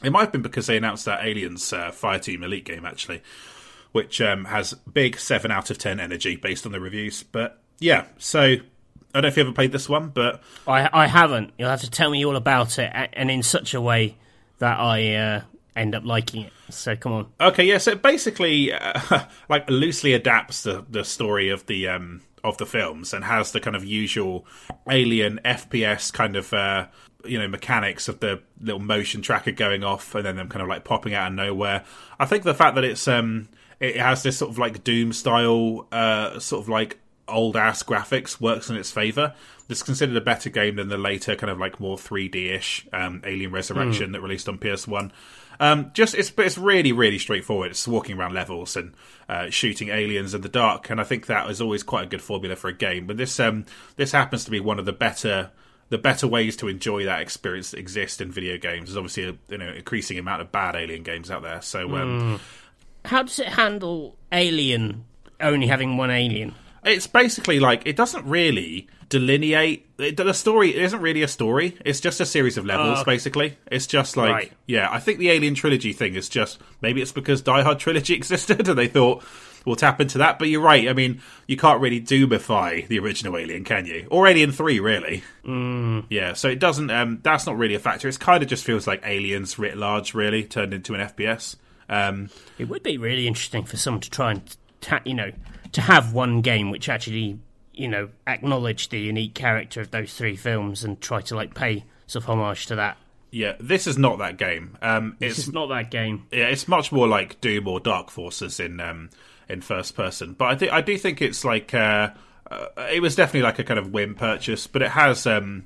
it 0.03 0.11
might 0.11 0.21
have 0.21 0.31
been 0.31 0.41
because 0.41 0.67
they 0.67 0.77
announced 0.77 1.05
that 1.05 1.25
Aliens 1.25 1.73
uh, 1.73 1.91
Fireteam 1.91 2.43
Elite 2.43 2.65
game 2.65 2.85
actually, 2.85 3.21
which 3.91 4.21
um, 4.21 4.45
has 4.45 4.73
big 4.73 5.17
7 5.19 5.51
out 5.51 5.69
of 5.69 5.77
10 5.77 5.99
energy 5.99 6.35
based 6.35 6.65
on 6.65 6.71
the 6.71 6.79
reviews. 6.79 7.23
But 7.23 7.61
yeah, 7.79 8.05
so 8.17 8.41
I 8.41 8.57
don't 9.13 9.23
know 9.23 9.27
if 9.27 9.37
you 9.37 9.43
ever 9.43 9.51
played 9.51 9.71
this 9.71 9.89
one, 9.89 10.09
but. 10.09 10.41
I, 10.67 10.89
I 10.91 11.07
haven't. 11.07 11.53
You'll 11.57 11.69
have 11.69 11.81
to 11.81 11.89
tell 11.89 12.09
me 12.09 12.25
all 12.25 12.35
about 12.35 12.77
it, 12.79 12.91
and 13.13 13.31
in 13.31 13.43
such 13.43 13.73
a 13.73 13.81
way 13.81 14.15
that 14.59 14.79
I 14.79 15.15
uh, 15.15 15.41
end 15.75 15.95
up 15.95 16.05
liking 16.05 16.43
it. 16.43 16.53
So 16.69 16.95
come 16.95 17.13
on. 17.13 17.27
Okay, 17.41 17.65
yeah, 17.65 17.79
so 17.79 17.91
it 17.91 18.01
basically 18.01 18.71
uh, 18.73 19.25
like 19.49 19.69
loosely 19.69 20.13
adapts 20.13 20.63
the, 20.63 20.85
the 20.89 21.03
story 21.03 21.49
of 21.49 21.65
the. 21.65 21.87
Um, 21.87 22.21
of 22.41 22.57
the 22.57 22.65
films 22.65 23.13
and 23.13 23.25
has 23.25 23.51
the 23.51 23.59
kind 23.59 23.75
of 23.75 23.83
usual 23.83 24.45
alien 24.89 25.41
FPS 25.43 26.11
kind 26.13 26.37
of 26.37 26.53
uh, 26.53 26.87
you 27.25 27.37
know 27.37 27.47
mechanics 27.47 28.07
of 28.07 28.19
the 28.19 28.41
little 28.61 28.79
motion 28.79 29.21
tracker 29.21 29.51
going 29.51 29.83
off 29.83 30.15
and 30.15 30.25
then 30.25 30.37
them 30.37 30.47
kind 30.47 30.61
of 30.61 30.69
like 30.69 30.83
popping 30.83 31.13
out 31.13 31.27
of 31.27 31.33
nowhere. 31.33 31.83
I 32.19 32.25
think 32.25 32.43
the 32.43 32.53
fact 32.53 32.75
that 32.75 32.83
it's 32.83 33.07
um 33.07 33.49
it 33.79 33.97
has 33.97 34.23
this 34.23 34.37
sort 34.37 34.51
of 34.51 34.57
like 34.57 34.83
Doom 34.83 35.13
style, 35.13 35.87
uh, 35.91 36.39
sort 36.39 36.61
of 36.63 36.69
like 36.69 36.97
old 37.29 37.55
ass 37.55 37.83
graphics 37.83 38.41
works 38.41 38.69
in 38.69 38.75
its 38.75 38.91
favor. 38.91 39.33
It's 39.69 39.83
considered 39.83 40.17
a 40.17 40.21
better 40.21 40.49
game 40.49 40.77
than 40.77 40.89
the 40.89 40.97
later 40.97 41.35
kind 41.35 41.51
of 41.51 41.59
like 41.59 41.79
more 41.79 41.95
3D 41.95 42.51
ish 42.51 42.87
um, 42.91 43.21
Alien 43.23 43.51
Resurrection 43.51 44.09
mm. 44.09 44.13
that 44.13 44.21
released 44.21 44.49
on 44.49 44.57
PS1. 44.57 45.11
Um, 45.61 45.91
just 45.93 46.15
it's 46.15 46.31
it's 46.37 46.57
really 46.57 46.91
really 46.91 47.19
straightforward. 47.19 47.71
It's 47.71 47.87
walking 47.87 48.17
around 48.17 48.33
levels 48.33 48.77
and 48.77 48.93
uh, 49.27 49.49
shooting 49.49 49.89
aliens 49.89 50.33
in 50.33 50.41
the 50.41 50.49
dark, 50.49 50.89
and 50.89 51.01
I 51.01 51.03
think 51.03 51.25
that 51.25 51.49
is 51.49 51.59
always 51.61 51.83
quite 51.83 52.05
a 52.05 52.07
good 52.07 52.21
formula 52.21 52.55
for 52.55 52.69
a 52.69 52.73
game. 52.73 53.05
But 53.05 53.17
this 53.17 53.39
um, 53.41 53.65
this 53.97 54.13
happens 54.13 54.45
to 54.45 54.51
be 54.51 54.61
one 54.61 54.79
of 54.79 54.85
the 54.85 54.93
better 54.93 55.51
the 55.89 55.97
better 55.97 56.27
ways 56.27 56.55
to 56.57 56.69
enjoy 56.69 57.03
that 57.05 57.21
experience 57.21 57.71
that 57.71 57.79
exist 57.79 58.21
in 58.21 58.31
video 58.31 58.57
games. 58.57 58.87
There's 58.87 58.97
obviously 58.97 59.25
a 59.25 59.35
you 59.49 59.57
know 59.57 59.69
increasing 59.69 60.17
amount 60.17 60.41
of 60.41 60.51
bad 60.51 60.77
alien 60.77 61.03
games 61.03 61.29
out 61.29 61.43
there, 61.43 61.61
so 61.61 61.93
um, 61.97 62.37
mm 62.37 62.39
how 63.05 63.23
does 63.23 63.39
it 63.39 63.47
handle 63.47 64.15
Alien 64.31 65.05
only 65.39 65.67
having 65.67 65.97
one 65.97 66.11
alien? 66.11 66.55
It's 66.83 67.07
basically 67.07 67.59
like 67.59 67.83
it 67.85 67.95
doesn't 67.95 68.25
really 68.25 68.87
delineate 69.09 69.87
it, 69.97 70.15
the 70.17 70.33
story. 70.33 70.69
It 70.69 70.81
isn't 70.83 71.01
really 71.01 71.23
a 71.23 71.27
story. 71.27 71.77
It's 71.83 71.99
just 71.99 72.21
a 72.21 72.25
series 72.25 72.57
of 72.57 72.65
levels. 72.65 72.99
Uh, 72.99 73.03
basically, 73.03 73.57
it's 73.69 73.87
just 73.87 74.15
like 74.15 74.31
right. 74.31 74.53
yeah. 74.65 74.87
I 74.89 74.99
think 74.99 75.19
the 75.19 75.29
Alien 75.29 75.55
trilogy 75.55 75.93
thing 75.93 76.15
is 76.15 76.29
just 76.29 76.59
maybe 76.81 77.01
it's 77.01 77.11
because 77.11 77.41
Die 77.41 77.61
Hard 77.61 77.79
trilogy 77.79 78.13
existed 78.15 78.67
and 78.67 78.77
they 78.77 78.87
thought 78.87 79.23
we'll 79.65 79.75
tap 79.75 79.99
into 79.99 80.19
that. 80.19 80.39
But 80.39 80.47
you're 80.47 80.61
right. 80.61 80.87
I 80.87 80.93
mean, 80.93 81.21
you 81.47 81.57
can't 81.57 81.81
really 81.81 81.99
doomify 81.99 82.87
the 82.87 82.99
original 82.99 83.37
Alien, 83.37 83.63
can 83.63 83.85
you? 83.85 84.07
Or 84.09 84.27
Alien 84.27 84.51
Three, 84.51 84.79
really? 84.79 85.23
Mm. 85.43 86.05
Yeah. 86.09 86.33
So 86.33 86.47
it 86.47 86.59
doesn't. 86.59 86.89
Um, 86.89 87.19
that's 87.23 87.45
not 87.45 87.57
really 87.57 87.75
a 87.75 87.79
factor. 87.79 88.07
It 88.07 88.19
kind 88.19 88.41
of 88.41 88.49
just 88.49 88.63
feels 88.63 88.87
like 88.87 89.01
Aliens 89.05 89.59
writ 89.59 89.75
large, 89.75 90.13
really 90.13 90.43
turned 90.43 90.73
into 90.73 90.93
an 90.93 91.01
FPS. 91.01 91.57
Um, 91.89 92.29
it 92.57 92.69
would 92.69 92.83
be 92.83 92.97
really 92.97 93.27
interesting 93.27 93.63
for 93.63 93.77
someone 93.77 94.01
to 94.01 94.09
try 94.09 94.31
and, 94.31 94.57
ta- 94.81 95.01
you 95.05 95.13
know, 95.13 95.31
to 95.71 95.81
have 95.81 96.13
one 96.13 96.41
game 96.41 96.71
which 96.71 96.89
actually, 96.89 97.39
you 97.73 97.87
know, 97.87 98.09
acknowledge 98.27 98.89
the 98.89 98.99
unique 98.99 99.33
character 99.33 99.81
of 99.81 99.91
those 99.91 100.13
three 100.13 100.35
films 100.35 100.83
and 100.83 101.01
try 101.01 101.21
to 101.21 101.35
like 101.35 101.53
pay 101.53 101.83
some 102.07 102.23
homage 102.23 102.67
to 102.67 102.75
that. 102.75 102.97
Yeah, 103.31 103.53
this 103.59 103.85
is 103.85 103.97
not 103.97 104.19
that 104.19 104.37
game. 104.37 104.77
Um, 104.81 105.15
this 105.19 105.37
it's 105.37 105.47
is 105.47 105.53
not 105.53 105.69
that 105.69 105.91
game. 105.91 106.25
Yeah, 106.31 106.47
it's 106.47 106.67
much 106.67 106.91
more 106.91 107.07
like 107.07 107.39
Doom 107.41 107.67
or 107.67 107.79
Dark 107.79 108.09
Forces 108.09 108.59
in 108.59 108.79
um, 108.79 109.09
in 109.47 109.61
first 109.61 109.95
person. 109.95 110.33
But 110.33 110.45
I 110.45 110.55
think 110.55 110.71
I 110.71 110.81
do 110.81 110.97
think 110.97 111.21
it's 111.21 111.45
like 111.45 111.73
uh, 111.73 112.09
uh, 112.49 112.67
it 112.91 113.01
was 113.01 113.15
definitely 113.15 113.43
like 113.43 113.59
a 113.59 113.63
kind 113.63 113.79
of 113.79 113.93
whim 113.93 114.15
purchase, 114.15 114.65
but 114.65 114.81
it 114.81 114.89
has 114.89 115.27
um, 115.27 115.65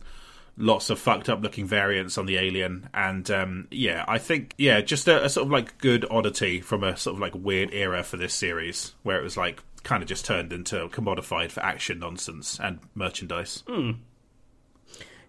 lots 0.58 0.90
of 0.90 1.00
fucked 1.00 1.30
up 1.30 1.42
looking 1.42 1.66
variants 1.66 2.18
on 2.18 2.26
the 2.26 2.38
alien. 2.38 2.90
And 2.94 3.30
um, 3.32 3.68
yeah 3.72 4.06
i 4.08 4.18
think 4.18 4.54
yeah 4.58 4.82
just 4.82 5.08
a, 5.08 5.26
a, 5.26 5.30
sort 5.30 5.46
of 5.46 5.52
like 5.52 5.78
good 5.78 6.06
oddity 6.10 6.62
from 6.62 6.84
a 6.84 6.96
sort 6.96 7.16
of 7.16 7.20
like 7.20 7.34
weird 7.36 7.74
era 7.74 8.04
for 8.04 8.18
this 8.18 8.34
series 8.34 8.94
where 9.04 9.20
it 9.20 9.24
was 9.24 9.38
like 9.38 9.62
kind 9.84 10.02
of 10.02 10.10
just 10.10 10.26
turned 10.26 10.54
into 10.54 10.88
commodified 10.90 11.52
for 11.52 11.62
action 11.62 12.00
nonsense 12.00 12.58
and 12.62 12.80
merchandise. 12.96 13.64
Mm. 13.68 13.98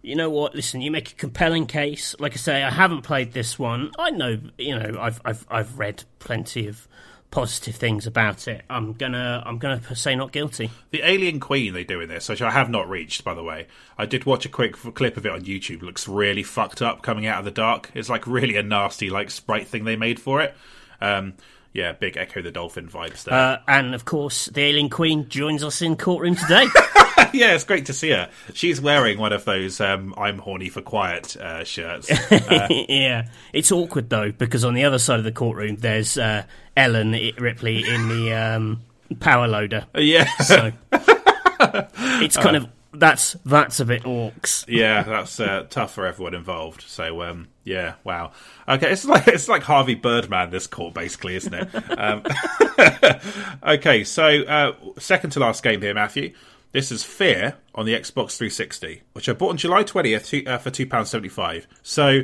you 0.02 0.14
know 0.14 0.30
what? 0.30 0.54
Listen 0.54 0.80
you 0.80 0.90
make 0.90 1.10
a 1.10 1.14
compelling 1.14 1.66
case. 1.66 2.14
Like 2.18 2.32
i 2.32 2.36
say 2.36 2.62
i 2.62 2.70
haven't 2.70 3.02
played 3.02 3.32
this 3.32 3.58
one. 3.58 3.90
I 3.98 4.10
know 4.10 4.38
you 4.58 4.78
know 4.78 4.98
i've 5.00 5.20
i've, 5.24 5.46
I've 5.50 5.78
read 5.78 6.04
plenty 6.18 6.66
of 6.68 6.86
positive 7.34 7.74
things 7.74 8.06
about 8.06 8.46
it. 8.46 8.62
I'm 8.70 8.92
gonna 8.92 9.42
I'm 9.44 9.58
gonna 9.58 9.82
say 9.96 10.14
not 10.14 10.30
guilty. 10.30 10.70
The 10.92 11.02
Alien 11.02 11.40
Queen 11.40 11.74
they 11.74 11.82
do 11.82 12.00
in 12.00 12.08
this, 12.08 12.28
which 12.28 12.40
I 12.40 12.52
have 12.52 12.70
not 12.70 12.88
reached 12.88 13.24
by 13.24 13.34
the 13.34 13.42
way. 13.42 13.66
I 13.98 14.06
did 14.06 14.24
watch 14.24 14.46
a 14.46 14.48
quick 14.48 14.76
clip 14.76 15.16
of 15.16 15.26
it 15.26 15.32
on 15.32 15.42
YouTube. 15.42 15.82
Looks 15.82 16.06
really 16.06 16.44
fucked 16.44 16.80
up 16.80 17.02
coming 17.02 17.26
out 17.26 17.40
of 17.40 17.44
the 17.44 17.50
dark. 17.50 17.90
It's 17.92 18.08
like 18.08 18.28
really 18.28 18.56
a 18.56 18.62
nasty 18.62 19.10
like 19.10 19.32
sprite 19.32 19.66
thing 19.66 19.84
they 19.84 19.96
made 19.96 20.20
for 20.20 20.42
it. 20.42 20.54
Um, 21.00 21.34
yeah, 21.72 21.92
big 21.92 22.16
Echo 22.16 22.40
the 22.40 22.52
Dolphin 22.52 22.88
vibes 22.88 23.24
there. 23.24 23.34
Uh, 23.34 23.58
and 23.66 23.96
of 23.96 24.04
course, 24.04 24.46
the 24.46 24.60
Alien 24.60 24.88
Queen 24.88 25.28
joins 25.28 25.64
us 25.64 25.82
in 25.82 25.96
courtroom 25.96 26.36
today. 26.36 26.66
yeah, 27.32 27.54
it's 27.54 27.64
great 27.64 27.86
to 27.86 27.92
see 27.92 28.10
her. 28.10 28.30
She's 28.52 28.80
wearing 28.80 29.18
one 29.18 29.32
of 29.32 29.44
those 29.44 29.80
um, 29.80 30.14
"I'm 30.16 30.38
horny 30.38 30.68
for 30.68 30.82
quiet" 30.82 31.36
uh, 31.36 31.64
shirts. 31.64 32.10
Uh, 32.44 32.68
yeah, 32.88 33.28
it's 33.52 33.72
awkward 33.72 34.10
though 34.10 34.30
because 34.30 34.64
on 34.64 34.74
the 34.74 34.84
other 34.84 34.98
side 34.98 35.18
of 35.18 35.24
the 35.24 35.32
courtroom 35.32 35.76
there's 35.76 36.18
uh, 36.18 36.44
Ellen 36.76 37.12
Ripley 37.38 37.88
in 37.88 38.08
the 38.08 38.32
um, 38.32 38.82
power 39.20 39.48
loader. 39.48 39.86
Yeah, 39.94 40.28
so 40.38 40.72
it's 40.92 42.36
kind 42.36 42.56
of 42.56 42.68
that's 42.92 43.36
that's 43.44 43.80
a 43.80 43.84
bit 43.84 44.04
orcs. 44.04 44.64
yeah, 44.68 45.02
that's 45.02 45.40
uh, 45.40 45.66
tough 45.68 45.94
for 45.94 46.06
everyone 46.06 46.34
involved. 46.34 46.82
So 46.82 47.22
um, 47.22 47.48
yeah, 47.64 47.94
wow. 48.04 48.32
Okay, 48.68 48.92
it's 48.92 49.04
like 49.04 49.28
it's 49.28 49.48
like 49.48 49.62
Harvey 49.62 49.94
Birdman. 49.94 50.50
This 50.50 50.66
court, 50.66 50.94
basically, 50.94 51.36
isn't 51.36 51.54
it? 51.54 51.98
um, 51.98 52.22
okay, 53.74 54.04
so 54.04 54.42
uh, 54.42 54.72
second 54.98 55.30
to 55.30 55.40
last 55.40 55.62
game 55.62 55.80
here, 55.80 55.94
Matthew. 55.94 56.34
This 56.72 56.90
is 56.90 57.04
Fear 57.04 57.54
on 57.76 57.86
the 57.86 57.94
Xbox 57.94 58.36
360, 58.36 59.02
which 59.12 59.28
I 59.28 59.32
bought 59.32 59.50
on 59.50 59.56
July 59.56 59.84
20th 59.84 60.48
uh, 60.48 60.58
for 60.58 60.72
£2.75. 60.72 61.66
So, 61.84 62.22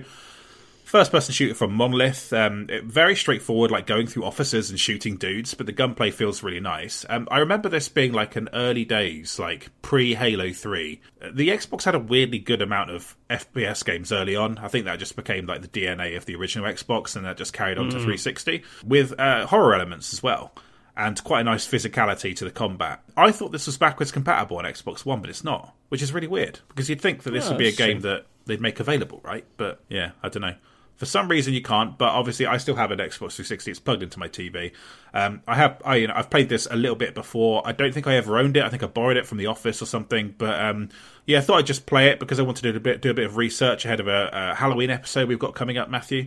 first 0.91 1.13
person 1.13 1.33
shooter 1.33 1.55
from 1.55 1.73
Monolith. 1.73 2.33
Um, 2.33 2.69
very 2.85 3.15
straightforward, 3.15 3.71
like 3.71 3.87
going 3.87 4.07
through 4.07 4.25
offices 4.25 4.71
and 4.71 4.79
shooting 4.79 5.17
dudes, 5.17 5.55
but 5.55 5.67
the 5.67 5.73
gunplay 5.73 6.11
feels 6.11 6.43
really 6.43 6.61
nice. 6.61 7.07
Um, 7.09 7.29
I 7.31 7.39
remember 7.39 7.69
this 7.69 7.89
being 7.89 8.13
like 8.13 8.37
an 8.37 8.49
early 8.53 8.85
days, 8.85 9.39
like 9.39 9.71
pre 9.83 10.15
Halo 10.15 10.53
3. 10.53 11.01
The 11.33 11.49
Xbox 11.49 11.85
had 11.85 11.95
a 11.95 11.99
weirdly 11.99 12.41
good 12.41 12.61
amount 12.61 12.91
of 12.91 13.17
FPS 13.31 13.85
games 13.85 14.13
early 14.13 14.35
on. 14.35 14.59
I 14.59 14.69
think 14.69 14.85
that 14.85 14.99
just 14.99 15.17
became 15.17 15.47
like 15.47 15.63
the 15.63 15.69
DNA 15.69 16.17
of 16.17 16.27
the 16.27 16.35
original 16.35 16.71
Xbox, 16.71 17.15
and 17.15 17.25
that 17.25 17.37
just 17.37 17.53
carried 17.53 17.79
on 17.79 17.87
mm. 17.87 17.91
to 17.91 17.97
360 17.97 18.65
with 18.85 19.19
uh, 19.19 19.47
horror 19.47 19.75
elements 19.75 20.13
as 20.13 20.23
well 20.23 20.53
and 20.97 21.23
quite 21.23 21.41
a 21.41 21.45
nice 21.45 21.67
physicality 21.67 22.35
to 22.37 22.45
the 22.45 22.51
combat. 22.51 23.01
I 23.17 23.31
thought 23.31 23.53
this 23.53 23.67
was 23.67 23.79
backwards 23.79 24.11
compatible 24.11 24.59
on 24.59 24.65
Xbox 24.65 25.05
One, 25.05 25.21
but 25.21 25.31
it's 25.31 25.45
not, 25.45 25.75
which 25.89 26.03
is 26.03 26.13
really 26.13 26.27
weird 26.27 26.59
because 26.69 26.91
you'd 26.91 27.01
think 27.01 27.23
that 27.23 27.31
this 27.31 27.49
would 27.49 27.59
be 27.59 27.69
a 27.69 27.73
game 27.73 28.01
true. 28.01 28.11
that 28.11 28.27
they'd 28.45 28.61
make 28.61 28.81
available, 28.81 29.21
right? 29.23 29.45
But 29.57 29.81
yeah, 29.89 30.11
I 30.23 30.29
don't 30.29 30.43
know. 30.43 30.57
For 31.01 31.07
some 31.07 31.29
reason, 31.29 31.55
you 31.55 31.63
can't. 31.63 31.97
But 31.97 32.11
obviously, 32.11 32.45
I 32.45 32.59
still 32.59 32.75
have 32.75 32.91
an 32.91 32.99
Xbox 32.99 33.33
360. 33.33 33.71
It's 33.71 33.81
plugged 33.81 34.03
into 34.03 34.19
my 34.19 34.29
TV. 34.29 34.73
Um, 35.15 35.41
I 35.49 35.55
have, 35.55 35.81
I 35.83 35.97
you 35.97 36.09
know, 36.09 36.13
I've 36.15 36.29
played 36.29 36.51
this 36.51 36.69
a 36.71 36.77
little 36.77 36.95
bit 36.95 37.15
before. 37.15 37.63
I 37.65 37.73
don't 37.73 37.95
think 37.95 38.07
I 38.07 38.17
ever 38.17 38.37
owned 38.37 38.59
it. 38.59 38.65
I 38.65 38.69
think 38.69 38.83
I 38.83 38.87
borrowed 38.87 39.17
it 39.17 39.27
from 39.27 39.39
the 39.39 39.47
office 39.47 39.81
or 39.81 39.87
something. 39.87 40.35
But 40.37 40.61
um, 40.61 40.91
yeah, 41.25 41.39
I 41.39 41.41
thought 41.41 41.57
I'd 41.57 41.67
just 41.67 41.87
play 41.87 42.09
it 42.09 42.21
because 42.21 42.39
I 42.39 42.43
wanted 42.43 42.61
to 42.65 42.73
do 42.73 42.77
a 42.77 42.81
bit, 42.81 43.01
do 43.01 43.11
a 43.11 43.15
bit 43.15 43.25
of 43.25 43.39
research 43.39 43.87
ahead 43.87 43.99
of 43.99 44.09
a, 44.09 44.29
a 44.31 44.55
Halloween 44.55 44.91
episode 44.91 45.27
we've 45.27 45.39
got 45.39 45.55
coming 45.55 45.79
up, 45.79 45.89
Matthew. 45.89 46.25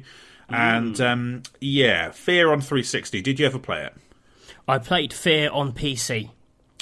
Mm. 0.50 0.56
And 0.56 1.02
um, 1.02 1.44
yeah, 1.62 2.10
Fear 2.10 2.52
on 2.52 2.60
360. 2.60 3.22
Did 3.22 3.40
you 3.40 3.46
ever 3.46 3.60
play 3.60 3.84
it? 3.84 3.94
I 4.68 4.80
played 4.80 5.14
Fear 5.14 5.52
on 5.52 5.74
PC. 5.74 6.32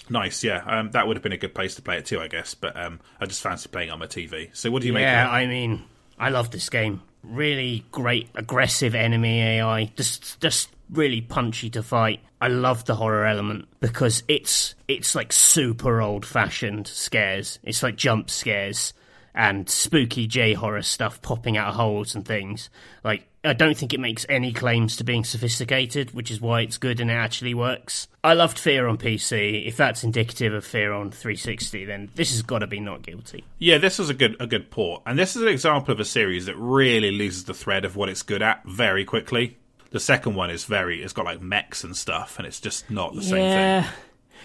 Nice, 0.09 0.45
yeah. 0.45 0.63
Um, 0.65 0.91
that 0.91 1.07
would 1.07 1.17
have 1.17 1.23
been 1.23 1.33
a 1.33 1.37
good 1.37 1.53
place 1.53 1.75
to 1.75 1.81
play 1.81 1.97
it 1.97 2.05
too, 2.05 2.21
I 2.21 2.29
guess. 2.29 2.53
But 2.53 2.77
um, 2.77 3.01
I 3.19 3.25
just 3.25 3.41
fancy 3.41 3.67
playing 3.67 3.91
on 3.91 3.99
my 3.99 4.07
TV. 4.07 4.49
So, 4.53 4.71
what 4.71 4.81
do 4.81 4.87
you 4.87 4.93
make? 4.93 5.01
Yeah, 5.01 5.27
of 5.27 5.33
it? 5.33 5.35
I 5.35 5.47
mean, 5.47 5.83
I 6.17 6.29
love 6.29 6.51
this 6.51 6.69
game. 6.69 7.01
Really 7.23 7.85
great, 7.91 8.29
aggressive 8.35 8.95
enemy 8.95 9.41
AI. 9.41 9.85
Just, 9.95 10.39
just 10.41 10.69
really 10.91 11.21
punchy 11.21 11.69
to 11.71 11.83
fight. 11.83 12.19
I 12.39 12.47
love 12.47 12.85
the 12.85 12.95
horror 12.95 13.25
element 13.25 13.67
because 13.79 14.23
it's 14.27 14.73
it's 14.87 15.13
like 15.13 15.31
super 15.31 16.01
old 16.01 16.25
fashioned 16.25 16.87
scares. 16.87 17.59
It's 17.63 17.83
like 17.83 17.95
jump 17.95 18.29
scares 18.29 18.93
and 19.33 19.69
spooky 19.69 20.27
J 20.27 20.53
horror 20.53 20.81
stuff 20.81 21.21
popping 21.21 21.57
out 21.57 21.69
of 21.69 21.75
holes 21.75 22.15
and 22.15 22.25
things. 22.25 22.69
Like 23.03 23.27
I 23.43 23.53
don't 23.53 23.75
think 23.75 23.93
it 23.93 23.99
makes 23.99 24.25
any 24.29 24.53
claims 24.53 24.97
to 24.97 25.03
being 25.03 25.23
sophisticated, 25.23 26.11
which 26.11 26.29
is 26.29 26.39
why 26.39 26.61
it's 26.61 26.77
good 26.77 26.99
and 26.99 27.09
it 27.09 27.15
actually 27.15 27.53
works. 27.53 28.07
I 28.23 28.33
loved 28.33 28.59
Fear 28.59 28.87
on 28.87 28.97
PC. 28.97 29.65
If 29.65 29.77
that's 29.77 30.03
indicative 30.03 30.53
of 30.53 30.63
Fear 30.63 30.93
on 30.93 31.11
360, 31.11 31.85
then 31.85 32.09
this 32.13 32.31
has 32.31 32.43
got 32.43 32.59
to 32.59 32.67
be 32.67 32.79
not 32.79 33.01
guilty. 33.01 33.43
Yeah, 33.57 33.79
this 33.79 33.97
was 33.97 34.09
a 34.09 34.13
good 34.13 34.35
a 34.39 34.47
good 34.47 34.69
port, 34.69 35.01
and 35.05 35.17
this 35.17 35.35
is 35.35 35.41
an 35.41 35.47
example 35.47 35.93
of 35.93 35.99
a 35.99 36.05
series 36.05 36.45
that 36.45 36.55
really 36.57 37.11
loses 37.11 37.45
the 37.45 37.53
thread 37.53 37.85
of 37.85 37.95
what 37.95 38.09
it's 38.09 38.21
good 38.21 38.41
at 38.41 38.63
very 38.65 39.05
quickly. 39.05 39.57
The 39.89 39.99
second 39.99 40.35
one 40.35 40.49
is 40.49 40.65
very 40.65 41.01
it's 41.01 41.13
got 41.13 41.25
like 41.25 41.41
mechs 41.41 41.83
and 41.83 41.97
stuff, 41.97 42.37
and 42.37 42.47
it's 42.47 42.59
just 42.59 42.89
not 42.91 43.15
the 43.15 43.23
same 43.23 43.43
yeah. 43.43 43.83
thing. 43.83 43.91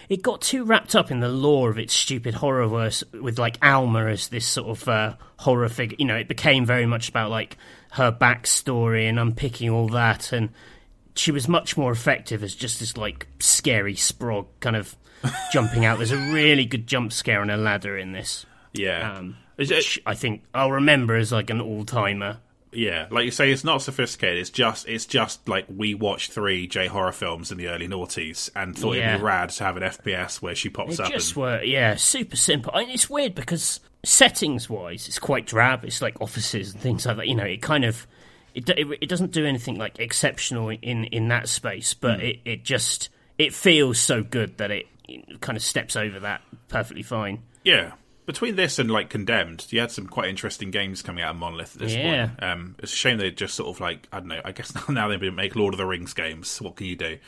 It 0.08 0.22
got 0.22 0.40
too 0.40 0.64
wrapped 0.64 0.94
up 0.94 1.10
in 1.10 1.20
the 1.20 1.28
lore 1.28 1.70
of 1.70 1.78
its 1.78 1.92
stupid 1.94 2.34
horror 2.34 2.66
verse 2.68 3.02
with 3.12 3.38
like 3.38 3.58
Alma 3.64 4.06
as 4.06 4.28
this 4.28 4.46
sort 4.46 4.68
of 4.68 4.88
uh, 4.88 5.14
horror 5.38 5.68
figure. 5.68 5.96
You 5.98 6.04
know, 6.06 6.16
it 6.16 6.28
became 6.28 6.64
very 6.64 6.86
much 6.86 7.08
about 7.08 7.30
like 7.30 7.56
her 7.92 8.12
backstory 8.12 9.08
and 9.08 9.18
unpicking 9.18 9.70
all 9.70 9.88
that, 9.88 10.32
and 10.32 10.50
she 11.14 11.32
was 11.32 11.48
much 11.48 11.76
more 11.76 11.90
effective 11.92 12.42
as 12.42 12.54
just 12.54 12.78
this 12.80 12.96
like 12.96 13.26
scary 13.40 13.94
sprog 13.94 14.46
kind 14.60 14.76
of 14.76 14.96
jumping 15.52 15.84
out. 15.84 15.98
There's 15.98 16.12
a 16.12 16.32
really 16.32 16.66
good 16.66 16.86
jump 16.86 17.12
scare 17.12 17.40
on 17.40 17.50
a 17.50 17.56
ladder 17.56 17.96
in 17.98 18.12
this. 18.12 18.46
Yeah, 18.72 19.16
Um, 19.16 19.36
Is 19.56 19.70
it- 19.70 19.76
which 19.76 20.00
I 20.06 20.14
think 20.14 20.42
I'll 20.54 20.72
remember 20.72 21.16
as 21.16 21.32
like 21.32 21.50
an 21.50 21.60
all 21.60 21.84
timer. 21.84 22.38
Yeah. 22.72 23.06
Like 23.10 23.24
you 23.24 23.30
say, 23.30 23.50
it's 23.50 23.64
not 23.64 23.82
sophisticated. 23.82 24.38
It's 24.38 24.50
just 24.50 24.88
it's 24.88 25.06
just 25.06 25.48
like 25.48 25.66
we 25.68 25.94
watched 25.94 26.32
three 26.32 26.66
J 26.66 26.86
horror 26.86 27.12
films 27.12 27.50
in 27.50 27.58
the 27.58 27.68
early 27.68 27.88
noughties 27.88 28.50
and 28.54 28.76
thought 28.76 28.96
it'd 28.96 29.18
be 29.18 29.24
rad 29.24 29.50
to 29.50 29.64
have 29.64 29.76
an 29.76 29.82
FPS 29.82 30.42
where 30.42 30.54
she 30.54 30.68
pops 30.68 30.98
They 30.98 31.04
up. 31.04 31.12
just 31.12 31.36
and, 31.36 31.42
were, 31.42 31.62
yeah, 31.62 31.96
super 31.96 32.36
simple. 32.36 32.72
I 32.74 32.80
mean, 32.80 32.90
it's 32.90 33.08
weird 33.08 33.34
because 33.34 33.80
settings 34.04 34.68
wise, 34.68 35.08
it's 35.08 35.18
quite 35.18 35.46
drab. 35.46 35.84
It's 35.84 36.02
like 36.02 36.20
offices 36.20 36.72
and 36.72 36.82
things 36.82 37.06
like 37.06 37.16
that. 37.16 37.28
You 37.28 37.34
know, 37.34 37.44
it 37.44 37.62
kind 37.62 37.84
of 37.84 38.06
it 38.54 38.68
it, 38.70 38.86
it 39.00 39.08
doesn't 39.08 39.32
do 39.32 39.46
anything 39.46 39.76
like 39.76 39.98
exceptional 39.98 40.70
in 40.70 41.04
in 41.04 41.28
that 41.28 41.48
space, 41.48 41.94
but 41.94 42.20
hmm. 42.20 42.26
it 42.26 42.40
it 42.44 42.64
just 42.64 43.10
it 43.38 43.54
feels 43.54 43.98
so 43.98 44.22
good 44.22 44.58
that 44.58 44.70
it, 44.70 44.86
it 45.08 45.40
kind 45.40 45.56
of 45.56 45.62
steps 45.62 45.96
over 45.96 46.20
that 46.20 46.42
perfectly 46.68 47.02
fine. 47.02 47.42
Yeah. 47.64 47.92
Between 48.26 48.56
this 48.56 48.78
and 48.78 48.90
like 48.90 49.08
Condemned, 49.08 49.66
you 49.70 49.80
had 49.80 49.90
some 49.92 50.06
quite 50.08 50.28
interesting 50.28 50.70
games 50.72 51.00
coming 51.00 51.22
out 51.22 51.30
of 51.30 51.36
Monolith 51.36 51.76
at 51.76 51.80
this 51.82 51.94
Yeah. 51.94 52.26
point. 52.26 52.42
Um, 52.42 52.74
it's 52.80 52.92
a 52.92 52.96
shame 52.96 53.18
they 53.18 53.30
just 53.30 53.54
sort 53.54 53.68
of 53.74 53.80
like 53.80 54.08
I 54.12 54.18
don't 54.18 54.28
know. 54.28 54.40
I 54.44 54.52
guess 54.52 54.72
now, 54.88 55.08
they 55.08 55.30
make 55.30 55.54
Lord 55.56 55.74
of 55.74 55.78
the 55.78 55.86
Rings 55.86 56.12
games. 56.12 56.60
What 56.60 56.76
can 56.76 56.86
you 56.86 56.96
do? 56.96 57.18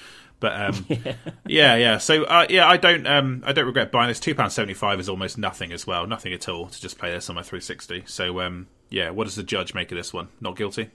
But 0.41 0.61
um, 0.61 0.87
yeah, 1.47 1.77
yeah. 1.77 1.99
So 1.99 2.25
uh, 2.25 2.47
yeah, 2.51 2.69
I 2.69 2.77
don't 2.77 3.07
um, 3.07 3.43
I 3.47 3.53
don't 3.53 3.67
regret 3.67 3.91
buying 3.91 4.09
this. 4.09 4.21
Two 4.21 4.35
pound 4.35 4.53
seventy 4.53 4.75
five 4.75 5.01
is 5.01 5.09
almost 5.09 5.39
nothing 5.39 5.73
as 5.73 5.87
well, 5.87 6.07
nothing 6.07 6.33
at 6.33 6.49
all 6.49 6.67
to 6.69 6.81
just 6.81 6.99
play 6.99 7.11
this 7.13 7.29
on 7.31 7.37
my 7.37 7.43
three 7.43 7.61
sixty. 7.61 8.03
So 8.07 8.41
um, 8.41 8.67
yeah, 8.91 9.11
what 9.11 9.25
does 9.25 9.37
the 9.37 9.43
judge 9.43 9.75
make 9.75 9.91
of 9.93 9.97
this 9.97 10.13
one? 10.13 10.29
Not 10.41 10.57
guilty. 10.57 10.91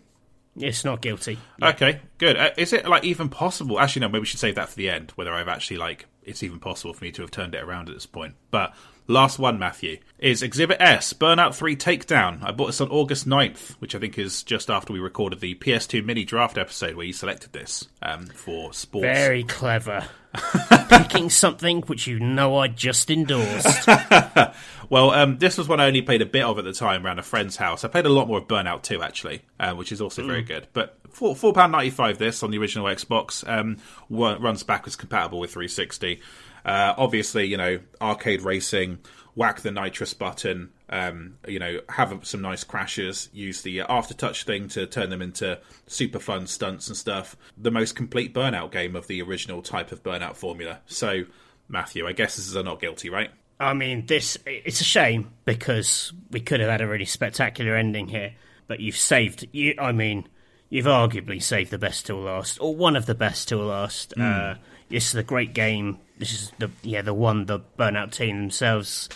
It's 0.55 0.85
not 0.85 1.01
guilty. 1.01 1.39
Okay, 1.61 1.99
good. 2.19 2.37
Uh, 2.37 2.51
is 2.57 2.73
it 2.73 2.87
like 2.87 3.03
even 3.03 3.27
possible? 3.29 3.79
Actually, 3.79 4.01
no. 4.01 4.09
Maybe 4.09 4.19
we 4.19 4.25
should 4.25 4.39
save 4.39 4.55
that 4.55 4.69
for 4.69 4.75
the 4.75 4.89
end. 4.89 5.11
Whether 5.15 5.33
I've 5.33 5.47
actually 5.47 5.77
like 5.77 6.05
it's 6.23 6.43
even 6.43 6.59
possible 6.59 6.93
for 6.93 7.03
me 7.03 7.11
to 7.13 7.21
have 7.21 7.31
turned 7.31 7.55
it 7.55 7.63
around 7.63 7.89
at 7.89 7.95
this 7.95 8.05
point. 8.05 8.35
But 8.51 8.73
last 9.07 9.39
one, 9.39 9.59
Matthew, 9.59 9.99
is 10.19 10.41
Exhibit 10.41 10.77
S 10.79 11.13
Burnout 11.13 11.55
Three 11.55 11.75
Takedown. 11.75 12.43
I 12.43 12.51
bought 12.51 12.67
this 12.67 12.81
on 12.81 12.89
August 12.89 13.27
9th, 13.27 13.71
which 13.79 13.95
I 13.95 13.99
think 13.99 14.17
is 14.17 14.43
just 14.43 14.69
after 14.69 14.93
we 14.93 14.99
recorded 14.99 15.39
the 15.39 15.55
PS2 15.55 16.03
mini 16.03 16.25
draft 16.25 16.57
episode 16.57 16.95
where 16.95 17.05
you 17.05 17.13
selected 17.13 17.53
this 17.53 17.87
um, 18.01 18.27
for 18.27 18.73
sports. 18.73 19.05
Very 19.05 19.43
clever. 19.43 20.05
Picking 20.89 21.29
something 21.29 21.81
which 21.83 22.07
you 22.07 22.19
know 22.19 22.57
I 22.57 22.67
just 22.67 23.11
endorsed. 23.11 23.87
Well, 24.93 25.09
um, 25.09 25.39
this 25.39 25.57
was 25.57 25.67
one 25.67 25.79
I 25.79 25.87
only 25.87 26.03
played 26.03 26.21
a 26.21 26.25
bit 26.27 26.43
of 26.43 26.59
at 26.59 26.65
the 26.65 26.71
time 26.71 27.03
around 27.03 27.17
a 27.17 27.23
friend's 27.23 27.55
house. 27.55 27.83
I 27.83 27.87
played 27.87 28.05
a 28.05 28.09
lot 28.09 28.27
more 28.27 28.37
of 28.37 28.47
Burnout 28.47 28.83
2, 28.83 29.01
actually, 29.01 29.41
uh, 29.59 29.73
which 29.73 29.91
is 29.91 29.99
also 29.99 30.23
very 30.23 30.43
good. 30.43 30.67
But 30.71 30.99
four 31.09 31.35
four 31.35 31.51
pound 31.51 31.71
ninety 31.71 31.89
five 31.89 32.19
this 32.19 32.43
on 32.43 32.51
the 32.51 32.59
original 32.59 32.85
Xbox 32.85 33.43
um, 33.47 33.77
runs 34.09 34.61
backwards 34.61 34.95
compatible 34.95 35.39
with 35.39 35.51
360. 35.51 36.21
Uh, 36.65 36.93
obviously, 36.97 37.45
you 37.45 37.57
know, 37.57 37.79
arcade 38.01 38.41
racing, 38.41 38.99
whack 39.35 39.61
the 39.61 39.71
nitrous 39.71 40.13
button, 40.13 40.71
um, 40.89 41.37
you 41.47 41.59
know, 41.59 41.79
have 41.89 42.19
some 42.23 42.41
nice 42.41 42.63
crashes, 42.63 43.29
use 43.33 43.61
the 43.63 43.81
uh, 43.81 43.87
aftertouch 43.87 44.43
thing 44.43 44.67
to 44.69 44.85
turn 44.85 45.09
them 45.09 45.21
into 45.21 45.59
super 45.87 46.19
fun 46.19 46.47
stunts 46.47 46.87
and 46.87 46.95
stuff. 46.95 47.35
The 47.57 47.71
most 47.71 47.95
complete 47.95 48.33
Burnout 48.33 48.71
game 48.71 48.95
of 48.95 49.07
the 49.07 49.21
original 49.21 49.61
type 49.61 49.91
of 49.91 50.03
Burnout 50.03 50.35
formula. 50.35 50.79
So, 50.85 51.23
Matthew, 51.67 52.07
I 52.07 52.13
guess 52.13 52.35
this 52.35 52.47
is 52.47 52.55
a 52.55 52.63
not 52.63 52.79
guilty, 52.79 53.09
right? 53.09 53.31
I 53.59 53.73
mean, 53.73 54.05
this 54.05 54.37
it's 54.45 54.81
a 54.81 54.85
shame 54.85 55.31
because 55.45 56.13
we 56.31 56.41
could 56.41 56.59
have 56.59 56.69
had 56.69 56.81
a 56.81 56.87
really 56.87 57.05
spectacular 57.05 57.75
ending 57.75 58.07
here, 58.07 58.33
but 58.67 58.79
you've 58.79 58.97
saved. 58.97 59.47
You, 59.51 59.75
I 59.79 59.91
mean, 59.93 60.27
you've 60.69 60.85
arguably 60.85 61.41
saved 61.41 61.71
the 61.71 61.77
best 61.77 62.05
till 62.05 62.19
last, 62.19 62.57
or 62.59 62.75
one 62.75 62.95
of 62.95 63.05
the 63.05 63.15
best 63.15 63.47
till 63.47 63.59
last. 63.59 64.13
Uh, 64.17 64.55
this 64.89 65.07
is 65.07 65.15
a 65.15 65.23
great 65.23 65.53
game. 65.53 65.99
This 66.23 66.43
is 66.43 66.51
the 66.57 66.71
yeah 66.83 67.01
the 67.01 67.13
one 67.13 67.47
the 67.47 67.59
Burnout 67.77 68.13
team 68.13 68.37
themselves 68.37 69.09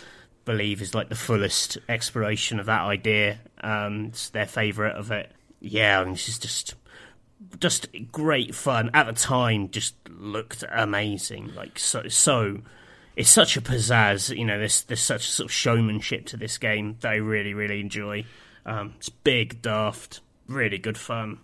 believe 0.43 0.81
is 0.81 0.93
like 0.93 1.07
the 1.07 1.15
fullest 1.15 1.77
exploration 1.87 2.59
of 2.59 2.65
that 2.65 2.81
idea. 2.81 3.39
Um, 3.61 4.07
it's 4.07 4.29
their 4.29 4.45
favourite 4.45 4.95
of 4.95 5.09
it. 5.11 5.31
Yeah, 5.61 6.01
I 6.01 6.03
mean, 6.03 6.15
this 6.15 6.27
is 6.27 6.37
just 6.37 6.75
just 7.61 7.87
great 8.11 8.53
fun 8.53 8.89
at 8.93 9.05
the 9.05 9.13
time. 9.13 9.69
Just 9.69 9.95
looked 10.09 10.65
amazing, 10.69 11.55
like 11.55 11.79
so 11.79 12.09
so 12.09 12.59
it's 13.15 13.29
such 13.29 13.55
a 13.55 13.61
pizzazz. 13.61 14.37
You 14.37 14.43
know, 14.43 14.57
there's 14.57 14.81
there's 14.81 14.99
such 14.99 15.29
sort 15.29 15.45
of 15.45 15.53
showmanship 15.53 16.25
to 16.25 16.37
this 16.37 16.57
game 16.57 16.97
that 16.99 17.13
I 17.13 17.15
really 17.15 17.53
really 17.53 17.79
enjoy. 17.79 18.25
Um, 18.65 18.95
it's 18.97 19.07
big, 19.07 19.61
daft, 19.61 20.19
really 20.45 20.77
good 20.77 20.97
fun. 20.97 21.39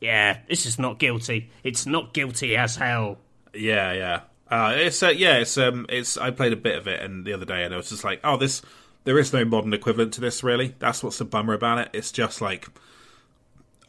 Yeah, 0.00 0.38
this 0.48 0.64
is 0.64 0.78
not 0.78 1.00
guilty. 1.00 1.50
It's 1.64 1.86
not 1.86 2.14
guilty 2.14 2.56
as 2.56 2.76
hell. 2.76 3.18
Yeah, 3.52 3.92
yeah. 3.92 4.20
Uh, 4.50 4.74
it's 4.76 5.02
uh, 5.02 5.08
yeah, 5.08 5.36
it's 5.38 5.58
um, 5.58 5.86
it's. 5.88 6.16
I 6.16 6.30
played 6.30 6.52
a 6.52 6.56
bit 6.56 6.76
of 6.76 6.86
it, 6.86 7.00
and 7.00 7.24
the 7.24 7.32
other 7.32 7.44
day, 7.44 7.64
and 7.64 7.74
I 7.74 7.76
was 7.76 7.90
just 7.90 8.04
like, 8.04 8.20
oh, 8.24 8.36
this. 8.36 8.62
There 9.04 9.18
is 9.18 9.32
no 9.32 9.44
modern 9.44 9.72
equivalent 9.72 10.12
to 10.14 10.20
this, 10.20 10.42
really. 10.42 10.74
That's 10.80 11.02
what's 11.02 11.18
the 11.18 11.24
bummer 11.24 11.54
about 11.54 11.78
it. 11.78 11.88
It's 11.94 12.12
just 12.12 12.42
like 12.42 12.68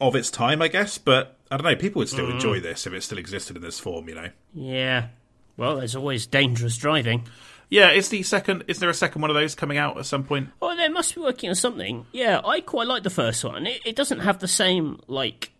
of 0.00 0.16
its 0.16 0.30
time, 0.30 0.62
I 0.62 0.68
guess. 0.68 0.96
But 0.96 1.36
I 1.50 1.56
don't 1.56 1.64
know. 1.64 1.76
People 1.76 1.98
would 2.00 2.08
still 2.08 2.30
enjoy 2.30 2.60
this 2.60 2.86
if 2.86 2.92
it 2.94 3.02
still 3.02 3.18
existed 3.18 3.56
in 3.56 3.62
this 3.62 3.78
form, 3.78 4.08
you 4.08 4.14
know. 4.14 4.30
Yeah. 4.54 5.08
Well, 5.56 5.76
there's 5.76 5.96
always 5.96 6.26
dangerous 6.26 6.78
driving. 6.78 7.24
Yeah, 7.68 7.92
is 7.92 8.08
the 8.08 8.22
second? 8.22 8.64
Is 8.66 8.78
there 8.78 8.88
a 8.88 8.94
second 8.94 9.22
one 9.22 9.30
of 9.30 9.36
those 9.36 9.54
coming 9.54 9.78
out 9.78 9.98
at 9.98 10.06
some 10.06 10.24
point? 10.24 10.48
Oh, 10.62 10.74
they 10.76 10.88
must 10.88 11.14
be 11.14 11.20
working 11.20 11.50
on 11.50 11.54
something. 11.54 12.06
Yeah, 12.12 12.40
I 12.44 12.60
quite 12.60 12.88
like 12.88 13.02
the 13.04 13.10
first 13.10 13.44
one. 13.44 13.66
It, 13.66 13.80
it 13.84 13.96
doesn't 13.96 14.20
have 14.20 14.40
the 14.40 14.48
same 14.48 15.00
like 15.06 15.52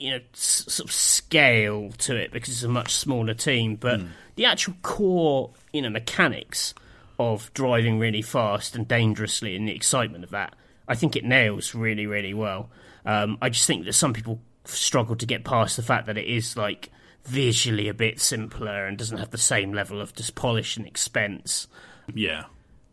you 0.00 0.10
know 0.10 0.20
s- 0.34 0.64
sort 0.68 0.88
of 0.88 0.92
scale 0.94 1.90
to 1.98 2.16
it 2.16 2.32
because 2.32 2.52
it's 2.54 2.62
a 2.62 2.68
much 2.68 2.94
smaller 2.94 3.34
team, 3.34 3.76
but 3.76 4.00
the 4.36 4.46
actual 4.46 4.74
core 4.82 5.50
you 5.72 5.82
know 5.82 5.90
mechanics 5.90 6.74
of 7.18 7.52
driving 7.54 7.98
really 7.98 8.22
fast 8.22 8.74
and 8.74 8.88
dangerously 8.88 9.54
and 9.54 9.68
the 9.68 9.74
excitement 9.74 10.24
of 10.24 10.30
that, 10.30 10.54
I 10.88 10.94
think 10.94 11.14
it 11.16 11.24
nails 11.24 11.74
really 11.74 12.06
really 12.06 12.34
well. 12.34 12.70
Um, 13.04 13.38
I 13.40 13.48
just 13.50 13.66
think 13.66 13.84
that 13.84 13.92
some 13.94 14.12
people 14.12 14.40
struggle 14.64 15.16
to 15.16 15.26
get 15.26 15.44
past 15.44 15.76
the 15.76 15.82
fact 15.82 16.06
that 16.06 16.18
it 16.18 16.26
is 16.26 16.56
like 16.56 16.90
visually 17.24 17.88
a 17.88 17.94
bit 17.94 18.20
simpler 18.20 18.86
and 18.86 18.96
doesn't 18.96 19.18
have 19.18 19.30
the 19.30 19.38
same 19.38 19.72
level 19.72 20.00
of 20.00 20.14
just 20.14 20.34
polish 20.34 20.76
and 20.76 20.86
expense 20.86 21.66
Yeah, 22.14 22.44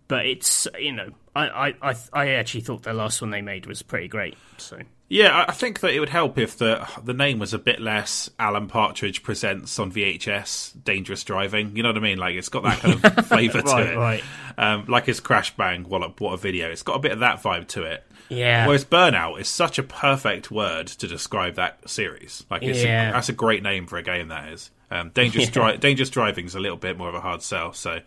but 0.07 0.25
it's 0.25 0.67
you 0.79 0.91
know 0.91 1.09
I, 1.35 1.47
I 1.69 1.73
I 1.91 1.95
I 2.13 2.27
actually 2.31 2.61
thought 2.61 2.83
the 2.83 2.93
last 2.93 3.21
one 3.21 3.31
they 3.31 3.41
made 3.41 3.65
was 3.65 3.81
pretty 3.81 4.07
great. 4.09 4.35
So 4.57 4.79
yeah. 5.09 5.45
I- 5.47 5.51
think 5.53 5.79
that 5.79 5.93
it 5.93 5.99
would 5.99 6.09
help 6.09 6.37
if 6.37 6.57
the 6.57 6.87
the 7.03 7.13
name 7.13 7.39
was 7.39 7.53
a 7.53 7.57
bit 7.59 7.79
less 7.79 8.29
Alan 8.39 8.67
Partridge 8.67 9.23
presents 9.23 9.77
on 9.79 9.91
VHS 9.91 10.83
Dangerous 10.83 11.23
Driving. 11.23 11.75
You 11.75 11.83
know 11.83 11.89
what 11.89 11.97
I 11.97 12.01
mean? 12.01 12.17
Like 12.17 12.35
it's 12.35 12.49
got 12.49 12.63
that 12.63 12.79
kind 12.79 13.03
of 13.03 13.25
flavour 13.27 13.61
to 13.61 13.67
Right, 13.67 13.87
it. 13.87 13.97
right. 13.97 14.23
Um, 14.57 14.85
like 14.87 15.05
his 15.05 15.19
Crash 15.19 15.55
Bang, 15.55 15.85
a, 15.85 15.89
what 15.89 16.33
a 16.33 16.37
video! 16.37 16.69
It's 16.69 16.83
got 16.83 16.95
a 16.95 16.99
bit 16.99 17.11
of 17.11 17.19
that 17.19 17.41
vibe 17.43 17.67
to 17.69 17.83
it. 17.83 18.03
yeah, 18.29 18.65
Whereas 18.67 18.83
burnout 18.85 19.39
is 19.39 19.47
such 19.47 19.77
a 19.79 19.83
perfect 19.83 20.49
word 20.51 20.87
to 20.87 21.07
describe 21.07 21.55
that 21.55 21.87
series. 21.89 22.43
Like, 22.49 22.63
it's 22.63 22.83
Yeah. 22.83 23.09
a, 23.09 23.13
that's 23.13 23.29
a 23.29 23.33
great 23.33 23.63
name 23.63 23.87
for 23.87 23.97
a 23.97 24.03
game. 24.03 24.27
That 24.29 24.49
is. 24.51 24.71
Um, 24.89 25.09
dangerous, 25.09 25.49
dri- 25.51 25.77
dangerous 25.77 26.09
driving 26.09 26.45
is 26.45 26.55
a 26.55 26.59
little 26.59 26.77
bit 26.77 26.97
more 26.97 27.09
of 27.09 27.15
a 27.15 27.19
hard 27.21 27.41
sell. 27.41 27.73
So, 27.73 27.99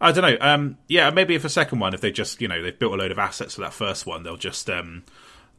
I 0.00 0.12
don't 0.12 0.22
know. 0.22 0.36
Um, 0.40 0.78
yeah, 0.88 1.10
maybe 1.10 1.34
if 1.34 1.44
a 1.44 1.48
second 1.48 1.78
one, 1.80 1.92
if 1.94 2.00
they 2.00 2.10
just 2.12 2.40
you 2.40 2.48
know 2.48 2.62
they've 2.62 2.78
built 2.78 2.92
a 2.94 2.96
load 2.96 3.10
of 3.10 3.18
assets 3.18 3.54
for 3.56 3.60
that 3.62 3.72
first 3.74 4.06
one, 4.06 4.22
they'll 4.22 4.36
just 4.36 4.68
um, 4.70 5.02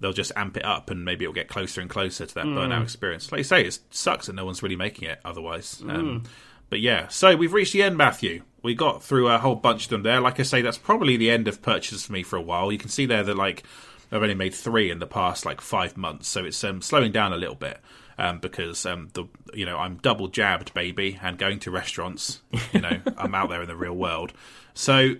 they'll 0.01 0.11
just 0.13 0.31
amp 0.35 0.57
it 0.57 0.65
up 0.65 0.89
and 0.89 1.05
maybe 1.05 1.23
it'll 1.23 1.33
get 1.33 1.47
closer 1.47 1.79
and 1.79 1.89
closer 1.89 2.25
to 2.25 2.35
that 2.35 2.45
burnout 2.45 2.83
experience. 2.83 3.31
Like 3.31 3.39
you 3.39 3.43
say, 3.43 3.63
it 3.63 3.79
sucks 3.91 4.25
that 4.25 4.33
no 4.33 4.43
one's 4.45 4.61
really 4.61 4.75
making 4.75 5.07
it 5.07 5.19
otherwise. 5.23 5.81
Um, 5.87 6.23
but 6.69 6.79
yeah, 6.79 7.07
so 7.09 7.35
we've 7.35 7.53
reached 7.53 7.73
the 7.73 7.83
end, 7.83 7.97
Matthew. 7.97 8.43
we 8.63 8.75
got 8.75 9.03
through 9.03 9.29
a 9.29 9.37
whole 9.37 9.55
bunch 9.55 9.83
of 9.83 9.89
them 9.89 10.03
there. 10.03 10.19
Like 10.19 10.39
I 10.39 10.43
say, 10.43 10.61
that's 10.61 10.77
probably 10.77 11.17
the 11.17 11.29
end 11.29 11.47
of 11.47 11.61
purchases 11.61 12.05
for 12.05 12.13
me 12.13 12.23
for 12.23 12.35
a 12.37 12.41
while. 12.41 12.71
You 12.71 12.77
can 12.77 12.89
see 12.89 13.05
there 13.05 13.23
that 13.23 13.37
like 13.37 13.63
I've 14.11 14.21
only 14.21 14.35
made 14.35 14.53
three 14.53 14.89
in 14.89 14.99
the 14.99 15.07
past 15.07 15.45
like 15.45 15.61
five 15.61 15.95
months, 15.95 16.27
so 16.27 16.43
it's 16.43 16.63
um, 16.63 16.81
slowing 16.81 17.11
down 17.11 17.31
a 17.33 17.37
little 17.37 17.55
bit. 17.55 17.79
Um, 18.17 18.39
because 18.39 18.85
um, 18.85 19.09
the 19.13 19.25
you 19.53 19.65
know 19.65 19.77
I'm 19.77 19.95
double 19.95 20.27
jabbed, 20.27 20.73
baby, 20.73 21.19
and 21.21 21.37
going 21.37 21.59
to 21.59 21.71
restaurants. 21.71 22.41
You 22.71 22.81
know 22.81 22.99
I'm 23.17 23.33
out 23.33 23.49
there 23.49 23.61
in 23.61 23.67
the 23.67 23.75
real 23.75 23.95
world. 23.95 24.33
So 24.73 25.15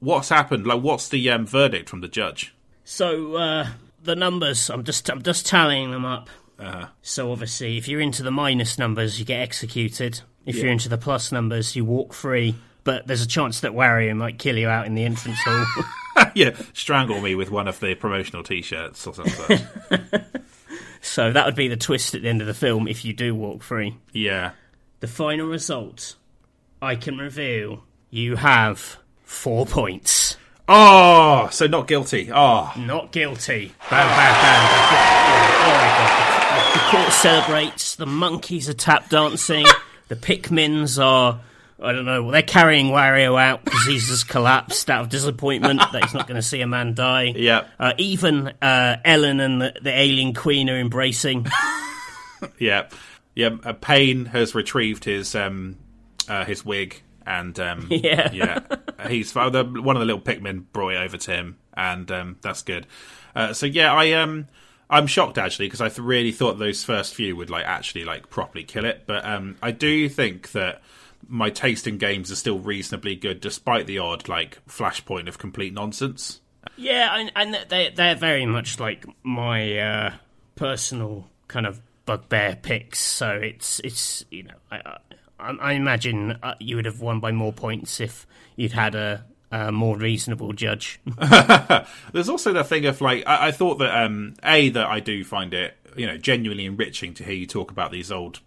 what's 0.00 0.28
happened? 0.28 0.66
Like, 0.66 0.82
what's 0.82 1.08
the 1.08 1.28
um, 1.30 1.46
verdict 1.46 1.88
from 1.88 2.00
the 2.00 2.08
judge? 2.08 2.54
So 2.84 3.34
uh, 3.34 3.68
the 4.06 4.16
numbers, 4.16 4.70
I'm 4.70 4.84
just 4.84 5.08
I'm 5.10 5.22
just 5.22 5.44
tallying 5.46 5.90
them 5.90 6.04
up. 6.04 6.28
Uh, 6.58 6.86
So 7.02 7.30
obviously, 7.32 7.76
if 7.76 7.86
you're 7.88 8.00
into 8.00 8.22
the 8.22 8.30
minus 8.30 8.78
numbers, 8.78 9.18
you 9.18 9.24
get 9.26 9.40
executed. 9.40 10.20
If 10.46 10.56
Yeah. 10.56 10.62
you're 10.62 10.72
into 10.72 10.88
the 10.88 10.96
plus 10.98 11.30
numbers, 11.32 11.76
you 11.76 11.84
walk 11.84 12.14
free. 12.14 12.54
But 12.84 13.06
there's 13.08 13.20
a 13.22 13.26
chance 13.26 13.60
that 13.60 13.72
Wario 13.72 14.16
might 14.16 14.38
kill 14.38 14.56
you 14.56 14.68
out 14.68 14.86
in 14.86 14.94
the 14.94 15.04
entrance 15.04 15.38
hall. 15.44 15.66
yeah, 16.34 16.56
strangle 16.72 17.20
me 17.20 17.34
with 17.34 17.50
one 17.50 17.68
of 17.68 17.78
the 17.80 17.94
promotional 17.96 18.42
T-shirts 18.42 19.06
or 19.06 19.12
something. 19.14 19.58
so 21.02 21.30
that 21.32 21.44
would 21.46 21.54
be 21.56 21.68
the 21.68 21.76
twist 21.76 22.14
at 22.14 22.22
the 22.22 22.28
end 22.28 22.40
of 22.40 22.46
the 22.46 22.54
film 22.54 22.88
if 22.88 23.04
you 23.04 23.12
do 23.12 23.34
walk 23.34 23.62
free. 23.62 23.96
yeah. 24.12 24.52
The 25.00 25.08
final 25.08 25.46
result, 25.46 26.16
I 26.80 26.96
can 26.96 27.18
reveal, 27.18 27.84
you 28.08 28.36
have 28.36 28.96
four 29.24 29.66
points. 29.66 30.38
Oh, 30.68 31.48
so 31.52 31.66
not 31.66 31.86
guilty. 31.86 32.30
Oh, 32.32 32.72
Not 32.76 33.12
guilty. 33.12 33.72
Bam, 33.88 34.08
bam, 34.08 34.34
bam. 34.42 34.68
Oh. 35.68 36.72
The, 36.72 36.78
the 36.78 36.84
court 36.90 37.12
celebrates. 37.12 37.94
The 37.96 38.06
monkeys 38.06 38.68
are 38.68 38.74
tap 38.74 39.08
dancing. 39.08 39.64
the 40.08 40.16
Pikmins 40.16 41.02
are, 41.02 41.40
I 41.80 41.92
don't 41.92 42.04
know, 42.04 42.22
well, 42.22 42.32
they're 42.32 42.42
carrying 42.42 42.86
Wario 42.86 43.40
out 43.40 43.64
because 43.64 43.84
he's 43.86 44.08
just 44.08 44.28
collapsed 44.28 44.90
out 44.90 45.02
of 45.02 45.08
disappointment 45.08 45.80
that 45.92 46.02
he's 46.04 46.14
not 46.14 46.26
going 46.26 46.36
to 46.36 46.42
see 46.42 46.60
a 46.62 46.66
man 46.66 46.94
die. 46.94 47.24
yeah, 47.36 47.66
Uh, 47.78 47.92
even 47.98 48.48
uh, 48.60 48.96
Ellen 49.04 49.38
and 49.40 49.60
the, 49.62 49.72
the 49.80 49.90
alien 49.96 50.34
queen 50.34 50.68
are 50.68 50.78
embracing. 50.78 51.46
yeah, 52.58 52.88
yeah. 53.36 53.50
Uh, 53.64 53.72
Payne 53.72 54.24
has 54.26 54.54
retrieved 54.54 55.04
his 55.04 55.34
um, 55.36 55.76
uh, 56.28 56.44
his 56.44 56.64
wig, 56.64 57.02
and 57.26 57.58
um, 57.60 57.86
Yeah. 57.90 58.32
yeah, 58.32 58.60
he's 59.08 59.34
one 59.34 59.46
of 59.46 59.52
the 59.52 59.64
little 60.06 60.20
Pikmin 60.20 60.64
brought 60.72 60.94
it 60.94 60.98
over 60.98 61.16
to 61.18 61.30
him, 61.30 61.58
and 61.74 62.10
um, 62.10 62.36
that's 62.40 62.62
good. 62.62 62.86
Uh, 63.34 63.52
so 63.52 63.66
yeah, 63.66 63.92
I 63.92 64.12
um. 64.12 64.46
I'm 64.88 65.08
shocked 65.08 65.36
actually 65.36 65.66
because 65.66 65.80
I 65.80 65.88
th- 65.88 65.98
really 65.98 66.30
thought 66.30 66.60
those 66.60 66.84
first 66.84 67.12
few 67.16 67.34
would 67.34 67.50
like 67.50 67.64
actually 67.66 68.04
like 68.04 68.30
properly 68.30 68.62
kill 68.62 68.84
it, 68.84 69.02
but 69.04 69.24
um, 69.24 69.56
I 69.60 69.72
do 69.72 70.08
think 70.08 70.52
that 70.52 70.80
my 71.26 71.50
taste 71.50 71.88
in 71.88 71.98
games 71.98 72.30
is 72.30 72.38
still 72.38 72.60
reasonably 72.60 73.16
good 73.16 73.40
despite 73.40 73.88
the 73.88 73.98
odd 73.98 74.28
like 74.28 74.64
flashpoint 74.68 75.26
of 75.26 75.38
complete 75.38 75.74
nonsense. 75.74 76.40
Yeah, 76.76 77.16
and, 77.16 77.32
and 77.34 77.58
they 77.68 77.90
they're 77.96 78.14
very 78.14 78.46
much 78.46 78.78
like 78.78 79.04
my 79.24 79.76
uh, 79.76 80.12
personal 80.54 81.26
kind 81.48 81.66
of 81.66 81.80
bugbear 82.04 82.54
picks. 82.54 83.00
So 83.00 83.30
it's 83.32 83.80
it's 83.80 84.24
you 84.30 84.44
know 84.44 84.54
I 84.70 84.98
I, 85.38 85.72
imagine 85.72 86.38
uh, 86.42 86.54
you 86.58 86.76
would 86.76 86.86
have 86.86 87.00
won 87.00 87.20
by 87.20 87.32
more 87.32 87.52
points 87.52 88.00
if 88.00 88.26
you'd 88.56 88.72
had 88.72 88.94
a, 88.94 89.24
a 89.50 89.70
more 89.70 89.96
reasonable 89.96 90.52
judge. 90.52 91.00
There's 92.12 92.28
also 92.28 92.52
the 92.52 92.64
thing 92.64 92.86
of 92.86 93.00
like 93.00 93.24
I, 93.26 93.48
I 93.48 93.52
thought 93.52 93.78
that 93.78 94.04
um 94.04 94.34
a 94.42 94.70
that 94.70 94.86
I 94.86 95.00
do 95.00 95.24
find 95.24 95.52
it 95.54 95.76
you 95.96 96.06
know 96.06 96.16
genuinely 96.16 96.66
enriching 96.66 97.14
to 97.14 97.24
hear 97.24 97.34
you 97.34 97.46
talk 97.46 97.70
about 97.70 97.92
these 97.92 98.10
old 98.10 98.40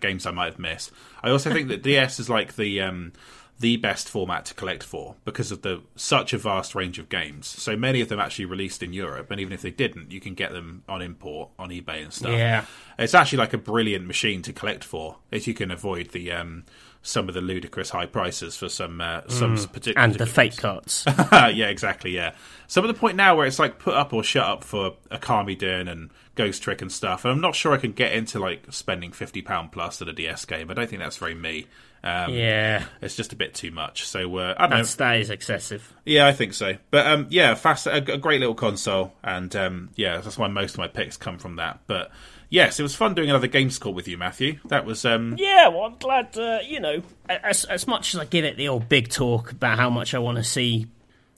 games 0.00 0.26
I 0.26 0.30
might 0.30 0.46
have 0.46 0.58
missed. 0.58 0.92
I 1.22 1.30
also 1.30 1.52
think 1.52 1.68
that 1.68 1.82
DS 1.82 2.20
is 2.20 2.30
like 2.30 2.56
the 2.56 2.80
um 2.82 3.12
the 3.60 3.76
best 3.76 4.08
format 4.08 4.44
to 4.46 4.54
collect 4.54 4.82
for 4.82 5.14
because 5.24 5.52
of 5.52 5.62
the 5.62 5.82
such 5.94 6.32
a 6.32 6.38
vast 6.38 6.74
range 6.74 6.98
of 6.98 7.08
games. 7.08 7.46
So 7.46 7.76
many 7.76 8.00
of 8.00 8.08
them 8.08 8.18
actually 8.18 8.46
released 8.46 8.82
in 8.82 8.92
Europe, 8.92 9.30
and 9.30 9.40
even 9.40 9.52
if 9.52 9.62
they 9.62 9.70
didn't, 9.70 10.10
you 10.10 10.20
can 10.20 10.34
get 10.34 10.52
them 10.52 10.82
on 10.88 11.00
import 11.02 11.50
on 11.58 11.70
eBay 11.70 12.02
and 12.02 12.12
stuff. 12.12 12.32
Yeah. 12.32 12.64
it's 12.98 13.14
actually 13.14 13.38
like 13.38 13.52
a 13.52 13.58
brilliant 13.58 14.06
machine 14.06 14.42
to 14.42 14.52
collect 14.52 14.82
for 14.82 15.18
if 15.30 15.46
you 15.46 15.54
can 15.54 15.70
avoid 15.70 16.10
the 16.10 16.32
um 16.32 16.64
some 17.04 17.28
of 17.28 17.34
the 17.34 17.40
ludicrous 17.42 17.90
high 17.90 18.06
prices 18.06 18.56
for 18.56 18.68
some 18.68 19.00
uh, 19.00 19.20
some 19.28 19.56
particular 19.56 20.02
and 20.02 20.14
the 20.14 20.26
fake 20.26 20.56
cards. 20.56 21.04
yeah, 21.32 21.66
exactly. 21.68 22.10
Yeah, 22.12 22.32
some 22.66 22.82
of 22.82 22.88
the 22.88 22.98
point 22.98 23.16
now 23.16 23.36
where 23.36 23.46
it's 23.46 23.58
like 23.58 23.78
put 23.78 23.94
up 23.94 24.12
or 24.12 24.24
shut 24.24 24.44
up 24.44 24.64
for 24.64 24.94
a 25.10 25.18
Kami 25.18 25.54
Din 25.54 25.86
and 25.86 26.10
Ghost 26.34 26.62
Trick 26.62 26.80
and 26.80 26.90
stuff, 26.90 27.24
and 27.24 27.30
I'm 27.32 27.42
not 27.42 27.54
sure 27.54 27.72
I 27.72 27.76
can 27.76 27.92
get 27.92 28.12
into 28.12 28.38
like 28.40 28.72
spending 28.72 29.12
fifty 29.12 29.42
pound 29.42 29.70
plus 29.70 30.00
at 30.00 30.08
a 30.08 30.12
DS 30.12 30.46
game. 30.46 30.70
I 30.70 30.74
don't 30.74 30.88
think 30.88 31.02
that's 31.02 31.18
very 31.18 31.34
me. 31.34 31.66
Um, 32.04 32.34
yeah, 32.34 32.84
It's 33.00 33.16
just 33.16 33.32
a 33.32 33.36
bit 33.36 33.54
too 33.54 33.70
much. 33.70 34.04
So 34.06 34.36
uh, 34.36 34.54
I 34.58 34.66
don't 34.66 34.78
that's 34.78 34.94
that 34.96 35.16
is 35.16 35.30
excessive. 35.30 35.90
Yeah, 36.04 36.26
I 36.26 36.32
think 36.32 36.52
so. 36.52 36.74
But 36.90 37.06
um, 37.06 37.26
yeah, 37.30 37.54
fast, 37.54 37.86
a, 37.86 37.96
a 37.96 38.18
great 38.18 38.40
little 38.40 38.54
console, 38.54 39.14
and 39.22 39.54
um, 39.56 39.88
yeah, 39.96 40.18
that's 40.20 40.36
why 40.36 40.48
most 40.48 40.72
of 40.74 40.78
my 40.78 40.88
picks 40.88 41.16
come 41.16 41.38
from 41.38 41.56
that. 41.56 41.80
But 41.86 42.10
yes, 42.50 42.78
it 42.78 42.82
was 42.82 42.94
fun 42.94 43.14
doing 43.14 43.30
another 43.30 43.46
Games 43.46 43.78
Court 43.78 43.96
with 43.96 44.06
you, 44.06 44.18
Matthew. 44.18 44.58
That 44.66 44.84
was 44.84 45.06
um, 45.06 45.36
Yeah, 45.38 45.68
well, 45.68 45.84
I'm 45.84 45.96
glad. 45.96 46.36
Uh, 46.36 46.58
you 46.62 46.78
know, 46.78 47.02
as 47.26 47.64
as 47.64 47.86
much 47.86 48.14
as 48.14 48.20
I 48.20 48.26
give 48.26 48.44
it 48.44 48.58
the 48.58 48.68
old 48.68 48.86
big 48.86 49.08
talk 49.08 49.52
about 49.52 49.78
how 49.78 49.88
much 49.88 50.12
I 50.14 50.18
want 50.18 50.36
to 50.36 50.44
see 50.44 50.86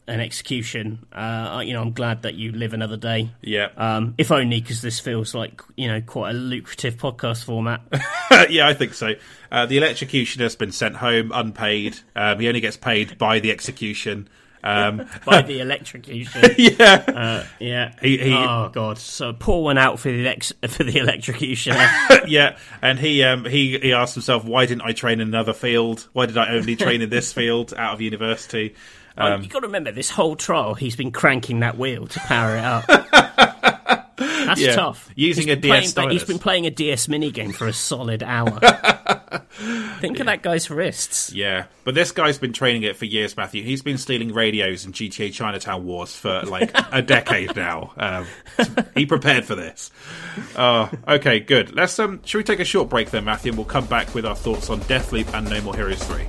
an 0.09 0.21
execution, 0.21 1.05
uh, 1.13 1.63
you 1.65 1.73
know, 1.73 1.83
I'm 1.83 1.93
glad 1.93 2.23
that 2.23 2.35
you 2.35 2.53
live 2.53 2.75
another 2.75 2.97
day. 2.97 3.31
yeah, 3.43 3.69
Um, 3.77 4.15
if 4.19 4.31
only 4.31 4.61
because 4.61 4.81
this 4.83 5.01
feels 5.01 5.35
like 5.35 5.61
you 5.77 5.89
know 5.89 6.01
quite 6.01 6.31
a 6.31 6.35
lucrative 6.39 6.97
podcast 6.97 7.45
format. 7.45 7.81
yeah, 8.51 8.69
I 8.69 8.75
think 8.75 8.95
so. 8.95 9.15
Uh, 9.51 9.67
the 9.67 9.79
electrocutioner 9.79 10.41
has 10.43 10.57
been 10.57 10.73
sent 10.73 10.97
home 10.97 11.33
unpaid. 11.35 11.99
Um, 12.15 12.39
he 12.41 12.49
only 12.49 12.61
gets 12.61 12.77
paid 12.77 13.19
by 13.19 13.41
the 13.41 13.51
execution. 13.51 14.29
Um, 14.65 15.09
by 15.25 15.43
the 15.43 15.61
electrocution. 15.67 16.43
yeah, 16.59 17.05
Uh, 17.07 17.45
yeah. 17.61 17.93
He- 18.03 18.19
he- 18.19 18.33
oh 18.35 18.69
god. 18.73 18.99
So 18.99 19.33
pour 19.33 19.63
one 19.63 19.79
out 19.79 20.01
for 20.01 20.09
the 20.11 20.25
electr 20.25 20.53
for 20.71 20.83
the 20.85 20.99
electrocution. 20.99 21.77
yeah, 22.27 22.57
and 22.83 22.99
he 22.99 23.23
um, 23.23 23.45
he 23.45 23.79
he 23.79 23.93
asked 23.93 24.15
himself, 24.15 24.45
"Why 24.45 24.67
didn't 24.67 24.83
I 24.83 24.93
train 24.93 25.21
in 25.21 25.29
another 25.29 25.53
field? 25.53 26.09
Why 26.13 26.27
did 26.27 26.37
I 26.39 26.51
only 26.51 26.75
train 26.77 27.01
in 27.03 27.11
this 27.11 27.33
field 27.33 27.75
out 27.77 27.95
of 27.95 28.01
university?" 28.01 28.75
Um, 29.19 29.43
you 29.43 29.49
got 29.49 29.61
to 29.61 29.67
remember 29.67 29.93
this 29.93 30.11
whole 30.11 30.37
trial. 30.37 30.75
He's 30.75 30.97
been 30.97 31.11
cranking 31.13 31.61
that 31.61 31.79
wheel 31.79 32.07
to 32.07 32.21
power 32.21 32.57
it 32.57 32.65
up. 32.65 32.87
That's 34.19 34.61
Yeah. 34.61 34.75
tough. 34.77 35.11
Using 35.17 35.49
He's 35.49 35.57
a 35.57 35.61
DS 35.61 35.93
playing- 35.95 36.11
He's 36.11 36.25
been 36.25 36.39
playing 36.39 36.67
a 36.67 36.71
DS 36.71 37.07
minigame 37.09 37.55
for 37.55 37.67
a 37.67 37.73
solid 37.73 38.23
hour. 38.23 38.59
Think 40.01 40.21
of 40.21 40.27
that 40.27 40.43
guy's 40.43 40.71
wrists. 40.71 41.33
Yeah, 41.33 41.65
but 41.85 41.95
this 41.95 42.13
guy's 42.13 42.39
been 42.39 42.53
training 42.53 42.83
it 42.83 42.97
for 42.97 43.07
years, 43.07 43.37
Matthew. 43.37 43.63
He's 43.63 43.83
been 43.83 43.99
stealing 43.99 44.33
radios 44.33 44.85
in 44.85 44.93
GTA 44.93 45.33
Chinatown 45.33 45.85
Wars 45.85 46.15
for 46.15 46.43
like 46.43 46.71
a 46.93 47.01
decade 47.03 47.57
now. 47.57 47.93
Um, 47.97 48.27
he 48.95 49.07
prepared 49.07 49.45
for 49.47 49.55
this. 49.55 49.91
Oh, 50.57 50.91
okay, 51.09 51.41
good. 51.41 51.75
Let's 51.75 51.99
um, 51.99 52.21
should 52.25 52.39
we 52.39 52.45
take 52.45 52.61
a 52.61 52.65
short 52.65 52.89
break 52.91 53.11
then, 53.11 53.25
Matthew, 53.25 53.51
and 53.53 53.59
we'll 53.59 53.65
come 53.67 53.87
back 53.87 54.15
with 54.15 54.27
our 54.27 54.37
thoughts 54.37 54.69
on 54.71 54.81
Deathloop 54.83 55.33
and 55.35 55.49
No 55.49 55.61
More 55.63 55.75
Heroes 55.75 56.03
Three. 56.05 56.27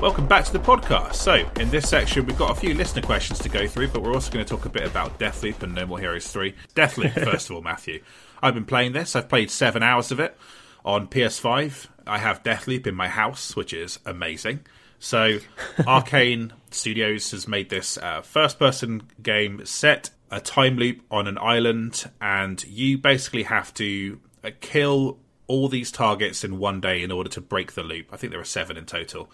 Welcome 0.00 0.26
back 0.26 0.46
to 0.46 0.52
the 0.54 0.58
podcast. 0.58 1.16
So, 1.16 1.46
in 1.60 1.68
this 1.68 1.86
section, 1.86 2.24
we've 2.24 2.38
got 2.38 2.52
a 2.52 2.54
few 2.54 2.72
listener 2.72 3.02
questions 3.02 3.38
to 3.40 3.50
go 3.50 3.66
through, 3.66 3.88
but 3.88 4.02
we're 4.02 4.14
also 4.14 4.32
going 4.32 4.42
to 4.42 4.48
talk 4.48 4.64
a 4.64 4.70
bit 4.70 4.86
about 4.86 5.18
Deathloop 5.18 5.62
and 5.62 5.74
No 5.74 5.84
More 5.84 5.98
Heroes 5.98 6.26
3. 6.32 6.54
Deathloop, 6.74 7.12
first 7.30 7.50
of 7.50 7.56
all, 7.56 7.60
Matthew. 7.60 8.02
I've 8.42 8.54
been 8.54 8.64
playing 8.64 8.92
this. 8.92 9.14
I've 9.14 9.28
played 9.28 9.50
seven 9.50 9.82
hours 9.82 10.10
of 10.10 10.18
it 10.18 10.38
on 10.86 11.06
PS5. 11.06 11.88
I 12.06 12.16
have 12.16 12.42
Deathloop 12.42 12.86
in 12.86 12.94
my 12.94 13.08
house, 13.08 13.54
which 13.54 13.74
is 13.74 13.98
amazing. 14.06 14.60
So, 14.98 15.40
Arkane 15.80 16.52
Studios 16.70 17.30
has 17.32 17.46
made 17.46 17.68
this 17.68 17.98
uh, 17.98 18.22
first 18.22 18.58
person 18.58 19.02
game 19.22 19.66
set 19.66 20.08
a 20.30 20.40
time 20.40 20.78
loop 20.78 21.02
on 21.10 21.26
an 21.26 21.36
island, 21.36 22.10
and 22.22 22.64
you 22.64 22.96
basically 22.96 23.42
have 23.42 23.74
to 23.74 24.18
uh, 24.42 24.50
kill 24.60 25.18
all 25.46 25.68
these 25.68 25.92
targets 25.92 26.42
in 26.42 26.58
one 26.58 26.80
day 26.80 27.02
in 27.02 27.12
order 27.12 27.28
to 27.28 27.42
break 27.42 27.72
the 27.72 27.82
loop. 27.82 28.06
I 28.10 28.16
think 28.16 28.30
there 28.30 28.40
are 28.40 28.44
seven 28.44 28.78
in 28.78 28.86
total. 28.86 29.30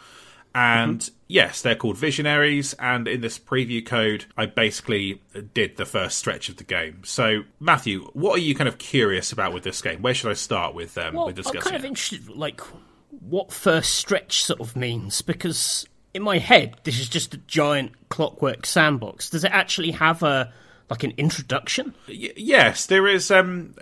And 0.57 1.11
yes, 1.29 1.61
they're 1.61 1.77
called 1.77 1.99
visionaries. 1.99 2.73
And 2.75 3.07
in 3.07 3.21
this 3.21 3.39
preview 3.39 3.85
code, 3.85 4.25
I 4.37 4.47
basically 4.47 5.21
did 5.53 5.77
the 5.77 5.85
first 5.85 6.17
stretch 6.19 6.49
of 6.49 6.57
the 6.57 6.65
game. 6.65 7.03
So, 7.05 7.43
Matthew, 7.61 8.11
what 8.15 8.37
are 8.37 8.43
you 8.43 8.55
kind 8.55 8.69
of 8.69 8.79
curious 8.79 9.33
about 9.33 9.53
with 9.53 9.65
this 9.65 9.83
game? 9.83 10.01
Where 10.01 10.15
should 10.15 10.31
I 10.31 10.35
start 10.35 10.75
with 10.75 10.97
um, 10.97 11.15
Well, 11.15 11.27
with 11.27 11.37
I'm 11.37 11.43
discussing 11.43 11.61
kind 11.61 11.77
of 11.77 11.85
interested, 11.85 12.29
like, 12.31 12.61
what 13.11 13.53
first 13.53 13.95
stretch 13.95 14.45
sort 14.45 14.61
of 14.61 14.77
means 14.77 15.23
because 15.23 15.87
in 16.15 16.23
my 16.23 16.39
head 16.39 16.77
this 16.85 16.99
is 16.99 17.09
just 17.09 17.35
a 17.35 17.39
giant 17.39 18.09
clockwork 18.09 18.67
sandbox. 18.67 19.31
Does 19.31 19.45
it 19.45 19.53
actually 19.53 19.93
have 19.93 20.23
a 20.23 20.53
like 20.89 21.03
an 21.05 21.13
introduction? 21.17 21.95
Y- 22.09 22.33
yes, 22.37 22.87
there 22.87 23.07
is. 23.07 23.31
Um, 23.31 23.75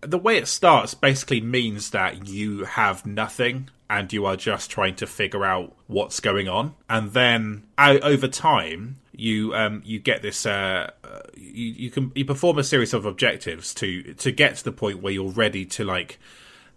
the 0.00 0.18
way 0.18 0.36
it 0.36 0.48
starts 0.48 0.94
basically 0.94 1.40
means 1.40 1.90
that 1.90 2.28
you 2.28 2.64
have 2.64 3.04
nothing 3.06 3.70
and 3.88 4.12
you 4.12 4.26
are 4.26 4.36
just 4.36 4.70
trying 4.70 4.96
to 4.96 5.06
figure 5.06 5.44
out 5.44 5.74
what's 5.86 6.20
going 6.20 6.48
on. 6.48 6.74
And 6.88 7.12
then 7.12 7.64
over 7.78 8.28
time, 8.28 8.96
you 9.12 9.54
um, 9.54 9.82
you 9.84 9.98
get 9.98 10.22
this 10.22 10.44
uh, 10.44 10.90
uh, 11.04 11.20
you, 11.36 11.72
you 11.72 11.90
can 11.90 12.12
you 12.14 12.24
perform 12.24 12.58
a 12.58 12.64
series 12.64 12.92
of 12.92 13.06
objectives 13.06 13.72
to 13.74 14.14
to 14.14 14.30
get 14.30 14.56
to 14.56 14.64
the 14.64 14.72
point 14.72 15.02
where 15.02 15.12
you're 15.12 15.30
ready 15.30 15.64
to 15.64 15.84
like 15.84 16.18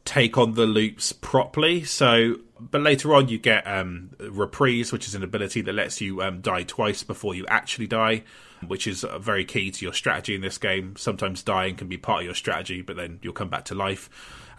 take 0.06 0.38
on 0.38 0.54
the 0.54 0.66
loops 0.66 1.12
properly. 1.12 1.84
So, 1.84 2.38
but 2.60 2.82
later 2.82 3.14
on 3.14 3.28
you 3.28 3.38
get 3.38 3.68
um, 3.68 4.12
reprise, 4.20 4.92
which 4.92 5.08
is 5.08 5.16
an 5.16 5.24
ability 5.24 5.62
that 5.62 5.74
lets 5.74 6.02
you 6.02 6.22
um, 6.22 6.42
die 6.42 6.64
twice 6.64 7.04
before 7.04 7.36
you 7.36 7.46
actually 7.48 7.88
die, 7.88 8.24
which 8.66 8.88
is 8.88 9.04
uh, 9.04 9.20
very 9.20 9.46
key 9.46 9.70
to 9.72 9.86
your 9.86 9.94
strategy 9.94 10.36
in 10.36 10.42
this 10.42 10.58
game. 10.58 10.96
Sometimes 10.98 11.44
dying 11.44 11.76
can 11.76 11.88
be 11.88 11.98
part 11.98 12.22
of 12.22 12.26
your 12.26 12.36
strategy, 12.36 12.82
but 12.82 12.96
then 12.96 13.20
you'll 13.22 13.34
come 13.34 13.50
back 13.50 13.66
to 13.66 13.76
life. 13.76 14.10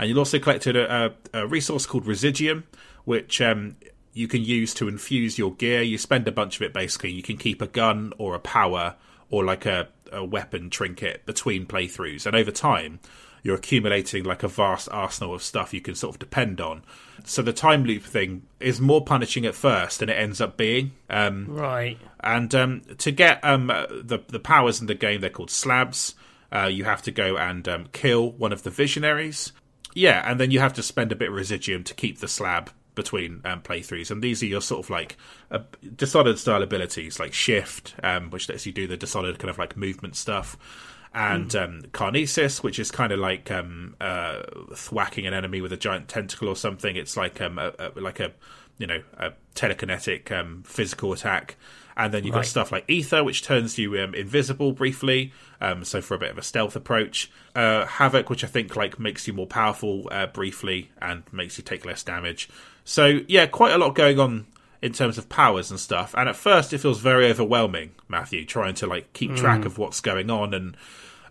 And 0.01 0.09
you'll 0.09 0.21
also 0.21 0.39
collected 0.39 0.77
a, 0.77 1.15
a, 1.35 1.43
a 1.43 1.47
resource 1.47 1.85
called 1.85 2.07
Residuum, 2.07 2.65
which 3.05 3.43
um, 3.43 3.77
you 4.15 4.29
can 4.29 4.43
use 4.43 4.73
to 4.75 4.89
infuse 4.89 5.37
your 5.37 5.53
gear. 5.53 5.83
You 5.83 5.99
spend 5.99 6.27
a 6.27 6.33
bunch 6.33 6.57
of 6.57 6.63
it 6.63 6.73
basically. 6.73 7.13
You 7.13 7.23
can 7.23 7.37
keep 7.37 7.61
a 7.61 7.67
gun 7.67 8.15
or 8.17 8.35
a 8.35 8.41
power 8.41 8.97
or 9.29 9.45
like 9.45 9.67
a, 9.67 9.89
a 10.11 10.25
weapon 10.25 10.71
trinket 10.71 11.27
between 11.27 11.67
playthroughs, 11.67 12.25
and 12.25 12.35
over 12.35 12.51
time 12.51 12.99
you're 13.43 13.57
accumulating 13.57 14.25
like 14.25 14.43
a 14.43 14.49
vast 14.49 14.89
arsenal 14.91 15.35
of 15.35 15.43
stuff 15.43 15.73
you 15.75 15.83
can 15.83 15.95
sort 15.95 16.15
of 16.15 16.19
depend 16.19 16.63
on. 16.63 16.83
So 17.25 17.43
the 17.43 17.53
time 17.53 17.85
loop 17.85 18.03
thing 18.03 18.43
is 18.59 18.81
more 18.81 19.05
punishing 19.05 19.45
at 19.45 19.55
first 19.55 20.01
than 20.01 20.09
it 20.09 20.15
ends 20.15 20.41
up 20.41 20.57
being. 20.57 20.93
Um, 21.11 21.45
right. 21.49 21.99
And 22.21 22.55
um, 22.55 22.83
to 22.99 23.11
get 23.11 23.45
um, 23.45 23.67
the 23.67 24.23
the 24.29 24.41
powers 24.41 24.81
in 24.81 24.87
the 24.87 24.95
game, 24.95 25.21
they're 25.21 25.29
called 25.29 25.51
slabs. 25.51 26.15
Uh, 26.51 26.67
you 26.67 26.85
have 26.85 27.03
to 27.03 27.13
go 27.13 27.37
and 27.37 27.69
um, 27.69 27.89
kill 27.93 28.33
one 28.33 28.53
of 28.53 28.63
the 28.63 28.71
visionaries. 28.71 29.53
Yeah, 29.95 30.23
and 30.29 30.39
then 30.39 30.51
you 30.51 30.61
have 30.61 30.75
to 30.75 30.83
spend 30.83 31.13
a 31.13 31.17
bit 31.17 31.29
of 31.29 31.35
residuum 31.35 31.85
to 31.85 31.95
keep 31.95 32.19
the 32.19 32.29
slab 32.29 32.71
between 32.95 33.41
um, 33.45 33.63
playthroughs, 33.63 34.11
and 34.11 34.23
these 34.23 34.43
are 34.43 34.47
your 34.47 34.61
sort 34.61 34.85
of 34.85 34.91
like 34.91 35.17
uh, 35.51 35.61
Dishonored 35.97 36.39
style 36.39 36.63
abilities, 36.63 37.19
like 37.19 37.33
shift, 37.33 37.95
um, 38.03 38.31
which 38.31 38.49
lets 38.49 38.67
you 38.67 38.73
do 38.73 38.87
the 38.87 38.97
Dishonored 38.97 39.39
kind 39.39 39.51
of 39.51 39.59
like 39.59 39.77
movement 39.77 40.17
stuff, 40.17 40.57
and 41.15 41.51
mm. 41.51 41.65
um, 41.65 41.83
Karnesis, 41.93 42.63
which 42.63 42.79
is 42.79 42.91
kind 42.91 43.13
of 43.13 43.19
like 43.19 43.51
um, 43.51 43.97
uh, 44.01 44.43
thwacking 44.73 45.27
an 45.27 45.35
enemy 45.35 45.61
with 45.61 45.73
a 45.73 45.77
giant 45.77 46.09
tentacle 46.09 46.49
or 46.49 46.57
something. 46.57 46.97
It's 46.97 47.17
like 47.17 47.41
um, 47.41 47.59
a, 47.59 47.73
a, 47.79 48.01
like 48.01 48.21
a 48.21 48.33
you 48.79 48.87
know 48.87 49.03
a 49.17 49.33
telekinetic 49.55 50.31
um, 50.31 50.63
physical 50.65 51.13
attack. 51.13 51.57
And 52.01 52.15
then 52.15 52.25
you've 52.25 52.35
right. 52.35 52.41
got 52.41 52.47
stuff 52.47 52.73
like 52.73 52.87
Aether, 52.89 53.23
which 53.23 53.43
turns 53.43 53.77
you 53.77 54.01
um, 54.01 54.15
invisible 54.15 54.73
briefly, 54.73 55.35
um, 55.61 55.85
so 55.85 56.01
for 56.01 56.15
a 56.15 56.19
bit 56.19 56.31
of 56.31 56.39
a 56.39 56.43
stealth 56.43 56.75
approach. 56.75 57.31
Uh, 57.55 57.85
Havoc, 57.85 58.31
which 58.31 58.43
I 58.43 58.47
think 58.47 58.75
like 58.75 58.99
makes 58.99 59.29
you 59.29 59.35
more 59.35 59.47
powerful 59.47 60.09
uh, 60.11 60.27
briefly 60.27 60.91
and 61.03 61.25
makes 61.31 61.59
you 61.59 61.65
take 61.65 61.85
less 61.85 62.03
damage. 62.03 62.49
So 62.85 63.21
yeah, 63.29 63.45
quite 63.45 63.73
a 63.73 63.79
lot 63.79 63.95
going 63.95 64.19
on 64.19 64.47
in 64.81 64.95
terms 64.95 65.19
of 65.19 65.29
powers 65.29 65.71
and 65.71 65.79
stuff. 65.79 66.15
And 66.17 66.27
at 66.27 66.37
first, 66.37 66.73
it 66.73 66.79
feels 66.79 67.01
very 67.01 67.31
overwhelming, 67.31 67.93
Matthew, 68.09 68.47
trying 68.47 68.73
to 68.77 68.87
like 68.87 69.13
keep 69.13 69.37
track 69.37 69.61
mm. 69.61 69.67
of 69.67 69.77
what's 69.77 70.01
going 70.01 70.31
on. 70.31 70.55
And 70.55 70.79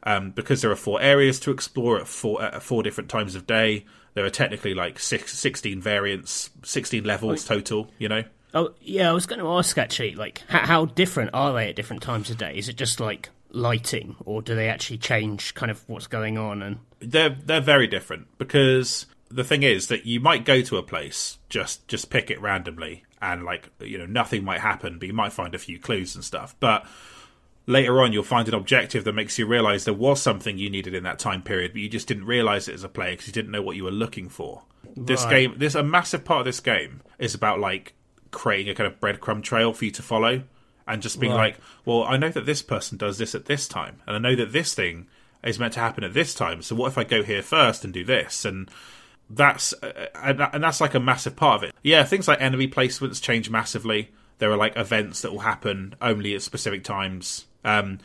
um, 0.03 0.29
because 0.29 0.61
there 0.61 0.69
are 0.69 0.75
four 0.75 1.01
areas 1.01 1.39
to 1.41 1.51
explore 1.51 1.99
at 1.99 2.07
four 2.07 2.43
at 2.43 2.61
four 2.61 2.83
different 2.83 3.09
times 3.09 3.33
of 3.33 3.47
day, 3.47 3.85
there 4.13 4.23
are 4.23 4.29
technically 4.29 4.75
like 4.75 4.99
six, 4.99 5.35
16 5.35 5.81
variants, 5.81 6.51
sixteen 6.63 7.05
levels 7.05 7.43
total. 7.43 7.89
You 7.97 8.09
know. 8.09 8.23
Oh 8.53 8.73
yeah, 8.81 9.09
I 9.09 9.13
was 9.13 9.25
going 9.25 9.39
to 9.39 9.47
ask 9.47 9.77
actually, 9.77 10.15
like 10.15 10.43
how, 10.47 10.65
how 10.65 10.85
different 10.85 11.31
are 11.33 11.53
they 11.53 11.69
at 11.69 11.75
different 11.75 12.01
times 12.01 12.29
of 12.29 12.37
day? 12.37 12.57
Is 12.57 12.69
it 12.69 12.75
just 12.75 12.99
like 12.99 13.29
lighting, 13.51 14.15
or 14.25 14.41
do 14.41 14.55
they 14.55 14.69
actually 14.69 14.97
change 14.97 15.53
kind 15.53 15.71
of 15.71 15.87
what's 15.87 16.07
going 16.07 16.37
on? 16.37 16.61
And 16.61 16.79
they're 16.99 17.29
they're 17.29 17.61
very 17.61 17.87
different 17.87 18.27
because 18.37 19.05
the 19.29 19.43
thing 19.43 19.63
is 19.63 19.87
that 19.87 20.05
you 20.05 20.19
might 20.19 20.45
go 20.45 20.61
to 20.61 20.77
a 20.77 20.83
place 20.83 21.37
just 21.49 21.87
just 21.87 22.09
pick 22.09 22.31
it 22.31 22.41
randomly 22.41 23.03
and 23.21 23.43
like 23.43 23.69
you 23.79 23.97
know 23.97 24.05
nothing 24.05 24.43
might 24.43 24.59
happen 24.59 24.97
but 24.97 25.07
you 25.07 25.13
might 25.13 25.33
find 25.33 25.53
a 25.53 25.59
few 25.59 25.79
clues 25.79 26.15
and 26.15 26.23
stuff 26.23 26.55
but 26.59 26.85
later 27.67 28.01
on 28.01 28.11
you'll 28.11 28.23
find 28.23 28.47
an 28.47 28.53
objective 28.53 29.03
that 29.03 29.13
makes 29.13 29.37
you 29.37 29.45
realize 29.45 29.85
there 29.85 29.93
was 29.93 30.21
something 30.21 30.57
you 30.57 30.69
needed 30.69 30.95
in 30.95 31.03
that 31.03 31.19
time 31.19 31.41
period 31.41 31.71
but 31.71 31.81
you 31.81 31.89
just 31.89 32.07
didn't 32.07 32.25
realize 32.25 32.67
it 32.67 32.73
as 32.73 32.83
a 32.83 32.89
player 32.89 33.11
because 33.11 33.27
you 33.27 33.33
didn't 33.33 33.51
know 33.51 33.61
what 33.61 33.75
you 33.75 33.83
were 33.83 33.91
looking 33.91 34.29
for 34.29 34.63
right. 34.83 35.07
this 35.07 35.25
game 35.25 35.53
this 35.57 35.75
a 35.75 35.83
massive 35.83 36.25
part 36.25 36.39
of 36.39 36.45
this 36.45 36.59
game 36.59 37.01
is 37.19 37.35
about 37.35 37.59
like 37.59 37.93
creating 38.31 38.69
a 38.69 38.75
kind 38.75 38.87
of 38.87 38.99
breadcrumb 38.99 39.43
trail 39.43 39.73
for 39.73 39.85
you 39.85 39.91
to 39.91 40.01
follow 40.01 40.43
and 40.87 41.01
just 41.01 41.19
being 41.19 41.31
right. 41.31 41.55
like 41.55 41.57
well 41.85 42.03
i 42.03 42.17
know 42.17 42.29
that 42.29 42.45
this 42.45 42.61
person 42.61 42.97
does 42.97 43.17
this 43.17 43.35
at 43.35 43.45
this 43.45 43.67
time 43.67 44.01
and 44.07 44.15
i 44.15 44.19
know 44.19 44.35
that 44.35 44.51
this 44.51 44.73
thing 44.73 45.07
is 45.43 45.59
meant 45.59 45.73
to 45.73 45.79
happen 45.79 46.03
at 46.03 46.13
this 46.13 46.33
time 46.33 46.61
so 46.61 46.75
what 46.75 46.87
if 46.87 46.97
i 46.97 47.03
go 47.03 47.23
here 47.23 47.41
first 47.41 47.83
and 47.83 47.93
do 47.93 48.03
this 48.03 48.45
and 48.45 48.69
that's 49.29 49.73
uh, 49.83 50.07
and 50.15 50.63
that's 50.63 50.81
like 50.81 50.95
a 50.95 50.99
massive 50.99 51.35
part 51.35 51.57
of 51.57 51.69
it. 51.69 51.75
Yeah, 51.83 52.03
things 52.03 52.27
like 52.27 52.41
enemy 52.41 52.67
placements 52.67 53.21
change 53.21 53.49
massively. 53.49 54.11
There 54.39 54.51
are 54.51 54.57
like 54.57 54.75
events 54.75 55.21
that 55.21 55.31
will 55.31 55.39
happen 55.39 55.95
only 56.01 56.33
at 56.33 56.41
specific 56.41 56.83
times. 56.83 57.45
Um, 57.63 57.99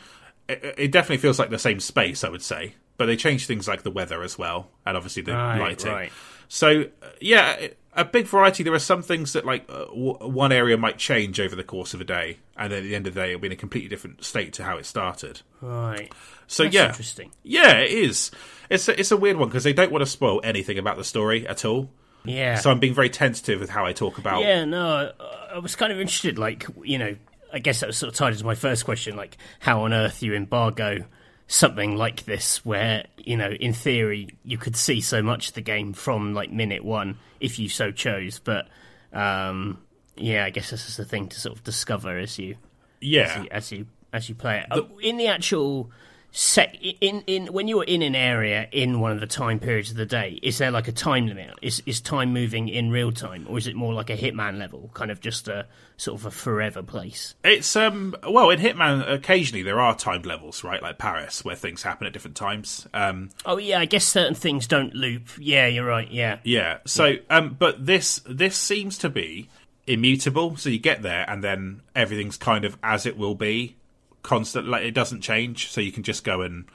it, 0.47 0.75
it, 0.77 0.91
definitely 0.91 1.17
feels 1.17 1.39
like 1.39 1.49
the 1.49 1.57
same 1.57 1.79
space, 1.79 2.23
I 2.23 2.29
would 2.29 2.43
say, 2.43 2.75
but 2.97 3.07
they 3.07 3.15
change 3.15 3.47
things 3.47 3.67
like 3.67 3.83
the 3.83 3.91
weather 3.91 4.21
as 4.21 4.37
well, 4.37 4.69
and 4.85 4.95
obviously 4.95 5.23
the 5.23 5.33
right, 5.33 5.59
lighting. 5.59 5.91
Right. 5.91 6.11
So 6.47 6.83
uh, 7.01 7.07
yeah, 7.19 7.69
a 7.95 8.03
big 8.03 8.27
variety. 8.27 8.63
There 8.63 8.73
are 8.73 8.79
some 8.79 9.01
things 9.01 9.33
that 9.33 9.45
like 9.45 9.65
uh, 9.69 9.85
w- 9.85 10.17
one 10.19 10.51
area 10.51 10.77
might 10.77 10.97
change 10.97 11.39
over 11.39 11.55
the 11.55 11.63
course 11.63 11.93
of 11.93 12.01
a 12.01 12.03
day, 12.03 12.37
and 12.57 12.71
then 12.71 12.79
at 12.79 12.83
the 12.83 12.95
end 12.95 13.07
of 13.07 13.13
the 13.13 13.21
day, 13.21 13.29
it'll 13.29 13.41
be 13.41 13.47
in 13.47 13.53
a 13.53 13.57
completely 13.57 13.89
different 13.89 14.23
state 14.23 14.53
to 14.53 14.63
how 14.63 14.77
it 14.77 14.85
started. 14.85 15.41
Right. 15.61 16.11
So 16.47 16.63
That's 16.63 16.75
yeah, 16.75 16.87
interesting. 16.87 17.31
Yeah, 17.43 17.77
it 17.79 17.91
is. 17.91 18.31
It's 18.69 18.87
a, 18.87 18.99
it's 18.99 19.11
a 19.11 19.17
weird 19.17 19.37
one 19.37 19.47
because 19.47 19.63
they 19.63 19.73
don't 19.73 19.91
want 19.91 20.03
to 20.03 20.09
spoil 20.09 20.41
anything 20.43 20.77
about 20.77 20.97
the 20.97 21.03
story 21.03 21.47
at 21.47 21.63
all. 21.65 21.89
Yeah. 22.25 22.57
So 22.57 22.69
I'm 22.69 22.79
being 22.79 22.93
very 22.93 23.09
tentative 23.09 23.59
with 23.59 23.69
how 23.69 23.85
I 23.85 23.93
talk 23.93 24.17
about. 24.17 24.41
Yeah. 24.41 24.65
No, 24.65 25.11
I 25.53 25.59
was 25.59 25.75
kind 25.75 25.91
of 25.91 25.99
interested. 25.99 26.37
Like 26.37 26.67
you 26.83 26.97
know, 26.97 27.15
I 27.53 27.59
guess 27.59 27.79
that 27.79 27.87
was 27.87 27.97
sort 27.97 28.09
of 28.09 28.15
tied 28.15 28.33
into 28.33 28.45
my 28.45 28.55
first 28.55 28.83
question. 28.83 29.15
Like, 29.15 29.37
how 29.59 29.83
on 29.83 29.93
earth 29.93 30.21
you 30.21 30.33
embargo 30.33 31.05
something 31.47 31.95
like 31.95 32.25
this 32.25 32.65
where 32.65 33.05
you 33.17 33.37
know 33.37 33.51
in 33.51 33.71
theory 33.71 34.35
you 34.43 34.57
could 34.57 34.75
see 34.75 34.99
so 34.99 35.21
much 35.21 35.49
of 35.49 35.53
the 35.53 35.61
game 35.61 35.93
from 35.93 36.33
like 36.33 36.51
minute 36.51 36.83
one 36.83 37.19
if 37.39 37.59
you 37.59 37.69
so 37.69 37.91
chose 37.91 38.39
but 38.39 38.67
um 39.13 39.79
yeah 40.15 40.45
i 40.45 40.49
guess 40.49 40.69
this 40.69 40.87
is 40.87 40.97
the 40.97 41.05
thing 41.05 41.27
to 41.27 41.39
sort 41.39 41.55
of 41.55 41.63
discover 41.63 42.17
as 42.17 42.37
you 42.39 42.55
yeah. 43.05 43.21
as 43.21 43.35
you 43.35 43.47
as 43.51 43.71
you, 43.71 43.87
as 44.13 44.29
you 44.29 44.35
play 44.35 44.59
it. 44.59 44.67
The, 44.73 44.87
in 45.07 45.17
the 45.17 45.27
actual 45.27 45.91
set 46.37 46.75
in 46.81 47.23
in 47.27 47.47
when 47.47 47.65
you're 47.65 47.85
in 47.85 48.01
an 48.01 48.13
area 48.13 48.67
in 48.73 48.99
one 48.99 49.09
of 49.09 49.21
the 49.21 49.25
time 49.25 49.57
periods 49.57 49.89
of 49.89 49.95
the 49.95 50.05
day 50.05 50.37
is 50.43 50.57
there 50.57 50.69
like 50.69 50.89
a 50.89 50.91
time 50.91 51.27
limit? 51.27 51.49
Is 51.61 51.81
is 51.85 52.01
time 52.01 52.33
moving 52.33 52.67
in 52.67 52.91
real 52.91 53.13
time 53.13 53.45
or 53.47 53.57
is 53.57 53.67
it 53.67 53.75
more 53.75 53.93
like 53.93 54.09
a 54.09 54.17
hitman 54.17 54.59
level 54.59 54.91
kind 54.93 55.11
of 55.11 55.21
just 55.21 55.47
a 55.47 55.65
sort 55.95 56.19
of 56.19 56.25
a 56.25 56.31
forever 56.31 56.83
place? 56.83 57.35
It's 57.45 57.73
um 57.77 58.17
well 58.27 58.49
in 58.49 58.59
hitman 58.59 59.09
occasionally 59.09 59.63
there 59.63 59.79
are 59.79 59.95
timed 59.95 60.25
levels 60.25 60.61
right? 60.61 60.81
Like 60.81 60.97
paris 60.97 61.45
where 61.45 61.55
things 61.55 61.83
happen 61.83 62.05
at 62.05 62.11
different 62.11 62.35
times. 62.35 62.85
Um 62.93 63.29
oh 63.45 63.57
yeah 63.57 63.79
i 63.79 63.85
guess 63.85 64.03
certain 64.03 64.35
things 64.35 64.67
don't 64.67 64.93
loop. 64.93 65.29
Yeah 65.39 65.67
you're 65.67 65.85
right 65.85 66.11
yeah. 66.11 66.39
Yeah 66.43 66.79
so 66.85 67.15
um 67.29 67.55
but 67.57 67.85
this 67.85 68.19
this 68.25 68.57
seems 68.57 68.97
to 68.97 69.09
be 69.09 69.47
immutable. 69.87 70.57
So 70.57 70.67
you 70.67 70.79
get 70.79 71.01
there 71.01 71.23
and 71.29 71.41
then 71.41 71.79
everything's 71.95 72.35
kind 72.35 72.65
of 72.65 72.77
as 72.83 73.05
it 73.05 73.17
will 73.17 73.35
be 73.35 73.77
constant. 74.25 74.67
Like 74.67 74.83
it 74.83 74.91
doesn't 74.91 75.21
change, 75.21 75.71
so 75.71 75.79
you 75.79 75.91
can 75.91 76.03
just 76.03 76.23
go 76.23 76.41
and 76.41 76.65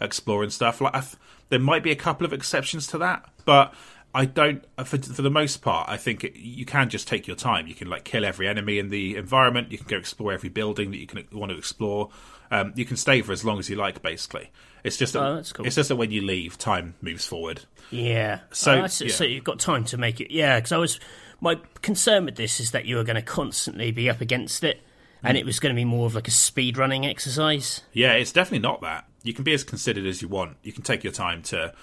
explore 0.00 0.42
and 0.42 0.52
stuff. 0.52 0.80
Like 0.80 0.92
th- 0.92 1.16
there 1.50 1.58
might 1.58 1.82
be 1.82 1.90
a 1.90 1.96
couple 1.96 2.24
of 2.24 2.32
exceptions 2.32 2.86
to 2.88 2.98
that, 2.98 3.28
but 3.44 3.74
I 4.14 4.24
don't. 4.24 4.64
For, 4.84 4.98
for 4.98 5.22
the 5.22 5.30
most 5.30 5.58
part, 5.58 5.88
I 5.88 5.96
think 5.96 6.24
it, 6.24 6.36
you 6.36 6.64
can 6.64 6.88
just 6.88 7.06
take 7.06 7.26
your 7.26 7.36
time. 7.36 7.66
You 7.66 7.74
can 7.74 7.88
like 7.88 8.04
kill 8.04 8.24
every 8.24 8.48
enemy 8.48 8.78
in 8.78 8.88
the 8.88 9.16
environment. 9.16 9.70
You 9.70 9.78
can 9.78 9.86
go 9.86 9.96
explore 9.96 10.32
every 10.32 10.48
building 10.48 10.90
that 10.92 10.98
you 10.98 11.06
can 11.06 11.26
want 11.32 11.50
to 11.52 11.58
explore. 11.58 12.10
Um, 12.50 12.72
you 12.74 12.84
can 12.84 12.96
stay 12.96 13.22
for 13.22 13.32
as 13.32 13.44
long 13.44 13.58
as 13.58 13.70
you 13.70 13.76
like. 13.76 14.02
Basically, 14.02 14.50
it's 14.82 14.96
just 14.96 15.12
that, 15.12 15.22
oh, 15.22 15.42
cool. 15.52 15.66
it's 15.66 15.76
just 15.76 15.90
that 15.90 15.96
when 15.96 16.10
you 16.10 16.22
leave, 16.22 16.58
time 16.58 16.94
moves 17.00 17.24
forward. 17.24 17.62
Yeah. 17.90 18.40
So 18.50 18.72
oh, 18.72 18.82
yeah. 18.82 18.88
so 18.88 19.24
you've 19.24 19.44
got 19.44 19.60
time 19.60 19.84
to 19.86 19.96
make 19.96 20.20
it. 20.20 20.32
Yeah, 20.32 20.56
because 20.56 20.72
I 20.72 20.78
was 20.78 20.98
my 21.40 21.60
concern 21.82 22.24
with 22.24 22.36
this 22.36 22.58
is 22.60 22.72
that 22.72 22.86
you 22.86 22.98
are 22.98 23.04
going 23.04 23.16
to 23.16 23.22
constantly 23.22 23.92
be 23.92 24.10
up 24.10 24.20
against 24.20 24.64
it 24.64 24.80
and 25.22 25.36
it 25.36 25.44
was 25.44 25.60
going 25.60 25.74
to 25.74 25.78
be 25.78 25.84
more 25.84 26.06
of 26.06 26.14
like 26.14 26.28
a 26.28 26.32
speed 26.32 26.78
running 26.78 27.06
exercise. 27.06 27.82
Yeah, 27.92 28.12
it's 28.12 28.32
definitely 28.32 28.60
not 28.60 28.80
that. 28.82 29.06
You 29.22 29.34
can 29.34 29.44
be 29.44 29.52
as 29.52 29.64
considered 29.64 30.06
as 30.06 30.22
you 30.22 30.28
want. 30.28 30.56
You 30.62 30.72
can 30.72 30.82
take 30.82 31.04
your 31.04 31.12
time 31.12 31.42
to 31.44 31.74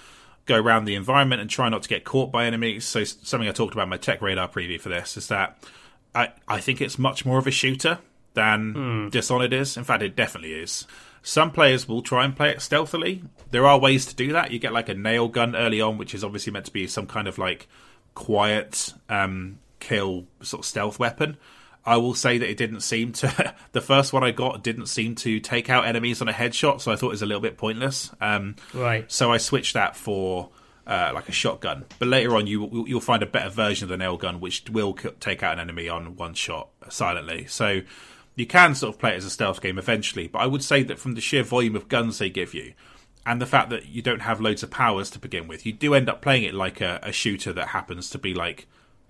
go 0.46 0.56
around 0.56 0.86
the 0.86 0.94
environment 0.94 1.40
and 1.40 1.48
try 1.48 1.68
not 1.68 1.82
to 1.82 1.88
get 1.88 2.04
caught 2.04 2.32
by 2.32 2.46
enemies. 2.46 2.84
So 2.84 3.04
something 3.04 3.48
I 3.48 3.52
talked 3.52 3.74
about 3.74 3.84
in 3.84 3.90
my 3.90 3.98
TechRadar 3.98 4.50
preview 4.50 4.80
for 4.80 4.88
this 4.88 5.16
is 5.16 5.28
that 5.28 5.58
I 6.14 6.30
I 6.48 6.60
think 6.60 6.80
it's 6.80 6.98
much 6.98 7.24
more 7.24 7.38
of 7.38 7.46
a 7.46 7.52
shooter 7.52 7.98
than 8.34 8.74
mm. 8.74 9.10
Dishonored 9.10 9.52
is. 9.52 9.76
In 9.76 9.84
fact, 9.84 10.02
it 10.02 10.16
definitely 10.16 10.54
is. 10.54 10.86
Some 11.22 11.50
players 11.50 11.86
will 11.86 12.02
try 12.02 12.24
and 12.24 12.34
play 12.34 12.50
it 12.50 12.62
stealthily. 12.62 13.22
There 13.50 13.66
are 13.66 13.78
ways 13.78 14.06
to 14.06 14.14
do 14.14 14.32
that. 14.32 14.50
You 14.50 14.58
get 14.58 14.72
like 14.72 14.88
a 14.88 14.94
nail 14.94 15.28
gun 15.28 15.54
early 15.54 15.80
on, 15.80 15.98
which 15.98 16.14
is 16.14 16.24
obviously 16.24 16.52
meant 16.52 16.66
to 16.66 16.72
be 16.72 16.86
some 16.86 17.06
kind 17.06 17.28
of 17.28 17.38
like 17.38 17.68
quiet 18.14 18.94
um, 19.08 19.58
kill 19.80 20.26
sort 20.40 20.60
of 20.60 20.66
stealth 20.66 20.98
weapon. 20.98 21.36
I 21.88 21.96
will 21.96 22.12
say 22.12 22.36
that 22.36 22.50
it 22.50 22.58
didn't 22.58 22.82
seem 22.82 23.12
to. 23.14 23.54
the 23.72 23.80
first 23.80 24.12
one 24.12 24.22
I 24.22 24.30
got 24.30 24.62
didn't 24.62 24.86
seem 24.86 25.14
to 25.16 25.40
take 25.40 25.70
out 25.70 25.86
enemies 25.86 26.20
on 26.20 26.28
a 26.28 26.32
headshot, 26.34 26.82
so 26.82 26.92
I 26.92 26.96
thought 26.96 27.06
it 27.06 27.12
was 27.12 27.22
a 27.22 27.26
little 27.26 27.40
bit 27.40 27.56
pointless. 27.56 28.10
Um, 28.20 28.56
right. 28.74 29.10
So 29.10 29.32
I 29.32 29.38
switched 29.38 29.72
that 29.72 29.96
for 29.96 30.50
uh, 30.86 31.12
like 31.14 31.30
a 31.30 31.32
shotgun. 31.32 31.86
But 31.98 32.08
later 32.08 32.36
on, 32.36 32.46
you 32.46 32.84
you'll 32.86 33.00
find 33.00 33.22
a 33.22 33.26
better 33.26 33.48
version 33.48 33.86
of 33.86 33.88
the 33.88 33.96
nail 33.96 34.18
gun, 34.18 34.38
which 34.38 34.68
will 34.68 34.92
take 35.18 35.42
out 35.42 35.54
an 35.54 35.60
enemy 35.60 35.88
on 35.88 36.14
one 36.16 36.34
shot 36.34 36.68
silently. 36.90 37.46
So 37.46 37.80
you 38.34 38.46
can 38.46 38.74
sort 38.74 38.94
of 38.94 39.00
play 39.00 39.14
it 39.14 39.16
as 39.16 39.24
a 39.24 39.30
stealth 39.30 39.62
game 39.62 39.78
eventually, 39.78 40.28
but 40.28 40.40
I 40.40 40.46
would 40.46 40.62
say 40.62 40.82
that 40.82 40.98
from 40.98 41.14
the 41.14 41.22
sheer 41.22 41.42
volume 41.42 41.74
of 41.74 41.88
guns 41.88 42.18
they 42.18 42.28
give 42.28 42.52
you, 42.52 42.74
and 43.24 43.40
the 43.40 43.46
fact 43.46 43.70
that 43.70 43.86
you 43.86 44.02
don't 44.02 44.20
have 44.20 44.42
loads 44.42 44.62
of 44.62 44.70
powers 44.70 45.08
to 45.10 45.18
begin 45.18 45.48
with, 45.48 45.64
you 45.64 45.72
do 45.72 45.94
end 45.94 46.10
up 46.10 46.20
playing 46.20 46.44
it 46.44 46.52
like 46.52 46.82
a, 46.82 47.00
a 47.02 47.12
shooter 47.12 47.54
that 47.54 47.68
happens 47.68 48.10
to 48.10 48.18
be 48.18 48.34
like 48.34 48.66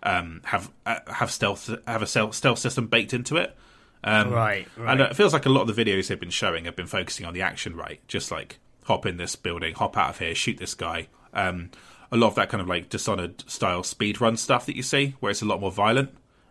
um, 0.09 0.41
have 0.45 0.71
uh, 0.87 0.99
have 1.07 1.31
stealth 1.31 1.71
have 1.87 2.03
a 2.03 2.07
stealth 2.07 2.59
system 2.59 2.87
baked 2.87 3.13
into 3.13 3.37
it. 3.37 3.55
Um, 4.03 4.31
right, 4.31 4.67
right. 4.77 4.93
And 4.93 5.01
it 5.01 5.17
feels 5.17 5.33
like 5.33 5.45
a 5.45 5.51
lot 5.51 5.69
of 5.69 5.75
the 5.75 5.85
videos 5.85 6.09
they've 6.09 6.19
been 6.19 6.31
showing 6.31 6.65
have 6.65 6.77
been 6.77 6.87
focusing 6.87 7.27
on 7.27 7.35
the 7.35 7.43
action, 7.43 7.77
right? 7.77 8.01
Just 8.09 8.31
like 8.31 8.59
hop 8.85 9.05
in 9.05 9.19
this 9.19 9.37
building, 9.37 9.75
hop 9.75 9.99
out 9.99 10.11
of 10.11 10.19
here, 10.19 10.35
shoot 10.35 10.57
this 10.57 10.75
guy. 10.75 11.09
Um, 11.35 11.71
a 12.11 12.17
lot 12.17 12.29
of 12.29 12.37
that 12.37 12.49
kind 12.49 12.63
of 12.63 12.69
like 12.69 12.89
Dishonored 12.89 13.49
style 13.51 13.83
speed 13.83 14.21
run 14.21 14.37
stuff 14.37 14.65
that 14.67 14.77
you 14.77 14.83
see, 14.83 15.15
where 15.21 15.31
it's 15.31 15.43
a 15.43 15.47
lot 15.47 15.61
more 15.61 15.73
violent. 15.73 16.11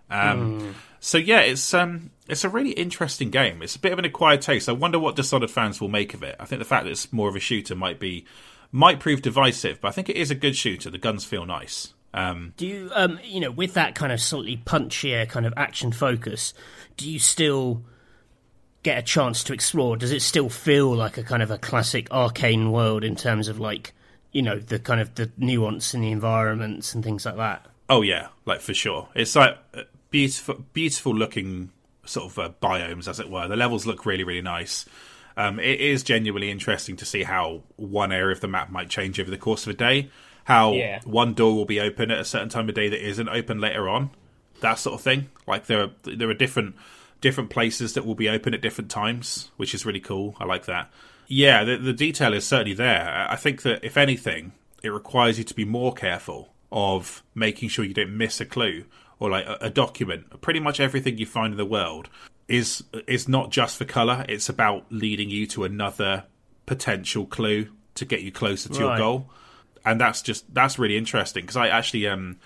Um, 0.09 0.61
mm. 0.61 0.73
So 0.99 1.17
yeah, 1.17 1.39
it's 1.39 1.73
um, 1.73 2.11
it's 2.27 2.43
a 2.43 2.49
really 2.49 2.71
interesting 2.71 3.31
game. 3.31 3.63
It's 3.63 3.75
a 3.75 3.79
bit 3.79 3.91
of 3.91 3.97
an 3.97 4.05
acquired 4.05 4.41
taste. 4.41 4.69
I 4.69 4.73
wonder 4.73 4.99
what 4.99 5.15
Dishonored 5.15 5.49
fans 5.51 5.81
will 5.81 5.89
make 5.89 6.13
of 6.13 6.21
it. 6.21 6.35
I 6.39 6.45
think 6.45 6.59
the 6.59 6.65
fact 6.65 6.83
that 6.83 6.91
it's 6.91 7.11
more 7.11 7.29
of 7.29 7.35
a 7.35 7.39
shooter 7.39 7.75
might 7.75 7.99
be 7.99 8.25
might 8.71 8.99
prove 8.99 9.23
divisive, 9.23 9.81
but 9.81 9.87
I 9.87 9.91
think 9.91 10.09
it 10.09 10.17
is 10.17 10.29
a 10.29 10.35
good 10.35 10.55
shooter. 10.55 10.91
The 10.91 10.97
guns 10.99 11.25
feel 11.25 11.45
nice. 11.45 11.93
Um, 12.17 12.53
do 12.57 12.65
you, 12.65 12.91
um, 12.95 13.19
you 13.23 13.39
know, 13.39 13.51
with 13.51 13.75
that 13.75 13.93
kind 13.93 14.11
of 14.11 14.19
slightly 14.19 14.57
punchier 14.57 15.29
kind 15.29 15.45
of 15.45 15.53
action 15.55 15.91
focus, 15.91 16.55
do 16.97 17.09
you 17.09 17.19
still 17.19 17.83
get 18.81 18.97
a 18.97 19.03
chance 19.03 19.43
to 19.43 19.53
explore? 19.53 19.97
Does 19.97 20.11
it 20.11 20.23
still 20.23 20.49
feel 20.49 20.95
like 20.95 21.17
a 21.17 21.23
kind 21.23 21.43
of 21.43 21.51
a 21.51 21.59
classic 21.59 22.09
Arkane 22.09 22.71
world 22.71 23.03
in 23.03 23.15
terms 23.15 23.47
of 23.47 23.59
like, 23.59 23.93
you 24.31 24.41
know, 24.41 24.57
the 24.57 24.79
kind 24.79 24.99
of 24.99 25.13
the 25.13 25.31
nuance 25.37 25.93
in 25.93 26.01
the 26.01 26.11
environments 26.11 26.95
and 26.95 27.03
things 27.03 27.23
like 27.23 27.37
that? 27.37 27.67
Oh 27.87 28.01
yeah, 28.01 28.29
like 28.45 28.61
for 28.61 28.73
sure. 28.73 29.09
It's 29.13 29.35
like 29.35 29.55
uh, 29.75 29.83
beautiful, 30.09 30.65
beautiful 30.73 31.13
looking 31.13 31.69
sort 32.05 32.31
of 32.31 32.39
uh, 32.39 32.49
biomes, 32.61 33.07
as 33.07 33.19
it 33.19 33.29
were. 33.29 33.47
The 33.47 33.55
levels 33.55 33.85
look 33.85 34.07
really, 34.07 34.23
really 34.23 34.41
nice. 34.41 34.85
Um, 35.35 35.59
it 35.59 35.79
is 35.79 36.01
genuinely 36.01 36.49
interesting 36.49 36.95
to 36.95 37.05
see 37.05 37.21
how 37.21 37.61
one 37.75 38.11
area 38.11 38.33
of 38.33 38.41
the 38.41 38.47
map 38.47 38.71
might 38.71 38.89
change 38.89 39.19
over 39.19 39.29
the 39.29 39.37
course 39.37 39.67
of 39.67 39.75
a 39.75 39.77
day. 39.77 40.09
How 40.47 40.71
yeah. 40.71 41.01
one 41.03 41.33
door 41.33 41.53
will 41.53 41.65
be 41.65 41.81
open 41.81 42.09
at 42.09 42.19
a 42.19 42.23
certain 42.23 42.47
time 42.47 42.69
of 42.69 42.75
day 42.75 42.87
that 42.87 43.05
isn't 43.05 43.27
open 43.27 43.59
later 43.59 43.89
on. 43.89 44.11
That 44.61 44.75
sort 44.75 44.95
of 44.95 45.01
thing. 45.01 45.29
Like 45.45 45.65
there 45.65 45.81
are 45.81 45.91
there 46.05 46.29
are 46.29 46.33
different 46.33 46.75
different 47.19 47.49
places 47.49 47.95
that 47.95 48.05
will 48.05 48.15
be 48.15 48.29
open 48.29 48.53
at 48.53 48.61
different 48.61 48.89
times, 48.89 49.51
which 49.57 49.75
is 49.75 49.85
really 49.85 49.99
cool. 49.99 50.37
I 50.39 50.45
like 50.45 50.63
that. 50.67 50.89
Yeah, 51.27 51.65
the, 51.65 51.75
the 51.75 51.91
detail 51.91 52.33
is 52.33 52.45
certainly 52.45 52.73
there. 52.73 53.27
I 53.29 53.35
think 53.35 53.63
that 53.63 53.83
if 53.83 53.97
anything, 53.97 54.53
it 54.81 54.87
requires 54.87 55.37
you 55.37 55.43
to 55.43 55.53
be 55.53 55.65
more 55.65 55.93
careful 55.93 56.53
of 56.71 57.23
making 57.35 57.67
sure 57.67 57.83
you 57.83 57.93
don't 57.93 58.15
miss 58.15 58.39
a 58.39 58.45
clue 58.45 58.85
or 59.19 59.29
like 59.29 59.45
a, 59.45 59.57
a 59.59 59.69
document. 59.69 60.39
Pretty 60.39 60.61
much 60.61 60.79
everything 60.79 61.17
you 61.17 61.25
find 61.25 61.51
in 61.51 61.57
the 61.57 61.65
world 61.65 62.07
is 62.47 62.85
is 63.05 63.27
not 63.27 63.51
just 63.51 63.75
for 63.75 63.83
color. 63.83 64.25
It's 64.29 64.47
about 64.47 64.85
leading 64.91 65.29
you 65.29 65.45
to 65.47 65.65
another 65.65 66.23
potential 66.65 67.25
clue 67.25 67.67
to 67.95 68.05
get 68.05 68.21
you 68.21 68.31
closer 68.31 68.69
to 68.69 68.79
right. 68.79 68.87
your 68.87 68.97
goal, 68.97 69.29
and 69.87 70.01
that's 70.01 70.21
just 70.21 70.53
that's 70.53 70.77
really 70.77 70.97
interesting 70.97 71.43
because 71.43 71.55
I 71.55 71.69
actually 71.69 72.07
um 72.07 72.37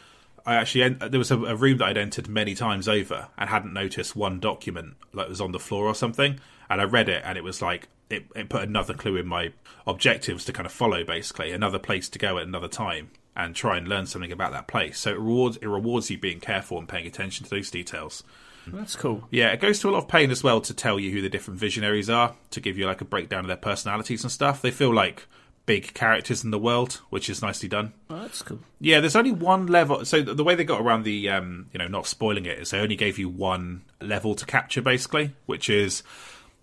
I 0.46 0.56
actually 0.56 0.90
there 0.90 1.20
was 1.20 1.32
a, 1.32 1.38
a, 1.38 1.56
room 1.56 1.80
that 1.80 1.86
I'd 1.86 1.98
entered 1.98 2.30
many 2.30 2.54
times 2.54 2.88
over 2.88 3.28
and 3.38 3.50
hadn't 3.50 3.74
noticed 3.74 4.16
one 4.16 4.40
document 4.40 4.96
that 5.14 5.28
was 5.28 5.42
on 5.42 5.52
the 5.52 5.60
floor 5.60 5.86
or 5.86 5.96
something, 5.96 6.40
and 6.70 6.82
I 6.82 6.84
read 6.84 7.10
it 7.10 7.24
and 7.26 7.38
it 7.38 7.44
was 7.44 7.62
like 7.62 7.90
it, 8.12 8.26
it 8.36 8.50
put 8.50 8.62
another 8.62 8.94
clue 8.94 9.18
in 9.18 9.28
my 9.28 9.54
objectives 9.88 10.46
to 10.46 10.54
kind 10.54 10.66
of 10.66 10.72
follow, 10.72 11.04
basically 11.04 11.52
another 11.52 11.80
place 11.80 12.10
to 12.10 12.20
go 12.20 12.38
at 12.38 12.48
another 12.48 12.68
time 12.68 13.10
and 13.36 13.56
try 13.56 13.78
and 13.78 13.88
learn 13.88 14.06
something 14.06 14.32
about 14.32 14.52
that 14.52 14.68
place. 14.68 15.00
So 15.00 15.12
it 15.12 15.20
rewards 15.20 15.58
it 15.58 15.68
rewards 15.68 16.12
you 16.12 16.20
being 16.20 16.40
careful 16.40 16.78
and 16.78 16.88
paying 16.88 17.08
attention 17.08 17.46
to 17.46 17.50
those 17.50 17.72
details. 17.72 18.24
That's 18.68 18.96
cool. 18.96 19.28
Yeah, 19.32 19.48
it 19.48 19.60
goes 19.60 19.80
to 19.80 19.90
a 19.90 19.92
lot 19.92 20.04
of 20.04 20.08
pain 20.08 20.30
as 20.30 20.44
well 20.44 20.62
to 20.62 20.74
tell 20.76 21.00
you 21.00 21.12
who 21.12 21.24
the 21.24 21.30
different 21.30 21.60
visionaries 21.60 22.10
are, 22.12 22.36
to 22.52 22.62
give 22.62 22.78
you 22.78 22.86
like 22.86 23.02
a 23.02 23.06
breakdown 23.06 23.40
of 23.40 23.48
their 23.48 23.58
personalities 23.58 24.24
and 24.24 24.32
stuff. 24.32 24.62
They 24.62 24.70
feel 24.70 24.94
like 24.94 25.26
big 25.66 25.94
characters 25.94 26.44
in 26.44 26.52
the 26.52 26.60
world, 26.60 27.02
which 27.10 27.30
is 27.30 27.42
nicely 27.42 27.70
done. 27.70 27.94
Oh, 28.10 28.20
that's 28.20 28.42
cool. 28.42 28.60
Yeah, 28.80 29.00
there's 29.00 29.16
only 29.16 29.32
one 29.32 29.68
level. 29.68 30.04
So 30.06 30.22
the 30.22 30.44
way 30.44 30.56
they 30.56 30.64
got 30.64 30.82
around 30.82 31.04
the, 31.04 31.30
um, 31.30 31.68
you 31.72 31.78
know, 31.80 31.88
not 31.88 32.08
spoiling 32.08 32.46
it 32.46 32.60
is 32.60 32.72
they 32.72 32.80
only 32.80 32.96
gave 32.96 33.20
you 33.20 33.30
one 33.30 33.84
level 34.02 34.36
to 34.36 34.46
capture, 34.46 34.82
basically, 34.82 35.34
which 35.46 35.70
is 35.70 36.04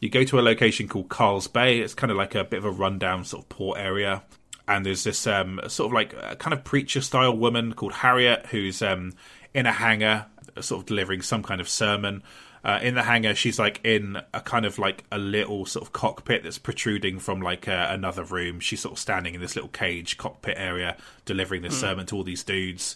you 0.01 0.09
go 0.09 0.25
to 0.25 0.39
a 0.39 0.43
location 0.43 0.89
called 0.89 1.09
Karl's 1.09 1.49
Bay. 1.49 1.79
It's 1.79 1.95
kind 1.95 2.11
of 2.11 2.17
like 2.17 2.35
a 2.35 2.45
bit 2.45 2.59
of 2.59 2.65
a 2.65 2.71
rundown 2.71 3.25
sort 3.25 3.45
of 3.45 3.49
port 3.49 3.79
area. 3.79 4.23
And 4.67 4.85
there's 4.85 5.05
this 5.05 5.27
um, 5.27 5.61
sort 5.69 5.87
of 5.87 5.93
like 5.95 6.15
a 6.21 6.37
kind 6.37 6.53
of 6.53 6.63
preacher 6.63 7.01
style 7.01 7.37
woman 7.37 7.73
called 7.73 7.95
Harriet 7.95 8.47
who's 8.47 8.83
um, 8.83 9.15
in 9.55 9.65
a 9.65 9.73
hangar, 9.73 10.27
sort 10.61 10.83
of 10.83 10.87
delivering 10.87 11.23
some 11.23 11.43
kind 11.43 11.61
of 11.61 11.69
sermon. 11.69 12.23
Uh, 12.69 12.79
in 12.83 12.95
the 12.95 13.03
hangar, 13.03 13.35
she's 13.35 13.59
like 13.59 13.81
in 13.83 14.21
a 14.35 14.43
kind 14.43 14.67
of 14.67 14.79
like 14.79 15.03
a 15.11 15.17
little 15.17 15.65
sort 15.65 15.83
of 15.83 15.95
cockpit 15.95 16.43
that's 16.43 16.59
protruding 16.59 17.19
from 17.19 17.41
like 17.41 17.67
uh, 17.67 17.87
another 17.89 18.23
room. 18.23 18.61
She's 18.61 18.81
sort 18.81 18.93
of 18.93 18.99
standing 18.99 19.35
in 19.35 19.41
this 19.41 19.57
little 19.57 19.71
cage 19.71 20.19
cockpit 20.19 20.59
area, 20.59 20.99
delivering 21.25 21.63
this 21.63 21.75
mm. 21.79 21.81
sermon 21.81 22.05
to 22.05 22.17
all 22.17 22.25
these 22.25 22.45
dudes. 22.45 22.95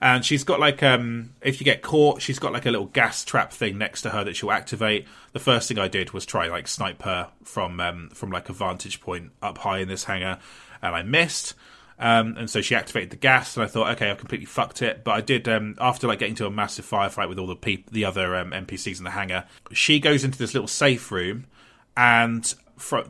And 0.00 0.24
she's 0.24 0.42
got 0.42 0.58
like 0.58 0.82
um, 0.82 1.34
if 1.40 1.60
you 1.60 1.64
get 1.64 1.82
caught, 1.82 2.20
she's 2.20 2.40
got 2.40 2.52
like 2.52 2.66
a 2.66 2.72
little 2.72 2.86
gas 2.86 3.24
trap 3.24 3.52
thing 3.52 3.78
next 3.78 4.02
to 4.02 4.10
her 4.10 4.24
that 4.24 4.34
she'll 4.34 4.50
activate. 4.50 5.06
The 5.34 5.38
first 5.38 5.68
thing 5.68 5.78
I 5.78 5.86
did 5.86 6.10
was 6.10 6.26
try 6.26 6.48
like 6.48 6.66
snipe 6.66 7.02
her 7.02 7.28
from 7.44 7.78
um, 7.78 8.08
from 8.12 8.32
like 8.32 8.48
a 8.48 8.52
vantage 8.52 9.00
point 9.00 9.30
up 9.40 9.58
high 9.58 9.78
in 9.78 9.86
this 9.86 10.02
hangar, 10.02 10.40
and 10.82 10.96
I 10.96 11.04
missed. 11.04 11.54
Um, 11.98 12.36
and 12.36 12.50
so 12.50 12.60
she 12.60 12.74
activated 12.74 13.10
the 13.10 13.16
gas, 13.16 13.56
and 13.56 13.64
I 13.64 13.68
thought, 13.68 13.92
okay, 13.92 14.10
I've 14.10 14.18
completely 14.18 14.46
fucked 14.46 14.82
it. 14.82 15.04
But 15.04 15.12
I 15.12 15.20
did 15.20 15.48
um, 15.48 15.76
after 15.80 16.06
like 16.06 16.18
getting 16.18 16.34
to 16.36 16.46
a 16.46 16.50
massive 16.50 16.88
firefight 16.88 17.28
with 17.28 17.38
all 17.38 17.46
the 17.46 17.56
pe- 17.56 17.84
the 17.90 18.04
other 18.04 18.34
um, 18.36 18.50
NPCs 18.50 18.98
in 18.98 19.04
the 19.04 19.10
hangar. 19.10 19.44
She 19.72 20.00
goes 20.00 20.24
into 20.24 20.38
this 20.38 20.54
little 20.54 20.68
safe 20.68 21.12
room, 21.12 21.46
and 21.96 22.54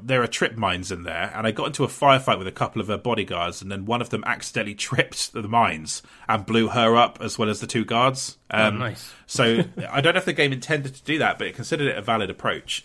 there 0.03 0.23
are 0.23 0.27
trip 0.27 0.57
mines 0.57 0.93
in 0.93 1.05
there. 1.05 1.33
And 1.35 1.47
I 1.47 1.51
got 1.51 1.69
into 1.69 1.85
a 1.85 1.89
firefight 1.89 2.39
with 2.39 2.47
a 2.47 2.53
couple 2.53 2.81
of 2.81 2.89
her 2.89 2.99
bodyguards, 2.99 3.63
and 3.63 3.71
then 3.71 3.87
one 3.87 4.01
of 4.01 4.11
them 4.11 4.25
accidentally 4.25 4.75
tripped 4.75 5.33
the 5.33 5.43
mines 5.43 6.03
and 6.29 6.45
blew 6.45 6.69
her 6.69 6.97
up 6.97 7.19
as 7.21 7.39
well 7.39 7.49
as 7.49 7.61
the 7.61 7.67
two 7.67 7.85
guards. 7.85 8.39
oh, 8.51 8.67
um, 8.67 8.79
nice. 8.79 9.13
so 9.27 9.65
I 9.91 10.01
don't 10.01 10.15
know 10.15 10.19
if 10.19 10.25
the 10.25 10.33
game 10.33 10.53
intended 10.53 10.95
to 10.95 11.03
do 11.03 11.19
that, 11.19 11.39
but 11.39 11.47
it 11.47 11.55
considered 11.55 11.89
it 11.89 11.97
a 11.97 12.03
valid 12.03 12.31
approach. 12.31 12.85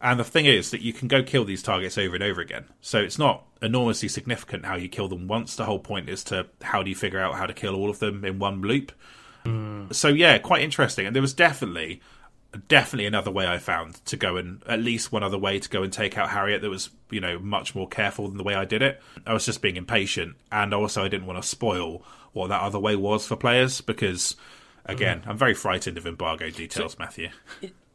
And 0.00 0.20
the 0.20 0.24
thing 0.24 0.46
is 0.46 0.70
that 0.70 0.82
you 0.82 0.92
can 0.92 1.08
go 1.08 1.22
kill 1.22 1.44
these 1.44 1.62
targets 1.62 1.96
over 1.96 2.14
and 2.14 2.24
over 2.24 2.40
again. 2.40 2.66
So 2.80 2.98
it's 2.98 3.18
not 3.18 3.44
enormously 3.62 4.08
significant 4.08 4.66
how 4.66 4.76
you 4.76 4.88
kill 4.88 5.08
them 5.08 5.26
once. 5.26 5.56
The 5.56 5.64
whole 5.64 5.78
point 5.78 6.08
is 6.08 6.22
to 6.24 6.46
how 6.62 6.82
do 6.82 6.90
you 6.90 6.96
figure 6.96 7.20
out 7.20 7.34
how 7.34 7.46
to 7.46 7.54
kill 7.54 7.74
all 7.74 7.88
of 7.88 7.98
them 7.98 8.24
in 8.24 8.38
one 8.38 8.60
loop. 8.60 8.92
Mm. 9.44 9.94
So 9.94 10.08
yeah, 10.08 10.38
quite 10.38 10.62
interesting. 10.62 11.06
And 11.06 11.14
there 11.14 11.22
was 11.22 11.34
definitely 11.34 12.02
definitely 12.68 13.06
another 13.06 13.30
way 13.30 13.46
I 13.46 13.58
found 13.58 14.02
to 14.06 14.16
go 14.16 14.36
and 14.36 14.62
at 14.66 14.80
least 14.80 15.12
one 15.12 15.22
other 15.22 15.38
way 15.38 15.58
to 15.58 15.68
go 15.68 15.82
and 15.82 15.92
take 15.92 16.16
out 16.16 16.30
Harriet 16.30 16.62
that 16.62 16.70
was, 16.70 16.90
you 17.10 17.20
know, 17.20 17.38
much 17.38 17.74
more 17.74 17.88
careful 17.88 18.28
than 18.28 18.38
the 18.38 18.44
way 18.44 18.54
I 18.54 18.64
did 18.64 18.82
it. 18.82 19.02
I 19.26 19.32
was 19.32 19.44
just 19.44 19.60
being 19.60 19.76
impatient 19.76 20.36
and 20.50 20.72
also 20.72 21.04
I 21.04 21.08
didn't 21.08 21.26
want 21.26 21.42
to 21.42 21.46
spoil 21.46 22.02
what 22.32 22.48
that 22.48 22.62
other 22.62 22.78
way 22.78 22.96
was 22.96 23.26
for 23.26 23.36
players 23.36 23.80
because 23.80 24.36
again, 24.84 25.22
mm. 25.22 25.28
I'm 25.28 25.38
very 25.38 25.54
frightened 25.54 25.98
of 25.98 26.06
embargo 26.06 26.50
details, 26.50 26.92
so, 26.92 26.98
Matthew. 26.98 27.28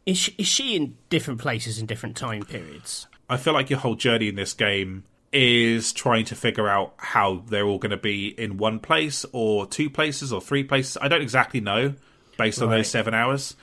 Is 0.05 0.17
she, 0.17 0.35
is 0.37 0.47
she 0.47 0.75
in 0.75 0.97
different 1.09 1.39
places 1.39 1.79
in 1.79 1.85
different 1.85 2.17
time 2.17 2.43
periods? 2.43 3.07
I 3.29 3.37
feel 3.37 3.53
like 3.53 3.69
your 3.69 3.79
whole 3.79 3.95
journey 3.95 4.27
in 4.27 4.35
this 4.35 4.53
game 4.53 5.03
is 5.31 5.93
trying 5.93 6.25
to 6.25 6.35
figure 6.35 6.67
out 6.67 6.93
how 6.97 7.43
they're 7.47 7.65
all 7.65 7.77
going 7.77 7.91
to 7.91 7.97
be 7.97 8.27
in 8.27 8.57
one 8.57 8.79
place 8.79 9.25
or 9.31 9.65
two 9.65 9.89
places 9.89 10.33
or 10.33 10.41
three 10.41 10.63
places. 10.63 10.97
I 10.99 11.07
don't 11.07 11.21
exactly 11.21 11.61
know 11.61 11.93
based 12.37 12.61
on 12.61 12.69
right. 12.69 12.77
those 12.77 12.89
seven 12.89 13.13
hours, 13.13 13.55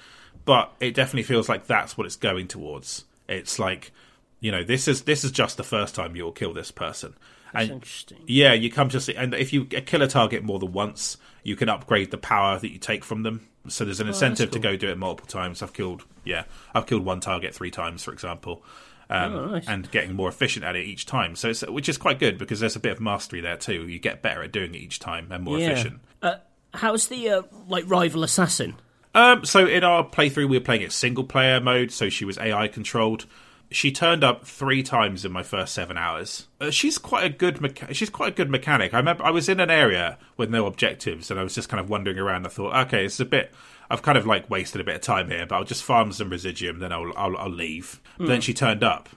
but 0.45 0.73
it 0.81 0.95
definitely 0.95 1.25
feels 1.25 1.49
like 1.49 1.67
that's 1.67 1.99
what 1.99 2.07
it's 2.07 2.17
going 2.17 2.49
towards. 2.49 3.05
It's 3.29 3.59
like, 3.59 3.93
you 4.41 4.51
know, 4.51 4.65
this 4.65 4.89
is 4.89 5.03
this 5.03 5.25
is 5.25 5.33
just 5.33 5.57
the 5.57 5.65
first 5.65 5.95
time 5.95 6.17
you'll 6.17 6.33
kill 6.33 6.55
this 6.55 6.71
person. 6.71 7.15
That's 7.53 7.65
and, 7.65 7.73
interesting. 7.75 8.19
Yeah, 8.27 8.53
you 8.53 8.71
come 8.71 8.89
to 8.91 9.01
see, 9.01 9.15
and 9.15 9.35
if 9.35 9.53
you 9.53 9.65
kill 9.65 10.03
a 10.03 10.09
target 10.09 10.43
more 10.43 10.59
than 10.59 10.73
once, 10.73 11.17
you 11.43 11.57
can 11.57 11.69
upgrade 11.69 12.11
the 12.11 12.19
power 12.19 12.59
that 12.59 12.73
you 12.73 12.79
take 12.79 13.05
from 13.05 13.23
them. 13.23 13.47
So 13.71 13.85
there's 13.85 14.01
an 14.01 14.07
oh, 14.07 14.11
incentive 14.11 14.51
cool. 14.51 14.55
to 14.55 14.69
go 14.69 14.77
do 14.77 14.89
it 14.91 14.99
multiple 14.99 15.29
times. 15.29 15.63
I've 15.63 15.73
killed, 15.73 16.05
yeah, 16.25 16.45
I've 16.75 16.87
killed 16.87 17.05
one 17.05 17.21
target 17.21 17.55
three 17.55 17.71
times, 17.71 18.03
for 18.03 18.13
example, 18.13 18.63
um, 19.11 19.35
oh, 19.35 19.47
nice. 19.47 19.69
and 19.69 19.91
getting 19.91 20.15
more 20.15 20.29
efficient 20.29 20.65
at 20.65 20.77
it 20.77 20.87
each 20.87 21.07
time. 21.07 21.37
So 21.37 21.51
it's, 21.51 21.63
which 21.63 21.89
is 21.89 21.99
quite 21.99 22.19
good 22.19 22.39
because 22.39 22.61
there's 22.61 22.77
a 22.77 22.81
bit 22.81 22.93
of 22.93 23.01
mastery 23.01 23.41
there 23.41 23.57
too. 23.57 23.87
You 23.87 23.99
get 23.99 24.23
better 24.23 24.43
at 24.43 24.53
doing 24.53 24.75
it 24.75 24.79
each 24.79 24.99
time 24.99 25.31
and 25.31 25.45
more 25.45 25.59
yeah. 25.59 25.71
efficient. 25.71 26.01
Uh, 26.23 26.37
how's 26.75 27.09
the 27.09 27.29
uh, 27.31 27.43
like 27.69 27.85
rival 27.87 28.23
assassin? 28.23 28.77
Um, 29.15 29.45
so 29.45 29.67
in 29.67 29.85
our 29.85 30.05
playthrough, 30.05 30.49
we 30.49 30.59
were 30.59 30.65
playing 30.65 30.83
it 30.83 30.93
single 30.93 31.25
player 31.25 31.61
mode, 31.61 31.91
so 31.91 32.09
she 32.09 32.25
was 32.25 32.39
AI 32.39 32.69
controlled 32.69 33.27
she 33.71 33.93
turned 33.93 34.25
up 34.25 34.47
three 34.47 34.83
times 34.83 35.25
in 35.25 35.33
my 35.33 35.43
first 35.43 35.75
seven 35.75 35.99
hours. 35.99 36.47
Uh, 36.61 36.71
she's 36.71 36.97
quite 36.97 37.25
a 37.25 37.29
good 37.29 37.57
mecha- 37.57 37.95
she's 37.95 38.11
quite 38.11 38.33
a 38.33 38.35
good 38.35 38.51
mechanic. 38.51 38.95
I 38.95 38.99
remember 38.99 39.25
I 39.25 39.31
was 39.31 39.49
in 39.49 39.61
an 39.61 39.71
area 39.71 40.19
with 40.37 40.51
no 40.51 40.67
objectives, 40.67 41.31
and 41.31 41.39
I 41.39 41.43
was 41.43 41.55
just 41.55 41.69
kind 41.69 41.81
of 41.81 41.91
wandering 41.91 42.19
around. 42.19 42.47
I 42.47 42.51
thought, 42.51 42.75
okay, 42.87 43.05
it's 43.05 43.21
a 43.21 43.25
bit. 43.25 43.53
I've 43.91 44.03
kind 44.03 44.19
of 44.19 44.27
like 44.27 44.49
wasted 44.51 44.81
a 44.81 44.85
bit 44.85 44.97
of 44.97 45.01
time 45.03 45.31
here, 45.31 45.47
but 45.47 45.57
I'll 45.57 45.65
just 45.65 45.83
farm 45.83 46.13
some 46.13 46.31
residuum, 46.31 46.79
then 46.79 46.93
I'll 46.93 47.13
I'll, 47.17 47.37
I'll 47.37 47.51
leave. 47.51 48.01
Mm. 48.19 48.27
Then 48.29 48.41
she 48.41 48.55
turned 48.55 48.83
up 48.83 49.09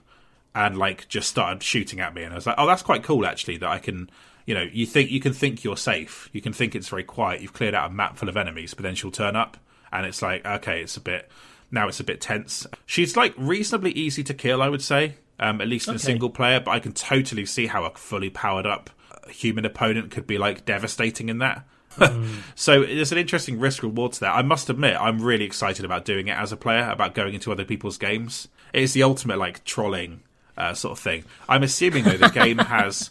and 0.54 0.76
like 0.76 1.08
just 1.08 1.28
started 1.28 1.62
shooting 1.62 2.00
at 2.00 2.14
me, 2.14 2.22
and 2.22 2.32
I 2.32 2.36
was 2.36 2.46
like, 2.46 2.56
oh, 2.58 2.66
that's 2.66 2.82
quite 2.82 3.02
cool 3.02 3.24
actually. 3.26 3.56
That 3.56 3.70
I 3.70 3.78
can, 3.78 4.10
you 4.44 4.54
know, 4.54 4.68
you 4.70 4.84
think 4.84 5.10
you 5.10 5.20
can 5.20 5.32
think 5.32 5.64
you're 5.64 5.78
safe, 5.78 6.28
you 6.32 6.42
can 6.42 6.52
think 6.52 6.74
it's 6.74 6.88
very 6.88 7.04
quiet, 7.04 7.40
you've 7.40 7.54
cleared 7.54 7.74
out 7.74 7.90
a 7.90 7.94
map 7.94 8.18
full 8.18 8.28
of 8.28 8.36
enemies, 8.36 8.74
but 8.74 8.82
then 8.82 8.94
she'll 8.94 9.10
turn 9.10 9.34
up, 9.34 9.56
and 9.90 10.04
it's 10.04 10.20
like, 10.20 10.44
okay, 10.44 10.82
it's 10.82 10.96
a 10.98 11.00
bit 11.00 11.30
now 11.72 11.88
it's 11.88 11.98
a 11.98 12.04
bit 12.04 12.20
tense. 12.20 12.66
She's 12.86 13.16
like 13.16 13.34
reasonably 13.36 13.90
easy 13.92 14.22
to 14.24 14.34
kill, 14.34 14.62
I 14.62 14.68
would 14.68 14.82
say, 14.82 15.14
um, 15.40 15.60
at 15.60 15.66
least 15.66 15.88
in 15.88 15.94
Okay. 15.94 16.02
single 16.04 16.30
player. 16.30 16.60
But 16.60 16.70
I 16.72 16.78
can 16.78 16.92
totally 16.92 17.46
see 17.46 17.66
how 17.66 17.84
a 17.84 17.90
fully 17.90 18.30
powered 18.30 18.66
up 18.66 18.90
human 19.28 19.64
opponent 19.64 20.10
could 20.10 20.26
be 20.26 20.38
like 20.38 20.64
devastating 20.64 21.28
in 21.28 21.38
that. 21.38 21.66
so 22.54 22.82
there's 22.84 23.12
an 23.12 23.18
interesting 23.18 23.58
risk 23.58 23.82
reward 23.82 24.12
to 24.12 24.20
that. 24.20 24.34
I 24.34 24.42
must 24.42 24.70
admit, 24.70 24.96
I'm 24.98 25.20
really 25.20 25.44
excited 25.44 25.84
about 25.84 26.04
doing 26.04 26.28
it 26.28 26.36
as 26.36 26.52
a 26.52 26.56
player, 26.56 26.88
about 26.90 27.14
going 27.14 27.34
into 27.34 27.52
other 27.52 27.64
people's 27.64 27.98
games. 27.98 28.48
It 28.72 28.82
is 28.82 28.92
the 28.94 29.02
ultimate 29.02 29.38
like 29.38 29.62
trolling 29.64 30.20
uh, 30.56 30.72
sort 30.74 30.92
of 30.92 30.98
thing. 30.98 31.24
I'm 31.48 31.62
assuming 31.62 32.04
though 32.04 32.16
the 32.16 32.28
game 32.30 32.58
has 32.76 33.10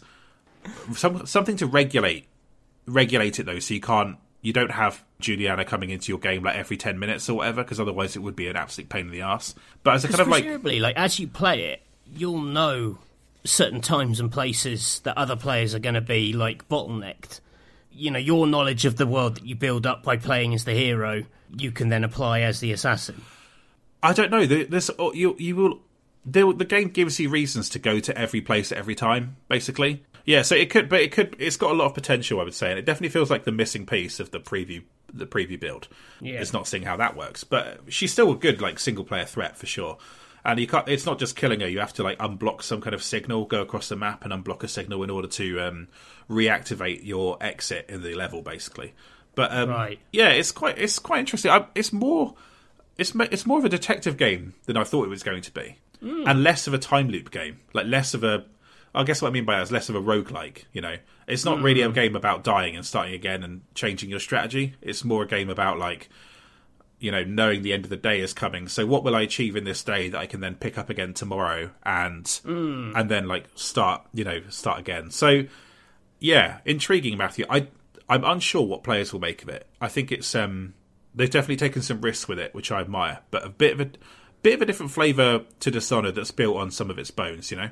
some, 0.94 1.26
something 1.26 1.56
to 1.58 1.66
regulate 1.66 2.26
regulate 2.86 3.38
it 3.38 3.46
though, 3.46 3.60
so 3.60 3.74
you 3.74 3.80
can't 3.80 4.16
you 4.42 4.52
don't 4.52 4.72
have 4.72 5.02
Julianna 5.20 5.64
coming 5.64 5.90
into 5.90 6.10
your 6.10 6.18
game 6.18 6.42
like 6.42 6.56
every 6.56 6.76
ten 6.76 6.98
minutes 6.98 7.30
or 7.30 7.38
whatever, 7.38 7.62
because 7.62 7.80
otherwise 7.80 8.16
it 8.16 8.18
would 8.18 8.36
be 8.36 8.48
an 8.48 8.56
absolute 8.56 8.90
pain 8.90 9.06
in 9.06 9.12
the 9.12 9.22
ass. 9.22 9.54
But 9.84 9.94
as 9.94 10.04
a 10.04 10.08
kind 10.08 10.20
of 10.20 10.28
like 10.28 10.42
presumably, 10.42 10.80
like 10.80 10.96
as 10.96 11.18
you 11.18 11.28
play 11.28 11.66
it, 11.66 11.82
you'll 12.14 12.42
know 12.42 12.98
certain 13.44 13.80
times 13.80 14.20
and 14.20 14.30
places 14.30 15.00
that 15.00 15.16
other 15.16 15.36
players 15.36 15.74
are 15.74 15.78
going 15.78 15.94
to 15.94 16.00
be 16.00 16.32
like 16.32 16.68
bottlenecked. 16.68 17.40
You 17.92 18.10
know, 18.10 18.18
your 18.18 18.46
knowledge 18.46 18.84
of 18.84 18.96
the 18.96 19.06
world 19.06 19.36
that 19.36 19.46
you 19.46 19.54
build 19.54 19.86
up 19.86 20.02
by 20.02 20.16
playing 20.16 20.54
as 20.54 20.64
the 20.64 20.72
hero, 20.72 21.24
you 21.56 21.70
can 21.70 21.88
then 21.88 22.04
apply 22.04 22.40
as 22.40 22.60
the 22.60 22.72
assassin. 22.72 23.22
I 24.02 24.12
don't 24.12 24.30
know. 24.30 24.44
This 24.44 24.90
oh, 24.98 25.12
you 25.12 25.36
you 25.38 25.54
will 25.54 25.80
the 26.26 26.52
the 26.52 26.64
game 26.64 26.88
gives 26.88 27.20
you 27.20 27.28
reasons 27.28 27.68
to 27.70 27.78
go 27.78 28.00
to 28.00 28.16
every 28.18 28.40
place 28.40 28.72
at 28.72 28.78
every 28.78 28.96
time, 28.96 29.36
basically. 29.48 30.02
Yeah, 30.24 30.42
so 30.42 30.54
it 30.54 30.70
could, 30.70 30.88
but 30.88 31.00
it 31.00 31.12
could. 31.12 31.36
It's 31.38 31.56
got 31.56 31.70
a 31.72 31.74
lot 31.74 31.86
of 31.86 31.94
potential, 31.94 32.40
I 32.40 32.44
would 32.44 32.54
say, 32.54 32.70
and 32.70 32.78
it 32.78 32.84
definitely 32.84 33.08
feels 33.10 33.30
like 33.30 33.44
the 33.44 33.52
missing 33.52 33.86
piece 33.86 34.20
of 34.20 34.30
the 34.30 34.40
preview 34.40 34.82
the 35.12 35.26
preview 35.26 35.58
build. 35.60 35.88
Yeah. 36.20 36.40
Is 36.40 36.52
not 36.52 36.66
seeing 36.66 36.84
how 36.84 36.96
that 36.96 37.16
works, 37.16 37.44
but 37.44 37.80
she's 37.88 38.12
still 38.12 38.30
a 38.32 38.36
good 38.36 38.60
like 38.60 38.78
single 38.78 39.04
player 39.04 39.24
threat 39.24 39.56
for 39.56 39.66
sure. 39.66 39.98
And 40.44 40.58
you 40.58 40.66
can't. 40.66 40.88
It's 40.88 41.06
not 41.06 41.18
just 41.18 41.36
killing 41.36 41.60
her. 41.60 41.68
You 41.68 41.80
have 41.80 41.92
to 41.94 42.02
like 42.02 42.18
unblock 42.18 42.62
some 42.62 42.80
kind 42.80 42.94
of 42.94 43.02
signal, 43.02 43.44
go 43.44 43.60
across 43.62 43.88
the 43.88 43.96
map, 43.96 44.24
and 44.24 44.32
unblock 44.32 44.62
a 44.62 44.68
signal 44.68 45.02
in 45.02 45.10
order 45.10 45.28
to 45.28 45.60
um, 45.60 45.88
reactivate 46.28 47.04
your 47.04 47.36
exit 47.40 47.86
in 47.88 48.02
the 48.02 48.14
level, 48.14 48.42
basically. 48.42 48.92
But 49.34 49.52
um, 49.52 49.70
Right. 49.70 49.98
yeah, 50.12 50.30
it's 50.30 50.52
quite 50.52 50.78
it's 50.78 50.98
quite 50.98 51.20
interesting. 51.20 51.50
I, 51.50 51.66
it's 51.74 51.92
more 51.92 52.34
it's 52.98 53.12
it's 53.14 53.46
more 53.46 53.58
of 53.58 53.64
a 53.64 53.68
detective 53.68 54.16
game 54.16 54.54
than 54.66 54.76
I 54.76 54.84
thought 54.84 55.04
it 55.04 55.10
was 55.10 55.22
going 55.22 55.42
to 55.42 55.52
be, 55.52 55.76
and 56.00 56.42
less 56.42 56.66
of 56.66 56.74
a 56.74 56.78
time 56.78 57.08
loop 57.08 57.30
game. 57.30 57.60
Like 57.72 57.86
less 57.86 58.12
of 58.14 58.24
a, 58.24 58.44
I 58.94 59.04
guess 59.04 59.22
what 59.22 59.28
I 59.28 59.32
mean 59.32 59.44
by 59.44 59.56
that 59.56 59.62
is 59.62 59.72
less 59.72 59.88
of 59.88 59.94
a 59.94 60.00
roguelike. 60.00 60.64
You 60.72 60.82
know, 60.82 60.96
it's 61.26 61.44
not 61.44 61.62
really 61.62 61.80
a 61.82 61.90
game 61.90 62.14
about 62.14 62.44
dying 62.44 62.76
and 62.76 62.84
starting 62.84 63.14
again 63.14 63.42
and 63.42 63.62
changing 63.74 64.10
your 64.10 64.20
strategy. 64.20 64.74
It's 64.82 65.04
more 65.04 65.22
a 65.22 65.26
game 65.26 65.48
about 65.48 65.78
like, 65.78 66.10
you 66.98 67.10
know, 67.10 67.24
knowing 67.24 67.62
the 67.62 67.72
end 67.72 67.84
of 67.84 67.90
the 67.90 67.96
day 67.96 68.20
is 68.20 68.34
coming. 68.34 68.68
So 68.68 68.86
what 68.86 69.02
will 69.02 69.16
I 69.16 69.22
achieve 69.22 69.56
in 69.56 69.64
this 69.64 69.82
day 69.82 70.10
that 70.10 70.18
I 70.18 70.26
can 70.26 70.40
then 70.40 70.56
pick 70.56 70.76
up 70.76 70.90
again 70.90 71.14
tomorrow 71.14 71.70
and 71.84 72.40
and 72.96 73.10
then 73.10 73.26
like 73.26 73.46
start, 73.54 74.02
you 74.12 74.24
know, 74.24 74.42
start 74.50 74.78
again. 74.78 75.10
So 75.10 75.44
yeah, 76.20 76.58
intriguing, 76.64 77.16
Matthew. 77.16 77.46
I 77.48 77.68
I'm 78.08 78.24
unsure 78.24 78.66
what 78.66 78.84
players 78.84 79.12
will 79.12 79.20
make 79.20 79.42
of 79.42 79.48
it. 79.48 79.66
I 79.80 79.88
think 79.88 80.12
it's 80.12 80.34
um 80.34 80.74
they've 81.14 81.30
definitely 81.30 81.56
taken 81.56 81.80
some 81.80 82.00
risks 82.02 82.28
with 82.28 82.38
it, 82.38 82.54
which 82.54 82.70
I 82.70 82.80
admire, 82.80 83.20
but 83.30 83.44
a 83.44 83.48
bit 83.48 83.72
of 83.72 83.80
a 83.80 83.90
bit 84.42 84.54
of 84.54 84.62
a 84.62 84.66
different 84.66 84.92
flavour 84.92 85.44
to 85.60 85.70
Dishonored 85.70 86.14
that's 86.14 86.30
built 86.30 86.56
on 86.56 86.70
some 86.70 86.90
of 86.90 86.98
its 86.98 87.10
bones, 87.10 87.50
you 87.50 87.56
know. 87.56 87.70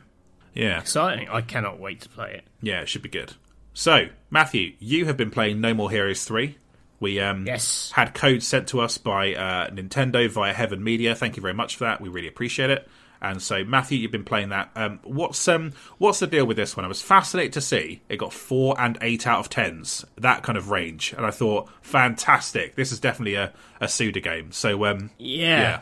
Yeah, 0.54 0.78
Exciting! 0.80 1.28
I 1.28 1.40
cannot 1.42 1.78
wait 1.78 2.00
to 2.02 2.08
play 2.08 2.32
it. 2.34 2.44
yeah, 2.60 2.80
it 2.80 2.88
should 2.88 3.02
be 3.02 3.08
good. 3.08 3.34
So, 3.72 4.06
Matthew, 4.30 4.74
you 4.80 5.06
have 5.06 5.16
been 5.16 5.30
playing 5.30 5.60
No 5.60 5.74
More 5.74 5.90
Heroes 5.90 6.24
three. 6.24 6.56
We 6.98 7.20
um 7.20 7.46
Yes. 7.46 7.92
had 7.94 8.14
code 8.14 8.42
sent 8.42 8.68
to 8.68 8.80
us 8.80 8.98
by 8.98 9.34
uh, 9.34 9.70
Nintendo 9.70 10.28
via 10.28 10.52
Heaven 10.52 10.82
Media. 10.84 11.14
Thank 11.14 11.36
you 11.36 11.40
very 11.40 11.54
much 11.54 11.76
for 11.76 11.84
that. 11.84 12.00
We 12.00 12.08
really 12.08 12.28
appreciate 12.28 12.70
it. 12.70 12.88
And 13.22 13.40
so, 13.42 13.64
Matthew, 13.64 13.98
you've 13.98 14.10
been 14.10 14.24
playing 14.24 14.48
that. 14.48 14.70
Um, 14.74 14.98
what's 15.04 15.46
um, 15.46 15.72
what's 15.98 16.18
the 16.20 16.26
deal 16.26 16.46
with 16.46 16.56
this 16.56 16.74
one? 16.76 16.84
I 16.84 16.88
was 16.88 17.02
fascinated 17.02 17.52
to 17.54 17.60
see 17.60 18.00
it 18.08 18.16
got 18.16 18.32
four 18.32 18.74
and 18.80 18.96
eight 19.02 19.26
out 19.26 19.40
of 19.40 19.48
tens, 19.50 20.04
that 20.18 20.42
kind 20.42 20.56
of 20.58 20.70
range, 20.70 21.12
and 21.16 21.24
I 21.26 21.30
thought, 21.30 21.68
fantastic. 21.82 22.74
This 22.76 22.92
is 22.92 22.98
definitely 23.00 23.34
a 23.34 23.52
a 23.80 23.88
Suda 23.88 24.20
game. 24.20 24.52
So, 24.52 24.84
um, 24.86 25.10
Yeah. 25.18 25.60
Yeah, 25.60 25.80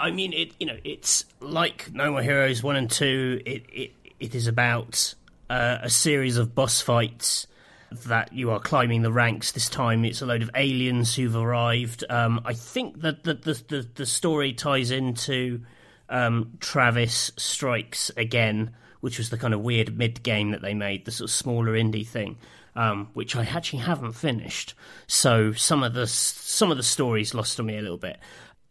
I 0.00 0.10
mean 0.10 0.32
it. 0.32 0.52
You 0.58 0.66
know, 0.66 0.78
it's 0.84 1.24
like 1.40 1.92
No 1.92 2.10
More 2.12 2.22
Heroes 2.22 2.62
one 2.62 2.76
and 2.76 2.90
two. 2.90 3.40
It 3.44 3.64
it 3.72 3.92
it 4.20 4.34
is 4.34 4.46
about 4.46 5.14
uh, 5.50 5.78
a 5.82 5.90
series 5.90 6.36
of 6.36 6.54
boss 6.54 6.80
fights 6.80 7.46
that 7.90 8.32
you 8.32 8.50
are 8.50 8.60
climbing 8.60 9.02
the 9.02 9.12
ranks. 9.12 9.52
This 9.52 9.68
time, 9.68 10.04
it's 10.04 10.20
a 10.20 10.26
load 10.26 10.42
of 10.42 10.50
aliens 10.54 11.14
who've 11.14 11.36
arrived. 11.36 12.04
Um, 12.08 12.40
I 12.44 12.52
think 12.52 13.00
that 13.02 13.24
the 13.24 13.34
the, 13.34 13.62
the 13.68 13.88
the 13.94 14.06
story 14.06 14.52
ties 14.52 14.90
into 14.90 15.62
um, 16.08 16.52
Travis 16.60 17.32
Strikes 17.36 18.10
Again, 18.16 18.74
which 19.00 19.18
was 19.18 19.30
the 19.30 19.38
kind 19.38 19.54
of 19.54 19.60
weird 19.60 19.96
mid 19.96 20.22
game 20.22 20.50
that 20.50 20.62
they 20.62 20.74
made, 20.74 21.04
the 21.04 21.10
sort 21.10 21.30
of 21.30 21.34
smaller 21.34 21.72
indie 21.72 22.06
thing. 22.06 22.36
Um, 22.76 23.08
which 23.14 23.34
I 23.34 23.42
actually 23.42 23.80
haven't 23.80 24.12
finished, 24.12 24.74
so 25.08 25.50
some 25.50 25.82
of 25.82 25.94
the 25.94 26.06
some 26.06 26.70
of 26.70 26.76
the 26.76 26.84
stories 26.84 27.34
lost 27.34 27.58
on 27.58 27.66
me 27.66 27.76
a 27.76 27.82
little 27.82 27.96
bit. 27.96 28.18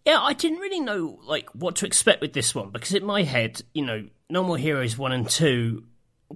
Yeah, 0.07 0.21
I 0.21 0.31
didn't 0.31 0.59
really 0.59 0.79
know 0.79 1.19
like 1.25 1.49
what 1.49 1.75
to 1.77 1.85
expect 1.85 2.21
with 2.21 2.31
this 2.31 2.55
one 2.55 2.69
because 2.69 2.93
in 2.93 3.03
my 3.03 3.23
head, 3.23 3.61
you 3.73 3.85
know, 3.85 4.07
No 4.29 4.41
More 4.41 4.57
Heroes 4.57 4.97
one 4.97 5.11
and 5.11 5.29
two 5.29 5.83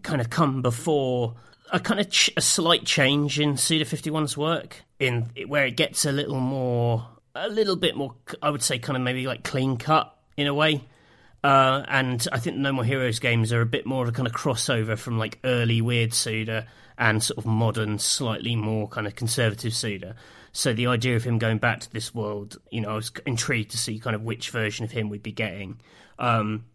kind 0.03 0.19
of 0.19 0.29
come 0.29 0.61
before 0.61 1.35
a 1.71 1.79
kind 1.79 2.01
of 2.01 2.09
ch- 2.09 2.31
a 2.35 2.41
slight 2.41 2.83
change 2.83 3.39
in 3.39 3.55
Suda 3.55 3.85
51's 3.85 4.35
work 4.35 4.83
in 4.99 5.29
where 5.47 5.65
it 5.65 5.77
gets 5.77 6.03
a 6.03 6.11
little 6.11 6.41
more, 6.41 7.07
a 7.33 7.47
little 7.47 7.77
bit 7.77 7.95
more, 7.95 8.13
I 8.41 8.49
would 8.49 8.61
say, 8.61 8.77
kind 8.77 8.97
of 8.97 9.03
maybe 9.03 9.25
like 9.25 9.45
clean 9.45 9.77
cut 9.77 10.13
in 10.35 10.47
a 10.47 10.53
way. 10.53 10.83
Uh, 11.41 11.85
and 11.87 12.27
I 12.33 12.39
think 12.39 12.57
No 12.57 12.73
More 12.73 12.83
Heroes 12.83 13.19
games 13.19 13.53
are 13.53 13.61
a 13.61 13.65
bit 13.65 13.85
more 13.85 14.03
of 14.03 14.09
a 14.09 14.11
kind 14.11 14.27
of 14.27 14.33
crossover 14.33 14.97
from 14.97 15.17
like 15.17 15.39
early 15.45 15.79
weird 15.79 16.13
Suda 16.13 16.67
and 16.97 17.23
sort 17.23 17.37
of 17.37 17.45
modern, 17.45 17.99
slightly 17.99 18.57
more 18.57 18.89
kind 18.89 19.07
of 19.07 19.15
conservative 19.15 19.73
Suda. 19.73 20.17
So 20.53 20.73
the 20.73 20.87
idea 20.87 21.15
of 21.15 21.23
him 21.23 21.37
going 21.37 21.59
back 21.59 21.79
to 21.81 21.91
this 21.91 22.13
world, 22.13 22.57
you 22.71 22.81
know, 22.81 22.89
I 22.89 22.95
was 22.95 23.11
intrigued 23.25 23.71
to 23.71 23.77
see 23.77 23.99
kind 23.99 24.15
of 24.15 24.23
which 24.23 24.49
version 24.49 24.83
of 24.83 24.91
him 24.91 25.09
we'd 25.09 25.23
be 25.23 25.31
getting. 25.31 25.79
Um, 26.19 26.65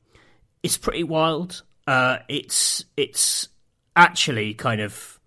it's 0.63 0.79
pretty 0.79 1.05
wild. 1.05 1.63
Uh, 1.87 2.19
it's 2.29 2.85
it's 2.97 3.49
actually 3.95 4.55
kind 4.55 4.81
of 4.81 5.21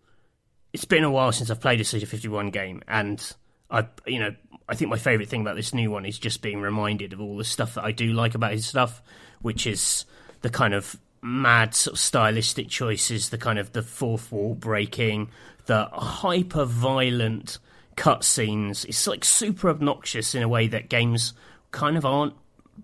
it's 0.74 0.86
been 0.86 1.04
a 1.04 1.12
while 1.12 1.32
since 1.32 1.50
I've 1.50 1.62
played 1.62 1.80
a 1.80 1.84
Suda 1.84 2.06
51 2.06 2.50
game, 2.50 2.82
and 2.88 3.36
I 3.70 3.88
you 4.06 4.20
know 4.20 4.36
I 4.68 4.76
think 4.76 4.90
my 4.90 4.98
favorite 4.98 5.30
thing 5.30 5.42
about 5.42 5.56
this 5.56 5.74
new 5.74 5.92
one 5.92 6.06
is 6.06 6.20
just 6.20 6.42
being 6.42 6.62
reminded 6.62 7.14
of 7.14 7.22
all 7.22 7.38
the 7.38 7.44
stuff 7.44 7.76
that 7.76 7.84
I 7.84 7.92
do 7.92 8.14
like 8.14 8.36
about 8.36 8.52
his 8.52 8.66
stuff, 8.66 9.02
which 9.42 9.66
is 9.66 10.06
the 10.42 10.50
kind 10.50 10.74
of 10.74 10.96
mad 11.22 11.76
sort 11.76 11.94
of 11.94 12.00
stylistic 12.00 12.70
choices, 12.70 13.30
the 13.30 13.38
kind 13.38 13.60
of 13.60 13.74
the 13.74 13.82
fourth 13.82 14.32
wall 14.32 14.56
breaking, 14.56 15.30
the 15.66 15.86
hyper 15.92 16.66
violent 16.66 17.58
cutscenes. 18.00 18.86
It's 18.86 19.06
like 19.06 19.26
super 19.26 19.70
obnoxious 19.70 20.34
in 20.34 20.42
a 20.42 20.48
way 20.48 20.68
that 20.68 20.90
games 20.90 21.34
kind 21.72 21.98
of 21.98 22.06
aren't 22.06 22.34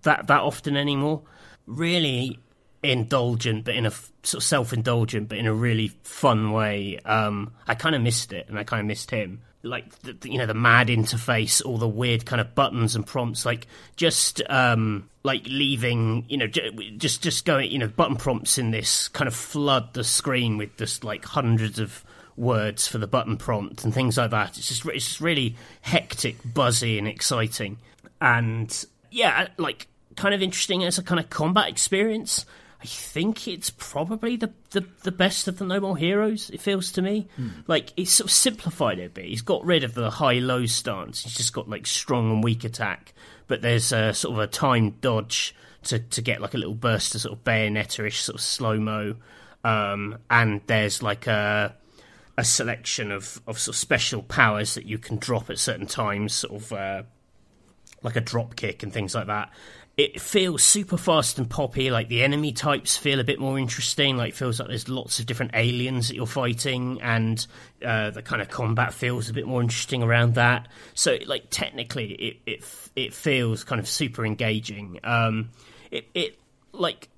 that 0.02 0.26
that 0.26 0.42
often 0.42 0.76
anymore. 0.76 1.22
Really 1.66 2.38
indulgent, 2.82 3.64
but 3.64 3.74
in 3.74 3.86
a 3.86 3.90
sort 3.90 4.34
of 4.34 4.42
self-indulgent, 4.42 5.28
but 5.28 5.38
in 5.38 5.46
a 5.46 5.54
really 5.54 5.88
fun 6.02 6.52
way. 6.52 6.98
Um, 7.04 7.54
I 7.66 7.74
kind 7.74 7.94
of 7.94 8.02
missed 8.02 8.32
it, 8.32 8.48
and 8.48 8.58
I 8.58 8.64
kind 8.64 8.80
of 8.80 8.86
missed 8.86 9.10
him. 9.10 9.40
Like 9.62 9.90
the, 10.02 10.16
you 10.30 10.38
know 10.38 10.46
the 10.46 10.54
mad 10.54 10.88
interface, 10.88 11.64
all 11.64 11.78
the 11.78 11.88
weird 11.88 12.24
kind 12.24 12.40
of 12.40 12.54
buttons 12.54 12.94
and 12.94 13.04
prompts, 13.04 13.44
like 13.44 13.66
just 13.96 14.40
um, 14.48 15.08
like 15.24 15.44
leaving, 15.46 16.26
you 16.28 16.36
know, 16.36 16.46
just 16.46 17.22
just 17.22 17.44
going, 17.46 17.72
you 17.72 17.78
know, 17.78 17.88
button 17.88 18.16
prompts 18.16 18.58
in 18.58 18.70
this 18.70 19.08
kind 19.08 19.26
of 19.26 19.34
flood 19.34 19.94
the 19.94 20.04
screen 20.04 20.56
with 20.56 20.76
just 20.76 21.02
like 21.02 21.24
hundreds 21.24 21.80
of 21.80 22.04
words 22.36 22.86
for 22.86 22.98
the 22.98 23.06
button 23.06 23.36
prompt 23.36 23.84
and 23.84 23.92
things 23.92 24.16
like 24.16 24.30
that. 24.30 24.56
It's 24.58 24.68
just 24.68 24.86
it's 24.86 25.06
just 25.06 25.20
really 25.20 25.56
hectic, 25.80 26.36
buzzy, 26.44 26.98
and 26.98 27.08
exciting, 27.08 27.78
and 28.20 28.84
yeah, 29.10 29.48
like 29.56 29.88
kind 30.16 30.34
of 30.34 30.42
interesting 30.42 30.84
as 30.84 30.98
a 30.98 31.02
kind 31.02 31.20
of 31.20 31.30
combat 31.30 31.68
experience. 31.68 32.46
I 32.78 32.84
think 32.84 33.48
it's 33.48 33.70
probably 33.70 34.36
the, 34.36 34.52
the, 34.70 34.84
the 35.02 35.10
best 35.10 35.48
of 35.48 35.56
the 35.56 35.64
No 35.64 35.80
More 35.80 35.96
Heroes, 35.96 36.50
it 36.50 36.60
feels 36.60 36.92
to 36.92 37.02
me. 37.02 37.26
Like, 37.66 37.92
it's 37.96 38.12
sort 38.12 38.26
of 38.26 38.32
simplified 38.32 38.98
it 38.98 39.06
a 39.06 39.08
bit. 39.08 39.24
He's 39.24 39.40
got 39.40 39.64
rid 39.64 39.82
of 39.82 39.94
the 39.94 40.10
high 40.10 40.40
low 40.40 40.66
stance. 40.66 41.22
He's 41.22 41.34
just 41.34 41.54
got, 41.54 41.70
like, 41.70 41.86
strong 41.86 42.30
and 42.30 42.44
weak 42.44 42.64
attack. 42.64 43.14
But 43.46 43.62
there's 43.62 43.92
a 43.92 44.12
sort 44.12 44.34
of 44.34 44.40
a 44.40 44.46
timed 44.46 45.00
dodge 45.00 45.54
to, 45.84 45.98
to 45.98 46.20
get, 46.20 46.42
like, 46.42 46.52
a 46.52 46.58
little 46.58 46.74
burst 46.74 47.14
of 47.14 47.22
sort 47.22 47.32
of 47.32 47.44
bayonetta 47.44 48.06
ish 48.06 48.20
sort 48.20 48.34
of 48.34 48.42
slow 48.42 48.78
mo. 48.78 49.16
Um, 49.64 50.18
and 50.28 50.60
there's, 50.66 51.02
like, 51.02 51.26
a 51.26 51.74
a 52.38 52.44
selection 52.44 53.10
of, 53.10 53.40
of 53.46 53.58
sort 53.58 53.74
of 53.74 53.78
special 53.78 54.22
powers 54.22 54.74
that 54.74 54.84
you 54.84 54.98
can 54.98 55.16
drop 55.16 55.50
at 55.50 55.58
certain 55.58 55.86
times, 55.86 56.34
sort 56.34 56.62
of 56.62 56.72
uh, 56.72 57.02
like 58.02 58.16
a 58.16 58.20
drop 58.20 58.56
kick 58.56 58.82
and 58.82 58.92
things 58.92 59.14
like 59.14 59.26
that. 59.28 59.50
it 59.96 60.20
feels 60.20 60.62
super 60.62 60.98
fast 60.98 61.38
and 61.38 61.48
poppy. 61.48 61.90
Like 61.90 62.08
the 62.08 62.22
enemy 62.22 62.52
types 62.52 62.96
feel 62.98 63.18
a 63.18 63.24
bit 63.24 63.38
more 63.38 63.58
interesting. 63.58 64.16
Like 64.18 64.34
feels 64.34 64.60
like 64.60 64.68
there's 64.68 64.88
lots 64.88 65.18
of 65.18 65.26
different 65.26 65.52
aliens 65.54 66.08
that 66.08 66.16
you're 66.16 66.26
fighting, 66.26 67.00
and 67.00 67.44
uh, 67.84 68.10
the 68.10 68.22
kind 68.22 68.42
of 68.42 68.50
combat 68.50 68.92
feels 68.92 69.30
a 69.30 69.32
bit 69.32 69.46
more 69.46 69.62
interesting 69.62 70.02
around 70.02 70.34
that. 70.34 70.68
So 70.94 71.16
like 71.26 71.46
technically, 71.48 72.12
it 72.12 72.36
it 72.46 72.90
it 72.94 73.14
feels 73.14 73.64
kind 73.64 73.78
of 73.78 73.88
super 73.88 74.26
engaging. 74.26 75.00
Um, 75.02 75.50
it 75.90 76.08
it 76.12 76.38
like 76.72 77.08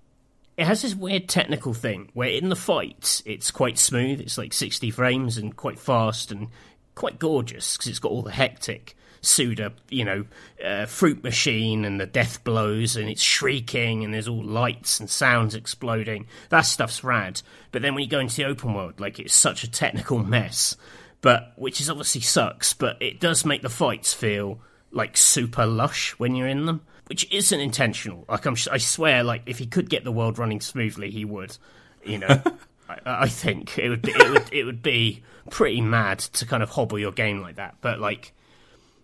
it 0.58 0.66
has 0.66 0.82
this 0.82 0.94
weird 0.94 1.28
technical 1.28 1.72
thing 1.72 2.10
where 2.14 2.28
in 2.28 2.48
the 2.48 2.56
fights 2.56 3.22
it's 3.24 3.52
quite 3.52 3.78
smooth. 3.78 4.20
It's 4.20 4.36
like 4.36 4.52
60 4.52 4.90
frames 4.90 5.38
and 5.38 5.56
quite 5.56 5.78
fast 5.78 6.32
and 6.32 6.48
quite 6.96 7.20
gorgeous 7.20 7.76
because 7.76 7.86
it's 7.86 8.00
got 8.00 8.10
all 8.10 8.22
the 8.22 8.32
hectic 8.32 8.96
Suda, 9.20 9.72
you 9.88 10.04
know, 10.04 10.24
uh, 10.64 10.86
fruit 10.86 11.22
machine 11.22 11.84
and 11.84 12.00
the 12.00 12.06
death 12.06 12.42
blows 12.42 12.96
and 12.96 13.08
it's 13.08 13.22
shrieking 13.22 14.02
and 14.02 14.12
there's 14.12 14.26
all 14.26 14.42
lights 14.42 14.98
and 14.98 15.08
sounds 15.08 15.54
exploding. 15.54 16.26
That 16.48 16.62
stuff's 16.62 17.04
rad. 17.04 17.40
But 17.70 17.82
then 17.82 17.94
when 17.94 18.02
you 18.02 18.10
go 18.10 18.18
into 18.18 18.34
the 18.34 18.46
open 18.46 18.74
world, 18.74 18.98
like 18.98 19.20
it's 19.20 19.34
such 19.34 19.62
a 19.62 19.70
technical 19.70 20.18
mess, 20.18 20.76
but 21.20 21.52
which 21.54 21.80
is 21.80 21.88
obviously 21.88 22.20
sucks. 22.20 22.72
But 22.74 23.00
it 23.00 23.20
does 23.20 23.44
make 23.44 23.62
the 23.62 23.68
fights 23.68 24.12
feel 24.12 24.60
like 24.90 25.16
super 25.16 25.66
lush 25.66 26.18
when 26.18 26.34
you're 26.34 26.48
in 26.48 26.66
them, 26.66 26.80
which 27.08 27.30
isn't 27.32 27.60
intentional. 27.60 28.24
Like 28.28 28.46
I'm, 28.46 28.56
I 28.70 28.78
swear, 28.78 29.24
like 29.24 29.42
if 29.46 29.58
he 29.58 29.66
could 29.66 29.90
get 29.90 30.04
the 30.04 30.12
world 30.12 30.38
running 30.38 30.60
smoothly, 30.60 31.10
he 31.10 31.24
would. 31.24 31.56
You 32.04 32.18
know. 32.18 32.42
I, 32.88 32.98
I 33.04 33.28
think 33.28 33.78
it 33.78 33.88
would 33.88 34.02
be, 34.02 34.12
it 34.12 34.30
would 34.30 34.52
it 34.52 34.64
would 34.64 34.82
be 34.82 35.22
pretty 35.50 35.80
mad 35.80 36.18
to 36.20 36.46
kind 36.46 36.62
of 36.62 36.70
hobble 36.70 36.98
your 36.98 37.12
game 37.12 37.40
like 37.40 37.56
that. 37.56 37.76
But 37.80 38.00
like 38.00 38.32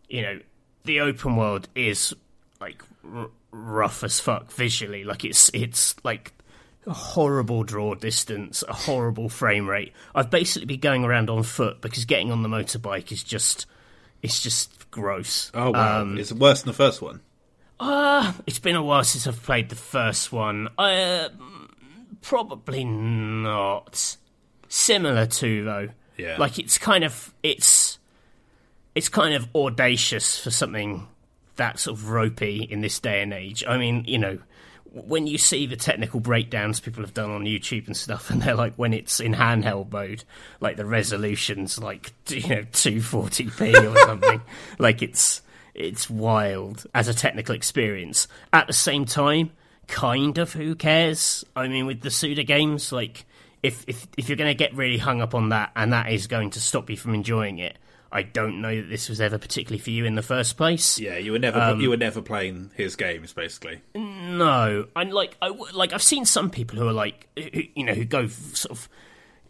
you 0.08 0.22
know, 0.22 0.40
the 0.84 1.00
open 1.00 1.36
world 1.36 1.68
is 1.74 2.14
like 2.60 2.82
r- 3.14 3.30
rough 3.50 4.04
as 4.04 4.20
fuck 4.20 4.50
visually. 4.52 5.04
Like 5.04 5.24
it's 5.24 5.50
it's 5.52 5.96
like 6.04 6.32
a 6.86 6.92
horrible 6.92 7.64
draw 7.64 7.94
distance, 7.94 8.62
a 8.68 8.72
horrible 8.72 9.28
frame 9.28 9.68
rate. 9.68 9.92
I've 10.14 10.30
basically 10.30 10.66
been 10.66 10.80
going 10.80 11.04
around 11.04 11.30
on 11.30 11.42
foot 11.42 11.80
because 11.80 12.04
getting 12.04 12.30
on 12.30 12.42
the 12.42 12.48
motorbike 12.48 13.12
is 13.12 13.22
just 13.22 13.66
it's 14.22 14.40
just 14.40 14.90
gross. 14.90 15.50
Oh 15.54 15.70
wow, 15.70 16.02
um, 16.02 16.18
it's 16.18 16.32
worse 16.32 16.62
than 16.62 16.68
the 16.68 16.76
first 16.76 17.02
one. 17.02 17.20
Uh, 17.86 18.32
it's 18.46 18.58
been 18.58 18.76
a 18.76 18.82
while 18.82 19.04
since 19.04 19.26
I've 19.26 19.42
played 19.42 19.68
the 19.68 19.76
first 19.76 20.32
one. 20.32 20.68
Uh, 20.78 21.28
probably 22.22 22.82
not. 22.82 24.16
Similar 24.68 25.26
to 25.26 25.64
though. 25.64 25.88
Yeah. 26.16 26.36
Like 26.38 26.58
it's 26.58 26.78
kind 26.78 27.04
of 27.04 27.34
it's 27.42 27.98
it's 28.94 29.10
kind 29.10 29.34
of 29.34 29.48
audacious 29.54 30.38
for 30.38 30.50
something 30.50 31.06
that 31.56 31.78
sort 31.78 31.98
of 31.98 32.08
ropey 32.08 32.62
in 32.62 32.80
this 32.80 32.98
day 33.00 33.20
and 33.20 33.34
age. 33.34 33.62
I 33.68 33.76
mean, 33.76 34.04
you 34.06 34.16
know, 34.18 34.38
when 34.84 35.26
you 35.26 35.36
see 35.36 35.66
the 35.66 35.76
technical 35.76 36.20
breakdowns 36.20 36.80
people 36.80 37.02
have 37.02 37.12
done 37.12 37.30
on 37.30 37.44
YouTube 37.44 37.86
and 37.86 37.96
stuff, 37.96 38.30
and 38.30 38.40
they're 38.40 38.54
like 38.54 38.76
when 38.76 38.94
it's 38.94 39.20
in 39.20 39.34
handheld 39.34 39.92
mode, 39.92 40.24
like 40.58 40.78
the 40.78 40.86
resolution's 40.86 41.78
like 41.78 42.14
you 42.28 42.48
know 42.48 42.62
240p 42.62 43.94
or 43.94 43.98
something, 44.06 44.40
like 44.78 45.02
it's 45.02 45.42
it's 45.74 46.08
wild 46.08 46.86
as 46.94 47.08
a 47.08 47.14
technical 47.14 47.54
experience. 47.54 48.28
At 48.52 48.66
the 48.66 48.72
same 48.72 49.04
time, 49.04 49.50
kind 49.86 50.38
of 50.38 50.52
who 50.52 50.74
cares? 50.74 51.44
I 51.54 51.68
mean, 51.68 51.86
with 51.86 52.00
the 52.00 52.10
Suda 52.10 52.44
games, 52.44 52.92
like 52.92 53.26
if 53.62 53.84
if 53.86 54.06
if 54.16 54.28
you're 54.28 54.36
going 54.36 54.50
to 54.50 54.54
get 54.54 54.74
really 54.74 54.98
hung 54.98 55.20
up 55.20 55.34
on 55.34 55.50
that, 55.50 55.72
and 55.76 55.92
that 55.92 56.10
is 56.10 56.26
going 56.26 56.50
to 56.50 56.60
stop 56.60 56.90
you 56.90 56.96
from 56.96 57.14
enjoying 57.14 57.58
it, 57.58 57.76
I 58.12 58.22
don't 58.22 58.60
know 58.60 58.74
that 58.76 58.88
this 58.88 59.08
was 59.08 59.20
ever 59.20 59.38
particularly 59.38 59.80
for 59.80 59.90
you 59.90 60.04
in 60.04 60.14
the 60.14 60.22
first 60.22 60.56
place. 60.56 61.00
Yeah, 61.00 61.16
you 61.16 61.32
were 61.32 61.38
never 61.38 61.58
um, 61.58 61.80
you 61.80 61.90
were 61.90 61.96
never 61.96 62.22
playing 62.22 62.70
his 62.76 62.94
games, 62.94 63.32
basically. 63.32 63.80
No, 63.94 64.86
and 64.94 65.12
like 65.12 65.36
I 65.42 65.48
like 65.48 65.92
I've 65.92 66.02
seen 66.02 66.24
some 66.24 66.50
people 66.50 66.78
who 66.78 66.86
are 66.86 66.92
like 66.92 67.26
who, 67.36 67.62
you 67.74 67.84
know 67.84 67.94
who 67.94 68.04
go 68.04 68.28
sort 68.28 68.70
of 68.78 68.88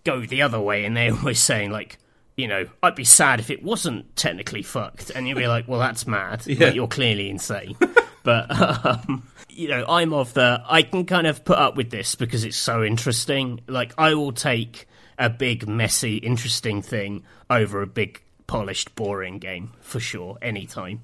go 0.04 0.24
the 0.24 0.42
other 0.42 0.60
way, 0.60 0.84
and 0.86 0.96
they're 0.96 1.12
always 1.16 1.40
saying 1.40 1.70
like 1.72 1.98
you 2.36 2.48
know 2.48 2.66
I'd 2.82 2.94
be 2.94 3.04
sad 3.04 3.40
if 3.40 3.50
it 3.50 3.62
wasn't 3.62 4.16
technically 4.16 4.62
fucked, 4.62 5.10
and 5.10 5.28
you'd 5.28 5.36
be 5.36 5.48
like, 5.48 5.68
well, 5.68 5.80
that's 5.80 6.06
mad. 6.06 6.42
yeah. 6.46 6.66
Like, 6.66 6.74
you're 6.74 6.88
clearly 6.88 7.30
insane. 7.30 7.76
but 8.22 8.50
um, 8.50 9.24
you 9.48 9.68
know, 9.68 9.84
I'm 9.88 10.12
of 10.12 10.34
the 10.34 10.62
I 10.66 10.82
can 10.82 11.04
kind 11.06 11.26
of 11.26 11.44
put 11.44 11.58
up 11.58 11.76
with 11.76 11.90
this 11.90 12.14
because 12.14 12.44
it's 12.44 12.56
so 12.56 12.82
interesting. 12.82 13.60
Like 13.66 13.92
I 13.98 14.14
will 14.14 14.32
take 14.32 14.86
a 15.18 15.30
big, 15.30 15.68
messy, 15.68 16.16
interesting 16.16 16.82
thing 16.82 17.24
over 17.48 17.82
a 17.82 17.86
big 17.86 18.22
polished, 18.46 18.94
boring 18.94 19.38
game 19.38 19.72
for 19.80 20.00
sure, 20.00 20.38
anytime. 20.42 21.02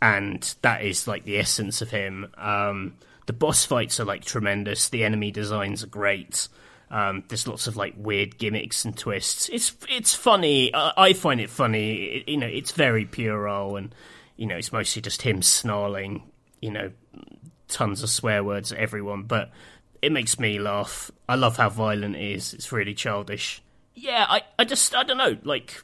And 0.00 0.42
that 0.62 0.82
is 0.82 1.06
like 1.06 1.24
the 1.24 1.38
essence 1.38 1.80
of 1.80 1.90
him. 1.90 2.26
Um, 2.36 2.94
the 3.26 3.32
boss 3.32 3.64
fights 3.64 4.00
are 4.00 4.04
like 4.04 4.24
tremendous. 4.24 4.88
The 4.88 5.04
enemy 5.04 5.30
designs 5.30 5.84
are 5.84 5.88
great. 5.88 6.48
Um, 6.92 7.24
there's 7.28 7.48
lots 7.48 7.66
of 7.66 7.76
like 7.76 7.94
weird 7.96 8.38
gimmicks 8.38 8.84
and 8.84 8.96
twists. 8.96 9.48
It's 9.48 9.74
it's 9.88 10.14
funny. 10.14 10.72
I, 10.74 10.92
I 10.96 11.12
find 11.14 11.40
it 11.40 11.50
funny. 11.50 11.94
It, 11.94 12.28
you 12.28 12.36
know, 12.36 12.46
it's 12.46 12.72
very 12.72 13.06
puerile, 13.06 13.76
and 13.76 13.94
you 14.36 14.46
know, 14.46 14.56
it's 14.56 14.72
mostly 14.72 15.00
just 15.02 15.22
him 15.22 15.40
snarling. 15.40 16.22
You 16.60 16.70
know, 16.70 16.92
tons 17.68 18.02
of 18.02 18.10
swear 18.10 18.44
words 18.44 18.72
at 18.72 18.78
everyone, 18.78 19.22
but 19.22 19.50
it 20.02 20.12
makes 20.12 20.38
me 20.38 20.58
laugh. 20.58 21.10
I 21.28 21.36
love 21.36 21.56
how 21.56 21.70
violent 21.70 22.14
it 22.14 22.32
is. 22.34 22.52
It's 22.52 22.70
really 22.70 22.94
childish. 22.94 23.62
Yeah, 23.94 24.26
I, 24.28 24.42
I 24.58 24.64
just 24.64 24.94
I 24.94 25.02
don't 25.02 25.18
know. 25.18 25.38
Like 25.42 25.82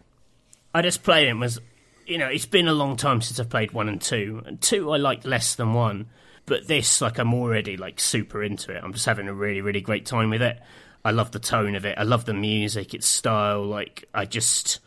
I 0.74 0.82
just 0.82 1.02
played 1.02 1.28
it 1.28 1.34
was, 1.34 1.58
you 2.06 2.18
know, 2.18 2.28
it's 2.28 2.46
been 2.46 2.68
a 2.68 2.74
long 2.74 2.96
time 2.96 3.20
since 3.22 3.40
I've 3.40 3.48
played 3.48 3.72
one 3.72 3.88
and 3.88 4.00
two. 4.00 4.42
And 4.44 4.60
two 4.60 4.90
I 4.90 4.98
liked 4.98 5.24
less 5.24 5.54
than 5.54 5.72
one, 5.72 6.08
but 6.46 6.66
this, 6.66 7.00
like, 7.00 7.18
I'm 7.18 7.34
already 7.34 7.76
like 7.76 7.98
super 7.98 8.42
into 8.42 8.72
it. 8.76 8.82
I'm 8.82 8.92
just 8.92 9.06
having 9.06 9.28
a 9.28 9.34
really, 9.34 9.60
really 9.60 9.80
great 9.80 10.06
time 10.06 10.30
with 10.30 10.42
it. 10.42 10.60
I 11.04 11.10
love 11.10 11.30
the 11.30 11.38
tone 11.38 11.74
of 11.74 11.84
it. 11.84 11.96
I 11.98 12.02
love 12.02 12.24
the 12.24 12.34
music, 12.34 12.94
its 12.94 13.06
style. 13.06 13.64
Like, 13.64 14.08
I 14.12 14.24
just, 14.24 14.80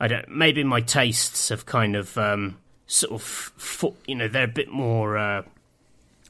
I 0.00 0.08
don't. 0.08 0.28
Maybe 0.28 0.64
my 0.64 0.80
tastes 0.80 1.48
have 1.48 1.66
kind 1.66 1.96
of 1.96 2.16
um, 2.18 2.58
sort 2.86 3.12
of, 3.12 3.92
you 4.06 4.14
know, 4.14 4.28
they're 4.28 4.44
a 4.44 4.48
bit 4.48 4.68
more. 4.68 5.16
Uh, 5.16 5.42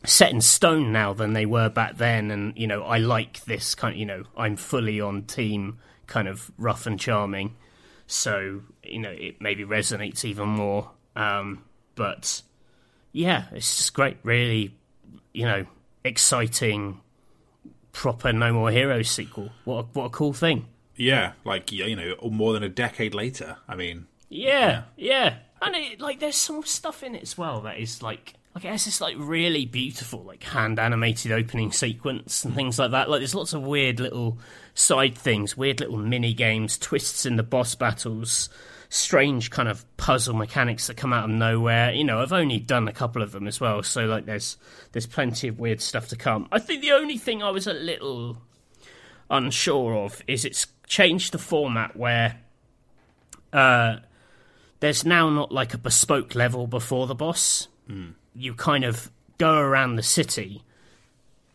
set 0.04 0.30
in 0.30 0.40
stone 0.40 0.92
now 0.92 1.12
than 1.12 1.32
they 1.32 1.46
were 1.46 1.68
back 1.68 1.96
then 1.96 2.30
and 2.30 2.56
you 2.56 2.68
know 2.68 2.84
I 2.84 2.98
like 2.98 3.44
this 3.46 3.74
kind 3.74 3.94
of 3.94 3.98
you 3.98 4.06
know 4.06 4.22
I'm 4.36 4.54
fully 4.54 5.00
on 5.00 5.22
team 5.22 5.78
kind 6.06 6.28
of 6.28 6.48
rough 6.58 6.86
and 6.86 7.00
charming 7.00 7.56
so 8.06 8.62
you 8.84 8.98
know 8.98 9.10
it 9.10 9.40
maybe 9.40 9.64
resonates 9.64 10.24
even 10.24 10.48
more. 10.48 10.90
Um, 11.14 11.64
but 11.94 12.42
yeah, 13.12 13.44
it's 13.52 13.76
just 13.76 13.94
great, 13.94 14.18
really, 14.22 14.74
you 15.32 15.44
know, 15.44 15.66
exciting, 16.04 17.00
proper 17.97 18.31
No 18.31 18.52
More 18.52 18.70
Heroes 18.70 19.10
sequel. 19.10 19.51
What 19.64 19.78
a, 19.78 19.82
what 19.94 20.05
a 20.05 20.10
cool 20.10 20.35
thing! 20.35 20.66
Yeah, 20.97 21.32
like 21.44 21.73
you 21.73 21.97
know, 21.97 22.14
more 22.31 22.52
than 22.52 22.62
a 22.62 22.68
decade 22.68 23.14
later. 23.14 23.56
I 23.66 23.74
mean, 23.74 24.06
yeah, 24.28 24.82
yeah, 24.97 25.24
yeah. 25.24 25.35
and 25.62 25.74
it, 25.74 26.01
like 26.01 26.20
there's 26.20 26.36
some 26.36 26.62
stuff 26.64 27.02
in 27.02 27.14
it 27.14 27.23
as 27.23 27.39
well 27.39 27.62
that 27.62 27.78
is 27.78 28.02
like 28.02 28.35
like 28.55 28.66
it 28.66 28.68
has 28.68 28.85
this 28.85 29.01
like 29.01 29.16
really 29.18 29.64
beautiful 29.64 30.23
like 30.23 30.44
hand 30.44 30.78
animated 30.78 31.32
opening 31.32 31.73
sequence 31.73 32.44
and 32.44 32.55
things 32.55 32.78
like 32.78 32.90
that. 32.90 33.09
Like 33.09 33.20
there's 33.20 33.35
lots 33.35 33.55
of 33.55 33.62
weird 33.62 33.98
little 33.98 34.39
side 34.74 35.16
things, 35.16 35.56
weird 35.56 35.81
little 35.81 35.97
mini 35.97 36.35
games, 36.35 36.77
twists 36.77 37.24
in 37.24 37.36
the 37.36 37.43
boss 37.43 37.74
battles, 37.74 38.51
strange 38.88 39.50
kind 39.50 39.68
of 39.68 39.84
puzzle 39.96 40.34
mechanics 40.34 40.86
that 40.86 40.96
come 40.96 41.12
out 41.12 41.24
of 41.24 41.30
nowhere. 41.30 41.92
You 41.92 42.04
know, 42.04 42.20
I've 42.20 42.32
only 42.32 42.58
done 42.58 42.88
a 42.88 42.92
couple 42.92 43.22
of 43.22 43.32
them 43.32 43.46
as 43.46 43.60
well, 43.60 43.82
so 43.82 44.06
like 44.06 44.26
there's 44.26 44.56
there's 44.92 45.06
plenty 45.06 45.48
of 45.48 45.58
weird 45.58 45.80
stuff 45.80 46.08
to 46.08 46.16
come. 46.16 46.48
I 46.52 46.58
think 46.58 46.82
the 46.82 46.92
only 46.92 47.18
thing 47.18 47.42
I 47.42 47.50
was 47.50 47.66
a 47.66 47.74
little 47.74 48.38
unsure 49.30 49.94
of 49.96 50.22
is 50.26 50.44
it's 50.44 50.66
changed 50.86 51.32
the 51.32 51.38
format 51.38 51.96
where 51.96 52.38
uh, 53.52 53.96
there's 54.80 55.04
now 55.04 55.30
not 55.30 55.50
like 55.50 55.74
a 55.74 55.78
bespoke 55.78 56.34
level 56.34 56.66
before 56.66 57.06
the 57.06 57.14
boss. 57.14 57.68
Mm 57.90 58.14
you 58.36 58.54
kind 58.54 58.84
of 58.84 59.10
go 59.38 59.54
around 59.54 59.96
the 59.96 60.02
city, 60.02 60.62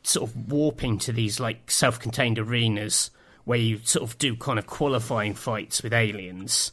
sort 0.04 0.30
of 0.30 0.52
warping 0.52 0.98
to 0.98 1.12
these 1.12 1.40
like 1.40 1.70
self-contained 1.70 2.40
arenas 2.40 3.12
where 3.46 3.60
you 3.60 3.80
sort 3.84 4.04
of 4.04 4.18
do 4.18 4.36
kind 4.36 4.60
of 4.60 4.68
qualifying 4.68 5.34
fights 5.34 5.84
with 5.84 5.94
aliens, 5.94 6.72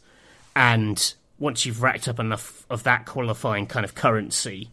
and 0.59 1.14
once 1.39 1.64
you've 1.64 1.82
racked 1.82 2.09
up 2.09 2.18
enough 2.18 2.66
of 2.68 2.82
that 2.82 3.06
qualifying 3.06 3.64
kind 3.64 3.85
of 3.85 3.94
currency, 3.94 4.70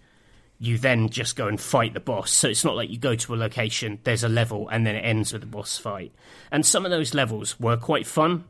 you 0.57 0.79
then 0.79 1.09
just 1.09 1.35
go 1.35 1.47
and 1.47 1.61
fight 1.61 1.93
the 1.93 1.99
boss. 1.99 2.31
So 2.31 2.49
it's 2.49 2.65
not 2.65 2.75
like 2.75 2.89
you 2.89 2.97
go 2.97 3.13
to 3.13 3.35
a 3.35 3.37
location, 3.37 3.99
there's 4.03 4.23
a 4.23 4.29
level, 4.29 4.67
and 4.69 4.83
then 4.83 4.95
it 4.95 5.01
ends 5.01 5.31
with 5.31 5.43
a 5.43 5.45
boss 5.45 5.77
fight. 5.77 6.11
And 6.51 6.65
some 6.65 6.85
of 6.85 6.91
those 6.91 7.13
levels 7.13 7.59
were 7.59 7.77
quite 7.77 8.07
fun 8.07 8.45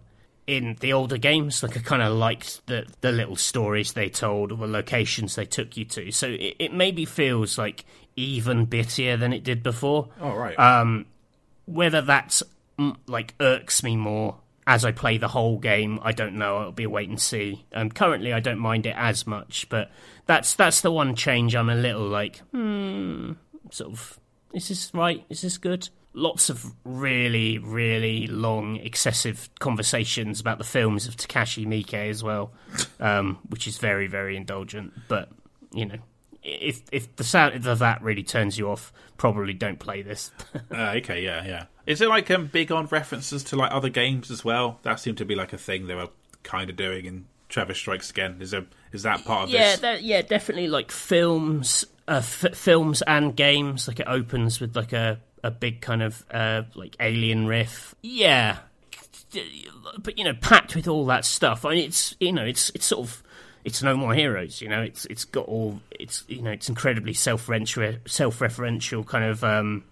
in 0.47 0.77
the 0.79 0.93
older 0.93 1.17
games. 1.17 1.61
Like 1.61 1.75
I 1.75 1.81
kind 1.81 2.01
of 2.01 2.13
liked 2.13 2.65
the 2.67 2.85
the 3.01 3.11
little 3.11 3.35
stories 3.35 3.91
they 3.91 4.07
told 4.07 4.53
or 4.53 4.57
the 4.57 4.67
locations 4.67 5.35
they 5.35 5.45
took 5.45 5.75
you 5.75 5.83
to. 5.83 6.11
So 6.11 6.29
it, 6.29 6.55
it 6.57 6.73
maybe 6.73 7.03
feels 7.03 7.57
like 7.57 7.83
even 8.15 8.65
bittier 8.65 9.19
than 9.19 9.33
it 9.33 9.43
did 9.43 9.61
before. 9.61 10.07
Oh 10.21 10.33
right. 10.35 10.57
Um, 10.57 11.05
whether 11.65 12.01
that's 12.01 12.43
mm, 12.79 12.95
like 13.07 13.33
irks 13.41 13.83
me 13.83 13.97
more 13.97 14.37
as 14.67 14.83
I 14.83 14.91
play 14.91 15.17
the 15.17 15.27
whole 15.27 15.57
game, 15.57 15.99
I 16.01 16.11
don't 16.11 16.35
know. 16.35 16.61
It'll 16.61 16.71
be 16.71 16.85
a 16.85 16.89
wait 16.89 17.09
and 17.09 17.19
see. 17.19 17.65
Um, 17.73 17.91
currently, 17.91 18.33
I 18.33 18.39
don't 18.39 18.59
mind 18.59 18.85
it 18.85 18.95
as 18.97 19.27
much, 19.27 19.67
but 19.69 19.91
that's 20.25 20.55
that's 20.55 20.81
the 20.81 20.91
one 20.91 21.15
change 21.15 21.55
I'm 21.55 21.69
a 21.69 21.75
little 21.75 22.07
like, 22.07 22.39
hmm, 22.51 23.33
sort 23.71 23.91
of 23.91 24.19
is 24.53 24.69
this 24.69 24.91
right? 24.93 25.23
Is 25.29 25.41
this 25.41 25.57
good? 25.57 25.89
Lots 26.13 26.49
of 26.49 26.73
really, 26.85 27.57
really 27.57 28.25
long, 28.27 28.77
excessive 28.77 29.49
conversations 29.59 30.39
about 30.39 30.57
the 30.57 30.63
films 30.63 31.07
of 31.07 31.17
Takashi 31.17 31.67
Miike 31.67 32.09
as 32.09 32.23
well, 32.23 32.53
um, 33.01 33.39
which 33.49 33.67
is 33.67 33.77
very, 33.77 34.07
very 34.07 34.37
indulgent. 34.37 34.93
But 35.07 35.29
you 35.73 35.85
know, 35.85 35.97
if 36.41 36.81
if 36.91 37.15
the 37.17 37.23
sound 37.23 37.67
of 37.67 37.79
that 37.79 38.01
really 38.01 38.23
turns 38.23 38.57
you 38.57 38.69
off, 38.71 38.93
probably 39.17 39.53
don't 39.53 39.77
play 39.77 40.01
this. 40.01 40.31
uh, 40.71 40.93
okay, 40.97 41.23
yeah, 41.23 41.45
yeah. 41.45 41.65
Is 41.85 42.01
it 42.01 42.09
like 42.09 42.31
um, 42.31 42.47
big 42.47 42.71
on 42.71 42.87
references 42.87 43.43
to 43.45 43.55
like 43.55 43.71
other 43.71 43.89
games 43.89 44.31
as 44.31 44.43
well? 44.43 44.79
That 44.83 44.99
seemed 44.99 45.17
to 45.19 45.25
be 45.25 45.35
like 45.35 45.53
a 45.53 45.57
thing 45.57 45.87
they 45.87 45.95
were 45.95 46.09
kind 46.43 46.69
of 46.69 46.75
doing 46.75 47.05
in 47.05 47.25
Travis 47.49 47.77
Strikes 47.77 48.09
Again. 48.09 48.37
Is 48.39 48.51
there 48.51 48.65
is 48.91 49.03
that 49.03 49.25
part 49.25 49.43
of 49.43 49.49
yeah, 49.49 49.75
this? 49.75 50.01
yeah, 50.01 50.21
definitely 50.21 50.67
like 50.67 50.91
films, 50.91 51.85
uh, 52.07 52.15
f- 52.15 52.55
films 52.55 53.01
and 53.03 53.35
games. 53.35 53.87
Like 53.87 53.99
it 53.99 54.07
opens 54.07 54.59
with 54.59 54.75
like 54.75 54.93
a 54.93 55.19
a 55.43 55.51
big 55.51 55.81
kind 55.81 56.01
of 56.01 56.25
uh, 56.31 56.63
like 56.73 56.95
alien 56.99 57.45
riff. 57.45 57.93
Yeah, 58.01 58.57
but 59.99 60.17
you 60.17 60.23
know, 60.23 60.33
packed 60.33 60.75
with 60.75 60.87
all 60.87 61.05
that 61.05 61.25
stuff. 61.25 61.65
I 61.65 61.75
mean, 61.75 61.85
it's 61.85 62.15
you 62.19 62.31
know, 62.31 62.45
it's 62.45 62.71
it's 62.73 62.85
sort 62.85 63.07
of 63.07 63.23
it's 63.63 63.83
no 63.83 63.95
more 63.95 64.13
heroes. 64.13 64.61
You 64.61 64.69
know, 64.69 64.81
it's 64.81 65.05
it's 65.05 65.25
got 65.25 65.47
all 65.47 65.81
it's 65.91 66.23
you 66.27 66.41
know, 66.41 66.51
it's 66.51 66.69
incredibly 66.69 67.13
self-referential, 67.13 68.09
self 68.09 68.39
referential 68.39 69.05
kind 69.05 69.25
of 69.25 69.43
um, 69.43 69.83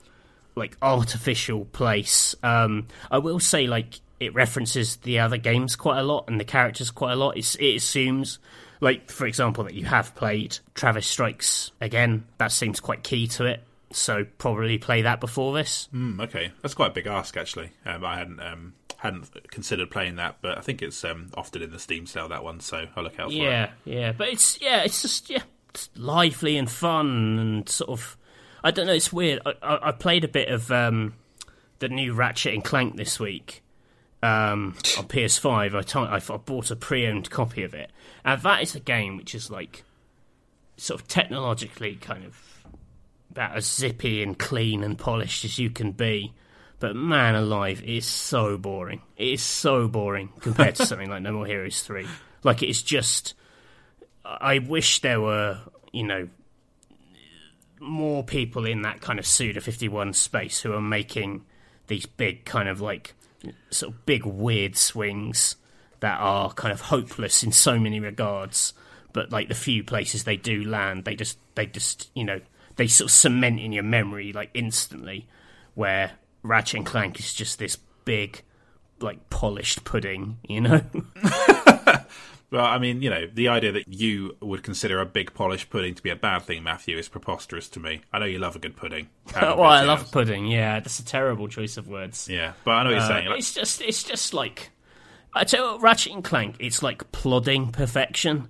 like 0.56 0.78
artificial 0.82 1.66
place. 1.66 2.36
Um, 2.44 2.88
I 3.10 3.18
will 3.18 3.40
say 3.40 3.68
like 3.68 4.00
it 4.20 4.34
references 4.34 4.98
the 4.98 5.20
other 5.20 5.38
games 5.38 5.76
quite 5.76 6.00
a 6.00 6.04
lot 6.04 6.26
and 6.28 6.40
the 6.40 6.46
characters 6.46 6.92
quite 6.92 7.14
a 7.14 7.16
lot. 7.16 7.38
It's, 7.38 7.56
it 7.56 7.76
assumes, 7.76 8.40
like 8.80 9.12
for 9.12 9.26
example, 9.26 9.64
that 9.66 9.74
you 9.74 9.86
have 9.86 10.16
played 10.16 10.58
Travis 10.74 11.06
Strikes 11.06 11.72
again. 11.82 12.26
That 12.38 12.52
seems 12.52 12.80
quite 12.80 13.04
key 13.04 13.28
to 13.28 13.46
it. 13.46 13.64
So 13.92 14.26
probably 14.38 14.78
play 14.78 15.04
that 15.04 15.20
before 15.20 15.54
this. 15.54 15.88
Mm, 15.94 16.22
okay, 16.22 16.52
that's 16.62 16.74
quite 16.74 16.92
a 16.92 16.94
big 16.94 17.08
ask 17.08 17.38
actually. 17.38 17.72
Um, 17.86 18.04
I 18.04 18.18
hadn't 18.18 18.40
um, 18.40 18.74
hadn't 18.98 19.50
considered 19.52 19.92
playing 19.92 20.16
that, 20.16 20.38
but 20.42 20.58
I 20.58 20.62
think 20.62 20.82
it's 20.82 21.04
um, 21.04 21.30
often 21.36 21.62
in 21.62 21.72
the 21.72 21.80
Steam 21.80 22.08
sale 22.08 22.30
that 22.30 22.44
one, 22.44 22.60
so 22.60 22.88
I'll 22.96 23.04
look 23.04 23.20
out 23.20 23.30
for 23.30 23.36
yeah, 23.36 23.66
it. 23.66 23.70
Yeah, 23.86 24.00
yeah, 24.00 24.12
but 24.14 24.30
it's 24.30 24.60
yeah, 24.62 24.84
it's 24.84 25.02
just 25.02 25.30
yeah, 25.30 25.44
it's 25.70 25.90
lively 25.96 26.58
and 26.58 26.70
fun 26.70 27.38
and 27.40 27.70
sort 27.70 27.90
of. 27.90 28.18
I 28.64 28.72
don't 28.72 28.88
know. 28.88 28.94
It's 28.94 29.12
weird. 29.12 29.42
I, 29.46 29.54
I, 29.62 29.90
I 29.90 29.92
played 29.92 30.24
a 30.24 30.28
bit 30.28 30.50
of 30.50 30.72
um, 30.72 31.14
the 31.80 31.90
new 31.90 32.14
Ratchet 32.14 32.54
and 32.54 32.64
Clank 32.64 32.96
this 32.96 33.20
week, 33.20 33.64
um, 34.22 34.76
on 34.98 35.08
PS5. 35.08 35.76
I, 35.76 35.82
t- 35.82 36.34
I 36.34 36.38
bought 36.38 36.72
a 36.72 36.76
pre-owned 36.76 37.30
copy 37.30 37.64
of 37.64 37.74
it, 37.74 37.92
and 38.24 38.42
that 38.42 38.64
is 38.64 38.76
a 38.76 38.80
game 38.80 39.18
which 39.18 39.36
is 39.36 39.50
like 39.52 39.84
sort 40.78 41.02
of 41.02 41.08
technologically 41.08 41.96
kind 41.96 42.26
of 42.26 42.36
about 43.32 43.56
as 43.56 43.66
zippy 43.66 44.22
and 44.22 44.38
clean 44.38 44.84
and 44.84 44.98
polished 44.98 45.44
as 45.44 45.58
you 45.60 45.70
can 45.70 45.92
be. 45.92 46.34
But 46.80 46.96
man 46.96 47.36
alive, 47.36 47.82
it 47.82 47.90
is 47.90 48.06
so 48.06 48.58
boring. 48.58 49.02
It 49.18 49.30
is 49.30 49.42
so 49.42 49.88
boring 49.88 50.30
compared 50.42 50.76
to 50.76 50.86
something 50.86 51.10
like 51.10 51.22
No 51.22 51.32
More 51.32 51.46
Heroes 51.46 51.82
3. 51.82 52.06
Like, 52.44 52.62
it's 52.62 52.82
just. 52.82 53.36
I 54.26 54.60
wish 54.60 55.02
there 55.02 55.20
were, 55.22 55.60
you 55.92 56.04
know, 56.04 56.28
more 57.84 58.24
people 58.24 58.66
in 58.66 58.82
that 58.84 59.02
kind 59.02 59.20
of 59.20 59.26
Suda 59.26 59.62
51 59.62 60.14
space 60.14 60.62
who 60.62 60.74
are 60.74 60.82
making 60.82 61.44
these 61.88 62.06
big 62.06 62.46
kind 62.46 62.70
of 62.70 62.82
like 62.82 63.14
sort 63.70 63.94
of 63.94 64.06
big 64.06 64.26
weird 64.26 64.78
swings 64.78 65.58
that 66.00 66.20
are 66.20 66.52
kind 66.54 66.72
of 66.72 66.82
hopeless 66.82 67.44
in 67.44 67.52
so 67.52 67.80
many 67.80 68.00
regards. 68.00 68.74
But 69.12 69.32
like 69.32 69.48
the 69.48 69.56
few 69.56 69.84
places 69.84 70.24
they 70.24 70.38
do 70.38 70.64
land, 70.64 71.06
they 71.06 71.16
just 71.16 71.38
they 71.56 71.66
just 71.66 72.10
you 72.14 72.24
know 72.24 72.42
they 72.76 72.88
sort 72.88 73.10
of 73.10 73.12
cement 73.12 73.60
in 73.60 73.72
your 73.72 73.84
memory 73.84 74.34
like 74.34 74.50
instantly. 74.54 75.28
Where 75.76 76.12
Ratchet 76.44 76.78
and 76.78 76.86
Clank 76.86 77.20
is 77.20 77.34
just 77.34 77.58
this 77.58 77.78
big, 78.06 78.44
like 79.00 79.30
polished 79.30 79.84
pudding, 79.84 80.38
you 80.48 80.62
know. 80.62 80.82
Well, 82.54 82.64
I 82.64 82.78
mean, 82.78 83.02
you 83.02 83.10
know, 83.10 83.28
the 83.34 83.48
idea 83.48 83.72
that 83.72 83.88
you 83.88 84.38
would 84.40 84.62
consider 84.62 85.02
a 85.02 85.08
big 85.08 85.34
polished 85.34 85.72
pudding 85.72 85.96
to 85.96 86.04
be 86.04 86.12
a 86.12 86.16
bad 86.16 86.44
thing, 86.44 86.62
Matthew, 86.62 87.00
is 87.00 87.10
preposterous 87.10 87.68
to 87.70 87.80
me. 87.80 88.02
I 88.14 88.20
know 88.20 88.26
you 88.26 88.38
love 88.38 88.56
a 88.56 88.60
good 88.60 88.76
pudding. 88.76 89.10
well, 89.36 89.64
I 89.64 89.82
love 89.82 90.12
pudding. 90.12 90.46
Yeah, 90.46 90.80
that's 90.80 91.00
a 91.00 91.06
terrible 91.06 91.48
choice 91.48 91.78
of 91.78 91.88
words. 91.88 92.30
Yeah, 92.30 92.54
but 92.64 92.72
I 92.74 92.84
know 92.84 92.90
what 92.92 92.96
you're 92.96 93.02
uh, 93.02 93.08
saying. 93.08 93.30
Like... 93.30 93.40
It's 93.40 93.56
just, 93.56 93.82
it's 93.82 94.04
just 94.04 94.36
like 94.36 94.70
I 95.34 95.46
tell 95.46 95.74
you, 95.74 95.80
Ratchet 95.80 96.14
and 96.14 96.24
Clank. 96.24 96.58
It's 96.60 96.84
like 96.84 97.12
plodding 97.12 97.72
perfection, 97.72 98.50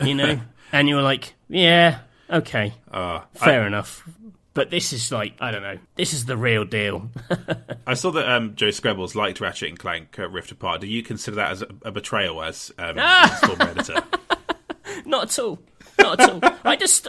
you 0.00 0.14
know. 0.14 0.40
and 0.72 0.88
you're 0.88 1.02
like, 1.02 1.34
yeah, 1.48 1.98
okay, 2.30 2.72
uh, 2.92 3.22
fair 3.34 3.64
I... 3.64 3.66
enough. 3.66 4.08
But 4.52 4.70
this 4.70 4.92
is 4.92 5.12
like 5.12 5.34
I 5.40 5.50
don't 5.50 5.62
know. 5.62 5.78
This 5.94 6.12
is 6.12 6.26
the 6.26 6.36
real 6.36 6.64
deal. 6.64 7.08
I 7.86 7.94
saw 7.94 8.10
that 8.12 8.28
um, 8.28 8.56
Joe 8.56 8.68
Skrebels 8.68 9.14
liked 9.14 9.40
Ratchet 9.40 9.68
and 9.68 9.78
Clank 9.78 10.18
uh, 10.18 10.28
Rift 10.28 10.50
Apart. 10.50 10.80
Do 10.80 10.88
you 10.88 11.02
consider 11.02 11.36
that 11.36 11.52
as 11.52 11.62
a, 11.62 11.68
a 11.82 11.92
betrayal 11.92 12.42
as 12.42 12.72
um, 12.78 12.96
former 13.46 13.68
editor? 13.70 14.02
Not 15.06 15.24
at 15.24 15.38
all. 15.38 15.60
Not 15.98 16.20
at 16.20 16.30
all. 16.30 16.40
I 16.64 16.76
just 16.76 17.06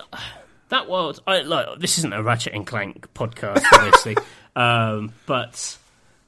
that 0.70 0.90
world. 0.90 1.22
I 1.26 1.42
like 1.42 1.80
this 1.80 1.98
isn't 1.98 2.14
a 2.14 2.22
Ratchet 2.22 2.54
and 2.54 2.66
Clank 2.66 3.12
podcast, 3.14 3.64
obviously, 3.74 4.18
um, 4.56 5.12
but 5.26 5.78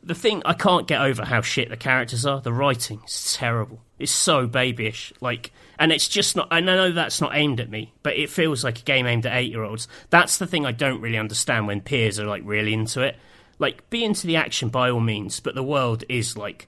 the 0.03 0.15
thing 0.15 0.41
I 0.45 0.53
can't 0.53 0.87
get 0.87 1.01
over 1.01 1.23
how 1.23 1.41
shit 1.41 1.69
the 1.69 1.77
characters 1.77 2.25
are. 2.25 2.41
The 2.41 2.53
writing 2.53 3.01
is 3.05 3.33
terrible. 3.33 3.79
It's 3.99 4.11
so 4.11 4.47
babyish. 4.47 5.13
Like 5.21 5.51
and 5.79 5.91
it's 5.91 6.07
just 6.07 6.35
not. 6.35 6.47
I 6.51 6.59
know 6.59 6.91
that's 6.91 7.21
not 7.21 7.35
aimed 7.35 7.59
at 7.59 7.69
me, 7.69 7.93
but 8.03 8.15
it 8.15 8.29
feels 8.29 8.63
like 8.63 8.79
a 8.79 8.83
game 8.83 9.05
aimed 9.05 9.25
at 9.25 9.35
eight-year-olds. 9.35 9.87
That's 10.09 10.37
the 10.37 10.47
thing 10.47 10.65
I 10.65 10.71
don't 10.71 11.01
really 11.01 11.17
understand 11.17 11.67
when 11.67 11.81
peers 11.81 12.19
are 12.19 12.25
like 12.25 12.43
really 12.45 12.73
into 12.73 13.01
it. 13.01 13.17
Like, 13.59 13.89
be 13.89 14.03
into 14.03 14.27
the 14.27 14.35
action 14.35 14.69
by 14.69 14.89
all 14.89 14.99
means, 14.99 15.39
but 15.39 15.55
the 15.55 15.63
world 15.63 16.03
is 16.09 16.35
like, 16.35 16.67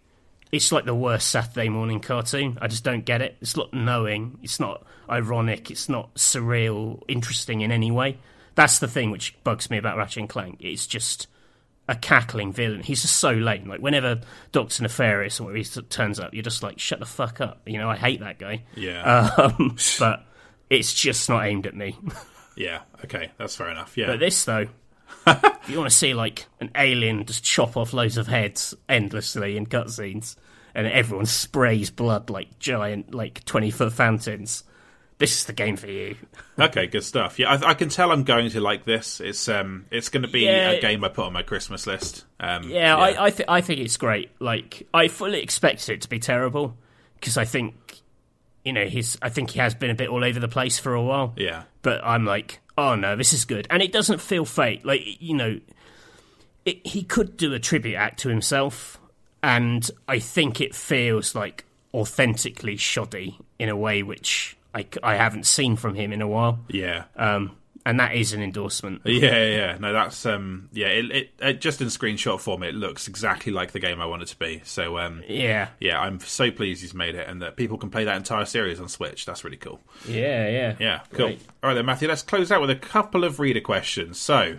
it's 0.51 0.71
like 0.71 0.85
the 0.85 0.95
worst 0.95 1.29
Saturday 1.29 1.67
morning 1.67 1.99
cartoon. 1.99 2.57
I 2.61 2.67
just 2.67 2.83
don't 2.83 3.03
get 3.03 3.21
it. 3.21 3.37
It's 3.41 3.57
not 3.57 3.73
knowing. 3.73 4.37
It's 4.43 4.59
not 4.59 4.85
ironic. 5.09 5.71
It's 5.71 5.89
not 5.89 6.13
surreal, 6.13 7.01
interesting 7.07 7.61
in 7.61 7.71
any 7.71 7.91
way. 7.91 8.19
That's 8.53 8.79
the 8.79 8.87
thing 8.87 9.11
which 9.11 9.35
bugs 9.43 9.69
me 9.69 9.77
about 9.77 9.97
Ratchet 9.97 10.21
and 10.21 10.29
Clank. 10.29 10.57
It's 10.61 10.87
just 10.87 11.27
a 11.87 11.95
cackling 11.95 12.51
villain. 12.51 12.81
He's 12.81 13.01
just 13.01 13.17
so 13.17 13.31
lame. 13.31 13.67
Like 13.67 13.81
whenever 13.81 14.21
Doctor 14.51 14.83
Nefarious 14.83 15.39
or 15.39 15.53
he 15.53 15.63
turns 15.63 16.19
up, 16.19 16.33
you're 16.33 16.43
just 16.43 16.63
like, 16.63 16.79
shut 16.79 16.99
the 16.99 17.05
fuck 17.05 17.41
up. 17.41 17.61
You 17.65 17.77
know, 17.77 17.89
I 17.89 17.95
hate 17.95 18.21
that 18.21 18.39
guy. 18.39 18.63
Yeah. 18.75 19.31
Um, 19.37 19.77
but 19.99 20.25
it's 20.69 20.93
just 20.93 21.29
not 21.29 21.45
aimed 21.45 21.67
at 21.67 21.75
me. 21.75 21.97
yeah. 22.55 22.81
Okay, 23.03 23.31
that's 23.37 23.55
fair 23.55 23.69
enough. 23.69 23.97
Yeah. 23.97 24.07
But 24.07 24.19
this 24.19 24.45
though, 24.45 24.67
if 25.27 25.59
you 25.69 25.77
want 25.77 25.89
to 25.89 25.95
see 25.95 26.13
like 26.13 26.45
an 26.59 26.71
alien 26.75 27.25
just 27.25 27.43
chop 27.43 27.77
off 27.77 27.93
loads 27.93 28.17
of 28.17 28.27
heads 28.27 28.73
endlessly 28.89 29.57
in 29.57 29.65
cutscenes, 29.65 30.35
and 30.73 30.87
everyone 30.87 31.25
sprays 31.25 31.91
blood 31.91 32.29
like 32.29 32.59
giant, 32.59 33.13
like 33.13 33.43
twenty 33.45 33.71
foot 33.71 33.93
fountains 33.93 34.63
this 35.17 35.37
is 35.37 35.45
the 35.45 35.53
game 35.53 35.77
for 35.77 35.87
you. 35.87 36.15
okay, 36.59 36.87
good 36.87 37.03
stuff. 37.03 37.39
Yeah, 37.39 37.51
I, 37.51 37.69
I, 37.69 37.73
can 37.73 37.89
tell 37.89 38.11
I'm 38.11 38.23
going 38.23 38.49
to 38.49 38.59
like 38.59 38.83
this. 38.85 39.21
It's 39.21 39.47
um, 39.47 39.85
it's 39.91 40.09
going 40.09 40.23
to 40.23 40.29
be 40.29 40.41
yeah, 40.41 40.71
a 40.71 40.81
game 40.81 41.03
I 41.03 41.09
put 41.09 41.25
on 41.25 41.33
my 41.33 41.43
Christmas 41.43 41.87
list. 41.87 42.25
Um, 42.39 42.69
yeah, 42.69 42.79
yeah, 42.79 42.97
I 42.97 43.25
I, 43.25 43.29
th- 43.29 43.47
I 43.47 43.61
think 43.61 43.79
it's 43.79 43.97
great. 43.97 44.31
Like 44.39 44.87
I 44.93 45.07
fully 45.07 45.41
expected 45.41 45.93
it 45.93 46.01
to 46.01 46.09
be 46.09 46.19
terrible 46.19 46.75
because 47.15 47.37
I 47.37 47.45
think 47.45 48.01
you 48.63 48.73
know 48.73 48.85
he's 48.85 49.17
I 49.21 49.29
think 49.29 49.51
he 49.51 49.59
has 49.59 49.73
been 49.73 49.89
a 49.89 49.95
bit 49.95 50.09
all 50.09 50.23
over 50.23 50.39
the 50.39 50.49
place 50.49 50.79
for 50.79 50.93
a 50.93 51.01
while. 51.01 51.33
Yeah, 51.37 51.63
but 51.81 52.01
I'm 52.03 52.25
like, 52.25 52.59
oh 52.77 52.95
no, 52.95 53.15
this 53.15 53.31
is 53.31 53.45
good, 53.45 53.67
and 53.69 53.81
it 53.81 53.93
doesn't 53.93 54.19
feel 54.19 54.43
fake. 54.43 54.81
Like 54.83 55.01
you 55.21 55.35
know, 55.35 55.59
it, 56.65 56.85
he 56.85 57.03
could 57.03 57.37
do 57.37 57.53
a 57.53 57.59
tribute 57.59 57.95
act 57.95 58.19
to 58.21 58.29
himself, 58.29 58.99
and 59.41 59.89
I 60.09 60.19
think 60.19 60.59
it 60.59 60.75
feels 60.75 61.35
like 61.35 61.63
authentically 61.93 62.75
shoddy 62.75 63.39
in 63.57 63.69
a 63.69 63.77
way 63.77 64.03
which 64.03 64.57
I, 64.75 64.85
I 65.01 65.15
haven't 65.15 65.45
seen 65.45 65.77
from 65.77 65.95
him 65.95 66.11
in 66.11 66.21
a 66.21 66.27
while. 66.27 66.59
Yeah. 66.67 67.05
Um, 67.15 67.55
and 67.85 67.99
that 67.99 68.15
is 68.15 68.33
an 68.33 68.41
endorsement. 68.41 69.01
Yeah, 69.05 69.45
yeah, 69.45 69.77
no, 69.79 69.93
that's 69.93 70.25
um, 70.25 70.69
yeah, 70.73 70.87
it, 70.87 71.11
it, 71.11 71.29
it, 71.39 71.61
just 71.61 71.81
in 71.81 71.87
screenshot 71.87 72.39
form, 72.39 72.63
it 72.63 72.73
looks 72.73 73.07
exactly 73.07 73.51
like 73.51 73.73
the 73.73 73.79
game 73.79 74.01
I 74.01 74.07
want 74.07 74.23
it 74.23 74.29
to 74.29 74.39
be. 74.39 74.61
So 74.65 74.97
um, 74.97 75.23
yeah, 75.27 75.69
yeah, 75.79 75.99
I'm 75.99 76.19
so 76.19 76.49
pleased 76.49 76.81
he's 76.81 76.95
made 76.95 77.13
it, 77.13 77.29
and 77.29 77.43
that 77.43 77.55
people 77.55 77.77
can 77.77 77.91
play 77.91 78.03
that 78.05 78.17
entire 78.17 78.45
series 78.45 78.79
on 78.79 78.89
Switch. 78.89 79.25
That's 79.25 79.43
really 79.43 79.57
cool. 79.57 79.79
Yeah, 80.07 80.49
yeah, 80.49 80.75
yeah, 80.79 80.99
cool. 81.11 81.27
Great. 81.27 81.41
All 81.61 81.69
right 81.69 81.73
then, 81.75 81.85
Matthew, 81.85 82.07
let's 82.07 82.23
close 82.23 82.51
out 82.51 82.59
with 82.59 82.71
a 82.71 82.75
couple 82.75 83.23
of 83.23 83.39
reader 83.39 83.61
questions. 83.61 84.19
So. 84.19 84.57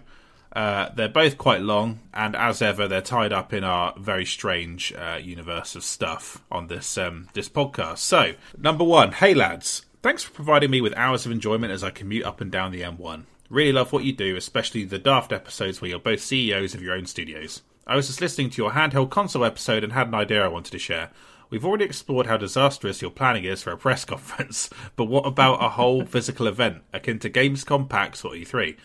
Uh, 0.53 0.91
they're 0.95 1.07
both 1.07 1.37
quite 1.37 1.61
long, 1.61 2.01
and 2.15 2.35
as 2.35 2.63
ever, 2.63 2.89
they're 2.89 3.03
tied 3.03 3.31
up 3.31 3.53
in 3.53 3.63
our 3.63 3.93
very 3.99 4.25
strange 4.25 4.91
uh, 4.95 5.19
universe 5.23 5.77
of 5.77 5.85
stuff 5.85 6.43
on 6.51 6.69
this 6.69 6.97
um, 6.97 7.29
this 7.35 7.47
podcast. 7.47 7.99
So, 7.99 8.33
number 8.57 8.83
one, 8.83 9.13
hey 9.13 9.35
lads, 9.35 9.85
Thanks 10.03 10.23
for 10.23 10.33
providing 10.33 10.71
me 10.71 10.81
with 10.81 10.97
hours 10.97 11.27
of 11.27 11.33
enjoyment 11.33 11.73
as 11.73 11.83
I 11.83 11.91
commute 11.91 12.25
up 12.25 12.41
and 12.41 12.51
down 12.51 12.71
the 12.71 12.83
M1. 12.83 13.25
Really 13.49 13.73
love 13.73 13.93
what 13.93 14.05
you 14.05 14.13
do, 14.13 14.37
especially 14.37 14.85
the 14.85 14.99
Daft 14.99 15.33
episodes 15.33 15.81
where 15.81 15.91
you're 15.91 15.99
both 15.99 16.21
CEOs 16.21 16.75
of 16.75 16.83
your 16.83 16.95
own 16.95 17.07
studios. 17.07 17.63
I 17.87 17.97
was 17.97 18.09
just 18.09 18.21
listening 18.21 18.51
to 18.51 18.63
your 18.63 18.73
handheld 18.73 19.11
console 19.11 19.45
episode 19.45 19.85
and 19.85 19.93
had 19.93 20.09
an 20.09 20.15
idea 20.15 20.45
I 20.45 20.49
wanted 20.49 20.73
to 20.73 20.79
share. 20.79 21.11
We've 21.49 21.65
already 21.65 21.85
explored 21.85 22.27
how 22.27 22.37
disastrous 22.37 23.01
your 23.01 23.13
planning 23.13 23.45
is 23.45 23.63
for 23.63 23.71
a 23.71 23.77
press 23.77 24.05
conference, 24.07 24.69
but 24.97 25.05
what 25.05 25.27
about 25.27 25.63
a 25.63 25.71
whole 25.71 26.05
physical 26.07 26.49
event 26.49 26.83
akin 26.93 27.21
to 27.21 27.31
Gamescom, 27.31 27.89
PAX, 27.89 28.25
or 28.25 28.33
E3? 28.33 28.77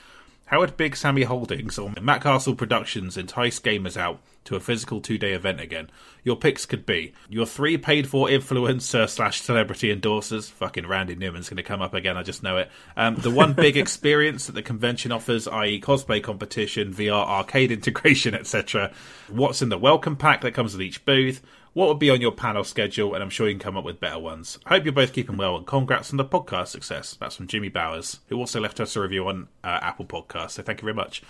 How 0.46 0.60
would 0.60 0.78
Big 0.78 0.96
Sammy 0.96 1.24
Holdings 1.24 1.80
or 1.80 1.94
Matt 2.00 2.22
Castle 2.22 2.56
Productions 2.56 3.18
entice 3.18 3.60
gamers 3.60 3.98
out 3.98 4.20
to 4.46 4.56
a 4.56 4.60
physical 4.60 5.02
two 5.02 5.18
day 5.18 5.34
event 5.34 5.60
again? 5.60 5.90
Your 6.24 6.36
picks 6.36 6.66
could 6.66 6.86
be 6.86 7.14
your 7.30 7.46
three 7.46 7.78
paid 7.78 8.08
for 8.08 8.28
influencer 8.28 9.10
slash 9.10 9.42
celebrity 9.42 9.96
endorsers. 9.96 10.50
Fucking 10.52 10.88
Randy 10.88 11.16
Newman's 11.16 11.50
going 11.50 11.58
to 11.58 11.64
come 11.64 11.82
up 11.82 11.94
again, 11.94 12.18
I 12.18 12.24
just 12.24 12.44
know 12.44 12.58
it. 12.58 12.70
Um, 12.96 13.16
the 13.16 13.32
one 13.32 13.54
big 13.54 13.78
experience 13.78 14.46
that 14.46 14.54
the 14.54 14.62
convention 14.62 15.12
offers, 15.12 15.48
i.e., 15.48 15.82
cosplay 15.82 16.22
competition, 16.22 16.94
VR 16.94 17.26
arcade 17.28 17.72
integration, 17.72 18.34
etc. 18.36 18.92
What's 19.30 19.62
in 19.62 19.70
the 19.70 19.78
welcome 19.78 20.16
pack 20.16 20.42
that 20.42 20.54
comes 20.54 20.74
with 20.74 20.82
each 20.82 21.06
booth? 21.06 21.42
What 21.74 21.88
would 21.88 22.00
be 22.00 22.10
on 22.10 22.20
your 22.20 22.34
panel 22.34 22.66
schedule? 22.66 23.14
And 23.14 23.24
I'm 23.24 23.30
sure 23.30 23.48
you 23.48 23.54
can 23.54 23.60
come 23.62 23.78
up 23.78 23.86
with 23.86 24.02
better 24.02 24.20
ones. 24.20 24.60
I 24.66 24.70
hope 24.70 24.84
you're 24.84 24.92
both 24.92 25.14
keeping 25.14 25.38
well 25.38 25.56
and 25.56 25.66
congrats 25.66 26.12
on 26.12 26.18
the 26.18 26.26
podcast 26.26 26.68
success. 26.68 27.16
That's 27.18 27.38
from 27.38 27.48
Jimmy 27.48 27.70
Bowers, 27.70 28.20
who 28.28 28.38
also 28.38 28.60
left 28.60 28.82
us 28.82 28.96
a 28.98 29.02
review 29.02 29.28
on 29.28 29.48
uh, 29.64 29.80
Apple 29.82 30.06
Podcasts. 30.06 30.52
So 30.52 30.64
thank 30.64 30.82
you 30.82 30.86
very 30.86 30.96
much. 30.96 31.24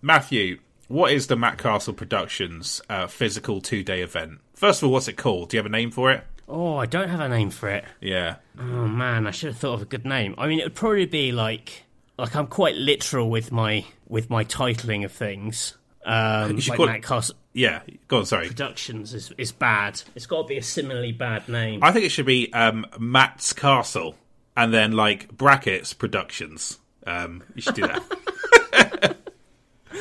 Matthew, 0.00 0.60
what 0.88 1.12
is 1.12 1.26
the 1.28 1.36
Matt 1.36 1.58
Castle 1.58 1.94
Productions 1.94 2.80
uh, 2.90 3.06
physical 3.06 3.60
two 3.60 3.82
day 3.82 4.00
event? 4.02 4.40
First 4.54 4.82
of 4.82 4.86
all, 4.88 4.92
what's 4.92 5.08
it 5.08 5.16
called? 5.16 5.50
Do 5.50 5.56
you 5.56 5.58
have 5.58 5.66
a 5.66 5.70
name 5.70 5.90
for 5.90 6.10
it? 6.10 6.24
Oh, 6.48 6.76
I 6.76 6.86
don't 6.86 7.10
have 7.10 7.20
a 7.20 7.28
name 7.28 7.50
for 7.50 7.68
it. 7.68 7.84
Yeah. 8.00 8.36
Oh 8.58 8.86
man, 8.88 9.26
I 9.26 9.30
should 9.30 9.48
have 9.50 9.58
thought 9.58 9.74
of 9.74 9.82
a 9.82 9.86
good 9.86 10.04
name. 10.06 10.34
I 10.38 10.46
mean, 10.48 10.58
it 10.60 10.64
would 10.64 10.74
probably 10.74 11.06
be 11.06 11.30
like 11.32 11.84
like 12.18 12.34
I'm 12.34 12.46
quite 12.48 12.74
literal 12.74 13.30
with 13.30 13.52
my 13.52 13.84
with 14.08 14.30
my 14.30 14.44
titling 14.44 15.04
of 15.04 15.12
things. 15.12 15.74
Um, 16.04 16.54
You 16.54 16.60
should 16.62 16.70
like 16.70 16.76
call 16.78 16.88
it- 16.88 16.92
Matt 16.92 17.02
Castle 17.02 17.36
Yeah. 17.52 17.82
Go 18.08 18.18
on, 18.18 18.24
sorry. 18.26 18.48
Productions 18.48 19.12
is 19.12 19.30
is 19.36 19.52
bad. 19.52 20.00
It's 20.14 20.24
got 20.26 20.42
to 20.42 20.48
be 20.48 20.56
a 20.56 20.62
similarly 20.62 21.12
bad 21.12 21.48
name. 21.48 21.80
I 21.82 21.92
think 21.92 22.06
it 22.06 22.08
should 22.10 22.24
be 22.26 22.50
um, 22.54 22.86
Matt's 22.98 23.52
Castle 23.52 24.14
and 24.56 24.72
then 24.72 24.92
like 24.92 25.28
brackets 25.36 25.92
productions. 25.92 26.78
Um, 27.06 27.42
you 27.54 27.60
should 27.62 27.74
do 27.74 27.82
that. 27.86 28.02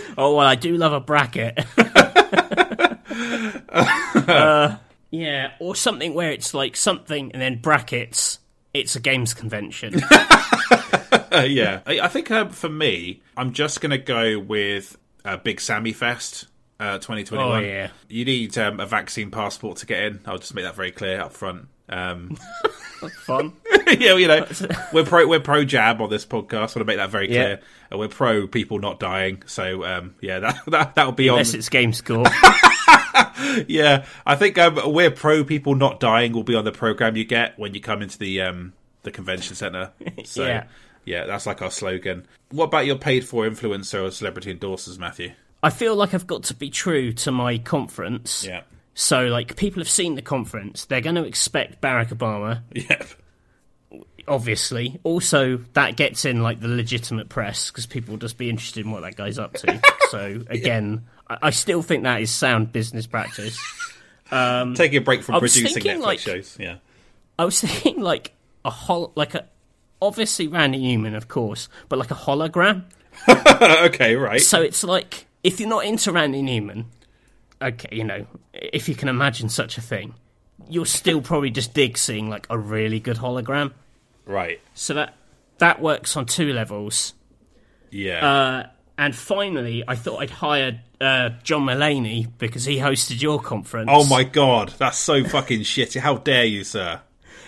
Oh 0.17 0.35
well, 0.35 0.47
I 0.47 0.55
do 0.55 0.75
love 0.77 0.93
a 0.93 0.99
bracket. 0.99 1.59
uh, 4.27 4.77
yeah, 5.11 5.51
or 5.59 5.75
something 5.75 6.15
where 6.15 6.31
it's 6.31 6.55
like 6.55 6.75
something 6.75 7.31
and 7.31 7.41
then 7.41 7.61
brackets. 7.61 8.39
It's 8.73 8.95
a 8.95 8.99
games 8.99 9.35
convention. 9.35 10.01
Yeah, 11.45 11.81
I, 11.85 11.99
I 11.99 12.07
think 12.07 12.31
um, 12.31 12.49
for 12.49 12.69
me, 12.69 13.21
I'm 13.35 13.53
just 13.53 13.79
going 13.79 13.91
to 13.91 13.97
go 13.99 14.39
with 14.39 14.97
uh, 15.23 15.37
Big 15.37 15.61
Sammy 15.61 15.93
Fest. 15.93 16.47
Uh, 16.79 16.99
2021. 16.99 17.43
Oh, 17.43 17.59
yeah. 17.59 17.89
You 18.07 18.23
need 18.25 18.57
um, 18.57 18.79
a 18.79 18.85
vaccine 18.85 19.31
passport 19.31 19.77
to 19.77 19.85
get 19.85 20.03
in. 20.03 20.19
I'll 20.25 20.37
just 20.37 20.53
make 20.53 20.63
that 20.63 20.75
very 20.75 20.91
clear 20.91 21.19
up 21.21 21.33
front. 21.33 21.67
Um, 21.89 22.37
Fun. 23.25 23.53
yeah, 23.87 24.13
well, 24.13 24.19
you 24.19 24.27
know, 24.27 24.47
we're 24.93 25.05
pro 25.05 25.27
we're 25.27 25.39
pro 25.39 25.63
jab 25.63 26.01
on 26.01 26.09
this 26.09 26.25
podcast. 26.25 26.53
I 26.53 26.59
want 26.59 26.73
to 26.73 26.85
make 26.85 26.97
that 26.97 27.09
very 27.11 27.27
clear. 27.27 27.59
Uh, 27.93 27.97
we're 27.97 28.07
pro 28.07 28.47
people 28.47 28.79
not 28.79 28.99
dying. 28.99 29.43
So 29.45 29.83
um, 29.85 30.15
yeah, 30.19 30.39
that 30.39 30.59
that 30.67 30.95
that'll 30.95 31.11
be 31.11 31.29
on. 31.29 31.35
Unless 31.35 31.53
it's 31.53 31.69
game 31.69 31.93
score. 31.93 32.25
Yeah, 33.67 34.05
I 34.25 34.35
think 34.35 34.57
um, 34.57 34.79
we're 34.93 35.11
pro 35.11 35.43
people 35.43 35.75
not 35.75 35.99
dying 35.99 36.33
will 36.33 36.43
be 36.43 36.55
on 36.55 36.65
the 36.65 36.71
program 36.71 37.15
you 37.15 37.23
get 37.23 37.57
when 37.57 37.73
you 37.73 37.81
come 37.81 38.01
into 38.01 38.17
the 38.17 38.41
um, 38.41 38.73
the 39.03 39.11
convention 39.11 39.55
center. 39.55 39.91
So 40.25 40.45
Yeah. 40.45 40.65
yeah, 41.05 41.25
that's 41.25 41.45
like 41.45 41.61
our 41.61 41.71
slogan. 41.71 42.27
What 42.51 42.65
about 42.65 42.85
your 42.85 42.97
paid 42.97 43.25
for 43.25 43.47
influencer 43.47 44.03
or 44.07 44.11
celebrity 44.11 44.53
endorsers, 44.55 44.97
Matthew? 44.99 45.33
I 45.63 45.69
feel 45.69 45.95
like 45.95 46.13
I've 46.13 46.27
got 46.27 46.43
to 46.43 46.53
be 46.53 46.69
true 46.69 47.11
to 47.13 47.31
my 47.31 47.57
conference. 47.57 48.45
Yeah, 48.45 48.61
So, 48.99 49.27
like, 49.27 49.55
people 49.57 49.79
have 49.79 49.89
seen 49.89 50.15
the 50.15 50.23
conference. 50.23 50.85
They're 50.85 51.01
going 51.01 51.17
to 51.17 51.23
expect 51.23 51.81
Barack 51.81 52.09
Obama, 52.09 52.61
yeah, 52.73 53.03
obviously. 54.27 54.99
Also, 55.03 55.57
that 55.73 55.95
gets 55.95 56.25
in, 56.25 56.41
like, 56.41 56.61
the 56.61 56.67
legitimate 56.67 57.29
press 57.29 57.69
because 57.69 57.85
people 57.85 58.13
will 58.13 58.19
just 58.19 58.39
be 58.39 58.49
interested 58.49 58.83
in 58.87 58.91
what 58.91 59.03
that 59.03 59.15
guy's 59.15 59.37
up 59.37 59.53
to. 59.53 59.79
so, 60.09 60.41
again, 60.49 61.05
I, 61.29 61.37
I 61.43 61.49
still 61.51 61.83
think 61.83 62.05
that 62.05 62.21
is 62.21 62.31
sound 62.31 62.71
business 62.71 63.05
practice. 63.05 63.59
Um, 64.31 64.73
taking 64.73 64.97
a 64.97 65.01
break 65.01 65.21
from 65.21 65.37
producing 65.37 65.75
thinking, 65.75 65.99
Netflix 65.99 66.03
like- 66.03 66.19
shows. 66.19 66.57
Yeah, 66.59 66.77
I 67.37 67.45
was 67.45 67.61
thinking, 67.61 68.01
like, 68.01 68.33
a 68.65 68.71
hol- 68.71 69.11
like 69.13 69.35
a. 69.35 69.45
Obviously, 70.01 70.47
Randy 70.47 70.79
Newman, 70.79 71.13
of 71.13 71.27
course, 71.27 71.69
but 71.87 71.99
like 71.99 72.09
a 72.09 72.15
hologram. 72.15 72.85
okay, 73.85 74.15
right. 74.15 74.41
So 74.41 74.59
it's 74.59 74.83
like 74.83 75.27
if 75.43 75.59
you're 75.59 75.69
not 75.69 75.85
into 75.85 76.11
Randy 76.11 76.41
Newman, 76.41 76.85
okay, 77.61 77.89
you 77.91 78.03
know, 78.03 78.25
if 78.53 78.89
you 78.89 78.95
can 78.95 79.09
imagine 79.09 79.49
such 79.49 79.77
a 79.77 79.81
thing, 79.81 80.13
you'll 80.69 80.85
still 80.85 81.21
probably 81.21 81.49
just 81.49 81.73
dig 81.73 81.97
seeing 81.97 82.29
like 82.29 82.47
a 82.49 82.57
really 82.57 82.99
good 82.99 83.17
hologram. 83.17 83.73
Right. 84.25 84.59
So 84.73 84.93
that 84.95 85.15
that 85.59 85.81
works 85.81 86.15
on 86.17 86.25
two 86.25 86.53
levels. 86.53 87.13
Yeah. 87.91 88.25
Uh, 88.27 88.69
and 88.97 89.15
finally, 89.15 89.83
I 89.87 89.95
thought 89.95 90.21
I'd 90.21 90.29
hire 90.31 90.81
uh, 90.99 91.29
John 91.43 91.63
Mulaney 91.63 92.27
because 92.37 92.65
he 92.65 92.77
hosted 92.77 93.21
your 93.21 93.39
conference. 93.39 93.89
oh 93.91 94.07
my 94.07 94.23
god, 94.23 94.73
that's 94.77 94.97
so 94.97 95.23
fucking 95.23 95.61
shitty. 95.61 95.99
How 95.99 96.17
dare 96.17 96.45
you, 96.45 96.63
sir? 96.63 97.01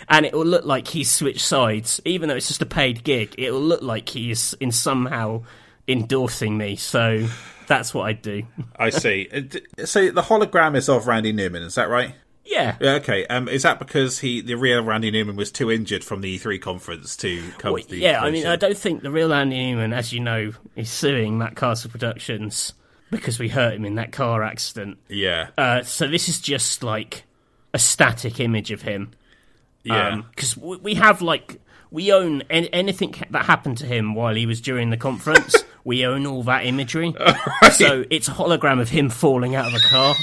And 0.07 0.25
it 0.25 0.33
will 0.33 0.45
look 0.45 0.65
like 0.65 0.87
he's 0.87 1.09
switched 1.11 1.41
sides, 1.41 2.01
even 2.05 2.29
though 2.29 2.35
it's 2.35 2.47
just 2.47 2.61
a 2.61 2.65
paid 2.65 3.03
gig. 3.03 3.35
It 3.37 3.51
will 3.51 3.61
look 3.61 3.81
like 3.81 4.09
he's 4.09 4.53
in 4.59 4.71
somehow 4.71 5.43
endorsing 5.87 6.57
me. 6.57 6.75
So 6.75 7.27
that's 7.69 7.93
what 7.93 8.03
I'd 8.07 8.21
do. 8.21 8.43
I 8.77 8.89
see. 8.89 9.29
Uh, 9.79 9.85
so 9.85 10.11
the 10.11 10.21
hologram 10.23 10.75
is 10.75 10.89
of 10.89 11.07
Randy 11.07 11.31
Newman, 11.31 11.63
is 11.63 11.75
that 11.75 11.87
right? 11.87 12.13
Yeah. 12.43 12.75
Yeah, 12.81 12.93
okay. 12.95 13.25
Um, 13.27 13.47
is 13.47 13.61
that 13.63 13.79
because 13.79 14.19
he, 14.19 14.41
the 14.41 14.55
real 14.55 14.83
Randy 14.83 15.11
Newman, 15.11 15.35
was 15.37 15.51
too 15.51 15.71
injured 15.71 16.03
from 16.03 16.21
the 16.21 16.37
E3 16.37 16.59
conference 16.59 17.15
to 17.17 17.41
come 17.59 17.73
Well, 17.73 17.81
to 17.83 17.87
the 17.89 17.97
yeah, 17.99 18.21
I 18.21 18.31
mean. 18.31 18.45
I 18.47 18.55
don't 18.57 18.77
think 18.77 19.03
the 19.03 19.11
real 19.11 19.31
Andy 19.33 19.55
Newman, 19.71 19.93
as 19.93 20.11
you 20.11 20.19
know, 20.19 20.51
is 20.75 20.89
suing 20.89 21.37
Matt 21.37 21.55
Castle 21.55 21.91
Productions 21.91 22.73
because 23.11 23.39
we 23.39 23.47
hurt 23.49 23.73
him 23.75 23.85
in 23.85 23.95
that 23.95 24.11
car 24.11 24.43
accident. 24.43 24.97
Yeah, 25.07 25.49
Uh, 25.57 25.83
so 25.83 26.07
this 26.07 26.27
is 26.27 26.41
just 26.41 26.83
like 26.83 27.23
a 27.73 27.79
static 27.79 28.39
image 28.39 28.71
of 28.71 28.81
him. 28.81 29.11
yeah. 29.83 30.21
Because 30.31 30.57
we, 30.57 30.77
we 30.77 30.93
have 30.95 31.21
like 31.21 31.61
we 31.91 32.11
own 32.11 32.43
an- 32.49 32.65
anything 32.65 33.15
that 33.31 33.45
happened 33.45 33.77
to 33.79 33.85
him 33.85 34.13
while 34.15 34.35
he 34.35 34.45
was 34.45 34.61
during 34.61 34.89
the 34.89 34.97
conference. 34.97 35.55
we 35.83 36.05
own 36.05 36.25
all 36.27 36.43
that 36.43 36.65
imagery. 36.65 37.15
So 37.73 38.03
it's 38.09 38.27
a 38.27 38.31
hologram 38.31 38.81
of 38.81 38.89
him 38.89 39.09
falling 39.09 39.55
out 39.55 39.67
of 39.67 39.73
a 39.73 39.79
car. 39.79 40.15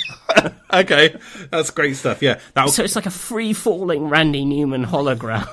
okay, 0.82 1.16
that's 1.50 1.70
great 1.70 1.96
stuff. 1.96 2.20
Yeah, 2.20 2.38
that 2.54 2.68
So 2.70 2.82
it's 2.84 2.96
like 2.96 3.06
a 3.06 3.10
free 3.10 3.52
falling 3.54 4.08
Randy 4.10 4.44
Newman 4.44 4.84
hologram. 4.84 5.46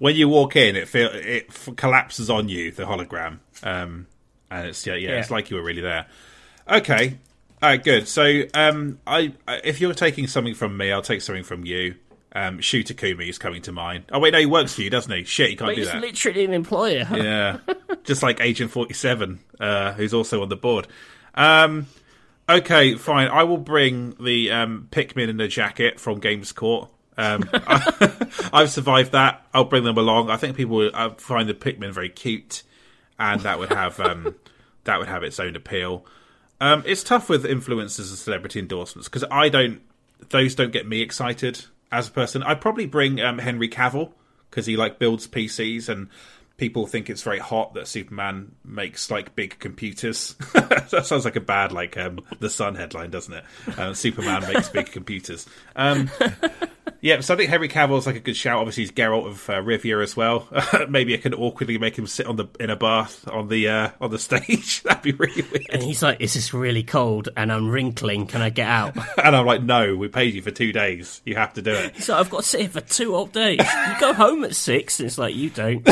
when 0.00 0.16
you 0.16 0.28
walk 0.28 0.56
in, 0.56 0.74
it 0.74 0.88
feel 0.88 1.10
it 1.12 1.46
f- 1.48 1.68
collapses 1.76 2.30
on 2.30 2.48
you, 2.48 2.72
the 2.72 2.84
hologram, 2.84 3.38
um, 3.62 4.06
and 4.50 4.68
it's 4.68 4.84
yeah, 4.86 4.94
yeah, 4.94 5.10
it's 5.20 5.30
like 5.30 5.50
you 5.50 5.56
were 5.56 5.62
really 5.62 5.82
there. 5.82 6.06
Okay, 6.68 7.18
all 7.62 7.68
right, 7.68 7.84
good. 7.84 8.08
So, 8.08 8.42
um, 8.54 8.98
I 9.06 9.32
I- 9.46 9.60
if 9.62 9.80
you're 9.80 9.94
taking 9.94 10.26
something 10.26 10.54
from 10.54 10.76
me, 10.76 10.90
I'll 10.90 11.02
take 11.02 11.20
something 11.22 11.44
from 11.44 11.64
you. 11.64 11.94
Um, 12.36 12.60
Shu 12.60 12.82
Takumi 12.82 13.28
is 13.28 13.38
coming 13.38 13.62
to 13.62 13.72
mind. 13.72 14.04
Oh 14.10 14.18
wait, 14.18 14.32
no, 14.32 14.40
he 14.40 14.46
works 14.46 14.74
for 14.74 14.82
you, 14.82 14.90
doesn't 14.90 15.12
he? 15.12 15.22
Shit, 15.22 15.50
he 15.50 15.56
can't 15.56 15.68
but 15.68 15.74
do 15.76 15.82
he's 15.82 15.92
that. 15.92 16.00
literally 16.00 16.44
an 16.44 16.52
employer. 16.52 17.06
Yeah, 17.14 17.58
just 18.02 18.22
like 18.24 18.40
Agent 18.40 18.72
Forty 18.72 18.92
Seven, 18.92 19.38
uh, 19.60 19.92
who's 19.92 20.12
also 20.12 20.42
on 20.42 20.48
the 20.48 20.56
board. 20.56 20.88
Um, 21.36 21.86
okay, 22.48 22.96
fine. 22.96 23.28
I 23.28 23.44
will 23.44 23.58
bring 23.58 24.16
the 24.20 24.50
um, 24.50 24.88
Pikmin 24.90 25.28
in 25.28 25.36
the 25.36 25.46
jacket 25.46 26.00
from 26.00 26.18
Games 26.18 26.50
Court. 26.50 26.88
Um, 27.16 27.48
I've 28.52 28.70
survived 28.70 29.12
that. 29.12 29.46
I'll 29.54 29.64
bring 29.64 29.84
them 29.84 29.96
along. 29.96 30.28
I 30.28 30.36
think 30.36 30.56
people 30.56 30.76
would 30.76 30.94
uh, 30.94 31.10
find 31.10 31.48
the 31.48 31.54
Pikmin 31.54 31.92
very 31.92 32.08
cute, 32.08 32.64
and 33.16 33.42
that 33.42 33.60
would 33.60 33.70
have 33.70 34.00
um, 34.00 34.34
that 34.84 34.98
would 34.98 35.08
have 35.08 35.22
its 35.22 35.38
own 35.38 35.54
appeal. 35.54 36.04
Um, 36.60 36.82
it's 36.84 37.04
tough 37.04 37.28
with 37.28 37.44
influencers 37.44 38.08
and 38.08 38.18
celebrity 38.18 38.58
endorsements 38.58 39.08
because 39.08 39.24
I 39.30 39.48
don't; 39.48 39.82
those 40.30 40.56
don't 40.56 40.72
get 40.72 40.88
me 40.88 41.00
excited 41.00 41.66
as 41.94 42.08
a 42.08 42.10
person. 42.10 42.42
I'd 42.42 42.60
probably 42.60 42.86
bring 42.86 43.20
um, 43.20 43.38
Henry 43.38 43.68
Cavill 43.68 44.12
because 44.50 44.66
he 44.66 44.76
like 44.76 44.98
builds 44.98 45.26
PCs 45.26 45.88
and 45.88 46.08
people 46.56 46.86
think 46.86 47.10
it's 47.10 47.22
very 47.22 47.38
hot 47.38 47.74
that 47.74 47.88
Superman 47.88 48.54
makes 48.64 49.10
like 49.10 49.34
big 49.34 49.58
computers. 49.58 50.34
that 50.54 51.04
sounds 51.06 51.24
like 51.24 51.36
a 51.36 51.40
bad 51.40 51.72
like 51.72 51.96
um, 51.96 52.20
the 52.40 52.50
Sun 52.50 52.76
headline, 52.76 53.10
doesn't 53.10 53.34
it? 53.34 53.44
Um, 53.78 53.94
Superman 53.94 54.42
makes 54.42 54.68
big 54.68 54.86
computers. 54.86 55.46
Um, 55.74 56.10
yeah, 57.04 57.20
so 57.20 57.34
I 57.34 57.36
think 57.36 57.50
Henry 57.50 57.68
Cavill's 57.68 58.06
like 58.06 58.16
a 58.16 58.20
good 58.20 58.34
shout. 58.36 58.58
Obviously, 58.58 58.84
he's 58.84 58.92
Geralt 58.92 59.26
of 59.26 59.50
uh, 59.50 59.60
Rivia 59.60 60.02
as 60.02 60.16
well. 60.16 60.48
Maybe 60.88 61.12
I 61.12 61.18
can 61.18 61.34
awkwardly 61.34 61.76
make 61.76 61.98
him 61.98 62.06
sit 62.06 62.26
on 62.26 62.36
the 62.36 62.46
in 62.58 62.70
a 62.70 62.76
bath 62.76 63.28
on 63.28 63.48
the 63.48 63.68
uh, 63.68 63.90
on 64.00 64.10
the 64.10 64.18
stage. 64.18 64.82
That'd 64.84 65.02
be 65.02 65.12
really 65.12 65.42
weird. 65.42 65.66
And 65.70 65.82
he's 65.82 66.02
like, 66.02 66.20
"Is 66.20 66.32
this 66.34 66.54
really 66.54 66.82
cold?" 66.82 67.28
And 67.36 67.52
I'm 67.52 67.68
wrinkling. 67.68 68.26
Can 68.26 68.40
I 68.40 68.48
get 68.48 68.68
out? 68.68 68.96
And 69.22 69.36
I'm 69.36 69.44
like, 69.44 69.62
no, 69.62 69.96
we 69.96 70.08
paid 70.08 70.34
you 70.34 70.40
for 70.40 70.50
two 70.50 70.72
days. 70.72 71.20
You 71.24 71.34
have 71.36 71.52
to 71.54 71.62
do 71.62 71.72
it. 71.72 71.96
So 71.98 72.16
I've 72.16 72.30
got 72.30 72.42
to 72.42 72.48
sit 72.48 72.60
here 72.60 72.70
for 72.70 72.80
two 72.80 73.12
whole 73.12 73.26
days. 73.26 73.58
You 73.58 74.00
go 74.00 74.12
home 74.14 74.44
at 74.44 74.54
six. 74.54 74.98
And 74.98 75.06
it's 75.06 75.18
like 75.18 75.34
you 75.34 75.50
don't. 75.50 75.86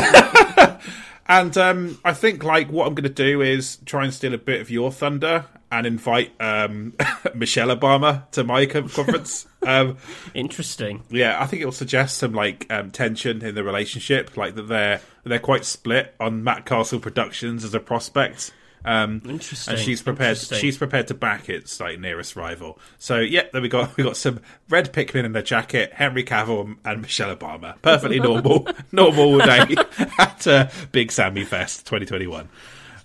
And 1.25 1.57
um, 1.57 1.99
I 2.03 2.13
think 2.13 2.43
like 2.43 2.69
what 2.69 2.87
I'm 2.87 2.95
going 2.95 3.03
to 3.03 3.09
do 3.09 3.41
is 3.41 3.77
try 3.85 4.03
and 4.03 4.13
steal 4.13 4.33
a 4.33 4.37
bit 4.37 4.59
of 4.59 4.69
your 4.69 4.91
thunder 4.91 5.45
and 5.71 5.87
invite 5.87 6.31
um, 6.39 6.93
Michelle 7.33 7.69
Obama 7.69 8.29
to 8.31 8.43
my 8.43 8.65
conference. 8.65 9.47
um, 9.63 9.97
Interesting. 10.33 11.03
yeah, 11.09 11.41
I 11.41 11.47
think 11.47 11.61
it 11.61 11.65
will 11.65 11.71
suggest 11.71 12.17
some 12.17 12.33
like 12.33 12.67
um, 12.71 12.91
tension 12.91 13.43
in 13.43 13.55
the 13.55 13.63
relationship, 13.63 14.35
like 14.35 14.55
that 14.55 14.63
they're 14.63 15.01
they're 15.23 15.39
quite 15.39 15.65
split 15.65 16.13
on 16.19 16.43
Matt 16.43 16.65
Castle 16.65 16.99
Productions 16.99 17.63
as 17.63 17.73
a 17.73 17.79
prospect. 17.79 18.53
Um, 18.85 19.21
Interesting. 19.25 19.73
and 19.75 19.81
she's 19.83 20.01
prepared. 20.01 20.37
She's 20.37 20.77
prepared 20.77 21.07
to 21.07 21.13
back 21.13 21.47
its 21.49 21.79
like 21.79 21.99
nearest 21.99 22.35
rival. 22.35 22.79
So 22.99 23.19
yeah, 23.19 23.43
then 23.53 23.61
we 23.61 23.69
got 23.69 23.95
we 23.97 24.03
got 24.03 24.17
some 24.17 24.41
red 24.69 24.91
Pikmin 24.93 25.23
in 25.25 25.35
a 25.35 25.41
jacket, 25.43 25.93
Henry 25.93 26.23
Cavill 26.23 26.75
and 26.83 27.01
Michelle 27.01 27.35
Obama. 27.35 27.81
Perfectly 27.81 28.19
normal, 28.21 28.67
normal 28.91 29.37
day 29.45 29.75
at 30.19 30.47
uh, 30.47 30.67
Big 30.91 31.11
Sammy 31.11 31.45
Fest 31.45 31.85
2021. 31.85 32.49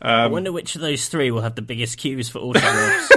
I 0.03 0.25
Um, 0.25 0.33
wonder 0.33 0.53
which 0.53 0.75
of 0.75 0.81
those 0.81 1.09
three 1.09 1.31
will 1.31 1.43
have 1.43 1.55
the 1.55 1.63
biggest 1.63 1.99
queues 1.99 2.29
for 2.29 2.39
autographs. 2.39 3.13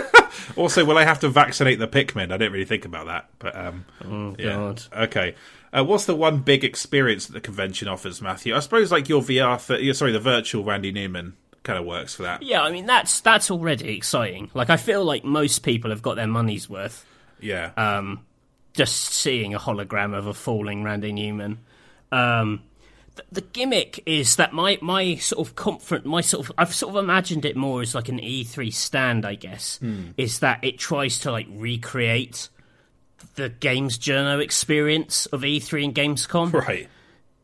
Also, 0.58 0.84
will 0.84 0.98
I 0.98 1.04
have 1.06 1.20
to 1.22 1.30
vaccinate 1.30 1.80
the 1.80 1.88
Pikmin? 1.88 2.32
I 2.32 2.38
didn't 2.38 2.52
really 2.54 2.66
think 2.66 2.86
about 2.86 3.06
that, 3.08 3.30
but 3.40 3.56
um, 3.56 3.86
oh, 4.06 4.36
yeah. 4.40 4.54
God. 4.56 4.84
Okay. 4.96 5.36
Uh, 5.72 5.84
what's 5.86 6.06
the 6.06 6.16
one 6.16 6.40
big 6.40 6.64
experience 6.64 7.28
that 7.28 7.34
the 7.34 7.40
convention 7.42 7.88
offers, 7.88 8.22
Matthew? 8.22 8.56
I 8.56 8.60
suppose 8.60 8.92
like 8.92 9.08
your 9.08 9.22
VR, 9.22 9.66
th- 9.66 9.96
sorry, 9.96 10.12
the 10.12 10.20
virtual 10.20 10.64
Randy 10.64 10.92
Newman 10.92 11.36
kind 11.64 11.78
of 11.80 11.86
works 11.86 12.16
for 12.16 12.24
that. 12.24 12.44
Yeah, 12.44 12.62
I 12.62 12.72
mean 12.72 12.86
that's 12.86 13.22
that's 13.22 13.52
already 13.52 13.96
exciting. 13.96 14.50
Like 14.54 14.70
I 14.70 14.78
feel 14.78 15.04
like 15.06 15.24
most 15.24 15.60
people 15.60 15.90
have 15.92 16.02
got 16.02 16.16
their 16.16 16.28
money's 16.28 16.70
worth 16.70 17.06
Yeah. 17.40 17.72
um, 17.78 18.26
just 18.74 18.96
seeing 18.96 19.54
a 19.54 19.60
hologram 19.60 20.16
of 20.18 20.28
a 20.28 20.34
falling 20.34 20.84
Randy 20.84 21.12
Newman. 21.14 21.60
Um, 22.12 22.64
th- 23.16 23.28
the 23.32 23.42
gimmick 23.42 24.02
is 24.06 24.36
that 24.38 24.54
my 24.54 24.78
my 24.82 25.16
sort 25.16 25.48
of 25.48 25.56
comfort, 25.56 26.06
my 26.06 26.22
sort 26.22 26.46
of 26.50 26.56
I've 26.58 26.74
sort 26.74 26.96
of 26.96 27.04
imagined 27.04 27.46
it 27.46 27.56
more 27.56 27.82
as 27.82 27.94
like 27.96 28.10
an 28.10 28.20
E3 28.20 28.74
stand, 28.74 29.26
I 29.26 29.36
guess. 29.36 29.80
Is 30.18 30.40
that 30.40 30.64
it 30.64 30.78
tries 30.80 31.20
to 31.20 31.32
like 31.32 31.48
recreate 31.52 32.50
the 33.36 33.50
Games 33.50 33.98
Journo 34.00 34.42
experience 34.42 35.26
of 35.28 35.42
E3 35.42 35.84
and 35.86 35.96
Gamescom. 35.96 36.52
right. 36.54 36.90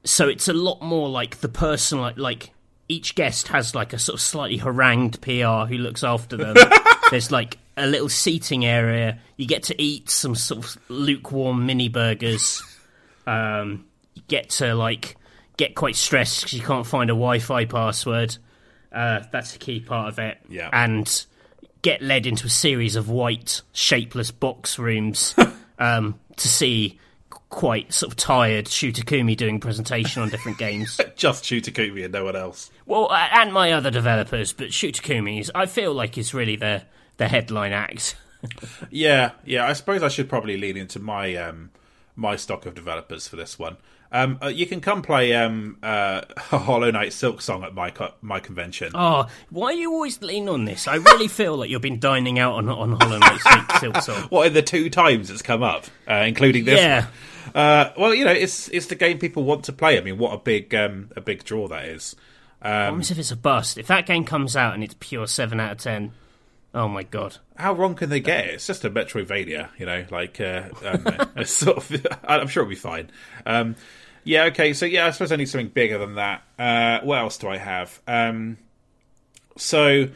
so 0.04 0.28
it's 0.28 0.48
a 0.48 0.54
lot 0.54 0.82
more 0.82 1.08
like 1.08 1.38
the 1.42 1.50
person 1.50 2.00
like 2.02 2.18
like 2.18 2.52
each 2.90 3.16
guest 3.16 3.50
has 3.50 3.76
like 3.76 3.94
a 3.94 4.00
sort 4.00 4.16
of 4.16 4.22
slightly 4.22 4.58
harangued 4.58 5.22
PR 5.22 5.66
who 5.66 5.78
looks 5.78 6.04
after 6.04 6.38
them. 6.38 6.56
There's 7.12 7.32
like 7.32 7.58
a 7.76 7.88
little 7.88 8.10
seating 8.10 8.66
area. 8.66 9.20
You 9.36 9.48
get 9.48 9.64
to 9.64 9.82
eat 9.82 10.10
some 10.10 10.36
sort 10.36 10.66
of 10.66 10.78
lukewarm 10.90 11.66
mini 11.66 11.90
burgers. 11.90 12.62
Um, 13.26 13.86
you 14.14 14.22
get 14.28 14.50
to 14.52 14.74
like 14.74 15.18
get 15.58 15.76
quite 15.76 15.96
stressed 15.96 16.44
because 16.44 16.58
you 16.58 16.66
can't 16.66 16.86
find 16.86 17.10
a 17.10 17.14
Wi-Fi 17.14 17.66
password. 17.66 18.38
Uh, 18.92 19.24
that's 19.32 19.56
a 19.56 19.60
key 19.60 19.80
part 19.80 20.10
of 20.10 20.20
it. 20.20 20.38
Yeah. 20.50 20.70
and 20.72 21.26
get 21.82 22.02
led 22.02 22.26
into 22.26 22.48
a 22.48 22.50
series 22.50 22.96
of 22.96 23.10
white, 23.10 23.62
shapeless 23.74 24.32
box 24.32 24.80
rooms 24.80 25.36
um, 25.80 26.20
to 26.38 26.48
see 26.48 27.00
quite 27.50 27.94
sort 27.94 28.12
of 28.12 28.18
tired 28.18 28.68
Shu 28.68 28.92
Takumi 28.92 29.38
doing 29.38 29.60
presentation 29.60 30.22
on 30.22 30.30
different 30.30 30.58
games. 30.58 31.00
Just 31.16 31.46
Shu 31.46 31.62
Takumi 31.62 32.04
and 32.04 32.14
no 32.14 32.26
one 32.26 32.36
else. 32.36 32.72
Well, 32.88 33.12
and 33.14 33.54
my 33.54 33.72
other 33.74 33.92
developers, 33.92 34.54
but 34.54 34.74
Shu 34.74 34.92
Takumi 34.92 35.40
is, 35.40 35.52
I 35.54 35.66
feel 35.68 35.94
like, 35.94 36.18
is 36.18 36.34
really 36.34 36.56
the 36.56 36.84
the 37.18 37.28
headline 37.28 37.74
act. 37.74 38.16
Yeah, 38.92 39.32
yeah. 39.46 39.68
I 39.68 39.74
suppose 39.74 40.04
I 40.04 40.10
should 40.10 40.30
probably 40.30 40.58
lean 40.58 40.78
into 40.78 41.00
my 41.00 41.36
um, 41.36 41.72
my 42.16 42.36
stock 42.36 42.66
of 42.68 42.76
developers 42.76 43.28
for 43.28 43.36
this 43.36 43.58
one. 43.58 43.78
Um, 44.12 44.38
uh, 44.42 44.48
you 44.48 44.66
can 44.68 44.80
come 44.80 45.02
play 45.02 45.34
um, 45.34 45.78
uh, 45.84 46.22
Hollow 46.38 46.92
Knight 46.92 47.10
Silksong 47.10 47.64
at 47.66 47.74
my 47.74 47.90
co- 47.90 48.14
my 48.22 48.40
convention. 48.40 48.92
Oh, 48.94 49.26
why 49.50 49.74
do 49.74 49.80
you 49.80 49.92
always 49.92 50.22
lean 50.22 50.48
on 50.50 50.66
this? 50.66 50.88
I 50.88 50.96
really 50.96 51.28
feel 51.40 51.58
like 51.58 51.70
you've 51.72 51.82
been 51.82 52.00
dining 52.00 52.38
out 52.38 52.54
on 52.54 52.70
on 52.70 52.92
Hollow 53.02 53.18
Knight 53.18 53.42
Silk- 53.42 53.94
Silksong. 53.96 54.30
What 54.32 54.46
in 54.48 54.54
the 54.54 54.62
two 54.62 54.90
times 54.92 55.30
it's 55.32 55.42
come 55.42 55.64
up, 55.64 55.86
uh, 56.08 56.24
including 56.28 56.66
this 56.66 56.80
Yeah. 56.80 57.06
one? 57.06 57.56
Uh, 57.56 57.94
well, 57.98 58.14
you 58.14 58.24
know, 58.24 58.32
it's 58.32 58.68
it's 58.70 58.86
the 58.86 58.96
game 58.96 59.18
people 59.18 59.44
want 59.44 59.64
to 59.66 59.74
play. 59.74 59.98
I 59.98 60.02
mean, 60.02 60.20
what 60.20 60.32
a 60.34 60.38
big 60.38 60.74
um, 60.76 61.10
a 61.16 61.22
big 61.22 61.44
draw 61.44 61.68
that 61.70 61.86
is. 61.86 62.16
What 62.62 63.12
if 63.12 63.20
it's 63.20 63.32
a 63.32 63.36
bust? 63.36 63.78
If 63.78 63.88
that 63.88 64.06
game 64.06 64.26
comes 64.26 64.56
out 64.56 64.74
and 64.74 64.84
it's 64.84 64.96
pure 65.00 65.28
seven 65.28 65.60
out 65.60 65.74
of 65.74 65.78
ten, 65.78 66.12
oh 66.74 66.88
my 66.88 67.04
god! 67.04 67.38
How 67.56 67.74
wrong 67.74 67.96
can 67.96 68.10
they 68.10 68.20
get? 68.20 68.46
It's 68.46 68.68
just 68.68 68.86
a 68.86 68.90
Metroidvania, 68.90 69.70
you 69.78 69.86
know. 69.86 70.06
Like, 70.10 70.42
uh, 70.42 70.70
um, 70.84 71.30
it's 71.36 71.52
sort 71.52 71.78
of, 71.78 72.08
I'm 72.24 72.48
sure 72.48 72.64
it'll 72.64 72.70
be 72.70 72.76
fine. 72.76 73.10
Um, 73.46 73.76
yeah, 74.24 74.46
okay. 74.46 74.74
So 74.74 74.86
yeah, 74.86 75.06
I 75.06 75.12
suppose 75.12 75.32
I 75.32 75.36
need 75.36 75.50
something 75.50 75.70
bigger 75.70 75.98
than 75.98 76.16
that. 76.16 76.44
Uh, 76.60 77.00
what 77.06 77.20
else 77.20 77.38
do 77.38 77.48
I 77.48 77.58
have? 77.58 78.02
Um, 78.08 78.58
so 79.56 80.10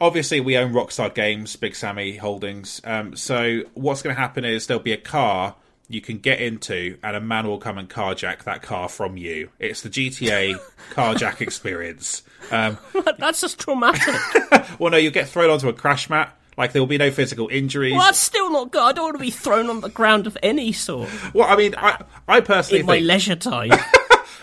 obviously 0.00 0.40
we 0.40 0.56
own 0.56 0.72
Rockstar 0.72 1.12
Games, 1.14 1.56
Big 1.56 1.74
Sammy 1.74 2.16
Holdings. 2.16 2.80
Um, 2.84 3.16
so 3.16 3.62
what's 3.74 4.02
going 4.02 4.14
to 4.14 4.20
happen 4.20 4.44
is 4.44 4.66
there'll 4.66 4.82
be 4.82 4.92
a 4.92 4.98
car 4.98 5.56
you 5.88 6.00
can 6.00 6.18
get 6.18 6.40
into, 6.40 6.98
and 7.02 7.16
a 7.16 7.20
man 7.20 7.46
will 7.46 7.58
come 7.58 7.78
and 7.78 7.88
carjack 7.88 8.44
that 8.44 8.62
car 8.62 8.88
from 8.88 9.16
you. 9.16 9.50
It's 9.58 9.82
the 9.82 9.90
GTA 9.90 10.58
carjack 10.92 11.40
experience. 11.40 12.22
Um, 12.50 12.78
That's 13.18 13.40
just 13.40 13.58
traumatic. 13.58 14.14
well, 14.78 14.90
no, 14.90 14.96
you'll 14.96 15.12
get 15.12 15.28
thrown 15.28 15.50
onto 15.50 15.68
a 15.68 15.72
crash 15.72 16.08
mat. 16.08 16.36
Like 16.56 16.72
there 16.72 16.80
will 16.80 16.86
be 16.86 16.98
no 16.98 17.10
physical 17.10 17.48
injuries. 17.48 17.94
well, 17.94 18.02
that's 18.02 18.18
still 18.18 18.48
not 18.48 18.70
good. 18.70 18.80
I 18.80 18.92
don't 18.92 19.06
want 19.06 19.14
to 19.16 19.20
be 19.24 19.32
thrown 19.32 19.68
on 19.68 19.80
the 19.80 19.88
ground 19.88 20.28
of 20.28 20.38
any 20.40 20.70
sort 20.70 21.10
Well, 21.32 21.48
I 21.48 21.56
mean, 21.56 21.74
I, 21.76 22.04
I 22.28 22.40
personally 22.42 22.78
in 22.78 22.86
my 22.86 23.00
leisure 23.00 23.34
time. 23.34 23.72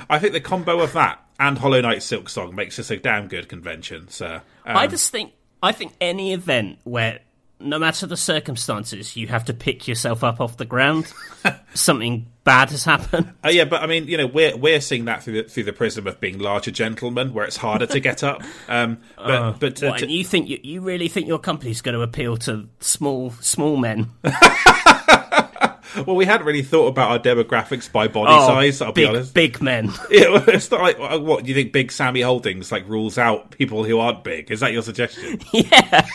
I 0.10 0.20
think 0.20 0.34
the 0.34 0.42
combo 0.42 0.82
of 0.82 0.92
that 0.92 1.24
and 1.40 1.58
Hollow 1.58 1.80
Knight 1.80 2.00
Silksong 2.00 2.52
makes 2.52 2.76
this 2.76 2.92
a 2.92 2.98
damn 2.98 3.30
good 3.30 3.48
convention. 3.48 4.10
sir. 4.10 4.42
um, 4.66 4.76
I 4.76 4.88
just 4.88 5.10
think 5.10 5.32
I 5.64 5.72
think 5.72 5.94
any 6.02 6.34
event 6.34 6.80
where 6.84 7.20
no 7.62 7.80
matter 7.80 8.06
the 8.08 8.18
circumstances, 8.18 9.16
you 9.16 9.28
have 9.28 9.46
to 9.46 9.54
pick 9.54 9.88
yourself 9.88 10.24
up 10.24 10.40
off 10.42 10.58
the 10.58 10.66
ground. 10.66 11.12
something 11.74 12.28
bad 12.44 12.70
has 12.72 12.84
happened. 12.84 13.32
uh, 13.46 13.50
yeah, 13.50 13.66
but 13.66 13.82
I 13.82 13.88
mean, 13.88 14.08
you 14.08 14.18
know, 14.18 14.28
we're 14.28 14.56
we're 14.58 14.82
seeing 14.82 15.06
that 15.06 15.24
through 15.24 15.44
the, 15.44 15.50
through 15.50 15.64
the 15.64 15.74
prism 15.74 16.08
of 16.08 16.20
being 16.20 16.40
larger 16.40 16.72
gentlemen, 16.72 17.34
where 17.34 17.46
it's 17.46 17.58
harder 17.58 17.86
to 17.88 18.00
get 18.00 18.24
up. 18.24 18.42
Um, 18.68 19.00
but 19.18 19.60
but 19.60 19.84
uh, 19.84 19.88
What, 19.88 19.98
to- 20.00 20.04
and 20.06 20.12
you 20.12 20.24
think 20.24 20.48
you, 20.50 20.60
you 20.64 20.82
really 20.82 21.08
think 21.08 21.28
your 21.28 21.40
company's 21.40 21.82
going 21.82 21.94
to 21.96 22.02
appeal 22.02 22.38
to 22.38 22.68
small 22.80 23.32
small 23.42 23.76
men? 23.78 24.10
well, 24.24 26.16
we 26.16 26.26
hadn't 26.26 26.46
really 26.48 26.62
thought 26.64 26.88
about 26.88 27.12
our 27.12 27.20
demographics 27.20 27.92
by 27.92 28.08
body 28.08 28.32
Oh, 28.34 28.48
size. 28.48 28.82
I'll 28.82 28.94
big 28.94 29.04
be 29.10 29.16
honest. 29.16 29.34
big 29.34 29.62
men. 29.62 29.88
Yeah, 30.10 30.44
it's 30.48 30.72
not 30.72 30.82
like 30.82 30.98
uh, 31.00 31.20
what 31.20 31.44
do 31.44 31.50
you 31.50 31.56
think? 31.56 31.74
Big 31.74 31.92
Sammy 31.92 32.22
Holdings 32.22 32.72
like 32.72 32.88
rules 32.88 33.18
out 33.18 33.52
people 33.52 33.84
who 33.84 34.00
aren't 34.00 34.24
big. 34.24 34.52
Is 34.52 34.62
that 34.62 34.72
your 34.74 34.84
suggestion? 34.84 35.40
yeah, 35.54 36.08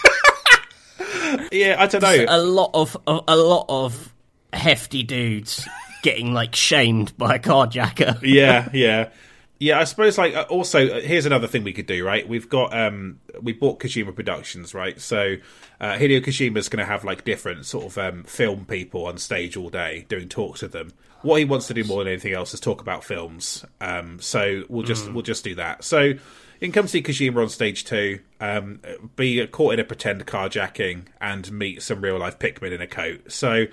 yeah, 1.52 1.76
I 1.78 1.86
don't 1.86 2.02
know. 2.02 2.24
a 2.28 2.42
lot 2.42 2.70
of 2.74 2.96
a, 3.06 3.36
lot 3.36 3.66
of 3.68 4.12
hefty 4.52 5.02
dudes 5.02 5.66
getting 6.02 6.32
like 6.32 6.54
shamed 6.54 7.16
by 7.16 7.36
a 7.36 7.38
carjacker. 7.38 8.20
yeah, 8.22 8.68
yeah, 8.72 9.10
yeah. 9.58 9.78
I 9.78 9.84
suppose 9.84 10.18
like 10.18 10.34
uh, 10.34 10.46
also 10.48 10.86
uh, 10.88 11.00
here's 11.00 11.26
another 11.26 11.46
thing 11.46 11.64
we 11.64 11.72
could 11.72 11.86
do. 11.86 12.04
Right, 12.04 12.28
we've 12.28 12.48
got 12.48 12.76
um 12.76 13.20
we 13.40 13.52
bought 13.52 13.80
Kojima 13.80 14.14
Productions, 14.14 14.74
right? 14.74 15.00
So 15.00 15.36
uh, 15.80 15.92
Hideo 15.94 16.24
Kojima's 16.24 16.68
going 16.68 16.84
to 16.84 16.90
have 16.90 17.04
like 17.04 17.24
different 17.24 17.66
sort 17.66 17.86
of 17.86 17.98
um, 17.98 18.24
film 18.24 18.64
people 18.64 19.06
on 19.06 19.18
stage 19.18 19.56
all 19.56 19.68
day 19.68 20.06
doing 20.08 20.28
talks 20.28 20.62
with 20.62 20.72
them. 20.72 20.92
What 21.22 21.38
he 21.38 21.44
wants 21.44 21.66
to 21.68 21.74
do 21.74 21.84
more 21.84 22.04
than 22.04 22.12
anything 22.12 22.32
else 22.34 22.54
is 22.54 22.60
talk 22.60 22.80
about 22.80 23.04
films. 23.04 23.64
Um, 23.80 24.20
so 24.20 24.64
we'll 24.68 24.84
just 24.84 25.10
we'll 25.12 25.22
just 25.22 25.44
do 25.44 25.54
that. 25.56 25.84
So. 25.84 26.14
You 26.60 26.68
can 26.68 26.72
come 26.72 26.88
see 26.88 27.02
Kojima 27.02 27.42
on 27.42 27.48
stage 27.48 27.84
two, 27.84 28.20
um, 28.40 28.80
be 29.14 29.46
caught 29.46 29.74
in 29.74 29.80
a 29.80 29.84
pretend 29.84 30.26
carjacking, 30.26 31.06
and 31.20 31.50
meet 31.52 31.82
some 31.82 32.00
real 32.00 32.18
life 32.18 32.38
Pikmin 32.38 32.72
in 32.72 32.80
a 32.80 32.86
coat. 32.86 33.30
So, 33.30 33.66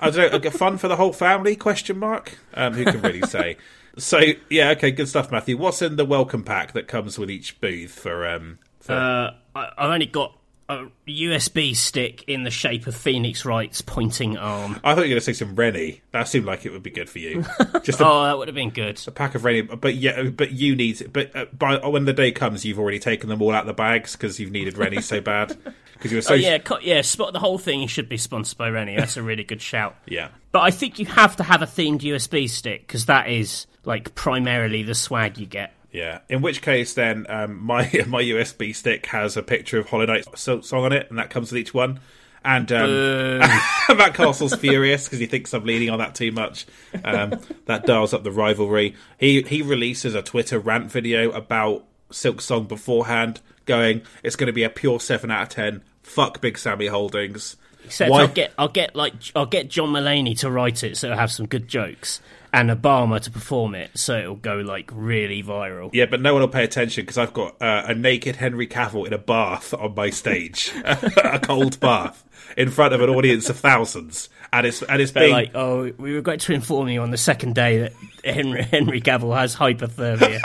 I 0.00 0.10
don't 0.10 0.44
know, 0.44 0.50
fun 0.50 0.76
for 0.76 0.88
the 0.88 0.96
whole 0.96 1.12
family? 1.12 1.56
Question 1.56 1.98
mark. 1.98 2.38
Um, 2.54 2.74
who 2.74 2.84
can 2.84 3.00
really 3.02 3.22
say? 3.22 3.56
So 3.98 4.20
yeah, 4.50 4.72
okay, 4.72 4.90
good 4.90 5.08
stuff, 5.08 5.32
Matthew. 5.32 5.56
What's 5.56 5.80
in 5.80 5.96
the 5.96 6.04
welcome 6.04 6.42
pack 6.42 6.72
that 6.72 6.86
comes 6.86 7.18
with 7.18 7.30
each 7.30 7.58
booth 7.62 7.98
for 7.98 8.28
um? 8.28 8.58
For, 8.80 8.92
Uh, 8.92 9.34
I, 9.54 9.70
I've 9.78 9.90
only 9.90 10.04
got 10.04 10.38
a 10.68 10.86
USB 11.06 11.76
stick 11.76 12.24
in 12.26 12.42
the 12.42 12.50
shape 12.50 12.86
of 12.86 12.96
Phoenix 12.96 13.44
Wright's 13.44 13.80
pointing 13.80 14.36
arm. 14.36 14.80
I 14.82 14.94
thought 14.94 15.02
you 15.02 15.02
were 15.02 15.06
going 15.08 15.16
to 15.16 15.20
say 15.20 15.32
some 15.32 15.54
Rennie. 15.54 16.02
That 16.10 16.26
seemed 16.28 16.44
like 16.44 16.66
it 16.66 16.72
would 16.72 16.82
be 16.82 16.90
good 16.90 17.08
for 17.08 17.18
you. 17.20 17.44
Just 17.82 18.00
a, 18.00 18.06
Oh, 18.06 18.24
that 18.24 18.36
would 18.36 18.48
have 18.48 18.54
been 18.54 18.70
good. 18.70 19.00
A 19.06 19.10
pack 19.12 19.34
of 19.34 19.44
Rennie, 19.44 19.62
but 19.62 19.94
yeah, 19.94 20.24
but 20.24 20.50
you 20.52 20.74
need. 20.74 21.12
But 21.12 21.34
uh, 21.36 21.44
by 21.52 21.76
when 21.86 22.04
the 22.04 22.12
day 22.12 22.32
comes, 22.32 22.64
you've 22.64 22.78
already 22.78 22.98
taken 22.98 23.28
them 23.28 23.40
all 23.42 23.52
out 23.52 23.60
of 23.62 23.66
the 23.68 23.74
bags 23.74 24.12
because 24.12 24.40
you've 24.40 24.50
needed 24.50 24.76
Rennie 24.76 25.00
so 25.02 25.20
bad 25.20 25.56
because 25.94 26.10
you 26.10 26.18
were 26.18 26.22
so 26.22 26.34
Oh 26.34 26.36
yeah, 26.36 26.58
co- 26.58 26.80
yeah. 26.80 27.00
Spot 27.02 27.32
the 27.32 27.38
whole 27.38 27.58
thing 27.58 27.86
should 27.86 28.08
be 28.08 28.16
sponsored 28.16 28.58
by 28.58 28.68
Rennie. 28.70 28.96
That's 28.96 29.16
a 29.16 29.22
really 29.22 29.44
good 29.44 29.62
shout. 29.62 29.96
yeah. 30.06 30.28
But 30.50 30.60
I 30.62 30.70
think 30.72 30.98
you 30.98 31.06
have 31.06 31.36
to 31.36 31.42
have 31.44 31.62
a 31.62 31.66
themed 31.66 32.00
USB 32.00 32.48
stick 32.50 32.86
because 32.86 33.06
that 33.06 33.28
is 33.28 33.66
like 33.84 34.14
primarily 34.16 34.82
the 34.82 34.94
swag 34.96 35.38
you 35.38 35.46
get. 35.46 35.72
Yeah. 35.96 36.18
In 36.28 36.42
which 36.42 36.60
case, 36.60 36.92
then 36.92 37.26
um, 37.28 37.58
my 37.64 37.84
my 38.06 38.22
USB 38.22 38.74
stick 38.74 39.06
has 39.06 39.36
a 39.36 39.42
picture 39.42 39.78
of 39.78 39.88
Hollow 39.88 40.06
Knight 40.06 40.26
Silksong 40.26 40.82
on 40.82 40.92
it, 40.92 41.08
and 41.08 41.18
that 41.18 41.30
comes 41.30 41.50
with 41.50 41.58
each 41.58 41.72
one. 41.72 42.00
And 42.44 42.70
um, 42.70 43.38
Matt 43.96 44.14
Castle's 44.14 44.54
furious 44.54 45.06
because 45.06 45.18
he 45.18 45.26
thinks 45.26 45.52
I'm 45.52 45.64
leaning 45.64 45.90
on 45.90 45.98
that 45.98 46.14
too 46.14 46.30
much. 46.30 46.66
Um, 47.02 47.40
that 47.64 47.86
dials 47.86 48.14
up 48.14 48.22
the 48.22 48.30
rivalry. 48.30 48.94
He 49.18 49.42
he 49.42 49.62
releases 49.62 50.14
a 50.14 50.22
Twitter 50.22 50.58
rant 50.60 50.92
video 50.92 51.32
about 51.32 51.84
Silksong 52.10 52.68
beforehand, 52.68 53.40
going, 53.64 54.02
"It's 54.22 54.36
going 54.36 54.46
to 54.46 54.52
be 54.52 54.62
a 54.62 54.70
pure 54.70 55.00
seven 55.00 55.30
out 55.30 55.42
of 55.44 55.48
ten. 55.48 55.82
Fuck 56.02 56.40
Big 56.40 56.58
Sammy 56.58 56.86
Holdings." 56.86 57.56
Except 57.86 58.10
Why- 58.10 58.20
I'll 58.20 58.28
get 58.28 58.52
I'll 58.58 58.68
get 58.68 58.94
like 58.94 59.14
I'll 59.34 59.46
get 59.46 59.68
John 59.68 59.88
Mulaney 59.90 60.38
to 60.40 60.50
write 60.50 60.84
it, 60.84 60.96
so 60.96 61.08
it'll 61.08 61.18
have 61.18 61.32
some 61.32 61.46
good 61.46 61.66
jokes, 61.68 62.20
and 62.56 62.70
Obama 62.70 63.20
to 63.20 63.30
perform 63.30 63.74
it, 63.74 63.90
so 63.98 64.16
it'll 64.16 64.34
go 64.34 64.56
like 64.56 64.90
really 64.90 65.42
viral. 65.42 65.90
Yeah, 65.92 66.06
but 66.06 66.22
no 66.22 66.32
one 66.32 66.40
will 66.40 66.48
pay 66.48 66.64
attention 66.64 67.02
because 67.02 67.18
I've 67.18 67.34
got 67.34 67.60
uh, 67.60 67.82
a 67.86 67.94
naked 67.94 68.36
Henry 68.36 68.66
Cavill 68.66 69.06
in 69.06 69.12
a 69.12 69.18
bath 69.18 69.74
on 69.74 69.94
my 69.94 70.08
stage, 70.08 70.72
a 70.84 71.38
cold 71.38 71.78
bath 71.80 72.24
in 72.56 72.70
front 72.70 72.94
of 72.94 73.02
an 73.02 73.10
audience 73.10 73.50
of 73.50 73.58
thousands, 73.58 74.30
and 74.54 74.66
it's 74.66 74.82
and 74.82 75.02
it's 75.02 75.12
They're 75.12 75.24
being 75.24 75.34
like, 75.34 75.50
oh, 75.54 75.92
we 75.98 76.12
regret 76.12 76.40
to 76.40 76.54
inform 76.54 76.88
you 76.88 77.02
on 77.02 77.10
the 77.10 77.18
second 77.18 77.54
day 77.54 77.80
that 77.80 77.92
Henry 78.24 78.62
Henry 78.70 79.02
Cavill 79.02 79.36
has 79.36 79.54
hypothermia. 79.54 80.40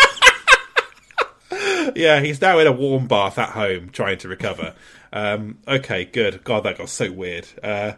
yeah, 1.96 2.20
he's 2.20 2.42
now 2.42 2.60
in 2.60 2.68
a 2.68 2.74
warm 2.74 3.08
bath 3.08 3.38
at 3.38 3.52
home 3.52 3.90
trying 3.90 4.18
to 4.18 4.28
recover. 4.28 4.76
Um, 5.14 5.60
okay, 5.66 6.04
good. 6.04 6.44
God, 6.44 6.66
that 6.66 6.78
got 6.78 6.90
so 6.90 7.10
weird. 7.10 7.48
Uh, 7.64 7.94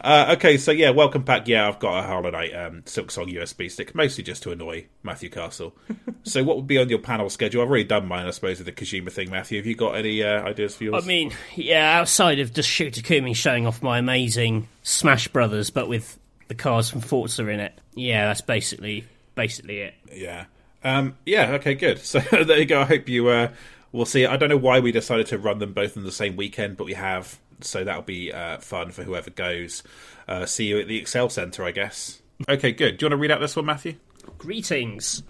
uh, 0.00 0.34
okay, 0.36 0.56
so 0.56 0.70
yeah, 0.70 0.90
welcome 0.90 1.22
back. 1.22 1.48
Yeah, 1.48 1.68
I've 1.68 1.78
got 1.78 2.04
a 2.04 2.30
Knight 2.30 2.54
um, 2.54 2.82
Silksong 2.82 3.32
USB 3.32 3.70
stick, 3.70 3.94
mostly 3.94 4.24
just 4.24 4.42
to 4.44 4.52
annoy 4.52 4.86
Matthew 5.02 5.30
Castle. 5.30 5.74
so, 6.22 6.42
what 6.44 6.56
would 6.56 6.66
be 6.66 6.78
on 6.78 6.88
your 6.88 6.98
panel 6.98 7.30
schedule? 7.30 7.62
I've 7.62 7.68
already 7.68 7.84
done 7.84 8.06
mine, 8.06 8.26
I 8.26 8.30
suppose, 8.30 8.58
with 8.58 8.66
the 8.66 8.72
Kojima 8.72 9.12
thing. 9.12 9.30
Matthew, 9.30 9.58
have 9.58 9.66
you 9.66 9.74
got 9.74 9.96
any 9.96 10.22
uh, 10.22 10.42
ideas 10.42 10.76
for 10.76 10.84
yours? 10.84 11.02
I 11.02 11.06
mean, 11.06 11.32
yeah, 11.54 11.98
outside 11.98 12.38
of 12.38 12.52
just 12.52 12.68
Shu 12.68 12.90
Takumi 12.90 13.34
showing 13.34 13.66
off 13.66 13.82
my 13.82 13.98
amazing 13.98 14.68
Smash 14.82 15.28
Brothers, 15.28 15.70
but 15.70 15.88
with 15.88 16.18
the 16.48 16.54
cars 16.54 16.90
from 16.90 17.00
Forza 17.00 17.46
in 17.48 17.60
it. 17.60 17.78
Yeah, 17.94 18.26
that's 18.26 18.42
basically 18.42 19.04
basically 19.34 19.80
it. 19.80 19.94
Yeah. 20.12 20.44
Um, 20.84 21.16
yeah, 21.24 21.52
okay, 21.52 21.74
good. 21.74 21.98
So 22.04 22.20
there 22.20 22.58
you 22.58 22.66
go. 22.66 22.82
I 22.82 22.84
hope 22.84 23.08
you 23.08 23.28
uh, 23.28 23.48
will 23.92 24.06
see. 24.06 24.26
I 24.26 24.36
don't 24.36 24.48
know 24.48 24.56
why 24.56 24.80
we 24.80 24.92
decided 24.92 25.26
to 25.28 25.38
run 25.38 25.58
them 25.58 25.72
both 25.72 25.96
in 25.96 26.04
the 26.04 26.12
same 26.12 26.36
weekend, 26.36 26.76
but 26.76 26.84
we 26.84 26.94
have. 26.94 27.38
So 27.64 27.84
that'll 27.84 28.02
be 28.02 28.32
uh, 28.32 28.58
fun 28.58 28.90
for 28.90 29.02
whoever 29.04 29.30
goes. 29.30 29.82
Uh, 30.28 30.46
see 30.46 30.66
you 30.66 30.80
at 30.80 30.88
the 30.88 30.98
Excel 30.98 31.28
Centre, 31.28 31.64
I 31.64 31.70
guess. 31.70 32.22
Okay, 32.48 32.72
good. 32.72 32.98
Do 32.98 33.04
you 33.04 33.10
want 33.10 33.18
to 33.18 33.22
read 33.22 33.30
out 33.30 33.40
this 33.40 33.56
one, 33.56 33.66
Matthew? 33.66 33.96
Greetings. 34.38 35.22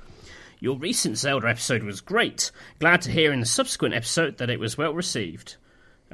Your 0.61 0.79
recent 0.79 1.19
Zelda 1.19 1.49
episode 1.49 1.83
was 1.83 2.01
great. 2.01 2.51
Glad 2.79 3.03
to 3.03 3.11
hear 3.11 3.33
in 3.33 3.41
the 3.41 3.47
subsequent 3.47 3.95
episode 3.95 4.39
that 4.39 4.49
it 4.51 4.61
was 4.61 4.79
well 4.79 4.95
received. 4.95 5.57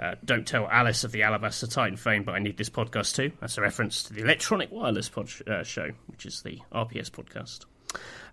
Uh, 0.00 0.14
don't 0.24 0.46
tell 0.46 0.68
Alice 0.68 1.04
of 1.04 1.12
the 1.12 1.22
Alabaster 1.22 1.66
Titan 1.66 1.96
fame, 1.96 2.22
but 2.22 2.34
I 2.34 2.38
need 2.38 2.56
this 2.56 2.70
podcast 2.70 3.14
too. 3.16 3.32
That's 3.40 3.58
a 3.58 3.60
reference 3.60 4.04
to 4.04 4.14
the 4.14 4.22
Electronic 4.22 4.70
Wireless 4.70 5.08
pod- 5.08 5.48
uh, 5.48 5.64
show, 5.64 5.90
which 6.06 6.24
is 6.24 6.42
the 6.42 6.60
RPS 6.72 7.10
podcast. 7.10 7.66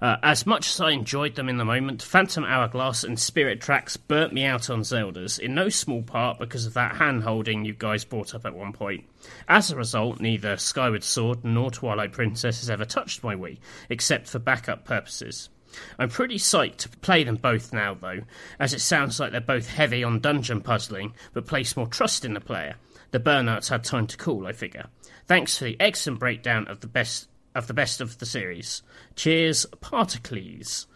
Uh, 0.02 0.18
as 0.24 0.46
much 0.46 0.70
as 0.70 0.82
I 0.82 0.92
enjoyed 0.92 1.36
them 1.36 1.50
in 1.50 1.58
the 1.58 1.66
moment, 1.66 2.02
Phantom 2.02 2.44
Hourglass 2.44 3.04
and 3.04 3.20
Spirit 3.20 3.62
Tracks 3.62 3.98
burnt 3.98 4.34
me 4.34 4.44
out 4.44 4.70
on 4.70 4.82
Zeldas, 4.82 5.40
in 5.40 5.56
no 5.56 5.70
small 5.70 6.04
part 6.04 6.38
because 6.38 6.66
of 6.66 6.74
that 6.74 6.98
hand 6.98 7.24
holding 7.24 7.66
you 7.66 7.74
guys 7.74 8.04
brought 8.04 8.36
up 8.36 8.46
at 8.46 8.56
one 8.56 8.74
point. 8.74 9.06
As 9.48 9.72
a 9.72 9.76
result, 9.76 10.20
neither 10.20 10.58
Skyward 10.58 11.04
Sword 11.04 11.44
nor 11.44 11.72
Twilight 11.72 12.12
Princess 12.12 12.60
has 12.60 12.70
ever 12.70 12.86
touched 12.86 13.24
my 13.24 13.36
Wii, 13.36 13.58
except 13.90 14.28
for 14.28 14.40
backup 14.40 14.86
purposes. 14.86 15.50
I'm 15.98 16.10
pretty 16.10 16.38
psyched 16.38 16.78
to 16.78 16.90
play 16.90 17.24
them 17.24 17.36
both 17.36 17.74
now, 17.74 17.94
though, 17.94 18.22
as 18.60 18.74
it 18.74 18.82
sounds 18.82 19.20
like 19.20 19.32
they're 19.32 19.42
both 19.42 19.68
heavy 19.68 20.04
on 20.04 20.20
dungeon 20.20 20.62
puzzling, 20.62 21.14
but 21.34 21.48
place 21.48 21.76
more 21.76 21.88
trust 21.88 22.26
in 22.26 22.34
the 22.34 22.40
player. 22.40 22.76
The 23.12 23.20
burnouts 23.20 23.70
had 23.70 23.84
time 23.84 24.08
to 24.08 24.18
cool, 24.18 24.48
I 24.48 24.52
figure. 24.52 24.88
Thanks 25.28 25.58
for 25.58 25.66
the 25.66 25.78
excellent 25.80 26.20
breakdown 26.20 26.68
of 26.68 26.82
the 26.82 26.88
best 26.88 27.28
of 27.56 27.68
the 27.68 27.74
best 27.74 28.02
of 28.02 28.20
the 28.20 28.26
series. 28.26 28.84
Cheers, 29.16 29.66
Particles. 29.82 30.88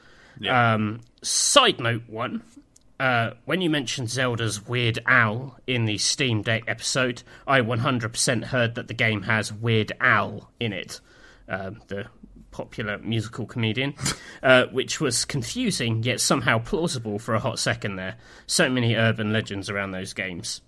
Um, 0.47 1.01
side 1.21 1.79
note 1.79 2.03
one. 2.07 2.43
Uh, 2.99 3.31
when 3.45 3.61
you 3.61 3.69
mentioned 3.69 4.09
Zelda's 4.09 4.67
Weird 4.67 4.99
Owl 5.05 5.57
in 5.65 5.85
the 5.85 5.97
Steam 5.97 6.41
Deck 6.41 6.63
episode, 6.67 7.23
I 7.47 7.61
100% 7.61 8.43
heard 8.43 8.75
that 8.75 8.89
the 8.89 8.93
game 8.93 9.21
has 9.21 9.53
Weird 9.53 9.93
Owl 10.01 10.51
in 10.59 10.73
it, 10.73 10.99
um, 11.47 11.81
the 11.87 12.07
popular 12.51 12.97
musical 12.97 13.45
comedian, 13.45 13.93
uh, 14.43 14.65
which 14.65 14.99
was 14.99 15.23
confusing 15.23 16.03
yet 16.03 16.19
somehow 16.19 16.59
plausible 16.59 17.19
for 17.19 17.35
a 17.35 17.39
hot 17.39 17.57
second 17.57 17.95
there. 17.95 18.17
So 18.47 18.69
many 18.69 18.95
urban 18.95 19.31
legends 19.31 19.69
around 19.69 19.91
those 19.91 20.11
games. 20.11 20.59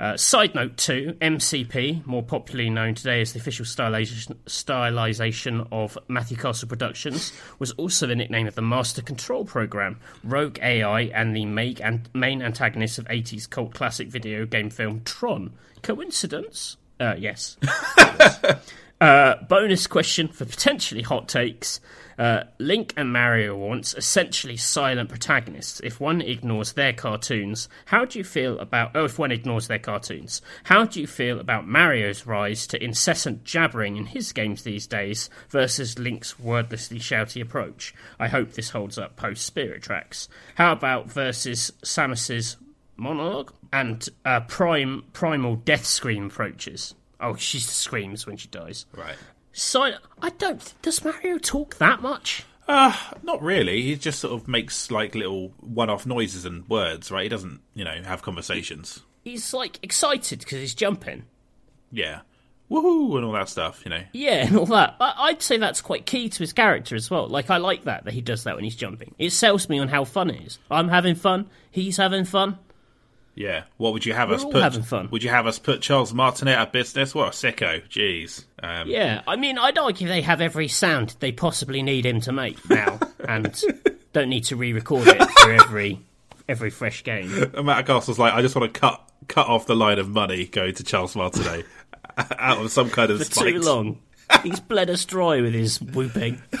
Uh, 0.00 0.16
side 0.16 0.54
note 0.54 0.76
2 0.76 1.16
MCP, 1.20 2.06
more 2.06 2.22
popularly 2.22 2.70
known 2.70 2.94
today 2.94 3.20
as 3.20 3.32
the 3.32 3.40
official 3.40 3.64
stylization, 3.64 4.36
stylization 4.46 5.66
of 5.72 5.98
Matthew 6.06 6.36
Castle 6.36 6.68
Productions, 6.68 7.32
was 7.58 7.72
also 7.72 8.06
the 8.06 8.14
nickname 8.14 8.46
of 8.46 8.54
the 8.54 8.62
Master 8.62 9.02
Control 9.02 9.44
program, 9.44 9.98
Rogue 10.22 10.58
AI, 10.62 11.02
and 11.02 11.34
the 11.34 11.46
main, 11.46 11.76
and 11.82 12.08
main 12.14 12.42
antagonist 12.42 12.98
of 12.98 13.06
80s 13.06 13.50
cult 13.50 13.74
classic 13.74 14.08
video 14.08 14.46
game 14.46 14.70
film 14.70 15.02
Tron. 15.04 15.52
Coincidence? 15.82 16.76
Uh, 17.00 17.14
yes. 17.18 17.56
Uh, 19.00 19.36
bonus 19.44 19.86
question 19.86 20.26
for 20.26 20.44
potentially 20.44 21.02
hot 21.02 21.28
takes. 21.28 21.80
Uh, 22.18 22.42
Link 22.58 22.92
and 22.96 23.12
Mario 23.12 23.56
once 23.56 23.94
essentially 23.94 24.56
silent 24.56 25.08
protagonists. 25.08 25.80
If 25.84 26.00
one 26.00 26.20
ignores 26.20 26.72
their 26.72 26.92
cartoons, 26.92 27.68
how 27.84 28.04
do 28.04 28.18
you 28.18 28.24
feel 28.24 28.58
about? 28.58 28.90
Oh, 28.96 29.04
if 29.04 29.20
one 29.20 29.30
ignores 29.30 29.68
their 29.68 29.78
cartoons, 29.78 30.42
how 30.64 30.84
do 30.84 31.00
you 31.00 31.06
feel 31.06 31.38
about 31.38 31.68
Mario's 31.68 32.26
rise 32.26 32.66
to 32.68 32.82
incessant 32.82 33.44
jabbering 33.44 33.96
in 33.96 34.06
his 34.06 34.32
games 34.32 34.64
these 34.64 34.88
days 34.88 35.30
versus 35.48 35.96
Link's 35.96 36.40
wordlessly 36.40 36.98
shouty 36.98 37.40
approach? 37.40 37.94
I 38.18 38.26
hope 38.26 38.52
this 38.52 38.70
holds 38.70 38.98
up 38.98 39.14
post 39.14 39.46
Spirit 39.46 39.82
Tracks. 39.82 40.28
How 40.56 40.72
about 40.72 41.08
versus 41.08 41.70
Samus's 41.84 42.56
monologue 42.96 43.52
and 43.72 44.08
uh, 44.24 44.40
prime 44.40 45.04
primal 45.12 45.54
death 45.54 45.86
scream 45.86 46.26
approaches? 46.26 46.96
Oh, 47.20 47.34
she 47.36 47.58
screams 47.60 48.26
when 48.26 48.36
she 48.36 48.48
dies. 48.48 48.86
Right. 48.96 49.16
So 49.52 49.90
I 50.22 50.30
don't. 50.30 50.72
Does 50.82 51.04
Mario 51.04 51.38
talk 51.38 51.76
that 51.78 52.00
much? 52.00 52.44
Uh, 52.68 52.94
not 53.22 53.42
really. 53.42 53.82
He 53.82 53.96
just 53.96 54.20
sort 54.20 54.34
of 54.40 54.46
makes 54.46 54.90
like 54.90 55.14
little 55.14 55.52
one-off 55.60 56.06
noises 56.06 56.44
and 56.44 56.68
words, 56.68 57.10
right? 57.10 57.22
He 57.24 57.28
doesn't, 57.28 57.60
you 57.74 57.84
know, 57.84 58.02
have 58.04 58.22
conversations. 58.22 59.00
He's 59.24 59.52
like 59.54 59.78
excited 59.82 60.40
because 60.40 60.58
he's 60.60 60.74
jumping. 60.74 61.24
Yeah. 61.90 62.20
Woohoo 62.70 63.16
and 63.16 63.24
all 63.24 63.32
that 63.32 63.48
stuff, 63.48 63.80
you 63.84 63.90
know. 63.90 64.02
Yeah, 64.12 64.46
and 64.46 64.56
all 64.58 64.66
that. 64.66 64.96
I- 65.00 65.14
I'd 65.28 65.40
say 65.40 65.56
that's 65.56 65.80
quite 65.80 66.04
key 66.04 66.28
to 66.28 66.38
his 66.38 66.52
character 66.52 66.94
as 66.94 67.10
well. 67.10 67.26
Like 67.26 67.48
I 67.48 67.56
like 67.56 67.84
that 67.84 68.04
that 68.04 68.12
he 68.12 68.20
does 68.20 68.44
that 68.44 68.54
when 68.56 68.64
he's 68.64 68.76
jumping. 68.76 69.14
It 69.18 69.30
sells 69.30 69.68
me 69.70 69.78
on 69.78 69.88
how 69.88 70.04
fun 70.04 70.28
it 70.30 70.42
is. 70.46 70.58
I'm 70.70 70.88
having 70.88 71.14
fun. 71.14 71.48
He's 71.70 71.96
having 71.96 72.26
fun. 72.26 72.58
Yeah. 73.38 73.62
What 73.76 73.92
would 73.92 74.04
you 74.04 74.12
have 74.14 74.30
We're 74.30 74.34
us 74.34 74.42
all 74.44 74.50
put? 74.52 74.62
having 74.62 74.82
fun. 74.82 75.08
Would 75.12 75.22
you 75.22 75.30
have 75.30 75.46
us 75.46 75.58
put 75.60 75.80
Charles 75.80 76.12
Martinet 76.12 76.58
at 76.58 76.72
business? 76.72 77.14
What 77.14 77.28
a 77.28 77.30
sicko. 77.30 77.82
Jeez. 77.88 78.44
Um, 78.62 78.88
Yeah, 78.88 79.22
I 79.28 79.36
mean, 79.36 79.58
I'd 79.58 79.78
argue 79.78 80.08
they 80.08 80.22
have 80.22 80.40
every 80.40 80.66
sound 80.66 81.14
they 81.20 81.30
possibly 81.30 81.82
need 81.82 82.04
him 82.04 82.20
to 82.22 82.32
make 82.32 82.68
now, 82.68 82.98
and 83.28 83.56
don't 84.12 84.28
need 84.28 84.44
to 84.46 84.56
re-record 84.56 85.06
it 85.06 85.22
for 85.30 85.52
every 85.52 86.00
every 86.48 86.70
fresh 86.70 87.04
game. 87.04 87.30
And 87.54 87.66
Matt 87.66 87.86
Castle's 87.86 88.18
like, 88.18 88.32
I 88.34 88.42
just 88.42 88.56
want 88.56 88.74
to 88.74 88.80
cut 88.80 89.00
cut 89.28 89.46
off 89.46 89.66
the 89.66 89.76
line 89.76 89.98
of 90.00 90.08
money 90.08 90.46
going 90.46 90.74
to 90.74 90.82
Charles 90.82 91.14
Martinet 91.14 91.64
out 92.38 92.58
of 92.60 92.72
some 92.72 92.90
kind 92.90 93.10
of 93.12 93.18
For 93.18 93.24
spite. 93.24 93.52
too 93.54 93.60
long. 93.60 94.00
He's 94.42 94.58
bled 94.60 94.90
us 94.90 95.04
dry 95.04 95.40
with 95.40 95.54
his 95.54 95.80
whooping. 95.80 96.42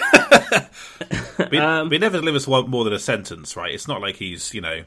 But, 1.38 1.54
Um, 1.54 1.90
he 1.90 1.98
never 1.98 2.18
delivers 2.18 2.48
one 2.48 2.68
more 2.68 2.82
than 2.84 2.92
a 2.92 2.98
sentence, 2.98 3.56
right? 3.56 3.72
It's 3.72 3.86
not 3.86 4.00
like 4.00 4.16
he's, 4.16 4.52
you 4.54 4.60
know, 4.60 4.82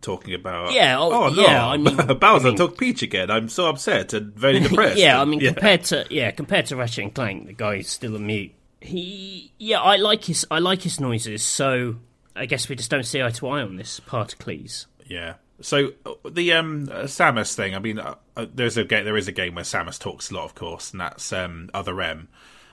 talking 0.00 0.34
about. 0.34 0.72
Yeah, 0.72 0.98
oh, 0.98 1.28
no, 1.28 1.42
yeah, 1.42 1.66
I 1.66 1.76
mean- 1.78 1.96
Bowser 2.18 2.46
I 2.48 2.50
mean- 2.50 2.56
took 2.56 2.78
Peach 2.78 3.02
again. 3.02 3.30
I'm 3.30 3.48
so 3.48 3.66
upset 3.66 4.12
and 4.12 4.34
very 4.34 4.60
depressed. 4.68 4.98
yeah, 4.98 5.20
I 5.20 5.24
mean, 5.24 5.40
compared 5.40 5.84
to 5.84 6.06
yeah, 6.10 6.30
compared 6.30 6.66
to 6.66 6.76
Ratchet 6.76 7.04
and 7.04 7.14
Clank, 7.14 7.46
the 7.46 7.52
guy's 7.52 7.88
still 7.88 8.16
a 8.16 8.18
mute. 8.18 8.52
He, 8.80 9.52
yeah, 9.58 9.80
I 9.80 9.96
like 9.96 10.24
his, 10.24 10.44
I 10.50 10.58
like 10.58 10.82
his 10.82 10.98
noises. 10.98 11.42
So 11.44 11.96
I 12.34 12.46
guess 12.46 12.68
we 12.68 12.74
just 12.76 12.90
don't 12.90 13.04
see 13.04 13.22
eye 13.22 13.30
to 13.30 13.48
eye 13.48 13.62
on 13.62 13.76
this 13.76 14.00
Particles. 14.00 14.86
Yeah. 15.06 15.34
So 15.60 15.90
uh, 16.04 16.14
the 16.28 16.52
um, 16.54 16.88
uh, 16.90 17.02
Samus 17.04 17.54
thing. 17.54 17.76
I 17.76 17.78
mean, 17.78 18.00
uh, 18.00 18.16
uh, 18.36 18.46
there's 18.52 18.76
a 18.76 18.84
game. 18.84 19.04
There 19.04 19.16
is 19.16 19.28
a 19.28 19.32
game 19.32 19.54
where 19.54 19.64
Samus 19.64 20.00
talks 20.00 20.30
a 20.30 20.34
lot, 20.34 20.44
of 20.44 20.56
course, 20.56 20.90
and 20.90 21.00
that's 21.00 21.32
um, 21.32 21.70
Other 21.72 22.00
M, 22.00 22.26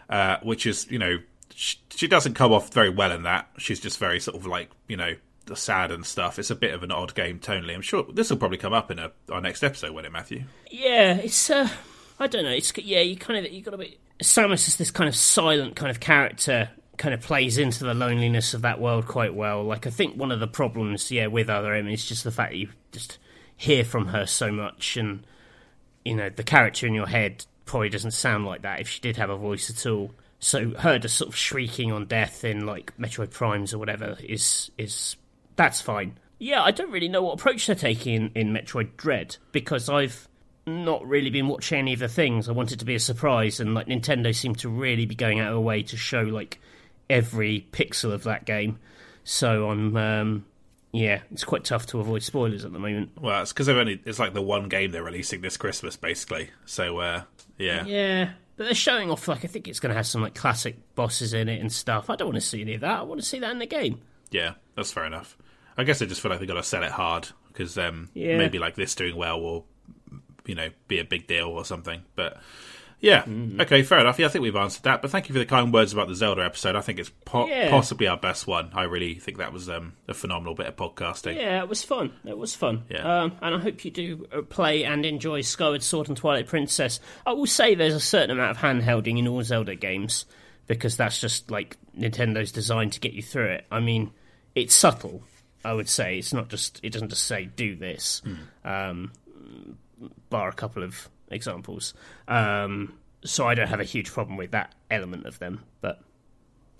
uh, 0.09 0.37
which 0.41 0.65
is 0.65 0.89
you 0.89 0.97
know 0.97 1.19
she, 1.53 1.77
she 1.91 2.07
doesn't 2.07 2.33
come 2.33 2.51
off 2.51 2.73
very 2.73 2.89
well 2.89 3.11
in 3.11 3.21
that. 3.23 3.47
She's 3.59 3.79
just 3.79 3.99
very 3.99 4.19
sort 4.19 4.35
of 4.37 4.47
like 4.47 4.71
you 4.87 4.97
know 4.97 5.13
sad 5.55 5.91
and 5.91 6.05
stuff. 6.05 6.39
It's 6.39 6.49
a 6.49 6.55
bit 6.55 6.73
of 6.73 6.83
an 6.83 6.91
odd 6.91 7.15
game 7.15 7.39
tonally. 7.39 7.73
I'm 7.73 7.81
sure 7.81 8.05
this 8.11 8.29
will 8.29 8.37
probably 8.37 8.57
come 8.57 8.73
up 8.73 8.91
in 8.91 8.99
a, 8.99 9.11
our 9.31 9.41
next 9.41 9.63
episode, 9.63 9.91
won't 9.91 10.05
it, 10.05 10.11
Matthew? 10.11 10.43
Yeah, 10.69 11.15
it's 11.15 11.49
uh, 11.49 11.69
I 12.19 12.27
don't 12.27 12.43
know. 12.43 12.51
It's 12.51 12.75
yeah, 12.77 13.01
you 13.01 13.17
kind 13.17 13.45
of 13.45 13.51
you 13.51 13.61
got 13.61 13.71
to 13.71 13.77
be. 13.77 13.97
Samus 14.21 14.67
is 14.67 14.75
this 14.75 14.91
kind 14.91 15.07
of 15.07 15.15
silent 15.15 15.75
kind 15.75 15.89
of 15.89 15.99
character. 15.99 16.69
Kind 16.97 17.13
of 17.13 17.21
plays 17.21 17.57
into 17.57 17.85
the 17.85 17.93
loneliness 17.93 18.53
of 18.53 18.63
that 18.63 18.81
world 18.81 19.07
quite 19.07 19.33
well. 19.33 19.63
Like 19.63 19.87
I 19.87 19.89
think 19.89 20.17
one 20.17 20.33
of 20.33 20.41
the 20.41 20.47
problems, 20.47 21.09
yeah, 21.11 21.27
with 21.27 21.49
Other 21.49 21.73
M 21.73 21.87
is 21.87 22.05
just 22.05 22.25
the 22.25 22.31
fact 22.31 22.51
that 22.51 22.57
you 22.57 22.69
just 22.91 23.17
hear 23.55 23.85
from 23.85 24.07
her 24.07 24.25
so 24.25 24.51
much, 24.51 24.97
and 24.97 25.25
you 26.03 26.15
know 26.15 26.29
the 26.29 26.43
character 26.43 26.85
in 26.87 26.93
your 26.93 27.07
head 27.07 27.45
probably 27.65 27.89
doesn't 27.89 28.11
sound 28.11 28.45
like 28.45 28.63
that 28.63 28.81
if 28.81 28.89
she 28.89 28.99
did 28.99 29.15
have 29.15 29.29
a 29.29 29.37
voice 29.37 29.69
at 29.69 29.89
all. 29.89 30.11
So 30.39 30.71
her 30.71 30.99
just 30.99 31.17
sort 31.17 31.29
of 31.29 31.35
shrieking 31.35 31.91
on 31.91 32.05
death 32.05 32.43
in 32.43 32.65
like 32.65 32.97
Metroid 32.97 33.31
Primes 33.31 33.73
or 33.73 33.77
whatever 33.77 34.17
is 34.21 34.71
is 34.77 35.15
that's 35.59 35.81
fine. 35.81 36.17
Yeah, 36.39 36.63
I 36.63 36.71
don't 36.71 36.89
really 36.89 37.09
know 37.09 37.21
what 37.21 37.33
approach 37.33 37.67
they're 37.67 37.75
taking 37.75 38.13
in, 38.13 38.31
in 38.33 38.53
Metroid 38.53 38.95
Dread 38.95 39.35
because 39.51 39.89
I've 39.89 40.29
not 40.65 41.05
really 41.05 41.29
been 41.29 41.49
watching 41.49 41.79
any 41.79 41.91
of 41.91 41.99
the 41.99 42.07
things. 42.07 42.47
I 42.47 42.53
wanted 42.53 42.75
it 42.75 42.79
to 42.79 42.85
be 42.85 42.95
a 42.95 42.99
surprise, 42.99 43.59
and 43.59 43.75
like 43.75 43.87
Nintendo 43.87 44.33
seemed 44.33 44.59
to 44.59 44.69
really 44.69 45.05
be 45.05 45.15
going 45.15 45.41
out 45.41 45.49
of 45.49 45.55
their 45.55 45.59
way 45.59 45.83
to 45.83 45.97
show 45.97 46.21
like 46.21 46.61
every 47.09 47.67
pixel 47.73 48.13
of 48.13 48.23
that 48.23 48.45
game. 48.45 48.79
So 49.25 49.69
I'm, 49.69 49.97
um, 49.97 50.45
yeah, 50.93 51.23
it's 51.29 51.43
quite 51.43 51.65
tough 51.65 51.87
to 51.87 51.99
avoid 51.99 52.23
spoilers 52.23 52.63
at 52.63 52.71
the 52.71 52.79
moment. 52.79 53.11
Well, 53.19 53.41
it's 53.41 53.51
because 53.51 53.65
they've 53.65 53.75
only 53.75 54.01
it's 54.05 54.17
like 54.17 54.33
the 54.33 54.41
one 54.41 54.69
game 54.69 54.91
they're 54.91 55.03
releasing 55.03 55.41
this 55.41 55.57
Christmas, 55.57 55.97
basically. 55.97 56.51
So 56.63 56.99
uh, 56.99 57.23
yeah, 57.57 57.83
Yeah, 57.83 58.29
but 58.55 58.63
they're 58.63 58.73
showing 58.75 59.11
off 59.11 59.27
like 59.27 59.43
I 59.43 59.49
think 59.49 59.67
it's 59.67 59.81
going 59.81 59.89
to 59.89 59.97
have 59.97 60.07
some 60.07 60.21
like 60.21 60.35
classic 60.35 60.95
bosses 60.95 61.33
in 61.33 61.49
it 61.49 61.59
and 61.59 61.69
stuff. 61.69 62.09
I 62.09 62.15
don't 62.15 62.29
want 62.29 62.41
to 62.41 62.47
see 62.47 62.61
any 62.61 62.75
of 62.75 62.81
that. 62.81 62.99
I 62.99 63.03
want 63.03 63.19
to 63.19 63.27
see 63.27 63.39
that 63.39 63.51
in 63.51 63.59
the 63.59 63.67
game. 63.67 63.99
yeah, 64.31 64.53
that's 64.77 64.93
fair 64.93 65.03
enough. 65.03 65.35
I 65.79 65.83
guess 65.83 66.01
I 66.01 66.05
just 66.05 66.21
feel 66.21 66.31
like 66.31 66.39
they 66.39 66.45
got 66.45 66.55
to 66.55 66.63
sell 66.63 66.83
it 66.83 66.91
hard 66.91 67.27
because 67.47 67.77
um, 67.77 68.09
Yeah. 68.13 68.37
maybe 68.37 68.59
like 68.59 68.75
this 68.75 68.95
doing 68.95 69.15
well 69.15 69.39
will, 69.41 69.65
you 70.45 70.55
know, 70.55 70.69
be 70.87 70.99
a 70.99 71.03
big 71.05 71.27
deal 71.27 71.47
or 71.47 71.65
something. 71.65 72.01
But 72.15 72.37
yeah, 73.01 73.21
Mm-hmm. 73.23 73.61
okay, 73.61 73.81
fair 73.83 73.99
enough. 73.99 74.19
Yeah, 74.19 74.25
I 74.25 74.29
think 74.29 74.43
we've 74.43 74.55
answered 74.55 74.83
that. 74.83 75.01
But 75.01 75.09
thank 75.11 75.29
you 75.29 75.33
for 75.33 75.39
the 75.39 75.45
kind 75.45 75.71
words 75.73 75.93
about 75.93 76.09
the 76.09 76.15
Zelda 76.15 76.43
episode. 76.43 76.75
I 76.75 76.81
think 76.81 76.99
it's 76.99 77.11
po- 77.23 77.47
Yeah. 77.47 77.69
possibly 77.69 78.07
our 78.07 78.17
best 78.17 78.45
one. 78.45 78.71
I 78.73 78.83
really 78.83 79.15
think 79.15 79.37
that 79.37 79.53
was 79.53 79.69
um, 79.69 79.93
a 80.09 80.13
phenomenal 80.13 80.53
bit 80.53 80.67
of 80.67 80.75
podcasting. 80.75 81.35
Yeah, 81.37 81.61
it 81.61 81.69
was 81.69 81.81
fun. 81.81 82.11
It 82.25 82.37
was 82.37 82.53
fun. 82.55 82.83
Yeah. 82.89 83.21
Um, 83.23 83.37
and 83.41 83.55
I 83.55 83.59
hope 83.59 83.85
you 83.85 83.91
do 83.91 84.27
uh, 84.35 84.41
play 84.41 84.83
and 84.83 85.05
enjoy 85.05 85.41
Skyward 85.41 85.81
Sword 85.81 86.09
and 86.09 86.17
Twilight 86.17 86.47
Princess. 86.47 86.99
I 87.25 87.31
will 87.31 87.45
say 87.47 87.73
there's 87.75 87.93
a 87.93 87.99
certain 88.01 88.31
amount 88.31 88.51
of 88.51 88.57
handhelding 88.57 89.17
in 89.17 89.27
all 89.29 89.41
Zelda 89.43 89.75
games 89.75 90.25
because 90.67 90.97
that's 90.97 91.21
just 91.21 91.49
like 91.49 91.77
Nintendo's 91.97 92.51
designed 92.51 92.93
to 92.93 92.99
get 92.99 93.13
you 93.13 93.21
through 93.23 93.47
it. 93.51 93.65
I 93.71 93.79
mean, 93.79 94.11
it's 94.55 94.75
subtle. 94.75 95.23
I 95.63 95.73
would 95.73 95.89
say 95.89 96.17
it's 96.19 96.33
not 96.33 96.49
just. 96.49 96.79
It 96.83 96.91
doesn't 96.93 97.09
just 97.09 97.25
say 97.25 97.45
do 97.45 97.75
this. 97.75 98.21
Um, 98.63 99.11
bar 100.29 100.49
a 100.49 100.53
couple 100.53 100.83
of 100.83 101.09
examples. 101.29 101.93
Um, 102.27 102.93
so 103.23 103.47
I 103.47 103.53
don't 103.55 103.67
have 103.67 103.79
a 103.81 103.83
huge 103.85 104.11
problem 104.11 104.37
with 104.37 104.51
that 104.51 104.73
element 104.89 105.25
of 105.25 105.39
them, 105.39 105.63
but. 105.81 106.01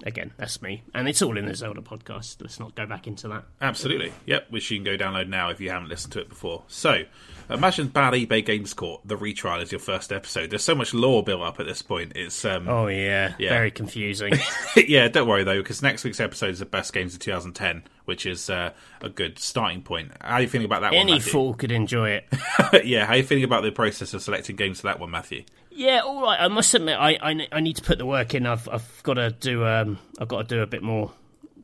Again, 0.06 0.32
that's 0.38 0.62
me. 0.62 0.82
And 0.96 1.10
it's 1.10 1.22
all 1.22 1.38
in 1.38 1.46
the 1.46 1.54
Zelda 1.54 1.82
podcast. 1.82 2.38
Let's 2.42 2.58
not 2.58 2.74
go 2.74 2.86
back 2.86 3.06
into 3.06 3.28
that. 3.28 3.44
Absolutely. 3.60 4.14
Yep, 4.28 4.46
which 4.50 4.72
you 4.72 4.78
can 4.78 4.86
go 4.86 4.96
download 4.96 5.28
now 5.28 5.50
if 5.50 5.60
you 5.60 5.72
haven't 5.72 5.90
listened 5.90 6.14
to 6.14 6.22
it 6.22 6.30
before. 6.30 6.64
So, 6.70 7.04
imagine 7.50 7.90
Bad 7.90 8.14
eBay 8.14 8.46
Games 8.46 8.74
Court, 8.74 9.02
the 9.04 9.18
retrial 9.18 9.60
is 9.60 9.74
your 9.74 9.80
first 9.80 10.14
episode. 10.14 10.52
There's 10.52 10.64
so 10.64 10.74
much 10.74 10.94
lore 10.94 11.22
built 11.22 11.42
up 11.42 11.60
at 11.60 11.66
this 11.66 11.82
point. 11.82 12.14
It's 12.16 12.46
um 12.46 12.70
Oh 12.70 12.88
yeah, 12.88 13.34
Yeah. 13.38 13.50
very 13.50 13.72
confusing. 13.72 14.36
yeah, 14.78 15.10
don't 15.10 15.28
worry 15.28 15.44
though, 15.44 15.62
because 15.62 15.82
next 15.82 16.06
week's 16.06 16.22
episode 16.22 16.52
is 16.52 16.60
the 16.60 16.66
best 16.66 16.94
games 16.94 17.14
of 17.14 17.20
2010, 17.20 17.84
which 18.10 18.26
is 18.26 18.50
uh, 18.50 18.72
a 19.02 19.08
good 19.08 19.40
starting 19.40 19.82
point. 19.82 20.12
How 20.20 20.34
are 20.36 20.42
you 20.42 20.50
feeling 20.50 20.66
about 20.66 20.82
that 20.82 20.92
one, 20.92 21.00
Any 21.00 21.14
Matthew? 21.14 21.32
fool 21.32 21.54
could 21.54 21.72
enjoy 21.72 22.10
it. 22.10 22.28
yeah, 22.86 23.06
how 23.06 23.14
are 23.14 23.18
you 23.18 23.24
feeling 23.24 23.46
about 23.46 23.64
the 23.64 23.72
process 23.72 24.14
of 24.14 24.22
selecting 24.22 24.58
games 24.58 24.82
for 24.82 24.88
that 24.88 25.00
one, 25.00 25.12
Matthew? 25.12 25.44
yeah, 25.72 26.02
all 26.02 26.22
right. 26.22 26.38
I 26.42 26.50
must 26.50 26.74
admit, 26.74 26.98
I, 27.00 27.18
I, 27.22 27.48
I 27.54 27.60
need 27.62 27.78
to 27.78 27.82
put 27.84 27.98
the 28.00 28.06
work 28.06 28.36
in. 28.36 28.46
I've 28.46 28.68
I've 28.68 29.02
got 29.04 29.14
to 29.14 29.32
do 29.32 29.66
um 29.66 29.98
I've 30.20 30.28
got 30.28 30.50
to 30.50 30.56
do 30.56 30.62
a 30.62 30.68
bit 30.68 30.84
more 30.84 31.14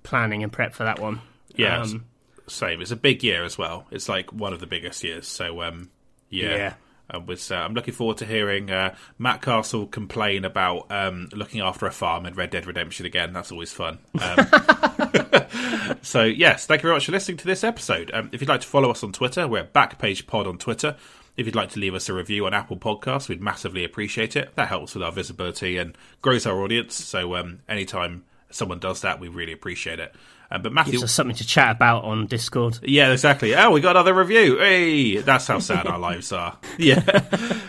planning 0.04 0.42
and 0.44 0.54
prep 0.54 0.74
for 0.74 0.86
that 0.86 1.00
one. 1.00 1.20
Yeah, 1.56 1.82
Um, 1.82 2.06
same. 2.48 2.80
It's 2.82 2.92
a 2.92 2.96
big 2.96 3.24
year 3.24 3.44
as 3.44 3.58
well. 3.58 3.88
It's 3.92 4.08
like 4.08 4.32
one 4.32 4.54
of 4.54 4.60
the 4.62 4.68
biggest 4.68 5.04
years. 5.04 5.28
So, 5.28 5.62
um, 5.64 5.90
yeah. 6.30 6.50
Yeah. 6.56 6.74
I 7.10 7.18
was, 7.18 7.52
uh, 7.52 7.56
I'm 7.56 7.73
looking 7.73 7.94
forward 7.94 8.18
to 8.18 8.26
hearing 8.26 8.72
uh, 8.72 8.95
Matt 9.18 9.41
Castle 9.41 9.86
complain 9.86 10.45
about 10.45 10.91
um, 10.91 11.30
looking 11.34 11.61
after 11.61 11.86
a 11.86 11.91
farm 11.91 12.26
in 12.26 12.34
Red 12.34 12.49
Dead 12.49 12.65
Redemption 12.65 13.06
again. 13.06 13.34
That's 13.34 13.52
always 13.52 13.72
fun. 13.72 13.99
Um, 14.19 15.98
so, 16.02 16.23
yes, 16.23 16.65
thank 16.65 16.82
you 16.82 16.88
very 16.88 16.95
much 16.95 17.06
for 17.06 17.11
listening 17.11 17.38
to 17.38 17.45
this 17.45 17.64
episode. 17.64 18.11
Um, 18.14 18.30
if 18.32 18.41
you'd 18.41 18.49
like 18.49 18.61
to 18.61 18.68
follow 18.68 18.90
us 18.90 19.03
on 19.03 19.11
Twitter, 19.11 19.48
we're 19.48 19.65
Backpage 19.65 20.26
Pod 20.26 20.48
on 20.48 20.57
Twitter. 20.57 20.95
If 21.38 21.45
you'd 21.45 21.56
like 21.56 21.69
to 21.72 21.80
leave 21.80 21.94
us 21.94 22.10
a 22.10 22.14
review 22.14 22.45
on 22.45 22.53
Apple 22.53 22.77
Podcasts, 22.77 23.27
we'd 23.27 23.41
massively 23.41 23.84
appreciate 23.84 24.36
it. 24.36 24.56
That 24.56 24.69
helps 24.69 24.95
with 24.95 25.03
our 25.03 25.11
visibility 25.11 25.77
and 25.77 25.98
grows 26.22 26.45
our 26.45 26.61
audience. 26.61 26.95
So, 26.95 27.36
um, 27.36 27.60
anytime 27.68 28.23
someone 28.49 28.80
does 28.80 29.02
that, 29.02 29.19
we 29.19 29.27
really 29.27 29.52
appreciate 29.52 29.99
it. 29.99 30.15
Um, 30.52 30.62
but 30.62 30.74
Matthew, 30.74 30.94
gives 30.94 31.04
us 31.04 31.12
something 31.12 31.36
to 31.38 31.46
chat 31.48 31.76
about 31.76 32.04
on 32.04 32.28
Discord. 32.28 32.80
yeah, 32.84 33.12
exactly. 33.12 33.56
Oh, 33.56 33.72
we 33.72 33.82
got 33.82 33.92
another 33.96 34.14
review. 34.14 34.58
Hey, 34.58 35.18
that's 35.18 35.48
how 35.48 35.60
sad 35.60 35.88
our 35.88 36.00
lives 36.00 36.32
are. 36.32 36.58
Yeah, 36.78 37.00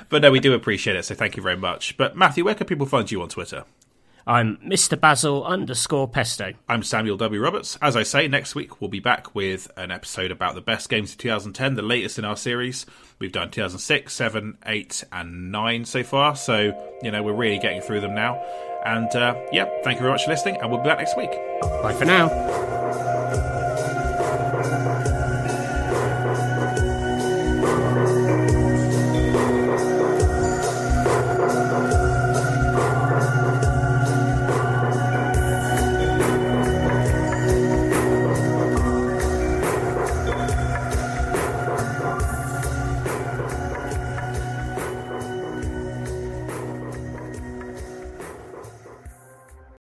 but 0.09 0.23
no, 0.23 0.31
we 0.31 0.41
do 0.41 0.53
appreciate 0.55 0.97
it. 0.97 1.05
So 1.05 1.15
thank 1.15 1.37
you 1.37 1.43
very 1.43 1.57
much. 1.57 1.97
But 1.97 2.17
Matthew, 2.17 2.45
where 2.45 2.55
can 2.55 2.67
people 2.67 2.87
find 2.87 3.11
you 3.11 3.23
on 3.23 3.29
Twitter? 3.29 3.65
I'm 4.29 4.57
Mr. 4.57 5.01
Basil 5.01 5.45
underscore 5.45 6.09
Pesto. 6.09 6.53
I'm 6.69 6.83
Samuel 6.83 7.17
W. 7.17 7.41
Roberts. 7.41 7.79
As 7.81 7.95
I 7.95 8.03
say, 8.03 8.27
next 8.27 8.57
week 8.57 8.81
we'll 8.81 8.91
be 8.91 8.99
back 8.99 9.37
with 9.37 9.71
an 9.77 9.93
episode 9.93 10.33
about 10.33 10.57
the 10.57 10.61
best 10.61 10.89
games 10.89 11.13
of 11.13 11.19
2010, 11.19 11.75
the 11.75 11.83
latest 11.83 12.19
in 12.19 12.25
our 12.25 12.37
series. 12.37 12.87
We've 13.21 13.31
done 13.31 13.53
2006, 13.53 14.13
7, 14.13 14.59
8, 14.67 15.05
and 15.13 15.53
9 15.53 15.85
so 15.85 16.03
far. 16.03 16.35
So, 16.35 16.99
you 17.05 17.13
know, 17.13 17.23
we're 17.23 17.35
really 17.35 17.61
getting 17.61 17.83
through 17.83 18.01
them 18.01 18.17
now. 18.17 18.43
And 18.85 19.15
uh, 19.15 19.41
yeah, 19.53 19.71
thank 19.85 19.99
you 19.99 20.03
very 20.03 20.13
much 20.13 20.25
for 20.25 20.31
listening, 20.31 20.57
and 20.61 20.73
we'll 20.73 20.81
be 20.81 20.89
back 20.89 20.99
next 20.99 21.17
week. 21.17 21.31
Bye 21.61 21.95
for 21.95 22.05
now. 22.05 23.66